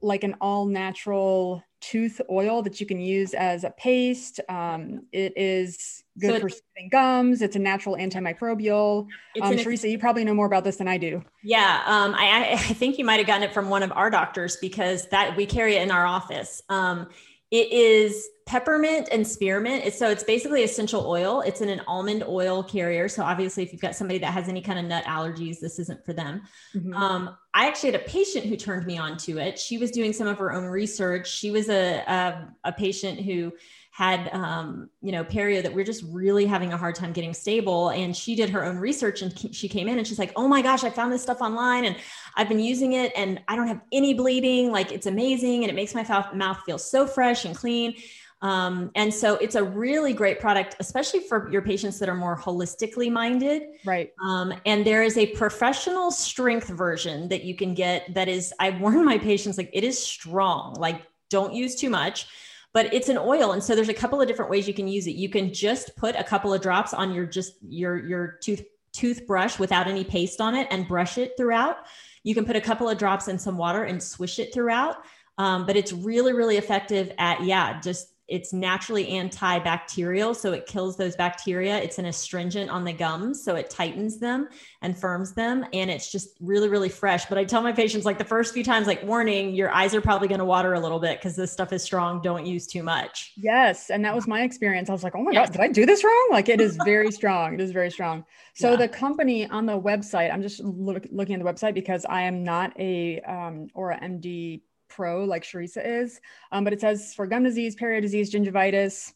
like 0.00 0.24
an 0.24 0.36
all 0.40 0.66
natural 0.66 1.62
tooth 1.80 2.20
oil 2.30 2.62
that 2.62 2.80
you 2.80 2.86
can 2.86 3.00
use 3.00 3.34
as 3.34 3.64
a 3.64 3.70
paste. 3.70 4.40
Um, 4.48 5.02
it 5.12 5.32
is 5.36 6.02
good 6.18 6.34
so 6.34 6.40
for 6.40 6.48
soothing 6.48 6.88
gums. 6.90 7.42
It's 7.42 7.56
a 7.56 7.58
natural 7.58 7.96
antimicrobial. 7.96 9.06
Um, 9.40 9.52
an, 9.52 9.58
Teresa, 9.58 9.88
you 9.88 9.98
probably 9.98 10.24
know 10.24 10.34
more 10.34 10.46
about 10.46 10.64
this 10.64 10.76
than 10.76 10.88
I 10.88 10.98
do. 10.98 11.22
Yeah, 11.42 11.82
um, 11.86 12.14
I, 12.16 12.52
I, 12.52 12.56
think 12.56 12.98
you 12.98 13.04
might 13.04 13.18
have 13.18 13.26
gotten 13.26 13.44
it 13.44 13.54
from 13.54 13.70
one 13.70 13.82
of 13.82 13.92
our 13.92 14.10
doctors 14.10 14.56
because 14.56 15.06
that 15.08 15.36
we 15.36 15.46
carry 15.46 15.76
it 15.76 15.82
in 15.82 15.90
our 15.90 16.06
office. 16.06 16.62
Um, 16.68 17.08
it 17.50 17.72
is 17.72 18.28
peppermint 18.48 19.10
and 19.12 19.28
spearmint. 19.28 19.84
It's, 19.84 19.98
so 19.98 20.08
it's 20.08 20.24
basically 20.24 20.64
essential 20.64 21.06
oil. 21.06 21.42
It's 21.42 21.60
in 21.60 21.68
an 21.68 21.82
almond 21.86 22.24
oil 22.26 22.62
carrier. 22.62 23.06
So 23.06 23.22
obviously, 23.22 23.62
if 23.62 23.72
you've 23.72 23.82
got 23.82 23.94
somebody 23.94 24.18
that 24.20 24.32
has 24.32 24.48
any 24.48 24.62
kind 24.62 24.78
of 24.78 24.86
nut 24.86 25.04
allergies, 25.04 25.60
this 25.60 25.78
isn't 25.78 26.02
for 26.02 26.14
them. 26.14 26.40
Mm-hmm. 26.74 26.94
Um, 26.94 27.36
I 27.52 27.68
actually 27.68 27.92
had 27.92 28.00
a 28.00 28.04
patient 28.04 28.46
who 28.46 28.56
turned 28.56 28.86
me 28.86 28.96
on 28.96 29.18
to 29.18 29.36
it. 29.36 29.58
She 29.58 29.76
was 29.76 29.90
doing 29.90 30.14
some 30.14 30.26
of 30.26 30.38
her 30.38 30.50
own 30.50 30.64
research. 30.64 31.30
She 31.30 31.50
was 31.50 31.68
a, 31.68 31.98
a, 31.98 32.48
a 32.64 32.72
patient 32.72 33.20
who 33.20 33.52
had 33.90 34.32
um, 34.32 34.88
you 35.02 35.12
know 35.12 35.24
perio 35.24 35.62
that 35.62 35.74
we're 35.74 35.84
just 35.84 36.04
really 36.08 36.46
having 36.46 36.72
a 36.72 36.76
hard 36.76 36.94
time 36.94 37.12
getting 37.12 37.34
stable 37.34 37.90
and 37.90 38.16
she 38.16 38.34
did 38.34 38.48
her 38.48 38.64
own 38.64 38.78
research 38.78 39.20
and 39.22 39.54
she 39.54 39.68
came 39.68 39.88
in 39.88 39.98
and 39.98 40.06
she's 40.06 40.20
like 40.20 40.32
oh 40.36 40.46
my 40.46 40.62
gosh 40.62 40.84
i 40.84 40.90
found 40.90 41.12
this 41.12 41.20
stuff 41.20 41.40
online 41.40 41.84
and 41.84 41.96
i've 42.36 42.48
been 42.48 42.60
using 42.60 42.92
it 42.92 43.10
and 43.16 43.40
i 43.48 43.56
don't 43.56 43.66
have 43.66 43.80
any 43.90 44.14
bleeding 44.14 44.70
like 44.70 44.92
it's 44.92 45.06
amazing 45.06 45.64
and 45.64 45.70
it 45.70 45.74
makes 45.74 45.96
my 45.96 46.04
mouth 46.32 46.60
feel 46.64 46.78
so 46.78 47.08
fresh 47.08 47.44
and 47.44 47.56
clean 47.56 47.92
um, 48.40 48.90
and 48.94 49.12
so 49.12 49.34
it's 49.36 49.56
a 49.56 49.64
really 49.64 50.12
great 50.12 50.38
product 50.38 50.76
especially 50.78 51.20
for 51.20 51.50
your 51.50 51.62
patients 51.62 51.98
that 51.98 52.08
are 52.08 52.14
more 52.14 52.36
holistically 52.36 53.10
minded. 53.10 53.62
Right. 53.84 54.12
Um, 54.24 54.54
and 54.64 54.86
there 54.86 55.02
is 55.02 55.18
a 55.18 55.26
professional 55.26 56.10
strength 56.10 56.68
version 56.68 57.28
that 57.28 57.42
you 57.42 57.56
can 57.56 57.74
get 57.74 58.14
that 58.14 58.28
is 58.28 58.52
i 58.60 58.70
warn 58.70 59.04
my 59.04 59.18
patients 59.18 59.58
like 59.58 59.70
it 59.72 59.84
is 59.84 60.00
strong. 60.00 60.74
Like 60.74 61.02
don't 61.30 61.52
use 61.52 61.74
too 61.74 61.90
much 61.90 62.28
but 62.74 62.92
it's 62.92 63.08
an 63.08 63.18
oil. 63.18 63.52
And 63.52 63.64
so 63.64 63.74
there's 63.74 63.88
a 63.88 63.94
couple 63.94 64.20
of 64.20 64.28
different 64.28 64.50
ways 64.50 64.68
you 64.68 64.74
can 64.74 64.86
use 64.86 65.06
it. 65.06 65.16
You 65.16 65.28
can 65.28 65.52
just 65.52 65.96
put 65.96 66.14
a 66.16 66.24
couple 66.24 66.52
of 66.52 66.60
drops 66.60 66.92
on 66.94 67.12
your 67.12 67.26
just 67.26 67.54
your 67.62 67.96
your 68.06 68.38
tooth 68.42 68.62
toothbrush 68.92 69.58
without 69.58 69.86
any 69.86 70.04
paste 70.04 70.40
on 70.40 70.54
it 70.54 70.66
and 70.70 70.86
brush 70.86 71.18
it 71.18 71.32
throughout. 71.36 71.78
You 72.24 72.34
can 72.34 72.44
put 72.44 72.56
a 72.56 72.60
couple 72.60 72.88
of 72.88 72.98
drops 72.98 73.28
in 73.28 73.38
some 73.38 73.56
water 73.56 73.84
and 73.84 74.02
swish 74.02 74.38
it 74.38 74.52
throughout. 74.52 74.98
Um, 75.38 75.66
but 75.66 75.76
it's 75.76 75.92
really 75.92 76.32
really 76.32 76.56
effective 76.56 77.12
at 77.18 77.42
yeah 77.42 77.80
just 77.80 78.08
it's 78.28 78.52
naturally 78.52 79.06
antibacterial, 79.06 80.36
so 80.36 80.52
it 80.52 80.66
kills 80.66 80.96
those 80.96 81.16
bacteria. 81.16 81.78
It's 81.78 81.98
an 81.98 82.04
astringent 82.04 82.70
on 82.70 82.84
the 82.84 82.92
gums, 82.92 83.42
so 83.42 83.56
it 83.56 83.70
tightens 83.70 84.18
them 84.18 84.48
and 84.82 84.96
firms 84.96 85.32
them, 85.32 85.64
and 85.72 85.90
it's 85.90 86.12
just 86.12 86.36
really, 86.40 86.68
really 86.68 86.90
fresh. 86.90 87.24
But 87.26 87.38
I 87.38 87.44
tell 87.44 87.62
my 87.62 87.72
patients 87.72 88.04
like 88.04 88.18
the 88.18 88.24
first 88.24 88.52
few 88.52 88.62
times, 88.62 88.86
like 88.86 89.02
warning, 89.02 89.54
your 89.54 89.70
eyes 89.70 89.94
are 89.94 90.02
probably 90.02 90.28
going 90.28 90.40
to 90.40 90.44
water 90.44 90.74
a 90.74 90.80
little 90.80 91.00
bit 91.00 91.18
because 91.18 91.36
this 91.36 91.50
stuff 91.50 91.72
is 91.72 91.82
strong. 91.82 92.20
Don't 92.20 92.44
use 92.44 92.66
too 92.66 92.82
much. 92.82 93.32
Yes, 93.36 93.88
and 93.88 94.04
that 94.04 94.14
was 94.14 94.26
my 94.26 94.42
experience. 94.42 94.90
I 94.90 94.92
was 94.92 95.02
like, 95.02 95.14
oh 95.16 95.22
my 95.22 95.32
god, 95.32 95.50
did 95.50 95.62
I 95.62 95.68
do 95.68 95.86
this 95.86 96.04
wrong? 96.04 96.28
Like 96.30 96.50
it 96.50 96.60
is 96.60 96.76
very 96.84 97.10
strong. 97.10 97.54
It 97.54 97.60
is 97.60 97.72
very 97.72 97.90
strong. 97.90 98.26
So 98.54 98.72
yeah. 98.72 98.76
the 98.76 98.88
company 98.88 99.48
on 99.48 99.64
the 99.64 99.80
website, 99.80 100.32
I'm 100.32 100.42
just 100.42 100.60
look, 100.60 101.06
looking 101.10 101.36
at 101.36 101.42
the 101.42 101.50
website 101.50 101.72
because 101.72 102.04
I 102.04 102.22
am 102.22 102.44
not 102.44 102.78
a 102.78 103.20
um, 103.20 103.68
OraMD 103.74 104.60
pro 104.98 105.24
like 105.24 105.44
Sharissa 105.44 106.02
is, 106.02 106.20
um, 106.50 106.64
but 106.64 106.72
it 106.72 106.80
says 106.80 107.14
for 107.14 107.24
gum 107.28 107.44
disease, 107.44 107.76
period 107.76 108.00
disease, 108.00 108.32
gingivitis. 108.32 109.12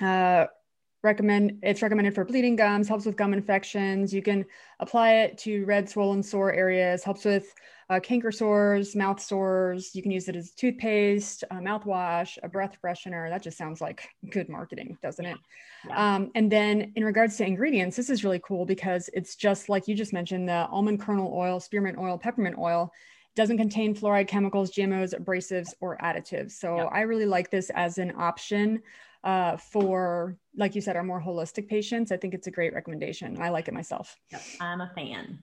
Uh, 0.00 0.46
recommend 1.04 1.58
it's 1.62 1.82
recommended 1.82 2.14
for 2.14 2.24
bleeding 2.24 2.56
gums 2.56 2.88
helps 2.88 3.06
with 3.06 3.16
gum 3.16 3.32
infections. 3.32 4.12
You 4.12 4.22
can 4.22 4.44
apply 4.80 5.14
it 5.14 5.38
to 5.38 5.64
red 5.64 5.88
swollen 5.88 6.22
sore 6.22 6.52
areas 6.52 7.04
helps 7.04 7.24
with 7.24 7.54
uh, 7.88 8.00
canker 8.00 8.32
sores 8.32 8.96
mouth 8.96 9.20
sores. 9.20 9.94
You 9.94 10.02
can 10.02 10.10
use 10.10 10.28
it 10.28 10.34
as 10.34 10.50
toothpaste 10.52 11.44
a 11.50 11.56
mouthwash 11.56 12.38
a 12.42 12.48
breath 12.48 12.76
freshener. 12.82 13.28
That 13.30 13.42
just 13.42 13.58
sounds 13.58 13.80
like 13.80 14.08
good 14.30 14.48
marketing 14.48 14.98
doesn't 15.02 15.24
it? 15.24 15.38
Yeah. 15.86 16.14
um, 16.14 16.30
and 16.34 16.50
then 16.50 16.92
in 16.96 17.04
regards 17.04 17.36
to 17.36 17.46
ingredients 17.46 17.96
this 17.96 18.10
is 18.10 18.24
really 18.24 18.40
cool 18.44 18.64
because 18.64 19.08
it's 19.12 19.36
just 19.36 19.68
like 19.68 19.86
you 19.88 19.94
just 19.94 20.12
mentioned 20.12 20.48
the 20.48 20.66
almond 20.68 21.00
kernel 21.00 21.32
oil 21.32 21.60
spearmint 21.60 21.98
oil 21.98 22.18
peppermint 22.18 22.56
oil 22.58 22.92
doesn't 23.34 23.58
contain 23.58 23.94
fluoride 23.94 24.28
chemicals, 24.28 24.70
GMOs, 24.72 25.18
abrasives, 25.18 25.72
or 25.80 25.96
additives. 25.98 26.52
So. 26.52 26.76
I 26.78 27.02
really 27.02 27.26
like 27.26 27.50
this 27.50 27.70
as 27.70 27.98
an 27.98 28.12
option 28.16 28.82
uh, 29.24 29.56
for, 29.56 30.36
like 30.56 30.74
you 30.74 30.80
said, 30.80 30.96
our 30.96 31.02
more 31.02 31.20
holistic 31.20 31.68
patients. 31.68 32.12
I 32.12 32.16
think 32.16 32.34
it's 32.34 32.46
a 32.46 32.50
great 32.50 32.74
recommendation. 32.74 33.40
I 33.40 33.50
like 33.50 33.68
it 33.68 33.74
myself. 33.74 34.16
Yep. 34.30 34.42
I'm 34.60 34.80
a 34.80 34.90
fan. 34.94 35.38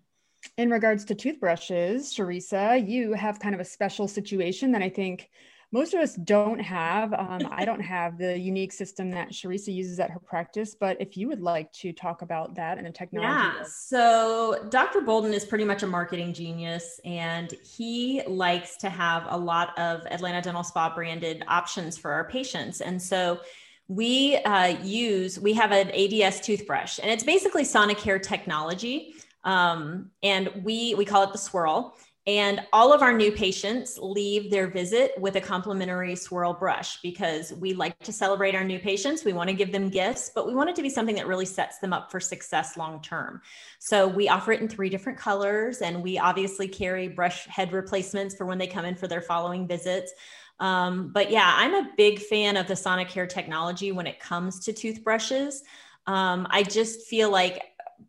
In 0.58 0.70
regards 0.70 1.06
to 1.06 1.16
toothbrushes, 1.16 2.14
Teresa, 2.14 2.78
you 2.78 3.14
have 3.14 3.40
kind 3.40 3.56
of 3.56 3.62
a 3.62 3.66
special 3.66 4.08
situation 4.08 4.72
that 4.72 4.82
I 4.82 4.90
think 4.90 5.30
most 5.72 5.94
of 5.94 6.00
us 6.00 6.16
don't 6.16 6.60
have. 6.60 7.14
Um, 7.14 7.48
I 7.52 7.64
don't 7.64 7.82
have 7.82 8.18
the 8.18 8.38
unique 8.38 8.72
system 8.72 9.12
that 9.12 9.30
Sharissa 9.30 9.74
uses 9.74 10.00
at 10.00 10.10
her 10.10 10.20
practice, 10.20 10.76
but 10.80 10.98
if 11.00 11.16
you 11.16 11.28
would 11.28 11.42
like 11.42 11.72
to 11.74 11.94
talk 11.94 12.24
about 12.24 12.56
that 12.56 12.78
and 12.80 12.88
the 12.88 12.92
technology. 12.92 13.58
Yeah. 13.60 13.66
So 13.68 14.68
Dr. 14.70 15.02
Bolden 15.02 15.32
is 15.32 15.46
pretty 15.46 15.66
much 15.66 15.84
a 15.84 15.88
marketing 15.88 16.34
genius, 16.34 17.00
and 17.06 17.54
he 17.64 18.24
likes 18.28 18.78
to 18.78 18.90
have 18.90 19.28
a 19.30 19.38
lot 19.38 19.78
of 19.78 20.06
Atlanta 20.08 20.42
Dental 20.42 20.64
Spa 20.64 20.94
branded 20.94 21.44
options 21.48 21.98
for 21.98 22.12
our 22.12 22.28
patients. 22.28 22.82
And 22.82 23.00
so 23.00 23.40
we 23.88 24.38
uh, 24.38 24.78
use, 24.84 25.40
we 25.40 25.54
have 25.54 25.72
an 25.72 25.92
ADS 25.92 26.42
toothbrush, 26.42 27.00
and 27.00 27.12
it's 27.12 27.24
basically 27.24 27.64
Sonicare 27.64 28.22
technology. 28.22 29.14
Um, 29.44 30.12
and 30.22 30.50
we 30.64 30.96
we 30.96 31.06
call 31.06 31.24
it 31.24 31.32
the 31.32 31.38
swirl 31.38 31.96
and 32.30 32.62
all 32.72 32.94
of 32.94 33.02
our 33.02 33.12
new 33.12 33.32
patients 33.32 33.98
leave 34.00 34.52
their 34.52 34.68
visit 34.68 35.14
with 35.18 35.36
a 35.36 35.42
complimentary 35.42 36.16
swirl 36.16 36.54
brush 36.54 37.02
because 37.02 37.52
we 37.54 37.74
like 37.74 37.98
to 38.02 38.14
celebrate 38.14 38.54
our 38.54 38.64
new 38.64 38.78
patients. 38.78 39.26
We 39.26 39.34
want 39.34 39.50
to 39.50 39.56
give 39.56 39.72
them 39.72 39.90
gifts, 39.90 40.30
but 40.36 40.46
we 40.46 40.54
want 40.54 40.70
it 40.70 40.76
to 40.76 40.84
be 40.84 40.92
something 40.92 41.16
that 41.16 41.26
really 41.26 41.48
sets 41.48 41.80
them 41.80 41.92
up 41.92 42.12
for 42.12 42.20
success 42.20 42.78
long 42.78 43.02
term. 43.02 43.42
So 43.80 44.08
we 44.08 44.30
offer 44.30 44.52
it 44.52 44.62
in 44.62 44.68
three 44.68 44.90
different 44.90 45.18
colors, 45.18 45.82
and 45.82 46.04
we 46.04 46.20
obviously 46.20 46.68
carry 46.68 47.08
brush 47.08 47.48
head 47.48 47.74
replacements 47.74 48.36
for 48.36 48.46
when 48.46 48.60
they 48.60 48.68
come 48.68 48.86
in 48.86 48.94
for 48.94 49.08
their 49.08 49.22
following 49.22 49.68
visits. 49.68 50.14
Um, 50.60 51.12
but 51.12 51.32
yeah, 51.32 51.52
I'm 51.56 51.74
a 51.74 51.90
big 51.98 52.20
fan 52.20 52.58
of 52.58 52.68
the 52.68 52.76
Sonicare 52.76 53.28
technology 53.28 53.92
when 53.92 54.06
it 54.06 54.20
comes 54.20 54.60
to 54.66 54.74
toothbrushes. 54.74 55.64
Um, 56.06 56.46
I 56.52 56.62
just 56.62 57.08
feel 57.08 57.32
like 57.32 57.64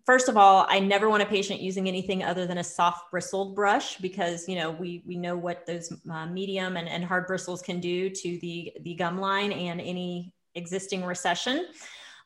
first 0.04 0.28
of 0.28 0.36
all, 0.36 0.66
I 0.68 0.80
never 0.80 1.08
want 1.08 1.22
a 1.22 1.26
patient 1.26 1.60
using 1.60 1.88
anything 1.88 2.22
other 2.22 2.46
than 2.46 2.58
a 2.58 2.64
soft 2.64 3.10
bristled 3.10 3.54
brush 3.54 3.96
because 3.98 4.48
you 4.48 4.56
know 4.56 4.70
we 4.70 5.02
we 5.06 5.16
know 5.16 5.36
what 5.36 5.66
those 5.66 5.92
uh, 6.10 6.26
medium 6.26 6.76
and, 6.76 6.88
and 6.88 7.04
hard 7.04 7.26
bristles 7.26 7.62
can 7.62 7.80
do 7.80 8.10
to 8.10 8.38
the 8.38 8.72
the 8.82 8.94
gum 8.94 9.18
line 9.18 9.52
and 9.52 9.80
any 9.80 10.32
existing 10.54 11.04
recession. 11.04 11.66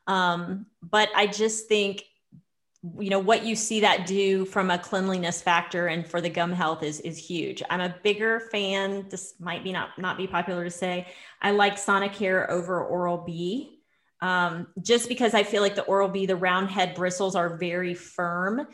Um, 0.07 0.67
but 0.81 1.09
I 1.15 1.27
just 1.27 1.67
think 1.67 2.03
you 2.99 3.09
know 3.09 3.19
what 3.19 3.43
you 3.43 3.55
see 3.55 3.79
that 3.79 4.05
do 4.05 4.45
from 4.45 4.69
a 4.69 4.77
cleanliness 4.77 5.41
factor 5.41 5.87
and 5.87 6.07
for 6.07 6.21
the 6.21 6.29
gum 6.29 6.51
health 6.51 6.83
is 6.83 6.99
is 7.01 7.17
huge. 7.17 7.63
I'm 7.69 7.81
a 7.81 7.95
bigger 8.03 8.41
fan. 8.51 9.07
This 9.09 9.33
might 9.39 9.63
be 9.63 9.71
not 9.71 9.97
not 9.97 10.17
be 10.17 10.27
popular 10.27 10.63
to 10.63 10.71
say. 10.71 11.07
I 11.41 11.51
like 11.51 11.75
Sonicare 11.75 12.47
over 12.49 12.83
Oral 12.83 13.17
B 13.17 13.74
um, 14.25 14.65
just 14.81 15.07
because 15.07 15.35
I 15.35 15.43
feel 15.43 15.61
like 15.61 15.75
the 15.75 15.83
Oral 15.83 16.09
B, 16.09 16.25
the 16.25 16.35
round 16.35 16.71
head 16.71 16.95
bristles 16.95 17.35
are 17.35 17.57
very 17.57 17.93
firm 17.93 18.65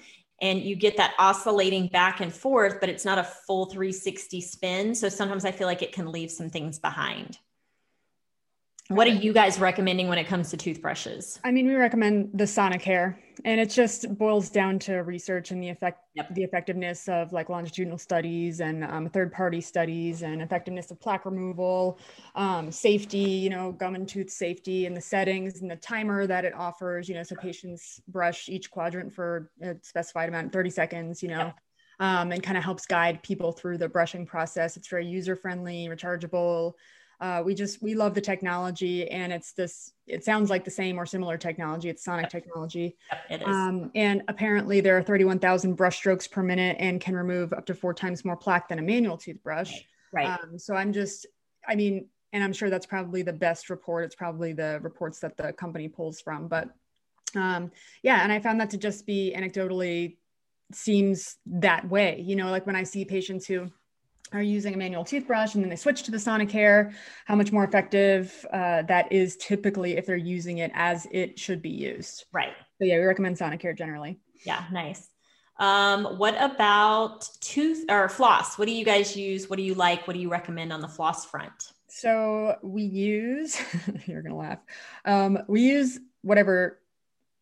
and 0.42 0.62
you 0.62 0.78
get 0.78 0.96
that 0.96 1.14
oscillating 1.20 1.88
back 1.88 2.22
and 2.22 2.34
forth, 2.34 2.80
but 2.80 2.88
it's 2.88 3.04
not 3.04 3.18
a 3.18 3.24
full 3.24 3.66
360 3.66 4.40
spin. 4.40 4.96
So 4.96 5.10
sometimes 5.10 5.44
I 5.44 5.52
feel 5.52 5.68
like 5.68 5.82
it 5.82 5.92
can 5.92 6.10
leave 6.10 6.32
some 6.32 6.50
things 6.50 6.80
behind. 6.80 7.38
What 8.92 9.08
are 9.08 9.12
you 9.12 9.32
guys 9.32 9.58
recommending 9.58 10.10
when 10.10 10.18
it 10.18 10.28
comes 10.28 10.50
to 10.50 10.58
toothbrushes? 10.58 11.40
I 11.46 11.52
mean, 11.52 11.66
we 11.66 11.76
recommend 11.76 12.32
the 12.34 12.44
Sonicare, 12.44 13.16
and 13.46 13.62
it 13.62 13.70
just 13.70 14.18
boils 14.18 14.50
down 14.50 14.80
to 14.80 14.98
research 14.98 15.52
and 15.52 15.64
the 15.64 15.70
effect, 15.70 16.02
yep. 16.14 16.28
the 16.36 16.44
effectiveness 16.44 17.08
of 17.08 17.32
like 17.32 17.48
longitudinal 17.48 17.98
studies 17.98 18.60
and 18.60 18.84
um, 18.84 19.08
third-party 19.08 19.62
studies, 19.62 20.24
and 20.24 20.42
effectiveness 20.42 20.92
of 20.92 21.00
plaque 21.00 21.26
removal, 21.26 22.00
um, 22.36 22.70
safety, 22.70 23.20
you 23.20 23.50
know, 23.50 23.72
gum 23.72 23.96
and 23.96 24.10
tooth 24.10 24.30
safety, 24.30 24.86
and 24.88 24.98
the 24.98 25.02
settings 25.02 25.62
and 25.62 25.72
the 25.72 25.78
timer 25.78 26.28
that 26.28 26.44
it 26.44 26.54
offers. 26.54 27.08
You 27.08 27.16
know, 27.16 27.24
so 27.24 27.38
patients 27.38 28.02
brush 28.10 28.50
each 28.50 28.70
quadrant 28.70 29.14
for 29.14 29.52
a 29.62 29.76
specified 29.84 30.28
amount, 30.28 30.52
30 30.52 30.70
seconds. 30.70 31.24
You 31.24 31.30
know. 31.30 31.38
Yep. 31.38 31.56
Um, 32.00 32.32
and 32.32 32.42
kind 32.42 32.58
of 32.58 32.64
helps 32.64 32.88
guide 32.88 33.22
people 33.22 33.52
through 33.52 33.78
the 33.78 33.88
brushing 33.88 34.26
process. 34.26 34.76
It's 34.76 34.88
very 34.88 35.06
user 35.06 35.36
friendly, 35.36 35.88
rechargeable 35.88 36.74
uh, 37.22 37.44
we 37.46 37.54
just 37.54 37.84
we 37.84 37.94
love 37.94 38.16
the 38.16 38.22
technology 38.22 39.08
and 39.10 39.32
it's 39.32 39.54
this 39.54 39.94
it 40.08 40.26
sounds 40.26 40.50
like 40.50 40.66
the 40.66 40.72
same 40.72 41.00
or 41.00 41.06
similar 41.06 41.38
technology. 41.38 41.88
It's 41.88 42.04
sonic 42.04 42.30
technology. 42.30 42.98
It 43.30 43.42
is. 43.42 43.48
Um, 43.48 43.92
and 43.94 44.24
apparently 44.28 44.82
there 44.82 44.98
are 44.98 45.04
31000 45.04 45.76
brush 45.76 45.98
strokes 45.98 46.28
per 46.28 46.42
minute 46.42 46.78
and 46.80 47.00
can 47.00 47.16
remove 47.16 47.54
up 47.54 47.68
to 47.68 47.76
four 47.76 47.94
times 47.94 48.26
more 48.26 48.36
plaque 48.36 48.68
than 48.68 48.80
a 48.80 48.82
manual 48.82 49.18
toothbrush. 49.18 49.72
Right, 50.12 50.28
right. 50.28 50.40
Um, 50.44 50.58
so 50.58 50.76
i'm 50.76 50.92
just 50.92 51.28
i 51.68 51.76
mean 51.76 52.08
and 52.34 52.44
i'm 52.44 52.54
sure 52.54 52.72
that's 52.72 52.88
probably 52.88 53.22
the 53.22 53.34
best 53.34 53.70
report. 53.70 54.06
It's 54.06 54.16
probably 54.16 54.54
the 54.54 54.80
reports 54.82 55.20
that 55.20 55.38
the 55.38 55.54
company 55.54 55.88
pulls 55.88 56.20
from 56.22 56.48
but 56.48 56.70
um, 57.36 57.72
yeah 58.02 58.24
and 58.24 58.32
i 58.32 58.40
found 58.40 58.60
that 58.62 58.72
to 58.72 58.78
just 58.78 59.06
be 59.06 59.34
anecdotally 59.38 60.18
seems 60.74 61.38
that 61.46 61.88
way. 61.88 62.20
You 62.20 62.36
know 62.36 62.50
like 62.50 62.66
when 62.66 62.76
i 62.76 62.84
see 62.84 63.06
patients 63.06 63.46
who 63.46 63.70
are 64.34 64.42
using 64.42 64.74
a 64.74 64.78
manual 64.78 65.04
toothbrush 65.04 65.56
and 65.56 65.64
then 65.64 65.70
they 65.70 65.76
switch 65.76 66.04
to 66.04 66.12
the 66.12 66.18
Sonicare, 66.18 66.94
how 67.26 67.36
much 67.36 67.52
more 67.52 67.64
effective 67.64 68.46
uh, 68.54 68.84
that 68.84 69.12
is 69.12 69.36
typically 69.38 69.98
if 69.98 70.06
they're 70.06 70.16
using 70.16 70.60
it 70.60 70.72
as 70.74 71.08
it 71.12 71.38
should 71.38 71.62
be 71.62 71.70
used. 71.70 72.26
Right. 72.32 72.54
So 72.80 72.86
yeah, 72.86 72.98
we 72.98 73.04
recommend 73.04 73.38
Sonicare 73.38 73.78
generally. 73.78 74.20
Yeah, 74.46 74.64
nice. 74.72 75.10
Um, 75.60 76.18
what 76.18 76.36
about 76.42 77.30
tooth 77.40 77.86
or 77.90 78.10
floss? 78.10 78.58
What 78.58 78.68
do 78.68 78.74
you 78.74 78.86
guys 78.86 79.16
use? 79.16 79.50
What 79.50 79.58
do 79.58 79.64
you 79.64 79.76
like? 79.76 80.08
What 80.08 80.14
do 80.14 80.20
you 80.20 80.30
recommend 80.30 80.74
on 80.74 80.82
the 80.82 80.88
floss 80.88 81.26
front? 81.26 81.74
So 81.88 82.56
we 82.64 82.84
use, 82.84 83.62
you're 84.06 84.22
gonna 84.22 84.38
laugh. 84.38 84.60
Um, 85.06 85.40
we 85.48 85.62
use 85.62 86.00
whatever 86.22 86.80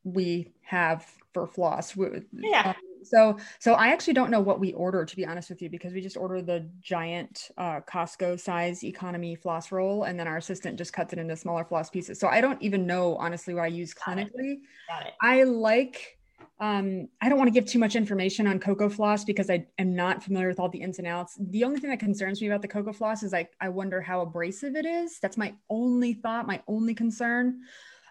we 0.03 0.51
have 0.63 1.05
for 1.33 1.47
floss. 1.47 1.95
Yeah. 1.95 2.69
Um, 2.69 2.75
so 3.03 3.37
so 3.59 3.73
I 3.73 3.89
actually 3.89 4.13
don't 4.13 4.31
know 4.31 4.39
what 4.39 4.59
we 4.59 4.73
order 4.73 5.05
to 5.05 5.15
be 5.15 5.25
honest 5.25 5.49
with 5.49 5.61
you 5.61 5.69
because 5.69 5.93
we 5.93 6.01
just 6.01 6.17
order 6.17 6.41
the 6.41 6.69
giant 6.81 7.49
uh, 7.57 7.81
Costco 7.81 8.39
size 8.39 8.83
economy 8.83 9.35
floss 9.35 9.71
roll 9.71 10.03
and 10.03 10.19
then 10.19 10.27
our 10.27 10.37
assistant 10.37 10.77
just 10.77 10.93
cuts 10.93 11.13
it 11.13 11.19
into 11.19 11.35
smaller 11.35 11.63
floss 11.63 11.89
pieces. 11.89 12.19
So 12.19 12.27
I 12.27 12.41
don't 12.41 12.61
even 12.61 12.85
know 12.85 13.15
honestly 13.17 13.53
what 13.53 13.63
I 13.63 13.67
use 13.67 13.93
clinically. 13.93 14.59
Got 14.87 15.07
it. 15.07 15.13
I 15.21 15.43
like 15.43 16.19
um, 16.61 17.07
I 17.21 17.29
don't 17.29 17.37
want 17.37 17.47
to 17.47 17.53
give 17.53 17.65
too 17.65 17.79
much 17.79 17.95
information 17.95 18.45
on 18.45 18.59
Cocofloss 18.59 19.25
because 19.25 19.49
I 19.49 19.65
am 19.77 19.95
not 19.95 20.21
familiar 20.21 20.49
with 20.49 20.59
all 20.59 20.67
the 20.67 20.81
ins 20.81 20.99
and 20.99 21.07
outs. 21.07 21.37
The 21.39 21.63
only 21.63 21.79
thing 21.79 21.89
that 21.89 21.99
concerns 21.99 22.41
me 22.41 22.47
about 22.47 22.61
the 22.61 22.67
Cocofloss 22.67 23.23
is 23.23 23.31
like 23.31 23.53
I 23.61 23.69
wonder 23.69 24.01
how 24.01 24.21
abrasive 24.21 24.75
it 24.75 24.85
is. 24.85 25.19
That's 25.19 25.37
my 25.37 25.53
only 25.69 26.13
thought, 26.13 26.47
my 26.47 26.61
only 26.67 26.93
concern. 26.93 27.61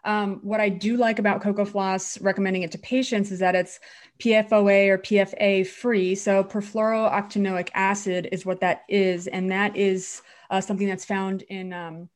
Um, 0.04 0.40
what 0.42 0.60
I 0.60 0.68
do 0.68 0.96
like 0.96 1.18
about 1.18 1.42
Cocofloss, 1.42 2.22
recommending 2.22 2.62
it 2.62 2.72
to 2.72 2.78
patients, 2.78 3.30
is 3.30 3.38
that 3.40 3.54
it's 3.54 3.80
PFOA 4.18 4.88
or 4.88 4.98
PFA 4.98 5.66
free. 5.66 6.14
So 6.14 6.44
perfluorooctanoic 6.44 7.70
acid 7.74 8.28
is 8.32 8.46
what 8.46 8.60
that 8.60 8.82
is, 8.88 9.26
and 9.26 9.50
that 9.50 9.76
is 9.76 10.22
uh, 10.50 10.60
something 10.60 10.88
that's 10.88 11.04
found 11.04 11.42
in 11.42 11.72
um, 11.72 12.08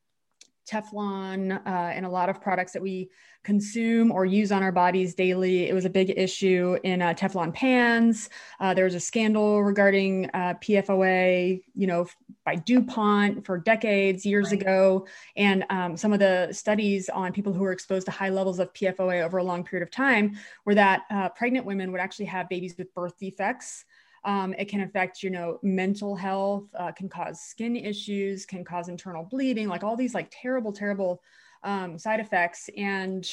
Teflon 0.72 1.60
uh, 1.66 1.68
and 1.68 2.06
a 2.06 2.08
lot 2.08 2.28
of 2.28 2.40
products 2.40 2.72
that 2.72 2.82
we 2.82 3.10
consume 3.44 4.12
or 4.12 4.24
use 4.24 4.52
on 4.52 4.62
our 4.62 4.72
bodies 4.72 5.14
daily. 5.14 5.68
It 5.68 5.74
was 5.74 5.84
a 5.84 5.90
big 5.90 6.14
issue 6.16 6.78
in 6.84 7.02
uh, 7.02 7.12
Teflon 7.14 7.52
pans. 7.52 8.30
Uh, 8.60 8.72
there 8.72 8.84
was 8.84 8.94
a 8.94 9.00
scandal 9.00 9.62
regarding 9.62 10.30
uh, 10.32 10.54
PFOA, 10.62 11.62
you 11.74 11.86
know, 11.86 12.07
by 12.44 12.57
DuPont 12.57 13.44
for 13.44 13.58
decades, 13.58 14.24
years 14.24 14.50
right. 14.53 14.61
ago. 14.61 15.07
And 15.36 15.64
um, 15.70 15.96
some 15.96 16.12
of 16.12 16.20
the 16.20 16.49
studies 16.53 17.08
on 17.08 17.32
people 17.32 17.53
who 17.53 17.61
were 17.61 17.72
exposed 17.72 18.07
to 18.07 18.12
high 18.12 18.30
levels 18.30 18.58
of 18.58 18.72
PFOA 18.72 19.22
over 19.22 19.38
a 19.38 19.44
long 19.44 19.64
period 19.64 19.86
of 19.86 19.90
time 19.90 20.36
were 20.64 20.74
that 20.74 21.03
uh, 21.11 21.28
pregnant 21.30 21.66
women 21.66 21.92
would 21.92 22.00
actually 22.00 22.26
have 22.26 22.49
babies 22.49 22.74
with 22.78 22.94
birth 22.94 23.18
defects. 23.18 23.84
Um, 24.24 24.54
it 24.57 24.68
can 24.68 24.82
affect, 24.82 25.22
you 25.22 25.30
know, 25.30 25.58
mental 25.62 26.14
health, 26.14 26.64
uh, 26.78 26.92
can 26.92 27.08
cause 27.08 27.40
skin 27.40 27.74
issues, 27.74 28.46
can 28.46 28.64
cause 28.64 28.88
internal 28.88 29.24
bleeding, 29.24 29.68
like 29.68 29.82
all 29.82 29.96
these 29.96 30.14
like 30.14 30.28
terrible, 30.30 30.72
terrible 30.72 31.20
um, 31.64 31.99
side 31.99 32.20
effects. 32.20 32.70
And 32.76 33.28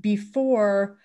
before, 0.00 0.98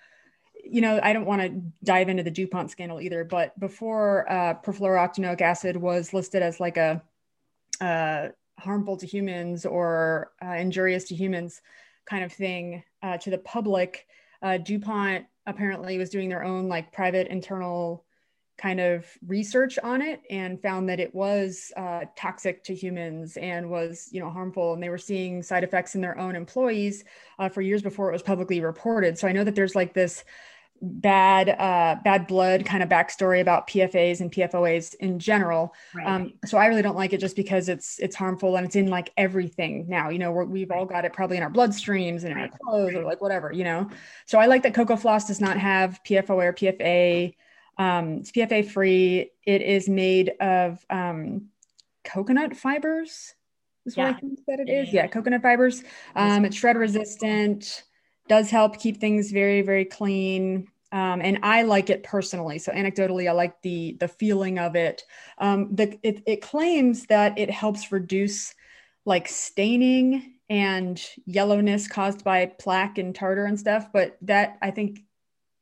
you 0.62 0.80
know, 0.80 1.00
I 1.02 1.12
don't 1.12 1.26
want 1.26 1.42
to 1.42 1.62
dive 1.82 2.08
into 2.08 2.22
the 2.22 2.30
DuPont 2.30 2.70
scandal 2.70 3.00
either, 3.00 3.24
but 3.24 3.58
before 3.58 4.30
uh, 4.30 4.54
perfluorooctanoic 4.54 5.40
acid 5.40 5.76
was 5.76 6.14
listed 6.14 6.42
as 6.42 6.60
like 6.60 6.76
a 6.76 7.02
uh, 7.80 8.28
harmful 8.58 8.96
to 8.96 9.06
humans 9.06 9.66
or 9.66 10.32
uh, 10.44 10.54
injurious 10.54 11.04
to 11.04 11.14
humans 11.14 11.60
kind 12.06 12.24
of 12.24 12.32
thing 12.32 12.82
uh, 13.02 13.18
to 13.18 13.30
the 13.30 13.38
public, 13.38 14.06
uh, 14.42 14.58
DuPont 14.58 15.26
apparently 15.46 15.98
was 15.98 16.10
doing 16.10 16.28
their 16.28 16.44
own 16.44 16.68
like 16.68 16.92
private 16.92 17.28
internal 17.28 18.04
kind 18.56 18.80
of 18.80 19.06
research 19.26 19.78
on 19.82 20.00
it 20.00 20.22
and 20.30 20.60
found 20.62 20.88
that 20.88 21.00
it 21.00 21.14
was 21.14 21.72
uh, 21.76 22.02
toxic 22.16 22.62
to 22.64 22.74
humans 22.74 23.36
and 23.36 23.68
was 23.68 24.08
you 24.12 24.20
know 24.20 24.30
harmful. 24.30 24.74
And 24.74 24.82
they 24.82 24.88
were 24.88 24.98
seeing 24.98 25.42
side 25.42 25.64
effects 25.64 25.94
in 25.94 26.00
their 26.00 26.18
own 26.18 26.36
employees 26.36 27.04
uh, 27.38 27.48
for 27.48 27.62
years 27.62 27.82
before 27.82 28.08
it 28.08 28.12
was 28.12 28.22
publicly 28.22 28.60
reported. 28.60 29.18
So 29.18 29.28
i 29.28 29.32
know 29.32 29.44
that 29.44 29.54
there's 29.54 29.74
like 29.74 29.94
this 29.94 30.24
bad 30.82 31.48
uh, 31.48 31.96
bad 32.04 32.26
blood 32.26 32.66
kind 32.66 32.82
of 32.82 32.88
backstory 32.88 33.40
about 33.40 33.66
pfas 33.68 34.20
and 34.20 34.30
pfoas 34.30 34.94
in 34.96 35.18
general. 35.18 35.74
Right. 35.94 36.06
um, 36.06 36.32
so 36.44 36.58
i 36.58 36.66
really 36.66 36.82
don't 36.82 36.96
like 36.96 37.12
it 37.12 37.20
just 37.20 37.36
because 37.36 37.68
it's 37.68 37.98
it's 38.00 38.16
harmful 38.16 38.56
and 38.56 38.66
it's 38.66 38.76
in 38.76 38.88
like 38.88 39.12
everything 39.16 39.86
now. 39.88 40.10
You 40.10 40.18
know 40.18 40.32
we 40.32 40.60
have 40.60 40.70
all 40.70 40.86
got 40.86 41.04
it 41.04 41.12
probably 41.12 41.36
in 41.36 41.42
our 41.42 41.50
bloodstreams 41.50 42.22
and 42.22 42.32
in 42.32 42.38
our 42.38 42.50
clothes 42.62 42.94
or 42.94 43.04
like 43.04 43.20
whatever 43.20 43.50
you 43.52 43.64
know? 43.64 43.90
So 44.26 44.38
i 44.38 44.46
like 44.46 44.62
that 44.62 44.74
Cocofloss 44.74 45.26
does 45.26 45.40
not 45.40 45.58
have 45.58 46.00
pfoa 46.04 46.30
or 46.30 46.52
pfa 46.52 47.34
um, 47.78 48.18
it's 48.18 48.32
PFA 48.32 48.68
free. 48.68 49.30
It 49.46 49.62
is 49.62 49.88
made 49.88 50.30
of 50.40 50.84
um, 50.90 51.48
coconut 52.04 52.56
fibers. 52.56 53.34
Is 53.86 53.96
yeah. 53.96 54.06
what 54.06 54.16
I 54.16 54.20
think 54.20 54.40
that 54.46 54.60
it 54.60 54.68
is. 54.68 54.92
Yeah, 54.92 55.06
coconut 55.06 55.42
fibers. 55.42 55.82
Um, 56.16 56.44
it's 56.44 56.56
shred 56.56 56.76
resistant. 56.76 57.84
Does 58.28 58.50
help 58.50 58.78
keep 58.78 58.98
things 59.00 59.30
very 59.30 59.62
very 59.62 59.84
clean. 59.84 60.68
Um, 60.92 61.20
and 61.22 61.40
I 61.42 61.62
like 61.62 61.90
it 61.90 62.04
personally. 62.04 62.58
So 62.58 62.70
anecdotally, 62.70 63.28
I 63.28 63.32
like 63.32 63.60
the 63.62 63.96
the 63.98 64.08
feeling 64.08 64.58
of 64.58 64.76
it. 64.76 65.02
Um, 65.38 65.74
the 65.74 65.98
it, 66.02 66.22
it 66.26 66.40
claims 66.40 67.06
that 67.06 67.36
it 67.36 67.50
helps 67.50 67.90
reduce 67.90 68.54
like 69.04 69.28
staining 69.28 70.34
and 70.48 71.02
yellowness 71.26 71.88
caused 71.88 72.22
by 72.22 72.46
plaque 72.46 72.98
and 72.98 73.14
tartar 73.14 73.44
and 73.44 73.58
stuff. 73.58 73.88
But 73.92 74.16
that 74.22 74.56
I 74.62 74.70
think 74.70 75.00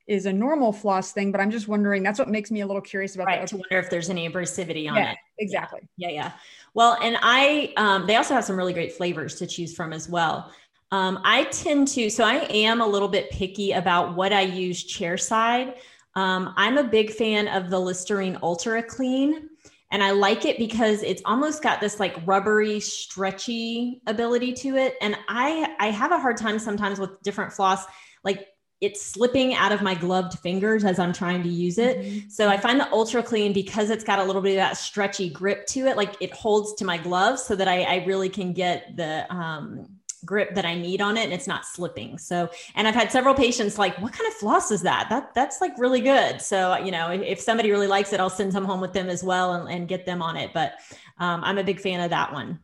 is 0.07 0.27
a 0.27 0.33
normal 0.33 0.73
floss 0.73 1.13
thing, 1.13 1.33
but 1.33 1.41
I'm 1.41 1.51
just 1.51 1.69
wondering. 1.69 2.03
That's 2.03 2.19
what 2.19 2.29
makes 2.29 2.51
me 2.51 2.61
a 2.61 2.67
little 2.67 2.83
curious 2.83 3.15
about. 3.15 3.27
Right. 3.27 3.41
That. 3.41 3.49
To 3.49 3.57
wonder 3.57 3.79
if 3.79 3.91
there's 3.91 4.11
any 4.11 4.29
abrasivity 4.29 4.91
on 4.91 4.97
yeah, 4.97 5.13
it. 5.13 5.19
Exactly. 5.39 5.81
Yeah. 5.97 6.11
Yeah. 6.11 6.33
Well, 6.75 6.97
and 7.03 7.17
I, 7.23 7.73
um, 7.77 8.07
they 8.07 8.17
also 8.17 8.35
have 8.35 8.45
some 8.45 8.57
really 8.57 8.73
great 8.73 8.93
flavors 8.93 9.37
to 9.37 9.47
choose 9.47 9.75
from 9.75 9.93
as 9.93 10.09
well. 10.09 10.51
Um, 10.91 11.21
I 11.25 11.45
tend 11.45 11.89
to, 11.89 12.11
so 12.11 12.25
I 12.25 12.47
am 12.51 12.81
a 12.81 12.87
little 12.87 13.09
bit 13.09 13.31
picky 13.31 13.73
about 13.73 14.15
what 14.15 14.33
I 14.33 14.43
use 14.43 14.85
chair 14.85 15.17
side. 15.17 15.75
Um, 16.15 16.53
I'm 16.57 16.79
a 16.79 16.85
big 16.85 17.11
fan 17.11 17.49
of 17.49 17.71
the 17.71 17.79
Listerine 17.79 18.39
Ultra 18.43 18.83
Clean. 18.83 19.49
And 19.91 20.03
I 20.03 20.11
like 20.13 20.47
it 20.47 20.57
because 20.57 21.03
it's 21.03 21.21
almost 21.27 21.63
got 21.63 21.79
this 21.79 22.01
like 22.01 22.17
rubbery, 22.25 22.81
stretchy 22.81 24.01
ability 24.07 24.55
to 24.55 24.77
it. 24.77 24.97
And 25.03 25.15
I 25.29 25.75
I 25.79 25.91
have 25.91 26.13
a 26.13 26.19
hard 26.19 26.39
time 26.39 26.59
sometimes 26.59 26.99
with 26.99 27.21
different 27.21 27.53
floss. 27.53 27.85
Like 28.25 28.47
it's 28.83 29.01
slipping 29.01 29.55
out 29.55 29.71
of 29.71 29.81
my 29.81 29.95
gloved 29.95 30.39
fingers 30.41 30.85
as 30.85 30.99
I'm 30.99 31.13
trying 31.13 31.43
to 31.45 31.49
use 31.49 31.79
it. 31.79 31.99
Mm-hmm. 31.99 32.29
So 32.29 32.49
I 32.49 32.57
find 32.57 32.79
the 32.79 32.91
ultra 32.93 33.23
clean 33.23 33.53
because 33.53 33.91
it's 33.91 34.05
got 34.05 34.19
a 34.19 34.25
little 34.25 34.43
bit 34.43 34.51
of 34.51 34.57
that 34.57 34.77
stretchy 34.77 35.31
grip 35.31 35.67
to 35.69 35.87
it, 35.87 35.97
like 35.97 36.17
it 36.21 36.35
holds 36.35 36.75
to 36.75 36.85
my 36.85 36.99
gloves 36.99 37.45
so 37.45 37.55
that 37.57 37.69
I, 37.69 37.83
I 37.83 38.05
really 38.05 38.29
can 38.29 38.53
get 38.53 38.97
the 38.97 39.33
um, 39.33 39.87
grip 40.25 40.55
that 40.57 40.65
I 40.65 40.75
need 40.75 41.01
on 41.01 41.17
it 41.17 41.25
and 41.25 41.33
it's 41.33 41.47
not 41.47 41.65
slipping. 41.65 42.19
So, 42.19 42.51
and 42.75 42.89
I've 42.89 42.95
had 42.95 43.13
several 43.13 43.35
patients 43.35 43.79
like, 43.79 43.97
what 44.01 44.13
kind 44.13 44.27
of 44.27 44.35
floss 44.35 44.73
is 44.73 44.83
that? 44.83 45.07
That 45.11 45.33
that's 45.33 45.61
like 45.61 45.79
really 45.79 46.01
good. 46.01 46.41
So, 46.41 46.77
you 46.79 46.91
know, 46.91 47.11
if, 47.11 47.23
if 47.23 47.41
somebody 47.41 47.71
really 47.71 47.87
likes 47.87 48.13
it, 48.13 48.19
I'll 48.19 48.31
send 48.31 48.53
some 48.53 48.65
home 48.65 48.81
with 48.81 48.93
them 48.93 49.09
as 49.09 49.23
well 49.23 49.55
and, 49.55 49.69
and 49.69 49.89
get 49.89 50.07
them 50.07 50.23
on 50.23 50.37
it. 50.37 50.53
But 50.53 50.75
um, 51.19 51.43
I'm 51.45 51.59
a 51.59 51.65
big 51.65 51.81
fan 51.81 52.01
of 52.01 52.11
that 52.11 52.33
one. 52.33 52.59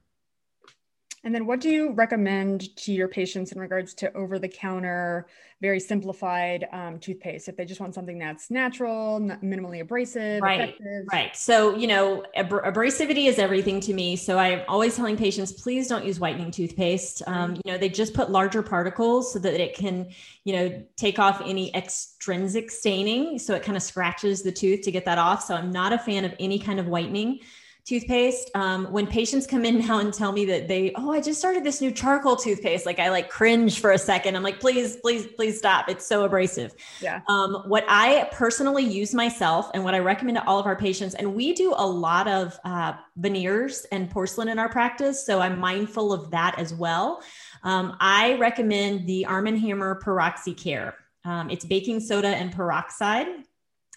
And 1.28 1.34
then 1.34 1.44
what 1.44 1.60
do 1.60 1.68
you 1.68 1.92
recommend 1.92 2.74
to 2.76 2.90
your 2.90 3.06
patients 3.06 3.52
in 3.52 3.60
regards 3.60 3.92
to 3.96 4.10
over 4.16 4.38
the 4.38 4.48
counter, 4.48 5.26
very 5.60 5.78
simplified 5.78 6.66
um, 6.72 6.98
toothpaste 6.98 7.50
if 7.50 7.56
they 7.59 7.66
just 7.66 7.82
want 7.82 7.94
something 7.94 8.18
that's 8.18 8.50
natural, 8.50 9.20
minimally 9.20 9.82
abrasive? 9.82 10.40
Right. 10.40 10.59
Effective? 10.59 11.06
Right. 11.12 11.36
So, 11.36 11.76
you 11.76 11.86
know, 11.86 12.24
ab- 12.34 12.48
abrasivity 12.48 13.28
is 13.28 13.38
everything 13.38 13.78
to 13.80 13.92
me. 13.92 14.16
So 14.16 14.38
I'm 14.38 14.62
always 14.68 14.96
telling 14.96 15.18
patients, 15.18 15.52
please 15.52 15.86
don't 15.86 16.06
use 16.06 16.18
whitening 16.18 16.50
toothpaste. 16.50 17.22
Um, 17.26 17.56
you 17.56 17.72
know, 17.72 17.76
they 17.76 17.90
just 17.90 18.14
put 18.14 18.30
larger 18.30 18.62
particles 18.62 19.30
so 19.30 19.38
that 19.40 19.60
it 19.60 19.76
can, 19.76 20.09
you 20.44 20.55
know, 20.55 20.82
take 20.96 21.18
off 21.18 21.42
any 21.44 21.76
extrinsic 21.76 22.70
staining. 22.70 23.38
So 23.38 23.55
it 23.55 23.62
kind 23.62 23.76
of 23.76 23.82
scratches 23.82 24.42
the 24.42 24.52
tooth 24.52 24.80
to 24.80 24.90
get 24.90 25.05
that 25.05 25.18
off. 25.18 25.44
So 25.44 25.55
I'm 25.55 25.70
not 25.70 25.92
a 25.92 25.98
fan 25.98 26.24
of 26.24 26.34
any 26.40 26.59
kind 26.59 26.80
of 26.80 26.86
whitening 26.86 27.40
toothpaste. 27.89 28.51
Um, 28.55 28.85
when 28.93 29.06
patients 29.06 29.47
come 29.47 29.65
in 29.65 29.78
now 29.86 29.98
and 29.98 30.12
tell 30.12 30.31
me 30.32 30.44
that 30.47 30.69
they, 30.69 30.93
oh, 30.94 31.10
I 31.10 31.20
just 31.20 31.39
started 31.39 31.65
this 31.65 31.81
new 31.81 31.90
charcoal 31.90 32.36
toothpaste, 32.36 32.85
like 32.85 32.98
I 32.98 33.09
like 33.09 33.31
cringe 33.31 33.81
for 33.81 33.93
a 33.93 33.98
second. 33.98 34.36
I'm 34.36 34.43
like, 34.43 34.60
please, 34.60 34.97
please, 34.97 35.27
please 35.27 35.56
stop. 35.56 35.89
It's 35.89 36.06
so 36.06 36.24
abrasive. 36.24 36.74
Yeah. 37.01 37.20
Um, 37.28 37.62
what 37.66 37.85
I 37.89 38.28
personally 38.31 38.85
use 38.85 39.15
myself 39.15 39.70
and 39.73 39.82
what 39.85 39.94
I 39.94 40.01
recommend 40.01 40.36
to 40.36 40.47
all 40.47 40.59
of 40.59 40.66
our 40.66 40.77
patients, 40.77 41.15
and 41.15 41.35
we 41.35 41.55
do 41.55 41.73
a 41.77 41.86
lot 41.86 42.28
of 42.28 42.59
uh, 42.65 42.93
veneers 43.16 43.86
and 43.90 44.10
porcelain 44.10 44.48
in 44.48 44.59
our 44.59 44.69
practice, 44.69 45.24
so 45.24 45.40
I'm 45.40 45.59
mindful 45.59 46.12
of 46.12 46.31
that 46.32 46.59
as 46.59 46.74
well. 46.74 47.23
Um, 47.62 47.97
I 48.01 48.35
recommend 48.35 49.06
the 49.06 49.24
Arm 49.24 49.47
& 49.47 49.56
Hammer 49.56 50.01
PeroxiCare. 50.05 50.93
Um, 51.24 51.51
it's 51.51 51.65
baking 51.65 52.01
soda 52.01 52.28
and 52.28 52.52
peroxide. 52.52 53.27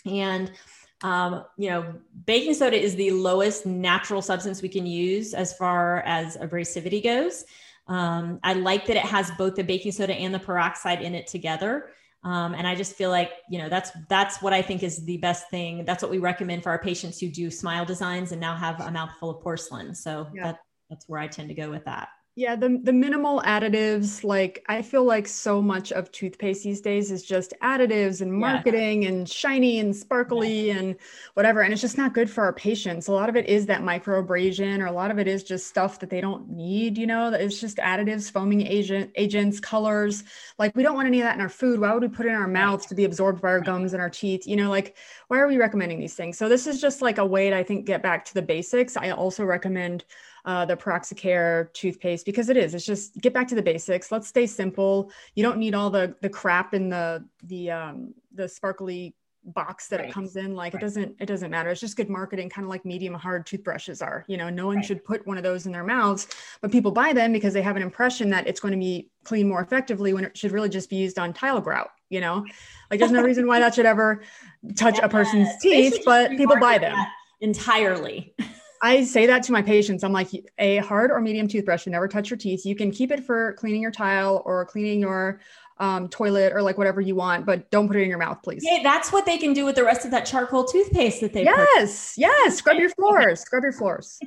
And 0.06 0.52
um, 1.04 1.46
you 1.58 1.70
know, 1.70 1.96
baking 2.26 2.54
soda 2.54 2.80
is 2.80 2.96
the 2.96 3.12
lowest 3.12 3.66
natural 3.66 4.22
substance 4.22 4.62
we 4.62 4.70
can 4.70 4.86
use 4.86 5.34
as 5.34 5.54
far 5.54 6.02
as 6.06 6.38
abrasivity 6.38 7.04
goes. 7.04 7.44
Um, 7.88 8.40
I 8.44 8.54
like 8.54 8.86
that 8.86 8.96
it 8.96 9.04
has 9.04 9.32
both 9.32 9.56
the 9.56 9.64
baking 9.64 9.92
soda 9.92 10.14
and 10.14 10.34
the 10.34 10.40
peroxide 10.40 11.02
in 11.02 11.16
it 11.16 11.28
together. 11.28 11.90
Um, 12.24 12.54
and 12.54 12.68
I 12.68 12.76
just 12.76 12.94
feel 12.94 13.10
like, 13.10 13.32
you 13.50 13.58
know, 13.58 13.68
that's 13.68 13.92
that's 14.08 14.42
what 14.44 14.54
I 14.54 14.62
think 14.62 14.84
is 14.84 15.04
the 15.06 15.18
best 15.18 15.50
thing. 15.50 15.86
That's 15.86 16.04
what 16.04 16.12
we 16.12 16.20
recommend 16.20 16.62
for 16.62 16.70
our 16.70 16.80
patients 16.80 17.20
who 17.20 17.30
do 17.30 17.50
smile 17.50 17.84
designs 17.84 18.32
and 18.32 18.40
now 18.40 18.56
have 18.56 18.80
a 18.80 18.92
mouthful 18.92 19.32
of 19.32 19.42
porcelain. 19.42 19.96
So 19.96 20.28
yeah. 20.34 20.44
that, 20.44 20.60
that's 20.90 21.10
where 21.10 21.20
I 21.20 21.28
tend 21.28 21.50
to 21.50 21.56
go 21.56 21.72
with 21.72 21.86
that. 21.86 22.10
Yeah, 22.34 22.56
the 22.56 22.80
the 22.82 22.94
minimal 22.94 23.42
additives, 23.42 24.24
like 24.24 24.64
I 24.70 24.84
feel 24.84 25.04
like 25.04 25.28
so 25.28 25.62
much 25.62 25.92
of 25.92 26.10
toothpaste 26.14 26.64
these 26.64 26.80
days 26.80 27.12
is 27.12 27.24
just 27.24 27.54
additives 27.62 28.22
and 28.22 28.32
marketing 28.32 29.04
yeah. 29.04 29.10
and 29.10 29.30
shiny 29.30 29.80
and 29.80 29.94
sparkly 29.94 30.68
yeah. 30.68 30.78
and 30.78 30.96
whatever. 31.34 31.60
And 31.60 31.74
it's 31.74 31.82
just 31.82 31.98
not 31.98 32.14
good 32.14 32.30
for 32.30 32.46
our 32.46 32.54
patients. 32.54 33.10
A 33.10 33.12
lot 33.12 33.28
of 33.28 33.36
it 33.36 33.48
is 33.48 33.66
that 33.66 33.82
microabrasion, 33.82 34.80
or 34.80 34.86
a 34.86 34.94
lot 34.94 35.12
of 35.12 35.20
it 35.20 35.28
is 35.28 35.44
just 35.44 35.68
stuff 35.68 36.00
that 36.00 36.10
they 36.10 36.22
don't 36.22 36.50
need, 36.50 36.98
you 36.98 37.06
know, 37.06 37.34
it's 37.34 37.60
just 37.60 37.78
additives, 37.80 38.32
foaming 38.32 38.66
agent 38.66 39.12
agents, 39.16 39.60
colors. 39.60 40.24
Like 40.58 40.74
we 40.74 40.84
don't 40.84 40.96
want 40.96 41.08
any 41.08 41.20
of 41.20 41.26
that 41.26 41.36
in 41.36 41.42
our 41.42 41.50
food. 41.50 41.82
Why 41.82 41.94
would 41.94 42.02
we 42.02 42.08
put 42.08 42.28
it 42.28 42.30
in 42.30 42.36
our 42.36 42.48
mouths 42.48 42.86
to 42.86 42.96
be 42.96 43.04
absorbed 43.04 43.42
by 43.42 43.50
our 43.50 43.60
gums 43.60 43.92
and 43.92 44.02
our 44.02 44.10
teeth? 44.10 44.48
You 44.48 44.56
know, 44.56 44.70
like 44.70 44.96
why 45.28 45.38
are 45.38 45.50
we 45.50 45.58
recommending 45.58 46.00
these 46.00 46.16
things? 46.16 46.38
So 46.38 46.48
this 46.48 46.66
is 46.66 46.80
just 46.80 47.02
like 47.02 47.18
a 47.18 47.26
way 47.26 47.50
to 47.50 47.58
I 47.58 47.64
think 47.64 47.86
get 47.86 48.02
back 48.02 48.24
to 48.26 48.34
the 48.34 48.42
basics. 48.42 48.96
I 48.96 49.10
also 49.10 49.44
recommend 49.44 50.06
uh, 50.46 50.66
the 50.66 50.76
PeroxiCare 50.76 51.72
toothpaste 51.74 52.26
because 52.26 52.50
it 52.50 52.58
is. 52.58 52.74
It's 52.74 52.86
just 52.86 53.20
get 53.22 53.34
back 53.34 53.48
to 53.50 53.56
the 53.56 53.62
basics. 53.62 54.12
Let's 54.12 54.28
stay 54.28 54.48
simple. 54.48 55.12
You 55.36 55.44
don't 55.44 55.58
need 55.58 55.76
all 55.76 55.90
the 55.90 56.16
the 56.22 56.30
crap 56.30 56.74
in 56.74 56.90
the 56.90 57.26
the 57.44 57.72
um, 57.72 58.14
the 58.34 58.48
sparkly 58.48 59.16
box 59.44 59.88
that 59.88 60.00
right. 60.00 60.10
it 60.10 60.14
comes 60.14 60.36
in 60.36 60.56
like 60.56 60.74
right. 60.74 60.82
it 60.82 60.86
doesn't 60.86 61.16
it 61.20 61.26
doesn't 61.26 61.50
matter 61.50 61.72
it's 61.72 61.82
just 61.82 61.98
good 61.98 62.10
marketing 62.10 62.48
kind 62.48 62.64
of 62.64 62.70
like 62.70 62.86
medium 62.86 63.16
hard 63.16 63.44
toothbrushes 63.44 64.00
are 64.00 64.24
you 64.28 64.38
know 64.38 64.52
no 64.52 64.68
one 64.68 64.76
right. 64.76 64.86
should 64.86 65.04
put 65.04 65.26
one 65.26 65.36
of 65.36 65.42
those 65.42 65.66
in 65.66 65.72
their 65.72 65.84
mouths 65.84 66.28
but 66.62 66.72
people 66.72 66.92
buy 66.92 67.12
them 67.12 67.34
because 67.34 67.52
they 67.52 67.62
have 67.62 67.76
an 67.76 67.82
impression 67.82 68.30
that 68.30 68.46
it's 68.46 68.60
going 68.60 68.72
to 68.72 68.78
be 68.78 69.10
clean 69.24 69.48
more 69.48 69.62
effectively 69.62 70.14
when 70.14 70.24
it 70.24 70.38
should 70.38 70.52
really 70.52 70.70
just 70.70 70.92
be 70.92 70.96
used 70.96 71.18
on 71.18 71.34
tile 71.34 71.60
grout 71.60 71.90
you 72.10 72.22
know 72.22 72.46
like 72.92 73.00
there's 73.00 73.12
no 73.12 73.24
reason 73.24 73.48
why 73.48 73.60
that 73.60 73.74
should 73.74 73.88
ever 73.88 74.22
touch 74.76 75.00
yeah, 75.00 75.06
a 75.06 75.10
person's 75.10 75.50
teeth 75.60 76.04
but 76.06 76.30
people 76.32 76.58
buy 76.58 76.78
them 76.78 76.96
entirely 77.40 78.36
I 78.82 79.04
say 79.04 79.28
that 79.28 79.44
to 79.44 79.52
my 79.52 79.62
patients. 79.62 80.04
I'm 80.04 80.12
like, 80.14 80.30
a 80.58 80.78
hard 80.78 81.12
or 81.12 81.22
medium 81.22 81.48
toothbrush 81.48 81.84
should 81.84 81.92
never 81.92 82.08
touch 82.08 82.30
your 82.30 82.38
teeth. 82.38 82.66
You 82.66 82.76
can 82.76 82.92
keep 82.92 83.12
it 83.12 83.24
for 83.24 83.54
cleaning 83.54 83.82
your 83.82 83.92
tile 83.92 84.42
or 84.46 84.66
cleaning 84.66 85.00
your 85.00 85.40
um, 85.78 86.08
toilet 86.10 86.54
or 86.54 86.62
like 86.62 86.78
whatever 86.78 87.02
you 87.02 87.16
want, 87.16 87.46
but 87.46 87.70
don't 87.72 87.88
put 87.88 87.96
it 87.96 88.02
in 88.02 88.10
your 88.10 88.18
mouth, 88.18 88.42
please. 88.44 88.64
Hey, 88.64 88.82
that's 88.84 89.12
what 89.12 89.26
they 89.26 89.38
can 89.38 89.54
do 89.54 89.66
with 89.66 89.76
the 89.76 89.84
rest 89.84 90.06
of 90.06 90.12
that 90.12 90.26
charcoal 90.26 90.64
toothpaste 90.64 91.22
that 91.22 91.34
they. 91.34 91.44
Yes, 91.44 91.70
purchased. 91.76 92.18
yes. 92.18 92.58
Scrub 92.58 92.78
your 92.78 92.90
floors. 92.98 93.42
Scrub 93.42 93.64
your 93.64 93.74
floors. 93.74 94.20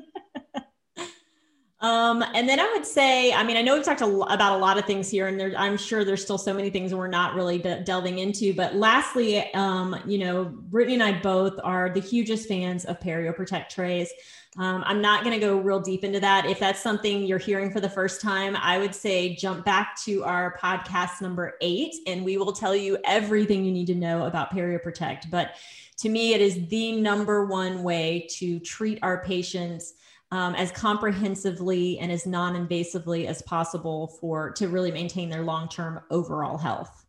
Um, 1.85 2.24
and 2.35 2.48
then 2.48 2.59
I 2.61 2.73
would 2.73 2.86
say, 2.86 3.35
I 3.35 3.44
mean, 3.44 3.59
I 3.59 3.61
know 3.61 3.74
we've 3.74 3.85
talked 3.85 4.01
about 4.01 4.55
a 4.55 4.56
lot 4.56 4.78
of 4.78 4.86
things 4.86 5.11
here, 5.11 5.27
and 5.27 5.39
there, 5.39 5.52
I'm 5.55 5.77
sure 5.77 6.02
there's 6.02 6.23
still 6.23 6.39
so 6.39 6.55
many 6.55 6.70
things 6.70 6.94
we're 6.94 7.09
not 7.09 7.35
really 7.35 7.59
de- 7.59 7.81
delving 7.81 8.20
into. 8.20 8.55
But 8.55 8.74
lastly, 8.74 9.52
um, 9.52 9.94
you 10.06 10.16
know, 10.16 10.47
Brittany 10.47 10.94
and 10.94 11.02
I 11.02 11.20
both 11.20 11.61
are 11.62 11.90
the 11.90 12.01
hugest 12.01 12.48
fans 12.48 12.86
of 12.86 13.01
Perio 13.01 13.36
Protect 13.36 13.70
trays. 13.70 14.11
Um, 14.56 14.82
I'm 14.86 15.02
not 15.02 15.24
going 15.24 15.39
to 15.39 15.47
go 15.47 15.59
real 15.59 15.78
deep 15.78 16.05
into 16.05 16.20
that. 16.20 16.47
If 16.47 16.59
that's 16.59 16.81
something 16.81 17.24
you're 17.24 17.36
hearing 17.36 17.70
for 17.70 17.81
the 17.81 17.90
first 17.90 18.23
time, 18.23 18.56
I 18.56 18.78
would 18.78 18.94
say 18.94 19.36
jump 19.36 19.66
back 19.66 20.02
to 20.05 20.24
our 20.24 20.56
podcast 20.56 21.20
number 21.20 21.52
eight, 21.61 21.94
and 22.06 22.24
we 22.24 22.39
will 22.39 22.52
tell 22.55 22.74
you 22.74 22.97
everything 23.05 23.62
you 23.62 23.73
need 23.73 23.89
to 23.89 23.94
know 23.94 24.24
about 24.24 24.51
Perio 24.51 24.82
Protect. 24.82 25.31
But 25.31 25.56
to 25.98 26.09
me, 26.09 26.32
it 26.32 26.40
is 26.40 26.66
the 26.69 26.93
number 26.93 27.44
one 27.44 27.82
way 27.82 28.27
to 28.39 28.59
treat 28.61 29.01
our 29.02 29.23
patients 29.23 29.93
um, 30.31 30.55
as 30.55 30.71
comprehensively 30.73 31.99
and 31.99 32.11
as 32.11 32.27
non-invasively 32.27 33.27
as 33.27 33.43
possible 33.43 34.09
for 34.21 34.51
to 34.53 34.69
really 34.69 34.91
maintain 34.91 35.31
their 35.31 35.43
long-term 35.43 36.01
overall 36.11 36.59
health. 36.59 37.05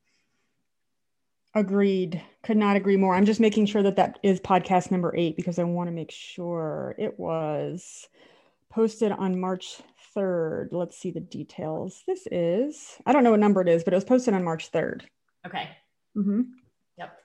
Agreed. 1.55 2.21
Could 2.43 2.57
not 2.57 2.75
agree 2.75 2.97
more. 2.97 3.15
I'm 3.15 3.25
just 3.25 3.39
making 3.39 3.67
sure 3.67 3.81
that 3.81 3.95
that 3.95 4.19
is 4.23 4.41
podcast 4.41 4.91
number 4.91 5.15
eight 5.15 5.37
because 5.37 5.57
i 5.57 5.63
want 5.63 5.87
to 5.87 5.93
make 5.93 6.11
sure 6.11 6.95
it 6.99 7.17
was 7.17 8.07
posted 8.69 9.13
on 9.13 9.39
march 9.39 9.77
3rd 10.15 10.69
let's 10.71 10.97
see 10.97 11.11
the 11.11 11.21
details. 11.21 12.03
This 12.05 12.27
is 12.29 12.97
i 13.05 13.13
don't 13.13 13.23
know 13.23 13.31
what 13.31 13.39
number 13.39 13.61
it 13.61 13.69
is 13.69 13.85
but 13.85 13.93
it 13.93 13.97
was 13.97 14.03
posted 14.03 14.33
on 14.33 14.43
march 14.43 14.71
3rd 14.71 15.03
okay. 15.47 15.69
Mm-hmm. 16.17 16.41
yep. 16.97 17.17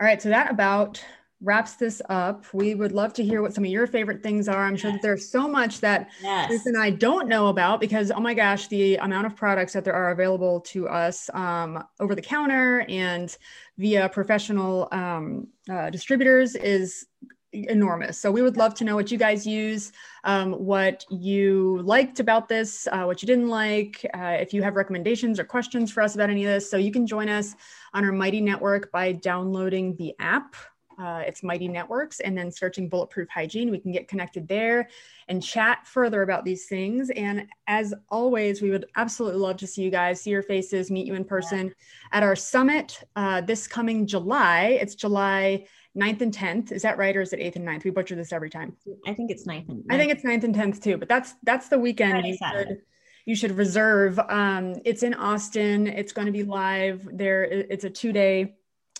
All 0.00 0.06
right 0.06 0.22
so 0.22 0.30
that 0.30 0.50
about 0.50 1.04
wraps 1.42 1.74
this 1.74 2.00
up. 2.08 2.44
We 2.54 2.74
would 2.74 2.92
love 2.92 3.12
to 3.14 3.24
hear 3.24 3.42
what 3.42 3.52
some 3.52 3.64
of 3.64 3.70
your 3.70 3.86
favorite 3.86 4.22
things 4.22 4.48
are. 4.48 4.64
I'm 4.64 4.76
sure 4.76 4.90
that 4.90 5.02
there's 5.02 5.30
so 5.30 5.46
much 5.46 5.80
that 5.80 6.08
yes. 6.22 6.50
Ruth 6.50 6.66
and 6.66 6.78
I 6.78 6.90
don't 6.90 7.28
know 7.28 7.48
about 7.48 7.80
because, 7.80 8.10
oh 8.10 8.20
my 8.20 8.32
gosh, 8.32 8.68
the 8.68 8.96
amount 8.96 9.26
of 9.26 9.36
products 9.36 9.74
that 9.74 9.84
there 9.84 9.94
are 9.94 10.10
available 10.10 10.60
to 10.60 10.88
us 10.88 11.28
um, 11.34 11.84
over 12.00 12.14
the 12.14 12.22
counter 12.22 12.86
and 12.88 13.36
via 13.76 14.08
professional 14.08 14.88
um, 14.92 15.48
uh, 15.70 15.90
distributors 15.90 16.54
is 16.54 17.06
enormous. 17.52 18.18
So 18.18 18.30
we 18.30 18.42
would 18.42 18.56
love 18.56 18.74
to 18.74 18.84
know 18.84 18.94
what 18.94 19.10
you 19.10 19.18
guys 19.18 19.46
use, 19.46 19.92
um, 20.24 20.52
what 20.52 21.04
you 21.10 21.80
liked 21.82 22.20
about 22.20 22.48
this, 22.48 22.86
uh, 22.90 23.04
what 23.04 23.22
you 23.22 23.26
didn't 23.26 23.48
like, 23.48 24.04
uh, 24.14 24.36
if 24.40 24.52
you 24.52 24.62
have 24.62 24.74
recommendations 24.74 25.38
or 25.38 25.44
questions 25.44 25.92
for 25.92 26.02
us 26.02 26.14
about 26.14 26.30
any 26.30 26.44
of 26.44 26.50
this. 26.50 26.70
So 26.70 26.76
you 26.76 26.92
can 26.92 27.06
join 27.06 27.28
us 27.28 27.54
on 27.94 28.04
our 28.04 28.12
Mighty 28.12 28.40
Network 28.40 28.90
by 28.90 29.12
downloading 29.12 29.96
the 29.96 30.14
app 30.18 30.56
uh, 30.98 31.22
it's 31.26 31.42
Mighty 31.42 31.68
Networks, 31.68 32.20
and 32.20 32.36
then 32.36 32.50
searching 32.50 32.88
Bulletproof 32.88 33.28
Hygiene. 33.28 33.70
We 33.70 33.78
can 33.78 33.92
get 33.92 34.08
connected 34.08 34.48
there 34.48 34.88
and 35.28 35.42
chat 35.42 35.86
further 35.86 36.22
about 36.22 36.44
these 36.44 36.66
things. 36.66 37.10
And 37.10 37.46
as 37.66 37.94
always, 38.08 38.62
we 38.62 38.70
would 38.70 38.86
absolutely 38.96 39.40
love 39.40 39.56
to 39.58 39.66
see 39.66 39.82
you 39.82 39.90
guys, 39.90 40.20
see 40.20 40.30
your 40.30 40.42
faces, 40.42 40.90
meet 40.90 41.06
you 41.06 41.14
in 41.14 41.24
person 41.24 41.74
at 42.12 42.22
our 42.22 42.36
summit 42.36 43.02
uh, 43.16 43.40
this 43.40 43.66
coming 43.66 44.06
July. 44.06 44.78
It's 44.80 44.94
July 44.94 45.66
9th 45.96 46.20
and 46.20 46.34
10th. 46.34 46.72
Is 46.72 46.82
that 46.82 46.98
right? 46.98 47.16
Or 47.16 47.22
is 47.22 47.32
it 47.32 47.40
8th 47.40 47.56
and 47.56 47.66
9th? 47.66 47.84
We 47.84 47.90
butcher 47.90 48.14
this 48.14 48.32
every 48.32 48.50
time. 48.50 48.76
I 49.06 49.14
think 49.14 49.30
it's 49.30 49.46
9th 49.46 49.68
and 49.68 49.84
9th. 49.84 49.92
I 49.92 49.98
think 49.98 50.12
it's 50.12 50.22
9th 50.22 50.44
and 50.44 50.54
10th 50.54 50.82
too, 50.82 50.96
but 50.98 51.08
that's 51.08 51.34
that's 51.42 51.68
the 51.68 51.78
weekend. 51.78 52.26
You 52.26 52.36
should, 52.36 52.78
you 53.24 53.34
should 53.34 53.52
reserve. 53.52 54.18
Um, 54.18 54.76
it's 54.84 55.02
in 55.02 55.14
Austin. 55.14 55.86
It's 55.86 56.12
going 56.12 56.26
to 56.26 56.32
be 56.32 56.44
live 56.44 57.08
there. 57.12 57.44
It's 57.44 57.84
a 57.84 57.90
two 57.90 58.12
day 58.12 58.56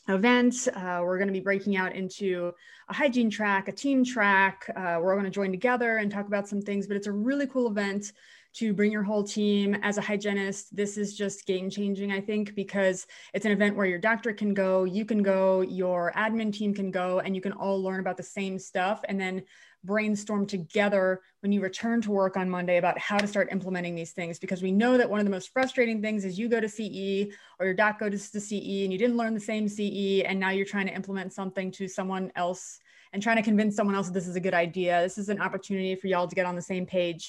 event. 0.08 0.68
Uh, 0.74 1.00
we're 1.02 1.18
going 1.18 1.28
to 1.28 1.32
be 1.32 1.40
breaking 1.40 1.76
out 1.76 1.94
into 1.94 2.52
a 2.88 2.94
hygiene 2.94 3.30
track, 3.30 3.68
a 3.68 3.72
team 3.72 4.04
track. 4.04 4.68
Uh, 4.76 4.98
we're 5.00 5.12
all 5.12 5.18
going 5.18 5.24
to 5.24 5.30
join 5.30 5.50
together 5.50 5.98
and 5.98 6.10
talk 6.10 6.26
about 6.26 6.48
some 6.48 6.60
things, 6.60 6.86
but 6.86 6.96
it's 6.96 7.06
a 7.06 7.12
really 7.12 7.46
cool 7.46 7.68
event 7.68 8.12
to 8.54 8.72
bring 8.72 8.90
your 8.90 9.02
whole 9.02 9.22
team 9.22 9.74
as 9.82 9.98
a 9.98 10.00
hygienist. 10.00 10.74
This 10.74 10.96
is 10.96 11.14
just 11.14 11.46
game 11.46 11.68
changing, 11.68 12.10
I 12.10 12.22
think, 12.22 12.54
because 12.54 13.06
it's 13.34 13.44
an 13.44 13.52
event 13.52 13.76
where 13.76 13.86
your 13.86 13.98
doctor 13.98 14.32
can 14.32 14.54
go, 14.54 14.84
you 14.84 15.04
can 15.04 15.22
go, 15.22 15.60
your 15.60 16.10
admin 16.16 16.54
team 16.54 16.72
can 16.72 16.90
go, 16.90 17.20
and 17.20 17.34
you 17.34 17.42
can 17.42 17.52
all 17.52 17.82
learn 17.82 18.00
about 18.00 18.16
the 18.16 18.22
same 18.22 18.58
stuff. 18.58 19.02
And 19.08 19.20
then 19.20 19.42
brainstorm 19.86 20.46
together 20.46 21.22
when 21.40 21.52
you 21.52 21.60
return 21.60 22.02
to 22.02 22.10
work 22.10 22.36
on 22.36 22.50
Monday 22.50 22.76
about 22.76 22.98
how 22.98 23.16
to 23.16 23.26
start 23.26 23.48
implementing 23.52 23.94
these 23.94 24.12
things 24.12 24.38
because 24.38 24.62
we 24.62 24.72
know 24.72 24.98
that 24.98 25.08
one 25.08 25.20
of 25.20 25.24
the 25.24 25.30
most 25.30 25.52
frustrating 25.52 26.02
things 26.02 26.24
is 26.24 26.38
you 26.38 26.48
go 26.48 26.60
to 26.60 26.68
CE 26.68 27.32
or 27.58 27.66
your 27.66 27.74
doc 27.74 27.98
goes 27.98 28.30
to 28.30 28.40
CE 28.40 28.84
and 28.84 28.92
you 28.92 28.98
didn't 28.98 29.16
learn 29.16 29.32
the 29.32 29.40
same 29.40 29.68
CE 29.68 30.22
and 30.24 30.38
now 30.38 30.50
you're 30.50 30.66
trying 30.66 30.86
to 30.86 30.94
implement 30.94 31.32
something 31.32 31.70
to 31.70 31.88
someone 31.88 32.30
else 32.36 32.78
and 33.12 33.22
trying 33.22 33.36
to 33.36 33.42
convince 33.42 33.76
someone 33.76 33.94
else 33.94 34.08
that 34.08 34.14
this 34.14 34.28
is 34.28 34.36
a 34.36 34.40
good 34.40 34.54
idea. 34.54 35.00
This 35.00 35.16
is 35.16 35.28
an 35.28 35.40
opportunity 35.40 35.94
for 35.94 36.06
y'all 36.08 36.28
to 36.28 36.34
get 36.34 36.46
on 36.46 36.56
the 36.56 36.62
same 36.62 36.84
page. 36.84 37.28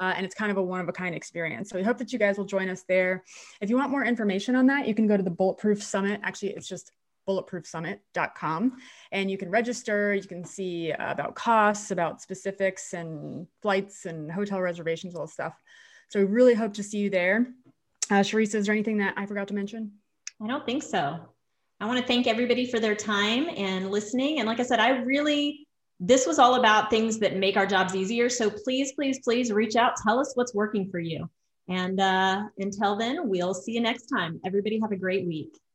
Uh, 0.00 0.14
and 0.16 0.24
it's 0.24 0.34
kind 0.34 0.50
of 0.50 0.56
a 0.56 0.62
one 0.62 0.80
of 0.80 0.88
a 0.88 0.92
kind 0.92 1.14
experience. 1.14 1.70
So 1.70 1.76
we 1.76 1.82
hope 1.82 1.98
that 1.98 2.12
you 2.12 2.18
guys 2.18 2.38
will 2.38 2.44
join 2.44 2.68
us 2.68 2.84
there. 2.88 3.24
If 3.60 3.68
you 3.68 3.76
want 3.76 3.90
more 3.90 4.04
information 4.04 4.54
on 4.54 4.66
that, 4.68 4.86
you 4.86 4.94
can 4.94 5.08
go 5.08 5.16
to 5.16 5.22
the 5.22 5.30
Bulletproof 5.30 5.82
Summit. 5.82 6.20
Actually, 6.22 6.50
it's 6.50 6.68
just 6.68 6.92
bulletproofsummit.com. 7.28 8.78
And 9.12 9.30
you 9.30 9.38
can 9.38 9.50
register, 9.50 10.14
you 10.14 10.22
can 10.22 10.44
see 10.44 10.92
uh, 10.92 11.12
about 11.12 11.34
costs, 11.34 11.90
about 11.90 12.22
specifics 12.22 12.94
and 12.94 13.46
flights 13.62 14.06
and 14.06 14.32
hotel 14.32 14.60
reservations, 14.60 15.14
all 15.14 15.26
stuff. 15.26 15.54
So 16.08 16.20
we 16.20 16.26
really 16.26 16.54
hope 16.54 16.74
to 16.74 16.82
see 16.82 16.98
you 16.98 17.10
there. 17.10 17.46
Uh, 18.10 18.20
Sharissa, 18.20 18.54
is 18.54 18.66
there 18.66 18.74
anything 18.74 18.98
that 18.98 19.14
I 19.16 19.26
forgot 19.26 19.48
to 19.48 19.54
mention? 19.54 19.92
I 20.42 20.46
don't 20.46 20.64
think 20.64 20.82
so. 20.82 21.18
I 21.80 21.86
want 21.86 22.00
to 22.00 22.06
thank 22.06 22.26
everybody 22.26 22.66
for 22.66 22.80
their 22.80 22.94
time 22.94 23.48
and 23.56 23.90
listening. 23.90 24.38
And 24.38 24.48
like 24.48 24.58
I 24.58 24.64
said, 24.64 24.80
I 24.80 25.00
really, 25.02 25.66
this 26.00 26.26
was 26.26 26.38
all 26.38 26.56
about 26.56 26.90
things 26.90 27.18
that 27.18 27.36
make 27.36 27.56
our 27.56 27.66
jobs 27.66 27.94
easier. 27.94 28.28
So 28.28 28.50
please, 28.50 28.92
please, 28.92 29.20
please 29.22 29.52
reach 29.52 29.76
out. 29.76 29.92
Tell 30.04 30.18
us 30.18 30.32
what's 30.34 30.54
working 30.54 30.90
for 30.90 30.98
you. 30.98 31.28
And 31.68 32.00
uh, 32.00 32.44
until 32.58 32.96
then, 32.96 33.28
we'll 33.28 33.54
see 33.54 33.72
you 33.72 33.80
next 33.80 34.06
time. 34.06 34.40
Everybody 34.44 34.80
have 34.80 34.92
a 34.92 34.96
great 34.96 35.26
week. 35.26 35.52